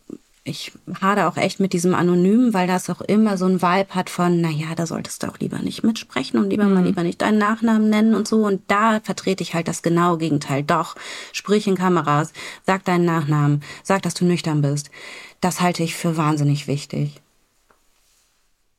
ich 0.47 0.71
hade 1.01 1.27
auch 1.27 1.35
echt 1.35 1.59
mit 1.59 1.73
diesem 1.73 1.93
Anonym, 1.93 2.53
weil 2.53 2.67
das 2.67 2.89
auch 2.89 3.01
immer 3.01 3.37
so 3.37 3.45
ein 3.45 3.61
Vibe 3.61 3.93
hat 3.93 4.09
von, 4.09 4.39
na 4.39 4.49
ja, 4.49 4.75
da 4.75 4.87
solltest 4.87 5.21
du 5.21 5.27
auch 5.27 5.39
lieber 5.39 5.59
nicht 5.59 5.83
mitsprechen 5.83 6.39
und 6.39 6.49
lieber 6.49 6.63
mhm. 6.63 6.73
mal 6.73 6.85
lieber 6.85 7.03
nicht 7.03 7.21
deinen 7.21 7.37
Nachnamen 7.37 7.89
nennen 7.89 8.15
und 8.15 8.27
so. 8.27 8.45
Und 8.45 8.61
da 8.67 9.01
vertrete 9.01 9.43
ich 9.43 9.53
halt 9.53 9.67
das 9.67 9.81
genaue 9.81 10.17
Gegenteil. 10.17 10.63
Doch, 10.63 10.95
sprich 11.33 11.67
in 11.67 11.75
Kameras, 11.75 12.31
sag 12.65 12.85
deinen 12.85 13.05
Nachnamen, 13.05 13.61
sag, 13.83 14.01
dass 14.03 14.13
du 14.13 14.23
nüchtern 14.23 14.61
bist. 14.61 14.89
Das 15.41 15.59
halte 15.59 15.83
ich 15.83 15.95
für 15.95 16.15
wahnsinnig 16.15 16.67
wichtig. 16.67 17.19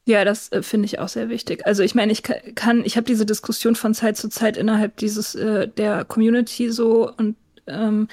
Ja, 0.09 0.25
das 0.25 0.51
äh, 0.53 0.63
finde 0.63 0.87
ich 0.87 1.01
auch 1.01 1.09
sehr 1.09 1.29
wichtig. 1.29 1.67
Also 1.67 1.83
ich 1.83 1.95
meine, 1.95 2.13
ich 2.13 2.23
kann, 2.23 2.83
ich 2.83 2.97
habe 2.97 3.05
diese 3.05 3.27
Diskussion 3.27 3.77
von 3.77 3.93
Zeit 3.93 4.17
zu 4.17 4.31
Zeit 4.31 4.57
innerhalb 4.57 4.97
dieses 4.97 5.35
äh, 5.35 5.69
der 5.69 6.07
Community 6.07 6.73
so 6.73 7.13
und 7.15 7.37
ähm, 7.67 8.09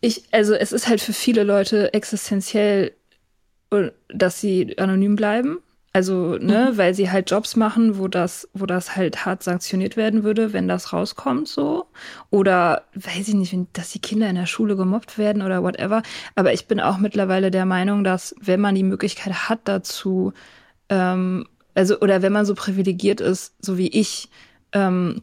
ich, 0.00 0.24
also 0.32 0.54
es 0.54 0.72
ist 0.72 0.88
halt 0.88 1.02
für 1.02 1.12
viele 1.12 1.44
Leute 1.44 1.92
existenziell, 1.92 2.92
äh, 3.70 3.90
dass 4.08 4.40
sie 4.40 4.78
anonym 4.78 5.14
bleiben. 5.14 5.58
Also, 5.92 6.38
ne, 6.38 6.70
mhm. 6.72 6.78
weil 6.78 6.94
sie 6.94 7.10
halt 7.10 7.30
Jobs 7.30 7.54
machen, 7.54 7.98
wo 7.98 8.08
das, 8.08 8.48
wo 8.54 8.64
das 8.64 8.96
halt 8.96 9.26
hart 9.26 9.42
sanktioniert 9.42 9.98
werden 9.98 10.24
würde, 10.24 10.54
wenn 10.54 10.68
das 10.68 10.94
rauskommt, 10.94 11.48
so. 11.48 11.86
Oder 12.30 12.84
weiß 12.94 13.28
ich 13.28 13.34
nicht, 13.34 13.54
dass 13.74 13.90
die 13.92 14.00
Kinder 14.00 14.28
in 14.30 14.36
der 14.36 14.46
Schule 14.46 14.76
gemobbt 14.76 15.18
werden 15.18 15.42
oder 15.42 15.62
whatever. 15.62 16.02
Aber 16.34 16.54
ich 16.54 16.66
bin 16.66 16.80
auch 16.80 16.96
mittlerweile 16.98 17.50
der 17.50 17.66
Meinung, 17.66 18.04
dass 18.04 18.34
wenn 18.40 18.60
man 18.60 18.74
die 18.74 18.82
Möglichkeit 18.82 19.48
hat 19.50 19.60
dazu, 19.64 20.32
ähm, 20.88 21.46
also, 21.74 22.00
oder 22.00 22.22
wenn 22.22 22.32
man 22.32 22.46
so 22.46 22.54
privilegiert 22.54 23.20
ist, 23.20 23.54
so 23.60 23.76
wie 23.76 23.88
ich, 23.88 24.30
ähm, 24.72 25.22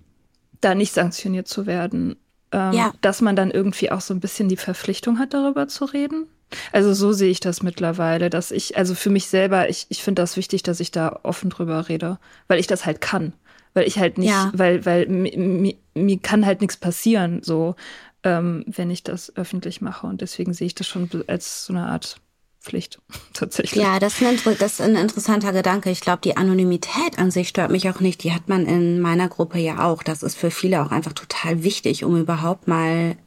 da 0.62 0.76
nicht 0.76 0.94
sanktioniert 0.94 1.48
zu 1.48 1.66
werden, 1.66 2.16
ähm, 2.52 2.74
ja. 2.74 2.94
dass 3.02 3.22
man 3.22 3.36
dann 3.36 3.52
irgendwie 3.52 3.92
auch 3.92 4.02
so 4.02 4.14
ein 4.14 4.20
bisschen 4.20 4.50
die 4.50 4.58
Verpflichtung 4.58 5.20
hat, 5.20 5.34
darüber 5.34 5.68
zu 5.68 5.86
reden. 5.86 6.28
Also 6.72 6.94
so 6.94 7.12
sehe 7.12 7.32
ich 7.32 7.40
das 7.40 7.64
mittlerweile, 7.64 8.30
dass 8.30 8.52
ich, 8.52 8.78
also 8.78 8.94
für 8.94 9.10
mich 9.10 9.28
selber, 9.28 9.70
ich, 9.70 9.88
ich 9.90 10.04
finde 10.04 10.22
das 10.22 10.38
wichtig, 10.38 10.64
dass 10.64 10.80
ich 10.80 10.92
da 10.92 11.20
offen 11.24 11.50
drüber 11.50 11.90
rede, 11.90 12.20
weil 12.48 12.60
ich 12.60 12.68
das 12.68 12.86
halt 12.86 13.02
kann. 13.02 13.34
Weil 13.74 13.88
ich 13.88 13.98
halt 13.98 14.20
nicht, 14.20 14.30
ja. 14.30 14.52
weil, 14.54 14.86
weil 14.86 15.08
mir, 15.08 16.20
kann 16.20 16.46
halt 16.46 16.62
nichts 16.62 16.78
passieren, 16.78 17.42
so, 17.42 17.76
ähm, 18.24 18.64
wenn 18.68 18.92
ich 18.92 19.02
das 19.02 19.36
öffentlich 19.36 19.82
mache. 19.82 20.06
Und 20.06 20.22
deswegen 20.22 20.54
sehe 20.54 20.68
ich 20.68 20.76
das 20.76 20.88
schon 20.88 21.10
als 21.26 21.66
so 21.66 21.74
eine 21.74 21.88
Art 21.88 22.18
Pflicht, 22.64 23.00
tatsächlich. 23.34 23.84
Ja, 23.84 24.00
das 24.00 24.22
ist, 24.22 24.28
ein, 24.28 24.58
das 24.58 24.74
ist 24.74 24.82
ein 24.82 24.96
interessanter 24.96 25.52
Gedanke. 25.52 25.90
Ich 25.92 26.02
glaube, 26.02 26.22
die 26.24 26.38
Anonymität 26.38 27.20
an 27.20 27.30
sich 27.30 27.50
stört 27.50 27.72
mich 27.72 27.90
auch 27.90 28.00
nicht. 28.00 28.24
Die 28.24 28.34
hat 28.34 28.48
man 28.48 28.66
in 28.66 29.02
meiner 29.02 29.28
Gruppe 29.28 29.60
ja 29.60 29.86
auch. 29.86 30.02
Das 30.02 30.24
ist 30.24 30.36
für 30.36 30.50
viele 30.50 30.82
auch 30.82 30.92
einfach 30.92 31.14
total 31.14 31.64
wichtig, 31.64 32.04
um 32.04 32.18
überhaupt 32.18 32.68
mal 32.68 33.18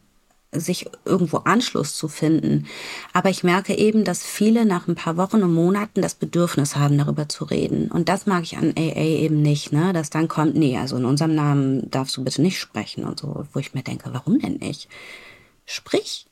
sich 0.52 0.88
irgendwo 1.04 1.38
Anschluss 1.38 1.96
zu 1.96 2.08
finden. 2.08 2.66
Aber 3.12 3.28
ich 3.28 3.44
merke 3.44 3.76
eben, 3.76 4.04
dass 4.04 4.24
viele 4.24 4.64
nach 4.64 4.88
ein 4.88 4.94
paar 4.94 5.18
Wochen 5.18 5.42
und 5.42 5.52
Monaten 5.52 6.00
das 6.00 6.14
Bedürfnis 6.14 6.76
haben, 6.76 6.96
darüber 6.96 7.28
zu 7.28 7.44
reden. 7.44 7.90
Und 7.90 8.08
das 8.08 8.26
mag 8.26 8.42
ich 8.42 8.56
an 8.56 8.72
AA 8.76 9.00
eben 9.00 9.42
nicht, 9.42 9.72
ne? 9.72 9.92
Dass 9.92 10.08
dann 10.08 10.28
kommt, 10.28 10.54
nee, 10.54 10.78
also 10.78 10.96
in 10.96 11.04
unserem 11.04 11.34
Namen 11.34 11.90
darfst 11.90 12.16
du 12.16 12.24
bitte 12.24 12.40
nicht 12.40 12.58
sprechen 12.58 13.04
und 13.04 13.20
so, 13.20 13.46
wo 13.52 13.58
ich 13.58 13.74
mir 13.74 13.82
denke, 13.82 14.10
warum 14.12 14.38
denn 14.38 14.56
nicht? 14.56 14.88
Sprich. 15.66 16.25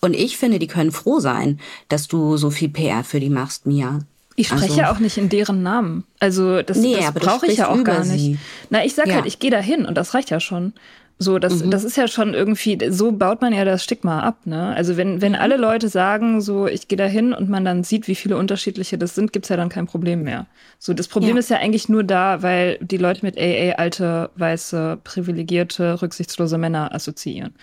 Und 0.00 0.14
ich 0.14 0.36
finde, 0.36 0.58
die 0.58 0.66
können 0.66 0.92
froh 0.92 1.20
sein, 1.20 1.60
dass 1.88 2.08
du 2.08 2.36
so 2.36 2.50
viel 2.50 2.68
PR 2.68 3.04
für 3.04 3.20
die 3.20 3.30
machst, 3.30 3.66
Mia. 3.66 4.00
Ich 4.36 4.48
spreche 4.48 4.74
ja 4.74 4.84
also, 4.84 4.96
auch 4.96 5.00
nicht 5.00 5.16
in 5.16 5.30
deren 5.30 5.62
Namen. 5.62 6.04
Also 6.20 6.60
das, 6.62 6.76
nee, 6.76 6.96
das 6.96 7.14
brauche 7.14 7.46
ich 7.46 7.58
ja 7.58 7.68
auch 7.68 7.82
gar 7.82 8.04
nicht. 8.04 8.20
Sie. 8.20 8.38
Na, 8.68 8.84
ich 8.84 8.94
sag 8.94 9.06
ja. 9.06 9.14
halt, 9.14 9.26
ich 9.26 9.38
gehe 9.38 9.50
da 9.50 9.58
hin 9.58 9.86
und 9.86 9.96
das 9.96 10.12
reicht 10.12 10.30
ja 10.30 10.40
schon. 10.40 10.74
So, 11.18 11.38
das, 11.38 11.64
mhm. 11.64 11.70
das 11.70 11.82
ist 11.82 11.96
ja 11.96 12.08
schon 12.08 12.34
irgendwie, 12.34 12.78
so 12.90 13.10
baut 13.10 13.40
man 13.40 13.54
ja 13.54 13.64
das 13.64 13.82
Stigma 13.82 14.20
ab, 14.20 14.40
ne? 14.44 14.74
Also 14.76 14.98
wenn, 14.98 15.22
wenn 15.22 15.32
mhm. 15.32 15.38
alle 15.38 15.56
Leute 15.56 15.88
sagen, 15.88 16.42
so, 16.42 16.66
ich 16.66 16.88
gehe 16.88 16.98
da 16.98 17.06
hin 17.06 17.32
und 17.32 17.48
man 17.48 17.64
dann 17.64 17.84
sieht, 17.84 18.06
wie 18.06 18.14
viele 18.14 18.36
unterschiedliche 18.36 18.98
das 18.98 19.14
sind, 19.14 19.32
gibt's 19.32 19.48
ja 19.48 19.56
dann 19.56 19.70
kein 19.70 19.86
Problem 19.86 20.24
mehr. 20.24 20.44
So, 20.78 20.92
das 20.92 21.08
Problem 21.08 21.36
ja. 21.36 21.38
ist 21.38 21.48
ja 21.48 21.56
eigentlich 21.56 21.88
nur 21.88 22.04
da, 22.04 22.42
weil 22.42 22.76
die 22.82 22.98
Leute 22.98 23.24
mit 23.24 23.38
AA 23.38 23.76
alte, 23.78 24.28
weiße, 24.36 24.98
privilegierte, 25.04 26.02
rücksichtslose 26.02 26.58
Männer 26.58 26.94
assoziieren. 26.94 27.54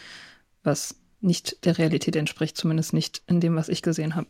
Was 0.63 0.95
nicht 1.23 1.65
der 1.65 1.77
Realität 1.77 2.15
entspricht, 2.15 2.57
zumindest 2.57 2.93
nicht 2.93 3.21
in 3.27 3.39
dem, 3.39 3.55
was 3.55 3.69
ich 3.69 3.81
gesehen 3.81 4.15
habe. 4.15 4.27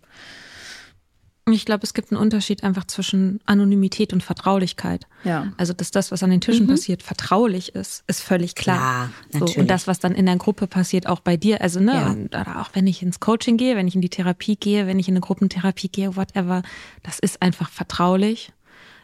Ich 1.52 1.66
glaube, 1.66 1.84
es 1.84 1.94
gibt 1.94 2.10
einen 2.12 2.22
Unterschied 2.22 2.64
einfach 2.64 2.86
zwischen 2.86 3.42
Anonymität 3.46 4.14
und 4.14 4.24
Vertraulichkeit. 4.24 5.08
Ja. 5.26 5.52
Also, 5.58 5.74
dass 5.74 5.92
das, 5.92 6.10
was 6.10 6.24
an 6.24 6.30
den 6.30 6.40
Tischen 6.40 6.68
mhm. 6.68 6.72
passiert, 6.72 7.04
vertraulich 7.04 7.76
ist, 7.76 8.06
ist 8.08 8.22
völlig 8.22 8.56
klar. 8.56 8.78
Ja, 8.78 9.10
natürlich. 9.34 9.56
So, 9.56 9.60
und 9.60 9.68
das, 9.68 9.86
was 9.86 10.00
dann 10.00 10.16
in 10.16 10.26
der 10.26 10.38
Gruppe 10.38 10.68
passiert, 10.68 11.06
auch 11.06 11.20
bei 11.20 11.36
dir. 11.36 11.60
Also, 11.60 11.82
ne, 11.82 12.30
ja. 12.32 12.62
auch 12.62 12.70
wenn 12.74 12.88
ich 12.88 13.02
ins 13.02 13.20
Coaching 13.20 13.58
gehe, 13.58 13.76
wenn 13.76 13.90
ich 13.90 13.96
in 13.96 14.00
die 14.00 14.10
Therapie 14.10 14.56
gehe, 14.56 14.88
wenn 14.88 15.00
ich 15.00 15.10
in 15.10 15.16
eine 15.16 15.22
Gruppentherapie 15.22 15.90
gehe, 15.90 16.16
whatever, 16.16 16.62
das 17.04 17.20
ist 17.20 17.42
einfach 17.42 17.70
vertraulich. 17.70 18.54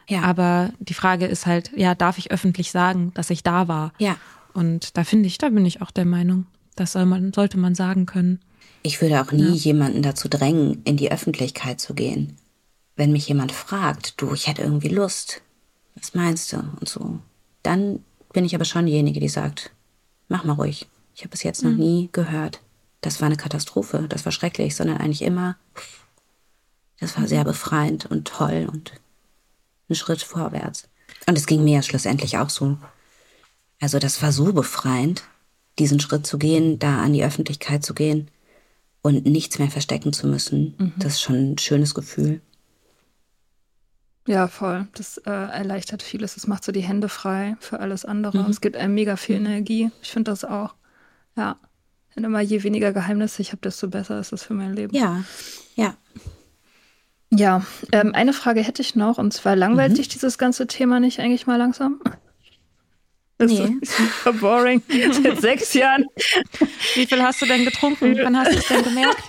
Ja. 0.08 0.22
Aber 0.22 0.72
die 0.78 0.94
Frage 0.94 1.26
ist 1.26 1.44
halt, 1.44 1.70
ja, 1.76 1.94
darf 1.94 2.16
ich 2.16 2.30
öffentlich 2.30 2.70
sagen, 2.70 3.12
dass 3.12 3.28
ich 3.28 3.42
da 3.42 3.68
war? 3.68 3.92
Ja. 3.98 4.16
Und 4.54 4.96
da 4.96 5.04
finde 5.04 5.26
ich, 5.26 5.36
da 5.36 5.50
bin 5.50 5.66
ich 5.66 5.82
auch 5.82 5.90
der 5.90 6.06
Meinung. 6.06 6.46
Das 6.80 6.92
soll 6.92 7.04
man, 7.04 7.34
sollte 7.34 7.58
man 7.58 7.74
sagen 7.74 8.06
können. 8.06 8.40
Ich 8.80 9.02
würde 9.02 9.20
auch 9.20 9.32
nie 9.32 9.50
ja. 9.50 9.64
jemanden 9.64 10.00
dazu 10.00 10.30
drängen, 10.30 10.80
in 10.84 10.96
die 10.96 11.12
Öffentlichkeit 11.12 11.78
zu 11.78 11.92
gehen. 11.92 12.38
Wenn 12.96 13.12
mich 13.12 13.28
jemand 13.28 13.52
fragt, 13.52 14.14
du, 14.16 14.32
ich 14.32 14.46
hätte 14.46 14.62
irgendwie 14.62 14.88
Lust, 14.88 15.42
was 15.94 16.14
meinst 16.14 16.54
du 16.54 16.56
und 16.56 16.88
so, 16.88 17.18
dann 17.62 18.02
bin 18.32 18.46
ich 18.46 18.54
aber 18.54 18.64
schon 18.64 18.86
diejenige, 18.86 19.20
die 19.20 19.28
sagt, 19.28 19.72
mach 20.28 20.44
mal 20.44 20.54
ruhig. 20.54 20.88
Ich 21.14 21.22
habe 21.22 21.34
es 21.34 21.42
jetzt 21.42 21.62
noch 21.62 21.70
mhm. 21.70 21.76
nie 21.76 22.08
gehört. 22.12 22.62
Das 23.02 23.20
war 23.20 23.26
eine 23.26 23.36
Katastrophe, 23.36 24.06
das 24.08 24.24
war 24.24 24.32
schrecklich, 24.32 24.74
sondern 24.74 24.96
eigentlich 24.96 25.20
immer, 25.20 25.56
das 26.98 27.14
war 27.18 27.28
sehr 27.28 27.44
befreiend 27.44 28.06
und 28.06 28.26
toll 28.26 28.66
und 28.72 28.94
ein 29.90 29.96
Schritt 29.96 30.22
vorwärts. 30.22 30.88
Und 31.26 31.36
es 31.36 31.44
ging 31.44 31.62
mir 31.62 31.74
ja 31.74 31.82
schlussendlich 31.82 32.38
auch 32.38 32.48
so. 32.48 32.78
Also 33.82 33.98
das 33.98 34.22
war 34.22 34.32
so 34.32 34.54
befreiend, 34.54 35.24
diesen 35.80 35.98
Schritt 35.98 36.26
zu 36.26 36.38
gehen, 36.38 36.78
da 36.78 37.02
an 37.02 37.12
die 37.12 37.24
Öffentlichkeit 37.24 37.84
zu 37.84 37.94
gehen 37.94 38.28
und 39.02 39.26
nichts 39.26 39.58
mehr 39.58 39.70
verstecken 39.70 40.12
zu 40.12 40.28
müssen. 40.28 40.74
Mhm. 40.78 40.92
Das 40.98 41.14
ist 41.14 41.22
schon 41.22 41.52
ein 41.52 41.58
schönes 41.58 41.94
Gefühl. 41.94 42.40
Ja, 44.26 44.46
voll. 44.46 44.86
Das 44.94 45.18
äh, 45.18 45.30
erleichtert 45.30 46.02
vieles. 46.02 46.36
Es 46.36 46.46
macht 46.46 46.62
so 46.62 46.70
die 46.70 46.82
Hände 46.82 47.08
frei 47.08 47.56
für 47.58 47.80
alles 47.80 48.04
andere. 48.04 48.42
Mhm. 48.42 48.50
Es 48.50 48.60
gibt 48.60 48.76
einem 48.76 48.94
mega 48.94 49.16
viel. 49.16 49.36
Energie. 49.36 49.90
Ich 50.02 50.10
finde 50.10 50.30
das 50.30 50.44
auch. 50.44 50.74
Ja. 51.36 51.56
Und 52.14 52.24
immer 52.24 52.40
je 52.40 52.62
weniger 52.62 52.92
Geheimnisse 52.92 53.40
ich 53.40 53.52
habe, 53.52 53.62
desto 53.62 53.88
besser 53.88 54.20
ist 54.20 54.32
das 54.32 54.42
für 54.42 54.54
mein 54.54 54.74
Leben. 54.74 54.94
Ja, 54.94 55.24
ja. 55.74 55.96
Ja, 57.32 57.64
ähm, 57.92 58.12
eine 58.14 58.32
Frage 58.32 58.60
hätte 58.60 58.82
ich 58.82 58.96
noch, 58.96 59.16
und 59.16 59.32
zwar 59.32 59.54
langweilt 59.54 59.92
mhm. 59.92 59.96
sich 59.96 60.08
dieses 60.08 60.36
ganze 60.36 60.66
Thema 60.66 60.98
nicht 60.98 61.20
eigentlich 61.20 61.46
mal 61.46 61.56
langsam? 61.56 62.00
Das 63.40 63.50
nee. 63.50 63.78
ist 63.80 63.96
super 64.24 64.36
boring. 64.38 64.82
Seit 65.22 65.40
sechs 65.40 65.72
Jahren. 65.74 66.04
Wie 66.94 67.06
viel 67.06 67.22
hast 67.22 67.40
du 67.40 67.46
denn 67.46 67.64
getrunken? 67.64 68.14
Wann 68.22 68.36
hast 68.36 68.52
du 68.52 68.58
es 68.58 68.68
denn 68.68 68.84
gemerkt? 68.84 69.22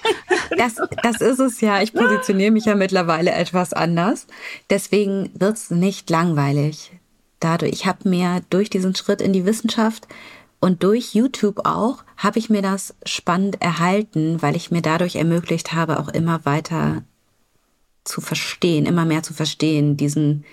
Das, 0.57 0.75
das 1.01 1.21
ist 1.21 1.39
es 1.39 1.61
ja. 1.61 1.81
Ich 1.81 1.93
positioniere 1.93 2.51
mich 2.51 2.65
ja 2.65 2.75
mittlerweile 2.75 3.31
etwas 3.31 3.71
anders. 3.71 4.27
Deswegen 4.69 5.31
wird 5.33 5.55
es 5.55 5.71
nicht 5.71 6.09
langweilig. 6.09 6.91
Dadurch, 7.39 7.71
ich 7.71 7.85
habe 7.85 8.09
mir 8.09 8.41
durch 8.49 8.69
diesen 8.69 8.95
Schritt 8.95 9.21
in 9.21 9.31
die 9.31 9.45
Wissenschaft 9.45 10.09
und 10.59 10.83
durch 10.83 11.15
YouTube 11.15 11.65
auch, 11.65 12.03
habe 12.17 12.37
ich 12.37 12.49
mir 12.49 12.61
das 12.61 12.93
spannend 13.05 13.61
erhalten, 13.61 14.41
weil 14.41 14.57
ich 14.57 14.71
mir 14.71 14.81
dadurch 14.81 15.15
ermöglicht 15.15 15.71
habe, 15.71 15.99
auch 15.99 16.09
immer 16.09 16.43
weiter 16.43 17.03
zu 18.03 18.19
verstehen, 18.19 18.85
immer 18.85 19.05
mehr 19.05 19.23
zu 19.23 19.33
verstehen, 19.33 19.95
diesen, 19.95 20.43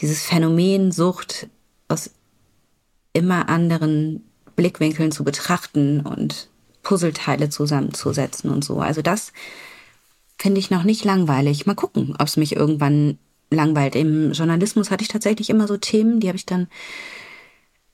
dieses 0.00 0.22
Phänomen 0.22 0.92
Sucht 0.92 1.48
aus 1.88 2.10
immer 3.12 3.48
anderen 3.48 4.24
Blickwinkeln 4.56 5.12
zu 5.12 5.24
betrachten 5.24 6.00
und 6.00 6.48
Puzzleteile 6.82 7.50
zusammenzusetzen 7.50 8.50
und 8.50 8.64
so. 8.64 8.80
Also 8.80 9.02
das 9.02 9.32
finde 10.38 10.58
ich 10.58 10.70
noch 10.70 10.84
nicht 10.84 11.04
langweilig. 11.04 11.66
Mal 11.66 11.74
gucken, 11.74 12.14
ob 12.18 12.26
es 12.26 12.36
mich 12.36 12.56
irgendwann 12.56 13.18
langweilt. 13.50 13.94
Im 13.96 14.32
Journalismus 14.32 14.90
hatte 14.90 15.02
ich 15.02 15.08
tatsächlich 15.08 15.50
immer 15.50 15.66
so 15.66 15.76
Themen, 15.76 16.20
die 16.20 16.28
habe 16.28 16.36
ich 16.36 16.46
dann 16.46 16.68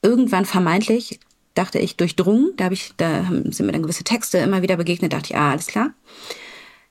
irgendwann 0.02 0.44
vermeintlich, 0.44 1.18
dachte 1.54 1.78
ich, 1.78 1.96
durchdrungen. 1.96 2.52
Da 2.56 2.64
habe 2.64 2.74
ich, 2.74 2.92
da 2.96 3.24
sind 3.24 3.66
mir 3.66 3.72
dann 3.72 3.82
gewisse 3.82 4.04
Texte 4.04 4.38
immer 4.38 4.62
wieder 4.62 4.76
begegnet, 4.76 5.12
dachte 5.12 5.30
ich, 5.30 5.36
ah, 5.36 5.50
alles 5.52 5.66
klar. 5.66 5.90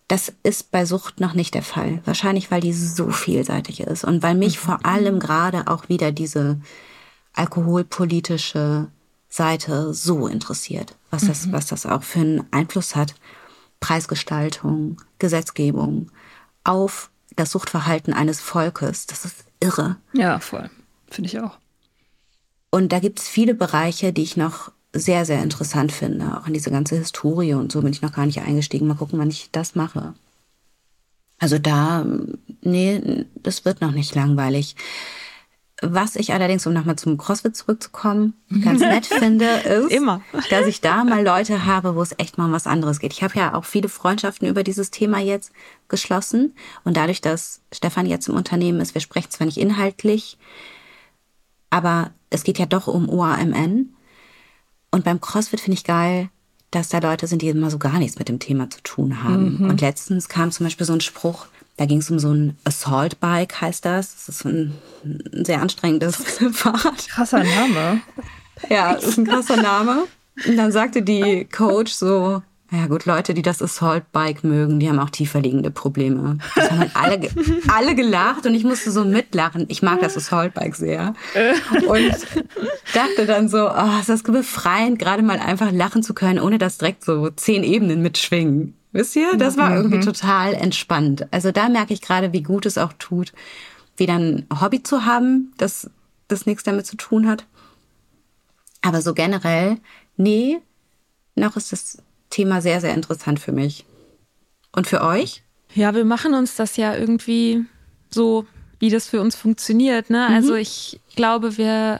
Das 0.07 0.33
ist 0.43 0.71
bei 0.71 0.85
Sucht 0.85 1.19
noch 1.19 1.33
nicht 1.33 1.53
der 1.53 1.63
Fall. 1.63 2.01
Wahrscheinlich, 2.05 2.51
weil 2.51 2.61
die 2.61 2.73
so 2.73 3.09
vielseitig 3.09 3.79
ist 3.79 4.03
und 4.03 4.21
weil 4.21 4.35
mich 4.35 4.57
mhm. 4.57 4.61
vor 4.61 4.85
allem 4.85 5.19
gerade 5.19 5.67
auch 5.67 5.89
wieder 5.89 6.11
diese 6.11 6.59
alkoholpolitische 7.35 8.87
Seite 9.29 9.93
so 9.93 10.27
interessiert, 10.27 10.95
was 11.11 11.23
mhm. 11.23 11.27
das, 11.27 11.51
was 11.51 11.65
das 11.67 11.85
auch 11.85 12.03
für 12.03 12.19
einen 12.19 12.45
Einfluss 12.51 12.95
hat. 12.95 13.15
Preisgestaltung, 13.79 15.01
Gesetzgebung 15.19 16.09
auf 16.63 17.11
das 17.35 17.51
Suchtverhalten 17.51 18.13
eines 18.13 18.39
Volkes. 18.39 19.05
Das 19.05 19.25
ist 19.25 19.45
irre. 19.59 19.97
Ja, 20.13 20.39
voll. 20.39 20.69
Finde 21.09 21.29
ich 21.29 21.39
auch. 21.39 21.57
Und 22.71 22.91
da 22.91 22.99
gibt 22.99 23.19
es 23.19 23.27
viele 23.27 23.53
Bereiche, 23.53 24.11
die 24.11 24.23
ich 24.23 24.37
noch 24.37 24.71
sehr, 24.91 25.25
sehr 25.25 25.43
interessant 25.43 25.91
finde. 25.91 26.37
Auch 26.37 26.47
in 26.47 26.53
diese 26.53 26.71
ganze 26.71 26.97
Historie 26.97 27.53
und 27.53 27.71
so 27.71 27.81
bin 27.81 27.91
ich 27.91 28.01
noch 28.01 28.13
gar 28.13 28.25
nicht 28.25 28.41
eingestiegen. 28.41 28.87
Mal 28.87 28.95
gucken, 28.95 29.19
wann 29.19 29.29
ich 29.29 29.49
das 29.51 29.75
mache. 29.75 30.13
Also 31.37 31.59
da, 31.59 32.05
nee, 32.61 33.25
das 33.35 33.65
wird 33.65 33.81
noch 33.81 33.91
nicht 33.91 34.15
langweilig. 34.15 34.75
Was 35.81 36.15
ich 36.15 36.31
allerdings, 36.31 36.65
um 36.65 36.73
nochmal 36.73 36.95
zum 36.95 37.17
CrossFit 37.17 37.55
zurückzukommen, 37.55 38.33
ganz 38.63 38.79
nett 38.79 39.05
finde, 39.05 39.45
ist, 39.65 39.91
Immer. 39.91 40.21
dass 40.49 40.67
ich 40.67 40.79
da 40.79 41.03
mal 41.03 41.23
Leute 41.23 41.65
habe, 41.65 41.95
wo 41.95 42.01
es 42.01 42.15
echt 42.17 42.37
mal 42.37 42.45
um 42.45 42.53
was 42.53 42.65
anderes 42.65 42.99
geht. 42.99 43.11
Ich 43.11 43.23
habe 43.23 43.37
ja 43.37 43.53
auch 43.53 43.65
viele 43.65 43.89
Freundschaften 43.89 44.47
über 44.47 44.63
dieses 44.63 44.89
Thema 44.89 45.19
jetzt 45.19 45.51
geschlossen. 45.89 46.55
Und 46.85 46.95
dadurch, 46.95 47.19
dass 47.19 47.61
Stefan 47.73 48.05
jetzt 48.05 48.29
im 48.29 48.35
Unternehmen 48.35 48.79
ist, 48.79 48.93
wir 48.93 49.01
sprechen 49.01 49.31
zwar 49.31 49.45
nicht 49.45 49.57
inhaltlich, 49.57 50.37
aber 51.69 52.11
es 52.29 52.43
geht 52.43 52.57
ja 52.57 52.65
doch 52.65 52.87
um 52.87 53.09
OAMN. 53.09 53.93
Und 54.91 55.03
beim 55.03 55.19
CrossFit 55.19 55.59
finde 55.59 55.77
ich 55.77 55.83
geil, 55.83 56.29
dass 56.71 56.87
da 56.87 56.99
Leute 56.99 57.27
sind, 57.27 57.41
die 57.41 57.49
immer 57.49 57.69
so 57.69 57.79
gar 57.79 57.99
nichts 57.99 58.17
mit 58.17 58.29
dem 58.29 58.39
Thema 58.39 58.69
zu 58.69 58.81
tun 58.81 59.23
haben. 59.23 59.57
Mhm. 59.59 59.69
Und 59.69 59.81
letztens 59.81 60.29
kam 60.29 60.51
zum 60.51 60.65
Beispiel 60.65 60.85
so 60.85 60.93
ein 60.93 61.01
Spruch, 61.01 61.47
da 61.77 61.85
ging 61.85 61.99
es 61.99 62.09
um 62.09 62.19
so 62.19 62.31
ein 62.31 62.57
Assault 62.63 63.19
Bike, 63.19 63.59
heißt 63.59 63.83
das. 63.85 64.15
Das 64.15 64.29
ist 64.29 64.45
ein, 64.45 64.73
ein 65.03 65.45
sehr 65.45 65.61
anstrengendes 65.61 66.15
Fahrrad. 66.53 67.07
Krasser 67.09 67.43
Name. 67.43 68.01
Ja, 68.69 68.93
ist 68.93 69.17
ein 69.17 69.27
krasser 69.27 69.57
Name. 69.57 70.05
Und 70.47 70.57
dann 70.57 70.71
sagte 70.71 71.01
die 71.01 71.45
Coach 71.45 71.91
so, 71.91 72.41
ja 72.71 72.87
gut, 72.87 73.05
Leute, 73.05 73.33
die 73.33 73.41
das 73.41 73.61
Assault 73.61 74.11
Bike 74.11 74.43
mögen, 74.43 74.79
die 74.79 74.89
haben 74.89 74.99
auch 74.99 75.09
tiefer 75.09 75.39
liegende 75.39 75.69
Probleme. 75.69 76.39
Das 76.55 76.71
haben 76.71 76.79
halt 76.79 76.95
alle, 76.95 77.29
alle 77.67 77.95
gelacht 77.95 78.45
und 78.45 78.55
ich 78.55 78.63
musste 78.63 78.91
so 78.91 79.05
mitlachen. 79.05 79.65
Ich 79.67 79.81
mag 79.81 79.99
das 80.01 80.17
Assault 80.17 80.53
Bike 80.53 80.75
sehr. 80.75 81.13
Und 81.87 82.15
dachte 82.93 83.25
dann 83.27 83.49
so, 83.49 83.69
oh, 83.69 83.99
ist 83.99 84.09
das 84.09 84.23
befreiend, 84.23 84.97
gerade 84.97 85.23
mal 85.23 85.39
einfach 85.39 85.71
lachen 85.71 86.03
zu 86.03 86.13
können, 86.13 86.39
ohne 86.39 86.57
dass 86.57 86.77
direkt 86.77 87.05
so 87.05 87.29
zehn 87.29 87.63
Ebenen 87.63 88.01
mitschwingen. 88.01 88.75
Wisst 88.95 89.13
ihr? 89.17 89.35
Das 89.35 89.57
war 89.57 89.75
irgendwie 89.75 89.97
mhm. 89.97 90.03
total 90.03 90.53
entspannt. 90.53 91.27
Also 91.31 91.51
da 91.51 91.67
merke 91.67 91.93
ich 91.93 92.01
gerade, 92.01 92.31
wie 92.31 92.41
gut 92.41 92.65
es 92.65 92.77
auch 92.77 92.93
tut, 92.93 93.33
wieder 93.97 94.17
ein 94.17 94.47
Hobby 94.61 94.83
zu 94.83 95.03
haben, 95.03 95.53
das, 95.57 95.89
das 96.29 96.45
nichts 96.45 96.63
damit 96.63 96.85
zu 96.85 96.95
tun 96.95 97.27
hat. 97.27 97.45
Aber 98.81 99.01
so 99.01 99.13
generell, 99.13 99.79
nee, 100.15 100.59
noch 101.35 101.57
ist 101.57 101.73
das 101.73 101.97
Thema 102.29 102.61
sehr, 102.61 102.79
sehr 102.79 102.93
interessant 102.93 103.41
für 103.41 103.51
mich. 103.51 103.85
Und 104.71 104.87
für 104.87 105.01
euch? 105.01 105.43
Ja, 105.73 105.93
wir 105.93 106.05
machen 106.05 106.33
uns 106.33 106.55
das 106.55 106.77
ja 106.77 106.95
irgendwie 106.95 107.65
so, 108.09 108.47
wie 108.79 108.89
das 108.89 109.09
für 109.09 109.19
uns 109.19 109.35
funktioniert. 109.35 110.09
Ne? 110.09 110.25
Mhm. 110.29 110.35
Also 110.35 110.55
ich 110.55 111.01
glaube, 111.17 111.57
wir, 111.57 111.99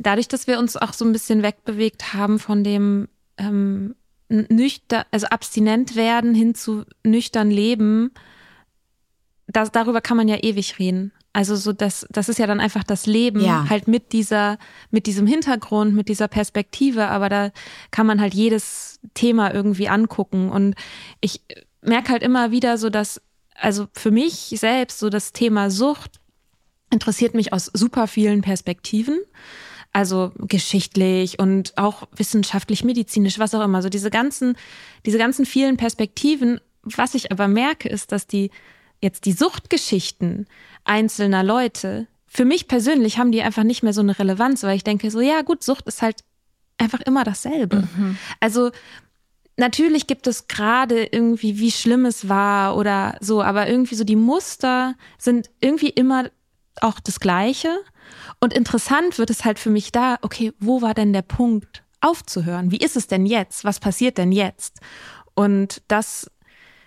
dadurch, 0.00 0.26
dass 0.26 0.48
wir 0.48 0.58
uns 0.58 0.76
auch 0.76 0.92
so 0.92 1.04
ein 1.04 1.12
bisschen 1.12 1.44
wegbewegt 1.44 2.14
haben 2.14 2.40
von 2.40 2.64
dem 2.64 3.06
ähm, 3.38 3.94
nüchtern, 4.34 5.04
also 5.10 5.26
abstinent 5.26 5.96
werden 5.96 6.34
hin 6.34 6.54
zu 6.54 6.84
nüchtern 7.04 7.50
leben, 7.50 8.12
das, 9.46 9.72
darüber 9.72 10.00
kann 10.00 10.16
man 10.16 10.28
ja 10.28 10.36
ewig 10.42 10.78
reden. 10.78 11.12
Also 11.32 11.56
so 11.56 11.72
das, 11.72 12.06
das 12.10 12.28
ist 12.28 12.38
ja 12.38 12.46
dann 12.46 12.60
einfach 12.60 12.84
das 12.84 13.06
Leben 13.06 13.40
ja. 13.40 13.68
halt 13.68 13.88
mit 13.88 14.12
dieser, 14.12 14.56
mit 14.90 15.06
diesem 15.06 15.26
Hintergrund, 15.26 15.94
mit 15.94 16.08
dieser 16.08 16.28
Perspektive. 16.28 17.08
Aber 17.08 17.28
da 17.28 17.50
kann 17.90 18.06
man 18.06 18.20
halt 18.20 18.34
jedes 18.34 19.00
Thema 19.14 19.52
irgendwie 19.52 19.88
angucken. 19.88 20.48
Und 20.48 20.76
ich 21.20 21.42
merke 21.82 22.12
halt 22.12 22.22
immer 22.22 22.52
wieder 22.52 22.78
so, 22.78 22.88
dass, 22.88 23.20
also 23.56 23.88
für 23.92 24.12
mich 24.12 24.54
selbst 24.56 25.00
so 25.00 25.10
das 25.10 25.32
Thema 25.32 25.70
Sucht 25.70 26.20
interessiert 26.90 27.34
mich 27.34 27.52
aus 27.52 27.68
super 27.72 28.06
vielen 28.06 28.40
Perspektiven. 28.40 29.18
Also 29.94 30.32
geschichtlich 30.36 31.38
und 31.38 31.78
auch 31.78 32.08
wissenschaftlich, 32.14 32.84
medizinisch, 32.84 33.38
was 33.38 33.54
auch 33.54 33.62
immer. 33.62 33.80
So 33.80 33.88
diese 33.88 34.10
ganzen, 34.10 34.56
diese 35.06 35.18
ganzen 35.18 35.46
vielen 35.46 35.76
Perspektiven. 35.76 36.60
Was 36.82 37.14
ich 37.14 37.32
aber 37.32 37.48
merke, 37.48 37.88
ist, 37.88 38.12
dass 38.12 38.26
die 38.26 38.50
jetzt 39.00 39.24
die 39.24 39.32
Suchtgeschichten 39.32 40.46
einzelner 40.84 41.42
Leute, 41.42 42.08
für 42.26 42.44
mich 42.44 42.66
persönlich 42.66 43.18
haben 43.18 43.30
die 43.30 43.42
einfach 43.42 43.62
nicht 43.62 43.84
mehr 43.84 43.92
so 43.92 44.00
eine 44.00 44.18
Relevanz, 44.18 44.64
weil 44.64 44.76
ich 44.76 44.82
denke 44.82 45.10
so, 45.12 45.20
ja 45.20 45.42
gut, 45.42 45.62
Sucht 45.62 45.86
ist 45.86 46.02
halt 46.02 46.24
einfach 46.76 47.00
immer 47.00 47.22
dasselbe. 47.22 47.88
Mhm. 47.96 48.18
Also 48.40 48.72
natürlich 49.56 50.08
gibt 50.08 50.26
es 50.26 50.48
gerade 50.48 51.04
irgendwie, 51.04 51.60
wie 51.60 51.70
schlimm 51.70 52.04
es 52.04 52.28
war 52.28 52.76
oder 52.76 53.16
so, 53.20 53.42
aber 53.42 53.68
irgendwie 53.68 53.94
so 53.94 54.02
die 54.02 54.16
Muster 54.16 54.96
sind 55.18 55.50
irgendwie 55.60 55.90
immer 55.90 56.30
auch 56.80 56.98
das 56.98 57.20
Gleiche. 57.20 57.68
Und 58.44 58.52
interessant 58.52 59.16
wird 59.16 59.30
es 59.30 59.46
halt 59.46 59.58
für 59.58 59.70
mich 59.70 59.90
da, 59.90 60.18
okay, 60.20 60.52
wo 60.60 60.82
war 60.82 60.92
denn 60.92 61.14
der 61.14 61.22
Punkt 61.22 61.82
aufzuhören? 62.02 62.70
Wie 62.70 62.76
ist 62.76 62.94
es 62.94 63.06
denn 63.06 63.24
jetzt? 63.24 63.64
Was 63.64 63.80
passiert 63.80 64.18
denn 64.18 64.32
jetzt? 64.32 64.80
Und 65.32 65.80
das 65.88 66.30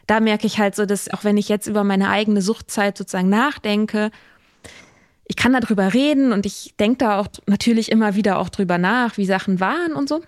da 0.06 0.20
merke 0.20 0.46
ich 0.46 0.60
halt 0.60 0.76
so, 0.76 0.86
dass 0.86 1.12
auch 1.12 1.24
wenn 1.24 1.36
ich 1.36 1.50
jetzt 1.50 1.66
über 1.66 1.84
meine 1.84 2.10
eigene 2.10 2.44
Suchtzeit 2.44 2.96
sozusagen 2.96 3.30
nachdenke, 3.30 4.12
ich 5.26 5.36
kann 5.36 5.52
darüber 5.52 5.96
reden 5.96 6.32
und 6.32 6.46
ich 6.46 6.76
denke 6.80 7.00
da 7.00 7.20
auch 7.20 7.28
natürlich 7.48 7.92
immer 7.92 8.14
wieder 8.14 8.38
auch 8.38 8.50
drüber 8.50 8.78
nach, 8.78 9.18
wie 9.18 9.26
Sachen 9.26 9.60
waren 9.60 9.94
und 9.94 10.08
so. 10.08 10.22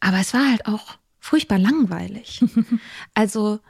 Aber 0.00 0.18
es 0.18 0.34
war 0.34 0.50
halt 0.50 0.66
auch 0.66 0.98
furchtbar 1.20 1.60
langweilig. 1.60 2.44
also 3.14 3.60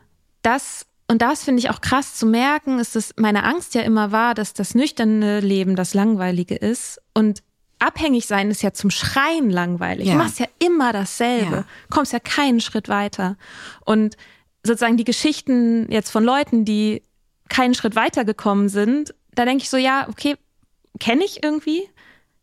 das 0.40 0.86
und 1.10 1.22
das 1.22 1.44
finde 1.44 1.60
ich 1.60 1.70
auch 1.70 1.80
krass 1.80 2.14
zu 2.14 2.26
merken, 2.26 2.78
ist, 2.78 2.94
dass 2.94 3.14
meine 3.16 3.44
Angst 3.44 3.74
ja 3.74 3.82
immer 3.82 4.12
war, 4.12 4.34
dass 4.34 4.52
das 4.52 4.74
nüchterne 4.74 5.40
Leben 5.40 5.74
das 5.74 5.94
langweilige 5.94 6.54
ist 6.54 7.00
und 7.14 7.42
abhängig 7.78 8.26
sein 8.26 8.50
ist 8.50 8.62
ja 8.62 8.72
zum 8.72 8.90
Schreien 8.90 9.50
langweilig. 9.50 10.08
Ja. 10.08 10.14
Du 10.14 10.18
machst 10.18 10.38
ja 10.38 10.46
immer 10.58 10.92
dasselbe, 10.92 11.56
ja. 11.56 11.64
kommst 11.90 12.12
ja 12.12 12.20
keinen 12.20 12.60
Schritt 12.60 12.88
weiter. 12.88 13.36
Und 13.84 14.16
sozusagen 14.64 14.96
die 14.96 15.04
Geschichten 15.04 15.90
jetzt 15.90 16.10
von 16.10 16.24
Leuten, 16.24 16.64
die 16.64 17.02
keinen 17.48 17.74
Schritt 17.74 17.96
weitergekommen 17.96 18.68
sind, 18.68 19.14
da 19.34 19.44
denke 19.44 19.62
ich 19.62 19.70
so, 19.70 19.76
ja, 19.76 20.06
okay, 20.08 20.36
kenne 20.98 21.24
ich 21.24 21.42
irgendwie, 21.42 21.88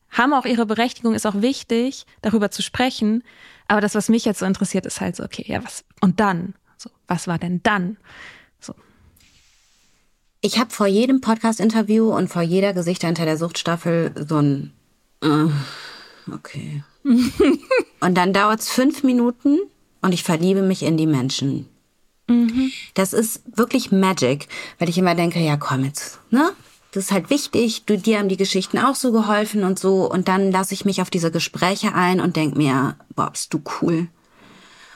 haben 0.10 0.34
auch 0.34 0.46
ihre 0.46 0.66
Berechtigung, 0.66 1.14
ist 1.14 1.28
auch 1.28 1.42
wichtig, 1.42 2.06
darüber 2.22 2.50
zu 2.50 2.62
sprechen. 2.62 3.24
Aber 3.68 3.82
das, 3.82 3.96
was 3.96 4.10
mich 4.10 4.26
jetzt 4.26 4.40
so 4.40 4.46
interessiert, 4.46 4.86
ist 4.86 5.02
halt 5.02 5.16
so, 5.16 5.24
okay, 5.24 5.44
ja, 5.48 5.64
was, 5.64 5.84
und 6.02 6.20
dann? 6.20 6.56
So, 6.78 6.90
was 7.08 7.28
war 7.28 7.38
denn 7.38 7.62
dann? 7.64 7.98
Ich 10.42 10.60
habe 10.60 10.70
vor 10.70 10.88
jedem 10.88 11.22
Podcast-Interview 11.22 12.14
und 12.16 12.28
vor 12.28 12.42
jeder 12.42 12.74
Gesichter 12.74 13.08
hinter 13.08 13.26
der 13.26 13.38
Suchtstaffel 13.38 14.14
so 14.28 14.38
ein, 14.38 14.74
uh, 15.24 15.50
okay. 16.32 16.84
und 17.04 18.16
dann 18.16 18.34
dauert 18.34 18.60
es 18.60 18.70
fünf 18.70 19.04
Minuten 19.04 19.60
und 20.02 20.14
ich 20.14 20.24
verliebe 20.24 20.62
mich 20.62 20.84
in 20.84 20.98
die 20.98 21.08
Menschen. 21.08 21.68
Mhm. 22.28 22.72
Das 22.94 23.14
ist 23.14 23.42
wirklich 23.56 23.92
Magic, 23.92 24.48
weil 24.80 24.90
ich 24.90 24.98
immer 24.98 25.16
denke, 25.16 25.40
ja 25.40 25.58
komm 25.58 25.84
jetzt, 25.84 26.20
ne? 26.32 26.52
Das 26.92 27.06
ist 27.06 27.12
halt 27.12 27.30
wichtig, 27.30 27.84
du, 27.86 27.98
dir 27.98 28.20
haben 28.20 28.30
die 28.30 28.38
Geschichten 28.38 28.78
auch 28.78 28.96
so 28.96 29.12
geholfen 29.12 29.66
und 29.66 29.78
so. 29.78 30.10
Und 30.10 30.30
dann 30.30 30.50
lasse 30.50 30.74
ich 30.74 30.86
mich 30.86 31.02
auf 31.02 31.10
diese 31.10 31.30
Gespräche 31.30 31.94
ein 31.94 32.22
und 32.22 32.38
denk 32.38 32.56
mir, 32.56 32.96
boah, 33.16 33.32
bist 33.32 33.54
du 33.54 33.62
cool. 33.82 34.08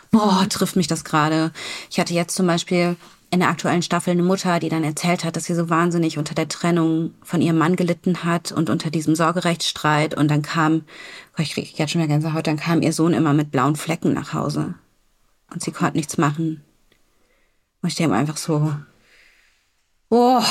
Boah, 0.10 0.48
trifft 0.50 0.78
mich 0.78 0.88
das 0.88 1.04
gerade. 1.04 1.52
Ich 1.92 2.00
hatte 2.00 2.14
jetzt 2.14 2.36
zum 2.36 2.48
Beispiel 2.48 2.96
in 3.32 3.40
der 3.40 3.50
aktuellen 3.50 3.82
Staffel 3.82 4.12
eine 4.12 4.24
Mutter, 4.24 4.60
die 4.60 4.70
dann 4.70 4.84
erzählt 4.84 5.24
hat, 5.24 5.36
dass 5.36 5.46
sie 5.46 5.54
so 5.54 5.70
wahnsinnig 5.70 6.18
unter 6.18 6.34
der 6.34 6.48
Trennung 6.48 7.14
von 7.22 7.42
ihrem 7.42 7.58
Mann 7.58 7.76
gelitten 7.76 8.24
hat 8.24 8.52
und 8.52 8.70
unter 8.70 8.90
diesem 8.90 9.16
Sorgerechtsstreit. 9.16 10.16
Und 10.16 10.30
dann 10.30 10.42
kam, 10.42 10.84
ich 11.38 11.54
kriege 11.54 11.70
jetzt 11.76 11.92
schon 11.92 12.02
wieder 12.02 12.14
Gänsehaut, 12.14 12.48
dann 12.48 12.58
kam 12.58 12.82
ihr 12.82 12.94
Sohn 12.94 13.14
immer 13.14 13.34
mit 13.34 13.52
blauen 13.52 13.76
Flecken 13.76 14.14
nach 14.14 14.34
Hause. 14.34 14.74
Und 15.52 15.64
sie 15.64 15.72
konnte 15.72 15.98
nichts 15.98 16.18
machen. 16.18 16.64
Und 17.82 17.90
ich 17.90 17.96
denke 17.96 18.16
einfach 18.16 18.38
so, 18.38 18.74
Oh, 20.10 20.42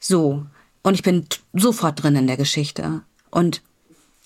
so. 0.00 0.46
Und 0.82 0.94
ich 0.94 1.02
bin 1.02 1.26
sofort 1.52 2.02
drin 2.02 2.16
in 2.16 2.26
der 2.26 2.36
Geschichte 2.36 3.02
und 3.30 3.62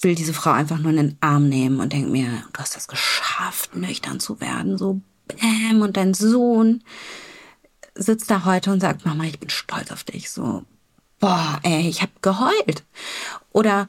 will 0.01 0.15
diese 0.15 0.33
Frau 0.33 0.51
einfach 0.51 0.79
nur 0.79 0.91
in 0.91 0.97
den 0.97 1.19
Arm 1.21 1.49
nehmen 1.49 1.81
und 1.81 1.93
denke 1.93 2.11
mir, 2.11 2.45
du 2.53 2.61
hast 2.61 2.77
das 2.77 2.89
geschafft, 2.89 3.77
nüchtern 3.77 4.21
zu 4.21 4.41
werden, 4.41 4.79
so 4.79 5.01
bäm. 5.29 5.83
Und 5.83 5.97
dein 5.97 6.15
Sohn 6.15 6.83
sitzt 7.95 8.31
da 8.31 8.45
heute 8.45 8.73
und 8.73 8.81
sagt, 8.81 9.05
Mama, 9.05 9.25
ich 9.25 9.39
bin 9.39 9.51
stolz 9.51 9.91
auf 9.91 10.05
dich. 10.05 10.31
So, 10.31 10.65
boah, 11.21 11.61
ey, 11.63 11.89
ich 11.89 12.03
habe 12.03 12.13
geheult. 12.23 12.85
Oder 13.53 13.89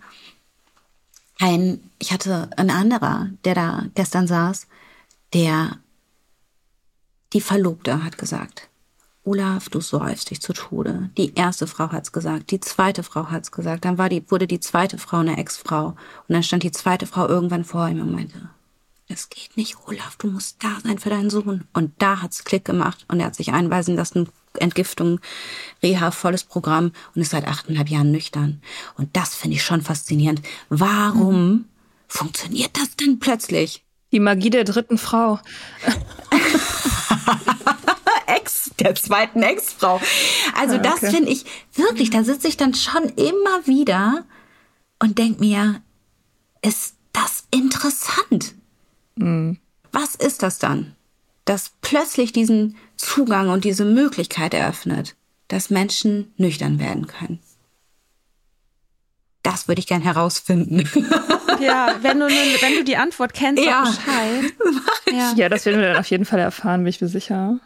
ein, 1.39 1.91
ich 1.99 2.11
hatte 2.11 2.49
ein 2.57 2.69
anderer, 2.69 3.29
der 3.43 3.55
da 3.55 3.85
gestern 3.95 4.27
saß, 4.27 4.67
der 5.33 5.77
die 7.33 7.41
Verlobte 7.41 8.03
hat 8.03 8.17
gesagt, 8.17 8.69
Olaf, 9.25 9.69
du 9.69 9.81
säufst 9.81 10.29
dich 10.29 10.39
zu 10.39 10.53
Tode. 10.53 11.09
Die 11.17 11.33
erste 11.33 11.65
Frau 11.65 11.91
hat's 11.91 12.11
gesagt, 12.11 12.51
die 12.51 12.59
zweite 12.59 13.01
Frau 13.01 13.31
hat's 13.31 13.51
gesagt, 13.51 13.83
dann 13.83 13.97
war 13.97 14.07
die, 14.07 14.23
wurde 14.29 14.45
die 14.45 14.59
zweite 14.59 14.99
Frau 14.99 15.17
eine 15.17 15.37
Ex-Frau 15.37 15.87
und 15.87 15.97
dann 16.29 16.43
stand 16.43 16.61
die 16.61 16.71
zweite 16.71 17.07
Frau 17.07 17.27
irgendwann 17.27 17.65
vor 17.65 17.89
ihm 17.89 18.01
und 18.01 18.11
meinte, 18.11 18.49
das 19.07 19.29
geht 19.29 19.55
nicht, 19.55 19.77
Olaf, 19.85 20.15
du 20.17 20.27
musst 20.27 20.63
da 20.63 20.77
sein 20.83 20.97
für 20.97 21.09
deinen 21.09 21.29
Sohn. 21.29 21.65
Und 21.73 21.93
da 21.99 22.21
hat's 22.21 22.43
Klick 22.43 22.65
gemacht 22.65 23.05
und 23.07 23.19
er 23.19 23.27
hat 23.27 23.35
sich 23.35 23.51
einweisen 23.51 23.95
lassen, 23.95 24.29
Entgiftung, 24.53 25.19
Reha, 25.83 26.11
volles 26.11 26.43
Programm 26.43 26.91
und 27.13 27.21
ist 27.21 27.31
seit 27.31 27.47
achteinhalb 27.47 27.89
Jahren 27.89 28.11
nüchtern. 28.11 28.61
Und 28.97 29.15
das 29.15 29.35
finde 29.35 29.57
ich 29.57 29.63
schon 29.63 29.81
faszinierend. 29.81 30.41
Warum 30.69 31.49
mhm. 31.49 31.65
funktioniert 32.07 32.77
das 32.77 32.95
denn 32.95 33.19
plötzlich? 33.19 33.83
Die 34.11 34.19
Magie 34.19 34.49
der 34.49 34.63
dritten 34.63 34.97
Frau. 34.97 35.39
Ex, 38.27 38.71
der 38.79 38.95
zweiten 38.95 39.43
Ex-Frau. 39.43 40.01
Also 40.55 40.75
ah, 40.75 40.79
okay. 40.79 40.93
das 41.01 41.11
finde 41.11 41.31
ich 41.31 41.45
wirklich, 41.73 42.09
da 42.09 42.23
sitze 42.23 42.47
ich 42.47 42.57
dann 42.57 42.73
schon 42.73 43.09
immer 43.09 43.67
wieder 43.67 44.25
und 44.99 45.19
denke 45.19 45.41
mir, 45.41 45.81
ist 46.61 46.95
das 47.11 47.43
interessant? 47.51 48.55
Mhm. 49.15 49.57
Was 49.91 50.15
ist 50.15 50.43
das 50.43 50.59
dann? 50.59 50.95
Das 51.45 51.71
plötzlich 51.81 52.33
diesen 52.33 52.75
Zugang 52.97 53.49
und 53.49 53.63
diese 53.63 53.85
Möglichkeit 53.85 54.53
eröffnet, 54.53 55.15
dass 55.47 55.69
Menschen 55.69 56.33
nüchtern 56.37 56.79
werden 56.79 57.07
können. 57.07 57.39
Das 59.43 59.67
würde 59.67 59.79
ich 59.79 59.87
gern 59.87 60.01
herausfinden. 60.01 60.89
Ja, 61.61 61.95
wenn 62.01 62.19
du, 62.19 62.27
wenn 62.27 62.75
du 62.75 62.83
die 62.83 62.97
Antwort 62.97 63.33
kennst, 63.33 63.63
ja. 63.63 63.85
sag 63.85 63.95
Bescheid. 63.95 64.53
Ja. 65.15 65.33
ja, 65.37 65.49
das 65.49 65.65
werden 65.65 65.79
wir 65.79 65.89
dann 65.89 65.97
auf 65.97 66.07
jeden 66.07 66.25
Fall 66.25 66.39
erfahren, 66.39 66.81
bin 66.81 66.89
ich 66.89 66.99
mir 66.99 67.07
sicher. 67.07 67.59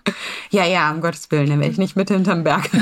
Ja, 0.51 0.65
ja, 0.65 0.91
um 0.91 1.01
Gottes 1.01 1.31
Willen, 1.31 1.49
dann 1.49 1.59
werde 1.59 1.71
ich 1.71 1.79
nicht 1.79 1.95
mit 1.95 2.09
hinterm 2.09 2.43
Berg. 2.43 2.69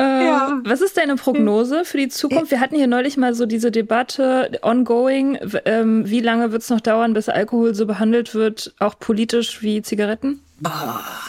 Äh, 0.00 0.24
ja. 0.24 0.60
Was 0.64 0.80
ist 0.80 0.96
deine 0.96 1.16
Prognose 1.16 1.84
für 1.84 1.98
die 1.98 2.08
Zukunft? 2.08 2.50
Wir 2.50 2.60
hatten 2.60 2.74
hier 2.74 2.86
neulich 2.86 3.18
mal 3.18 3.34
so 3.34 3.44
diese 3.44 3.70
Debatte 3.70 4.58
ongoing. 4.62 5.38
Ähm, 5.66 6.08
wie 6.08 6.20
lange 6.20 6.52
wird 6.52 6.62
es 6.62 6.70
noch 6.70 6.80
dauern, 6.80 7.12
bis 7.12 7.28
Alkohol 7.28 7.74
so 7.74 7.84
behandelt 7.84 8.34
wird, 8.34 8.74
auch 8.78 8.98
politisch 8.98 9.60
wie 9.60 9.82
Zigaretten? 9.82 10.40
Oh. 10.64 10.70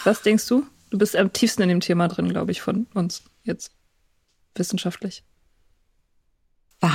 Was 0.06 0.22
denkst 0.22 0.48
du? 0.48 0.66
Du 0.90 0.98
bist 0.98 1.18
am 1.18 1.34
tiefsten 1.34 1.64
in 1.64 1.70
dem 1.70 1.80
Thema 1.82 2.08
drin, 2.08 2.30
glaube 2.30 2.52
ich, 2.52 2.62
von 2.62 2.88
uns 2.94 3.24
jetzt 3.44 3.74
wissenschaftlich. 4.56 5.26
Oh. 6.82 6.88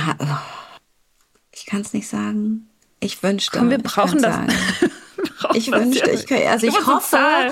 Ich 1.51 1.67
kann 1.67 1.81
es 1.81 1.93
nicht 1.93 2.07
sagen. 2.07 2.69
Ich 2.99 3.21
wünschte. 3.21 3.55
Komm, 3.55 3.69
wir 3.69 3.77
brauchen 3.77 4.19
das. 4.19 4.35
ich 5.53 5.71
wünschte, 5.71 6.09
ich 6.09 6.25
kann, 6.25 6.41
also 6.47 6.65
ich 6.65 6.87
hoffe, 6.87 7.51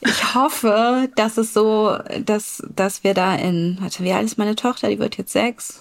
ich 0.00 0.34
hoffe, 0.34 1.08
dass 1.16 1.36
es 1.36 1.52
so, 1.52 1.98
dass, 2.24 2.62
dass 2.74 3.04
wir 3.04 3.14
da 3.14 3.34
in, 3.34 3.78
warte, 3.80 4.04
wie 4.04 4.12
alt 4.12 4.24
ist 4.24 4.38
meine 4.38 4.56
Tochter? 4.56 4.88
Die 4.88 4.98
wird 4.98 5.16
jetzt 5.16 5.32
sechs. 5.32 5.80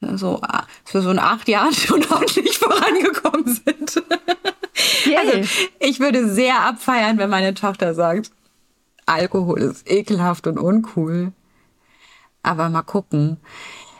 So, 0.00 0.40
für 0.84 1.00
so 1.00 1.10
in 1.10 1.18
acht 1.18 1.48
Jahren 1.48 1.72
schon 1.72 2.04
ordentlich 2.10 2.58
vorangekommen 2.58 3.46
sind. 3.46 4.02
Yay. 5.04 5.16
Also, 5.16 5.48
ich 5.78 6.00
würde 6.00 6.28
sehr 6.28 6.60
abfeiern, 6.60 7.18
wenn 7.18 7.30
meine 7.30 7.54
Tochter 7.54 7.94
sagt, 7.94 8.30
Alkohol 9.06 9.60
ist 9.60 9.88
ekelhaft 9.90 10.46
und 10.46 10.58
uncool. 10.58 11.32
Aber 12.42 12.68
mal 12.68 12.82
gucken. 12.82 13.38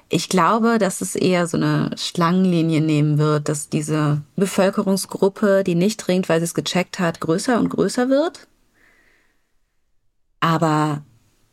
Ich 0.09 0.29
glaube, 0.29 0.79
dass 0.79 1.01
es 1.01 1.15
eher 1.15 1.47
so 1.47 1.57
eine 1.57 1.93
Schlangenlinie 1.97 2.81
nehmen 2.81 3.19
wird, 3.19 3.49
dass 3.49 3.69
diese 3.69 4.23
Bevölkerungsgruppe, 4.37 5.65
die 5.65 5.75
nicht 5.75 6.01
trinkt, 6.01 6.29
weil 6.29 6.41
sie 6.41 6.45
es 6.45 6.55
gecheckt 6.55 6.99
hat, 6.99 7.21
größer 7.21 7.59
und 7.59 7.71
größer 7.71 8.11
wird. 8.11 8.47
Aber 10.43 11.03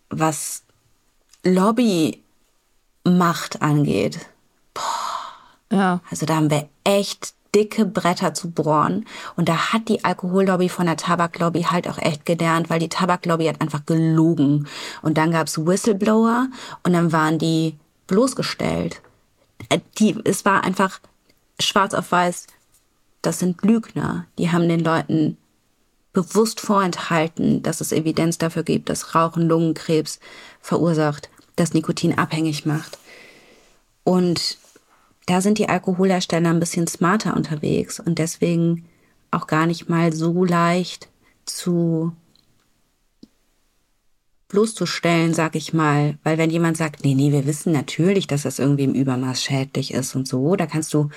was 0.10 0.64
Lobbymacht 1.44 2.24
angeht, 3.62 4.20
boah, 4.74 4.82
ja. 5.72 6.02
also 6.10 6.26
da 6.26 6.38
haben 6.38 6.50
wir 6.50 6.68
echt 6.84 7.36
dicke 7.54 7.86
Bretter 7.86 8.34
zu 8.34 8.50
bohren. 8.50 9.06
Und 9.36 9.48
da 9.48 9.74
hat 9.74 9.90
die 9.90 10.04
Alkohollobby 10.04 10.70
von 10.70 10.88
der 10.88 10.98
Tabaklobby 10.98 11.62
halt 11.64 11.88
auch 11.88 12.00
echt 12.00 12.26
gelernt, 12.26 12.72
weil 12.72 12.80
die 12.80 12.90
Tabaklobby 12.90 13.46
hat 13.46 13.62
einfach 13.62 13.86
gelogen. 13.86 14.68
Und 15.04 15.20
dann 15.20 15.32
gab's 15.32 15.64
Whistleblower 15.64 16.48
und 16.84 16.94
dann 16.94 17.12
waren 17.12 17.38
die 17.38 17.78
bloßgestellt. 18.08 19.02
Äh, 19.70 19.82
die, 20.00 20.18
es 20.26 20.46
war 20.46 20.64
einfach 20.64 21.00
schwarz 21.60 21.94
auf 21.94 22.12
weiß, 22.12 22.48
das 23.22 23.38
sind 23.38 23.62
Lügner. 23.64 24.26
Die 24.40 24.52
haben 24.52 24.68
den 24.68 24.84
Leuten 24.84 25.38
bewusst 26.14 26.60
vorenthalten, 26.60 27.62
dass 27.62 27.82
es 27.82 27.92
Evidenz 27.92 28.38
dafür 28.38 28.64
gibt, 28.64 28.90
dass 28.90 29.16
Rauchen 29.16 29.48
Lungenkrebs 29.48 30.20
verursacht, 30.60 31.30
dass 31.56 31.74
Nikotin 31.74 32.18
abhängig 32.18 32.66
macht. 32.66 32.98
Und 34.04 34.58
da 35.28 35.42
sind 35.42 35.60
die 35.60 35.70
Alkoholhersteller 35.70 36.50
ein 36.50 36.60
bisschen 36.60 36.88
smarter 36.88 37.36
unterwegs 37.36 38.00
und 38.00 38.18
deswegen 38.18 38.86
auch 39.32 39.46
gar 39.46 39.68
nicht 39.68 39.88
mal 39.88 40.12
so 40.12 40.44
leicht 40.44 41.10
zu 41.46 42.12
bloßzustellen, 44.48 45.34
sag 45.36 45.56
ich 45.56 45.74
mal. 45.74 46.18
Weil 46.24 46.38
wenn 46.38 46.50
jemand 46.50 46.78
sagt, 46.78 47.06
nee, 47.06 47.14
nee, 47.14 47.32
wir 47.32 47.46
wissen 47.46 47.72
natürlich, 47.72 48.26
dass 48.26 48.44
das 48.44 48.60
irgendwie 48.60 48.86
im 48.86 48.96
Übermaß 48.96 49.44
schädlich 49.44 49.94
ist 49.94 50.16
und 50.16 50.28
so, 50.28 50.56
da 50.56 50.66
kannst 50.66 50.94
du 50.94 51.10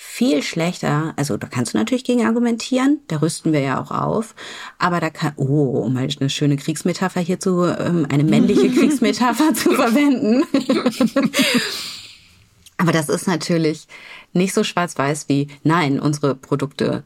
viel 0.00 0.44
schlechter, 0.44 1.12
also 1.16 1.36
da 1.36 1.48
kannst 1.48 1.74
du 1.74 1.78
natürlich 1.78 2.04
gegen 2.04 2.24
argumentieren, 2.24 3.00
da 3.08 3.16
rüsten 3.16 3.52
wir 3.52 3.58
ja 3.58 3.82
auch 3.82 3.90
auf, 3.90 4.36
aber 4.78 5.00
da 5.00 5.10
kann, 5.10 5.32
oh, 5.34 5.80
um 5.80 5.94
mal 5.94 6.06
eine 6.20 6.30
schöne 6.30 6.56
Kriegsmetapher 6.56 7.20
hierzu, 7.20 7.64
ähm, 7.64 8.06
eine 8.08 8.22
männliche 8.22 8.70
Kriegsmetapher 8.78 9.54
zu 9.54 9.72
verwenden. 9.72 10.44
aber 12.76 12.92
das 12.92 13.08
ist 13.08 13.26
natürlich 13.26 13.88
nicht 14.32 14.54
so 14.54 14.62
schwarz-weiß 14.62 15.28
wie, 15.28 15.48
nein, 15.64 15.98
unsere 15.98 16.36
Produkte 16.36 17.02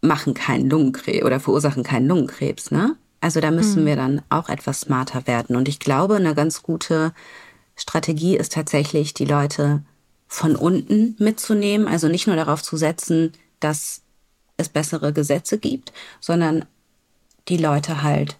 machen 0.00 0.34
keinen 0.34 0.68
Lungenkrebs 0.68 1.24
oder 1.24 1.38
verursachen 1.38 1.84
keinen 1.84 2.08
Lungenkrebs, 2.08 2.72
ne? 2.72 2.96
Also 3.20 3.38
da 3.38 3.52
müssen 3.52 3.82
mhm. 3.82 3.86
wir 3.86 3.96
dann 3.96 4.22
auch 4.30 4.48
etwas 4.48 4.80
smarter 4.80 5.28
werden. 5.28 5.54
Und 5.54 5.68
ich 5.68 5.78
glaube, 5.78 6.16
eine 6.16 6.34
ganz 6.34 6.64
gute 6.64 7.12
Strategie 7.76 8.36
ist 8.36 8.52
tatsächlich, 8.52 9.14
die 9.14 9.24
Leute 9.24 9.84
von 10.28 10.56
unten 10.56 11.16
mitzunehmen, 11.18 11.88
also 11.88 12.08
nicht 12.08 12.26
nur 12.26 12.36
darauf 12.36 12.62
zu 12.62 12.76
setzen, 12.76 13.32
dass 13.60 14.02
es 14.56 14.68
bessere 14.68 15.12
Gesetze 15.12 15.58
gibt, 15.58 15.92
sondern 16.20 16.64
die 17.48 17.58
Leute 17.58 18.02
halt 18.02 18.36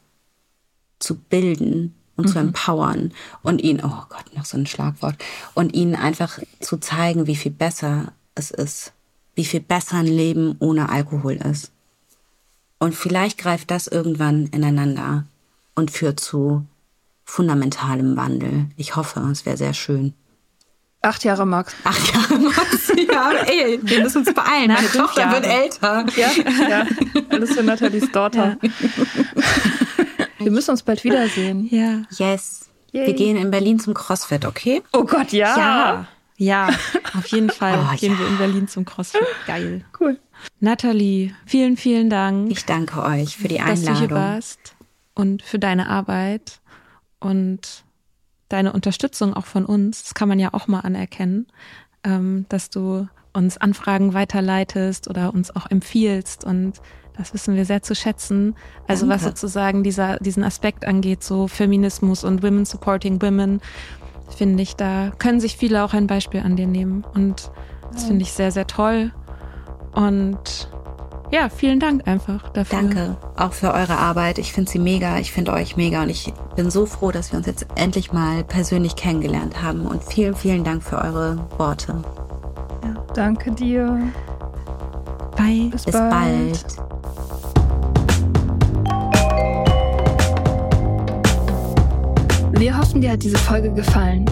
zu 0.99 1.17
bilden 1.17 1.95
und 2.17 2.27
mhm. 2.27 2.31
zu 2.33 2.39
empowern 2.39 3.13
und 3.43 3.63
ihnen, 3.63 3.81
oh 3.85 4.03
Gott, 4.09 4.35
noch 4.35 4.45
so 4.45 4.57
ein 4.57 4.67
Schlagwort, 4.67 5.17
und 5.55 5.75
ihnen 5.75 5.95
einfach 5.95 6.39
zu 6.61 6.79
zeigen, 6.79 7.27
wie 7.27 7.37
viel 7.37 7.53
besser 7.53 8.13
es 8.35 8.51
ist, 8.51 8.93
wie 9.35 9.45
viel 9.45 9.61
besser 9.61 9.99
ein 9.99 10.07
Leben 10.07 10.57
ohne 10.59 10.89
Alkohol 10.89 11.35
ist. 11.35 11.71
Und 12.79 12.95
vielleicht 12.95 13.39
greift 13.39 13.71
das 13.71 13.87
irgendwann 13.87 14.47
ineinander 14.47 15.25
und 15.75 15.91
führt 15.91 16.21
zu 16.21 16.67
fundamentalem 17.25 18.17
Wandel. 18.17 18.67
Ich 18.77 18.97
hoffe, 18.97 19.21
es 19.31 19.47
wäre 19.47 19.57
sehr 19.57 19.75
schön. 19.75 20.15
Acht 21.07 21.23
Jahre 21.23 21.47
Max. 21.47 21.73
Acht 21.85 22.13
Jahre 22.13 22.37
Max. 22.37 22.93
Ja, 23.09 23.31
ey, 23.47 23.79
wir 23.81 24.03
müssen 24.03 24.19
uns 24.19 24.35
beeilen. 24.35 24.73
Meine 24.73 24.89
Tochter 24.89 25.21
Jahre. 25.21 25.35
wird 25.37 25.47
älter. 25.47 26.05
Ja, 26.17 26.31
ja. 26.69 26.87
Alles 27.31 27.53
für 27.53 27.63
Nathalies 27.63 28.11
Daughter. 28.11 28.57
Ja. 28.61 28.71
Wir 30.41 30.51
müssen 30.51 30.73
uns 30.73 30.83
bald 30.83 31.05
wiedersehen. 31.05 31.69
Ja. 31.71 32.03
Yes. 32.11 32.69
Yay. 32.91 33.07
Wir 33.07 33.15
gehen 33.15 33.37
in 33.37 33.53
Berlin 33.53 33.79
zum 33.79 33.95
CrossFit, 33.95 34.45
okay? 34.45 34.83
Oh 34.93 35.05
Gott, 35.05 35.31
ja. 35.31 35.57
Ja, 35.57 36.07
ja 36.39 36.69
auf 37.17 37.27
jeden 37.29 37.51
Fall 37.59 37.79
oh, 37.79 37.97
gehen 37.97 38.15
ja. 38.15 38.19
wir 38.19 38.27
in 38.27 38.39
Berlin 38.39 38.67
zum 38.67 38.85
CrossFit. 38.85 39.23
Geil. 39.47 39.85
Cool. 40.01 40.19
Nathalie, 40.59 41.37
vielen, 41.47 41.77
vielen 41.77 42.11
Dank. 42.11 42.51
Ich 42.51 42.65
danke 42.65 43.05
euch 43.05 43.37
für 43.37 43.47
die 43.47 43.61
Einladung. 43.61 43.85
Dass 43.85 43.95
du 43.95 44.01
hier 44.01 44.11
warst 44.11 44.75
und 45.15 45.43
für 45.45 45.61
deine 45.61 45.89
Arbeit 45.89 46.61
und 47.21 47.86
deine 48.49 48.73
Unterstützung 48.73 49.35
auch 49.35 49.47
von 49.47 49.65
uns, 49.65 50.05
das 50.05 50.15
kann 50.15 50.29
man 50.29 50.39
ja 50.39 50.55
auch 50.55 50.69
mal 50.69 50.81
anerkennen, 50.81 51.47
ähm, 52.05 52.47
dass 52.49 52.71
du 52.71 53.09
uns 53.33 53.59
Anfragen 53.59 54.15
weiterleitest 54.15 55.09
oder 55.09 55.35
uns 55.35 55.55
auch 55.55 55.71
empfiehlst 55.71 56.45
und 56.45 56.81
Das 57.19 57.33
wissen 57.33 57.57
wir 57.57 57.65
sehr 57.65 57.83
zu 57.83 57.95
schätzen. 57.95 58.55
Also 58.87 59.09
was 59.09 59.23
Danke. 59.23 59.37
sozusagen 59.37 59.83
dieser, 59.83 60.19
diesen 60.19 60.45
Aspekt 60.45 60.87
angeht, 60.87 61.23
so 61.23 61.49
Feminismus 61.49 62.25
und 62.25 62.43
Women 62.43 62.67
Supporting 62.67 63.23
Women, 63.23 63.61
finde 64.37 64.63
ich, 64.63 64.77
da 64.77 65.13
können 65.19 65.41
sich 65.41 65.57
viele 65.57 65.83
auch 65.85 65.95
ein 65.95 66.07
Beispiel 66.07 66.41
an 66.41 66.57
dir 66.57 66.67
nehmen. 66.67 67.05
Und 67.15 67.51
das 67.93 68.05
finde 68.05 68.23
ich 68.23 68.33
sehr, 68.33 68.53
sehr 68.53 68.67
toll. 68.67 69.13
Und 69.93 70.69
ja, 71.33 71.49
vielen 71.49 71.81
Dank 71.81 72.07
einfach 72.07 72.49
dafür. 72.51 72.79
Danke 72.81 73.17
auch 73.37 73.53
für 73.53 73.73
eure 73.73 73.97
Arbeit. 73.97 74.39
Ich 74.39 74.53
finde 74.53 74.71
sie 74.71 74.79
mega, 74.79 75.19
ich 75.19 75.33
finde 75.33 75.53
euch 75.53 75.77
mega 75.77 76.03
und 76.03 76.09
ich 76.09 76.33
bin 76.55 76.71
so 76.71 76.87
froh, 76.87 77.11
dass 77.11 77.33
wir 77.33 77.39
uns 77.39 77.47
jetzt 77.47 77.67
endlich 77.75 78.13
mal 78.13 78.45
persönlich 78.45 78.97
kennengelernt 78.97 79.63
haben. 79.63 79.87
Und 79.87 80.05
vielen, 80.05 80.35
vielen 80.35 80.65
Dank 80.65 80.83
für 80.83 80.99
eure 80.99 81.39
Worte. 81.59 82.03
Danke 83.15 83.51
dir. 83.51 83.99
Bye. 85.37 85.71
Bis, 85.71 85.85
Bis 85.85 85.93
bald. 85.95 86.67
Wir 92.53 92.79
hoffen, 92.79 93.01
dir 93.01 93.13
hat 93.13 93.23
diese 93.23 93.39
Folge 93.39 93.71
gefallen. 93.73 94.25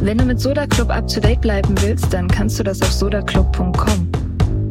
Wenn 0.00 0.18
du 0.18 0.24
mit 0.24 0.40
Soda 0.40 0.66
Club 0.66 0.90
up 0.90 1.06
to 1.06 1.20
date 1.20 1.40
bleiben 1.40 1.74
willst, 1.80 2.12
dann 2.12 2.28
kannst 2.28 2.58
du 2.58 2.64
das 2.64 2.82
auf 2.82 2.92
sodaclub.com. 2.92 4.31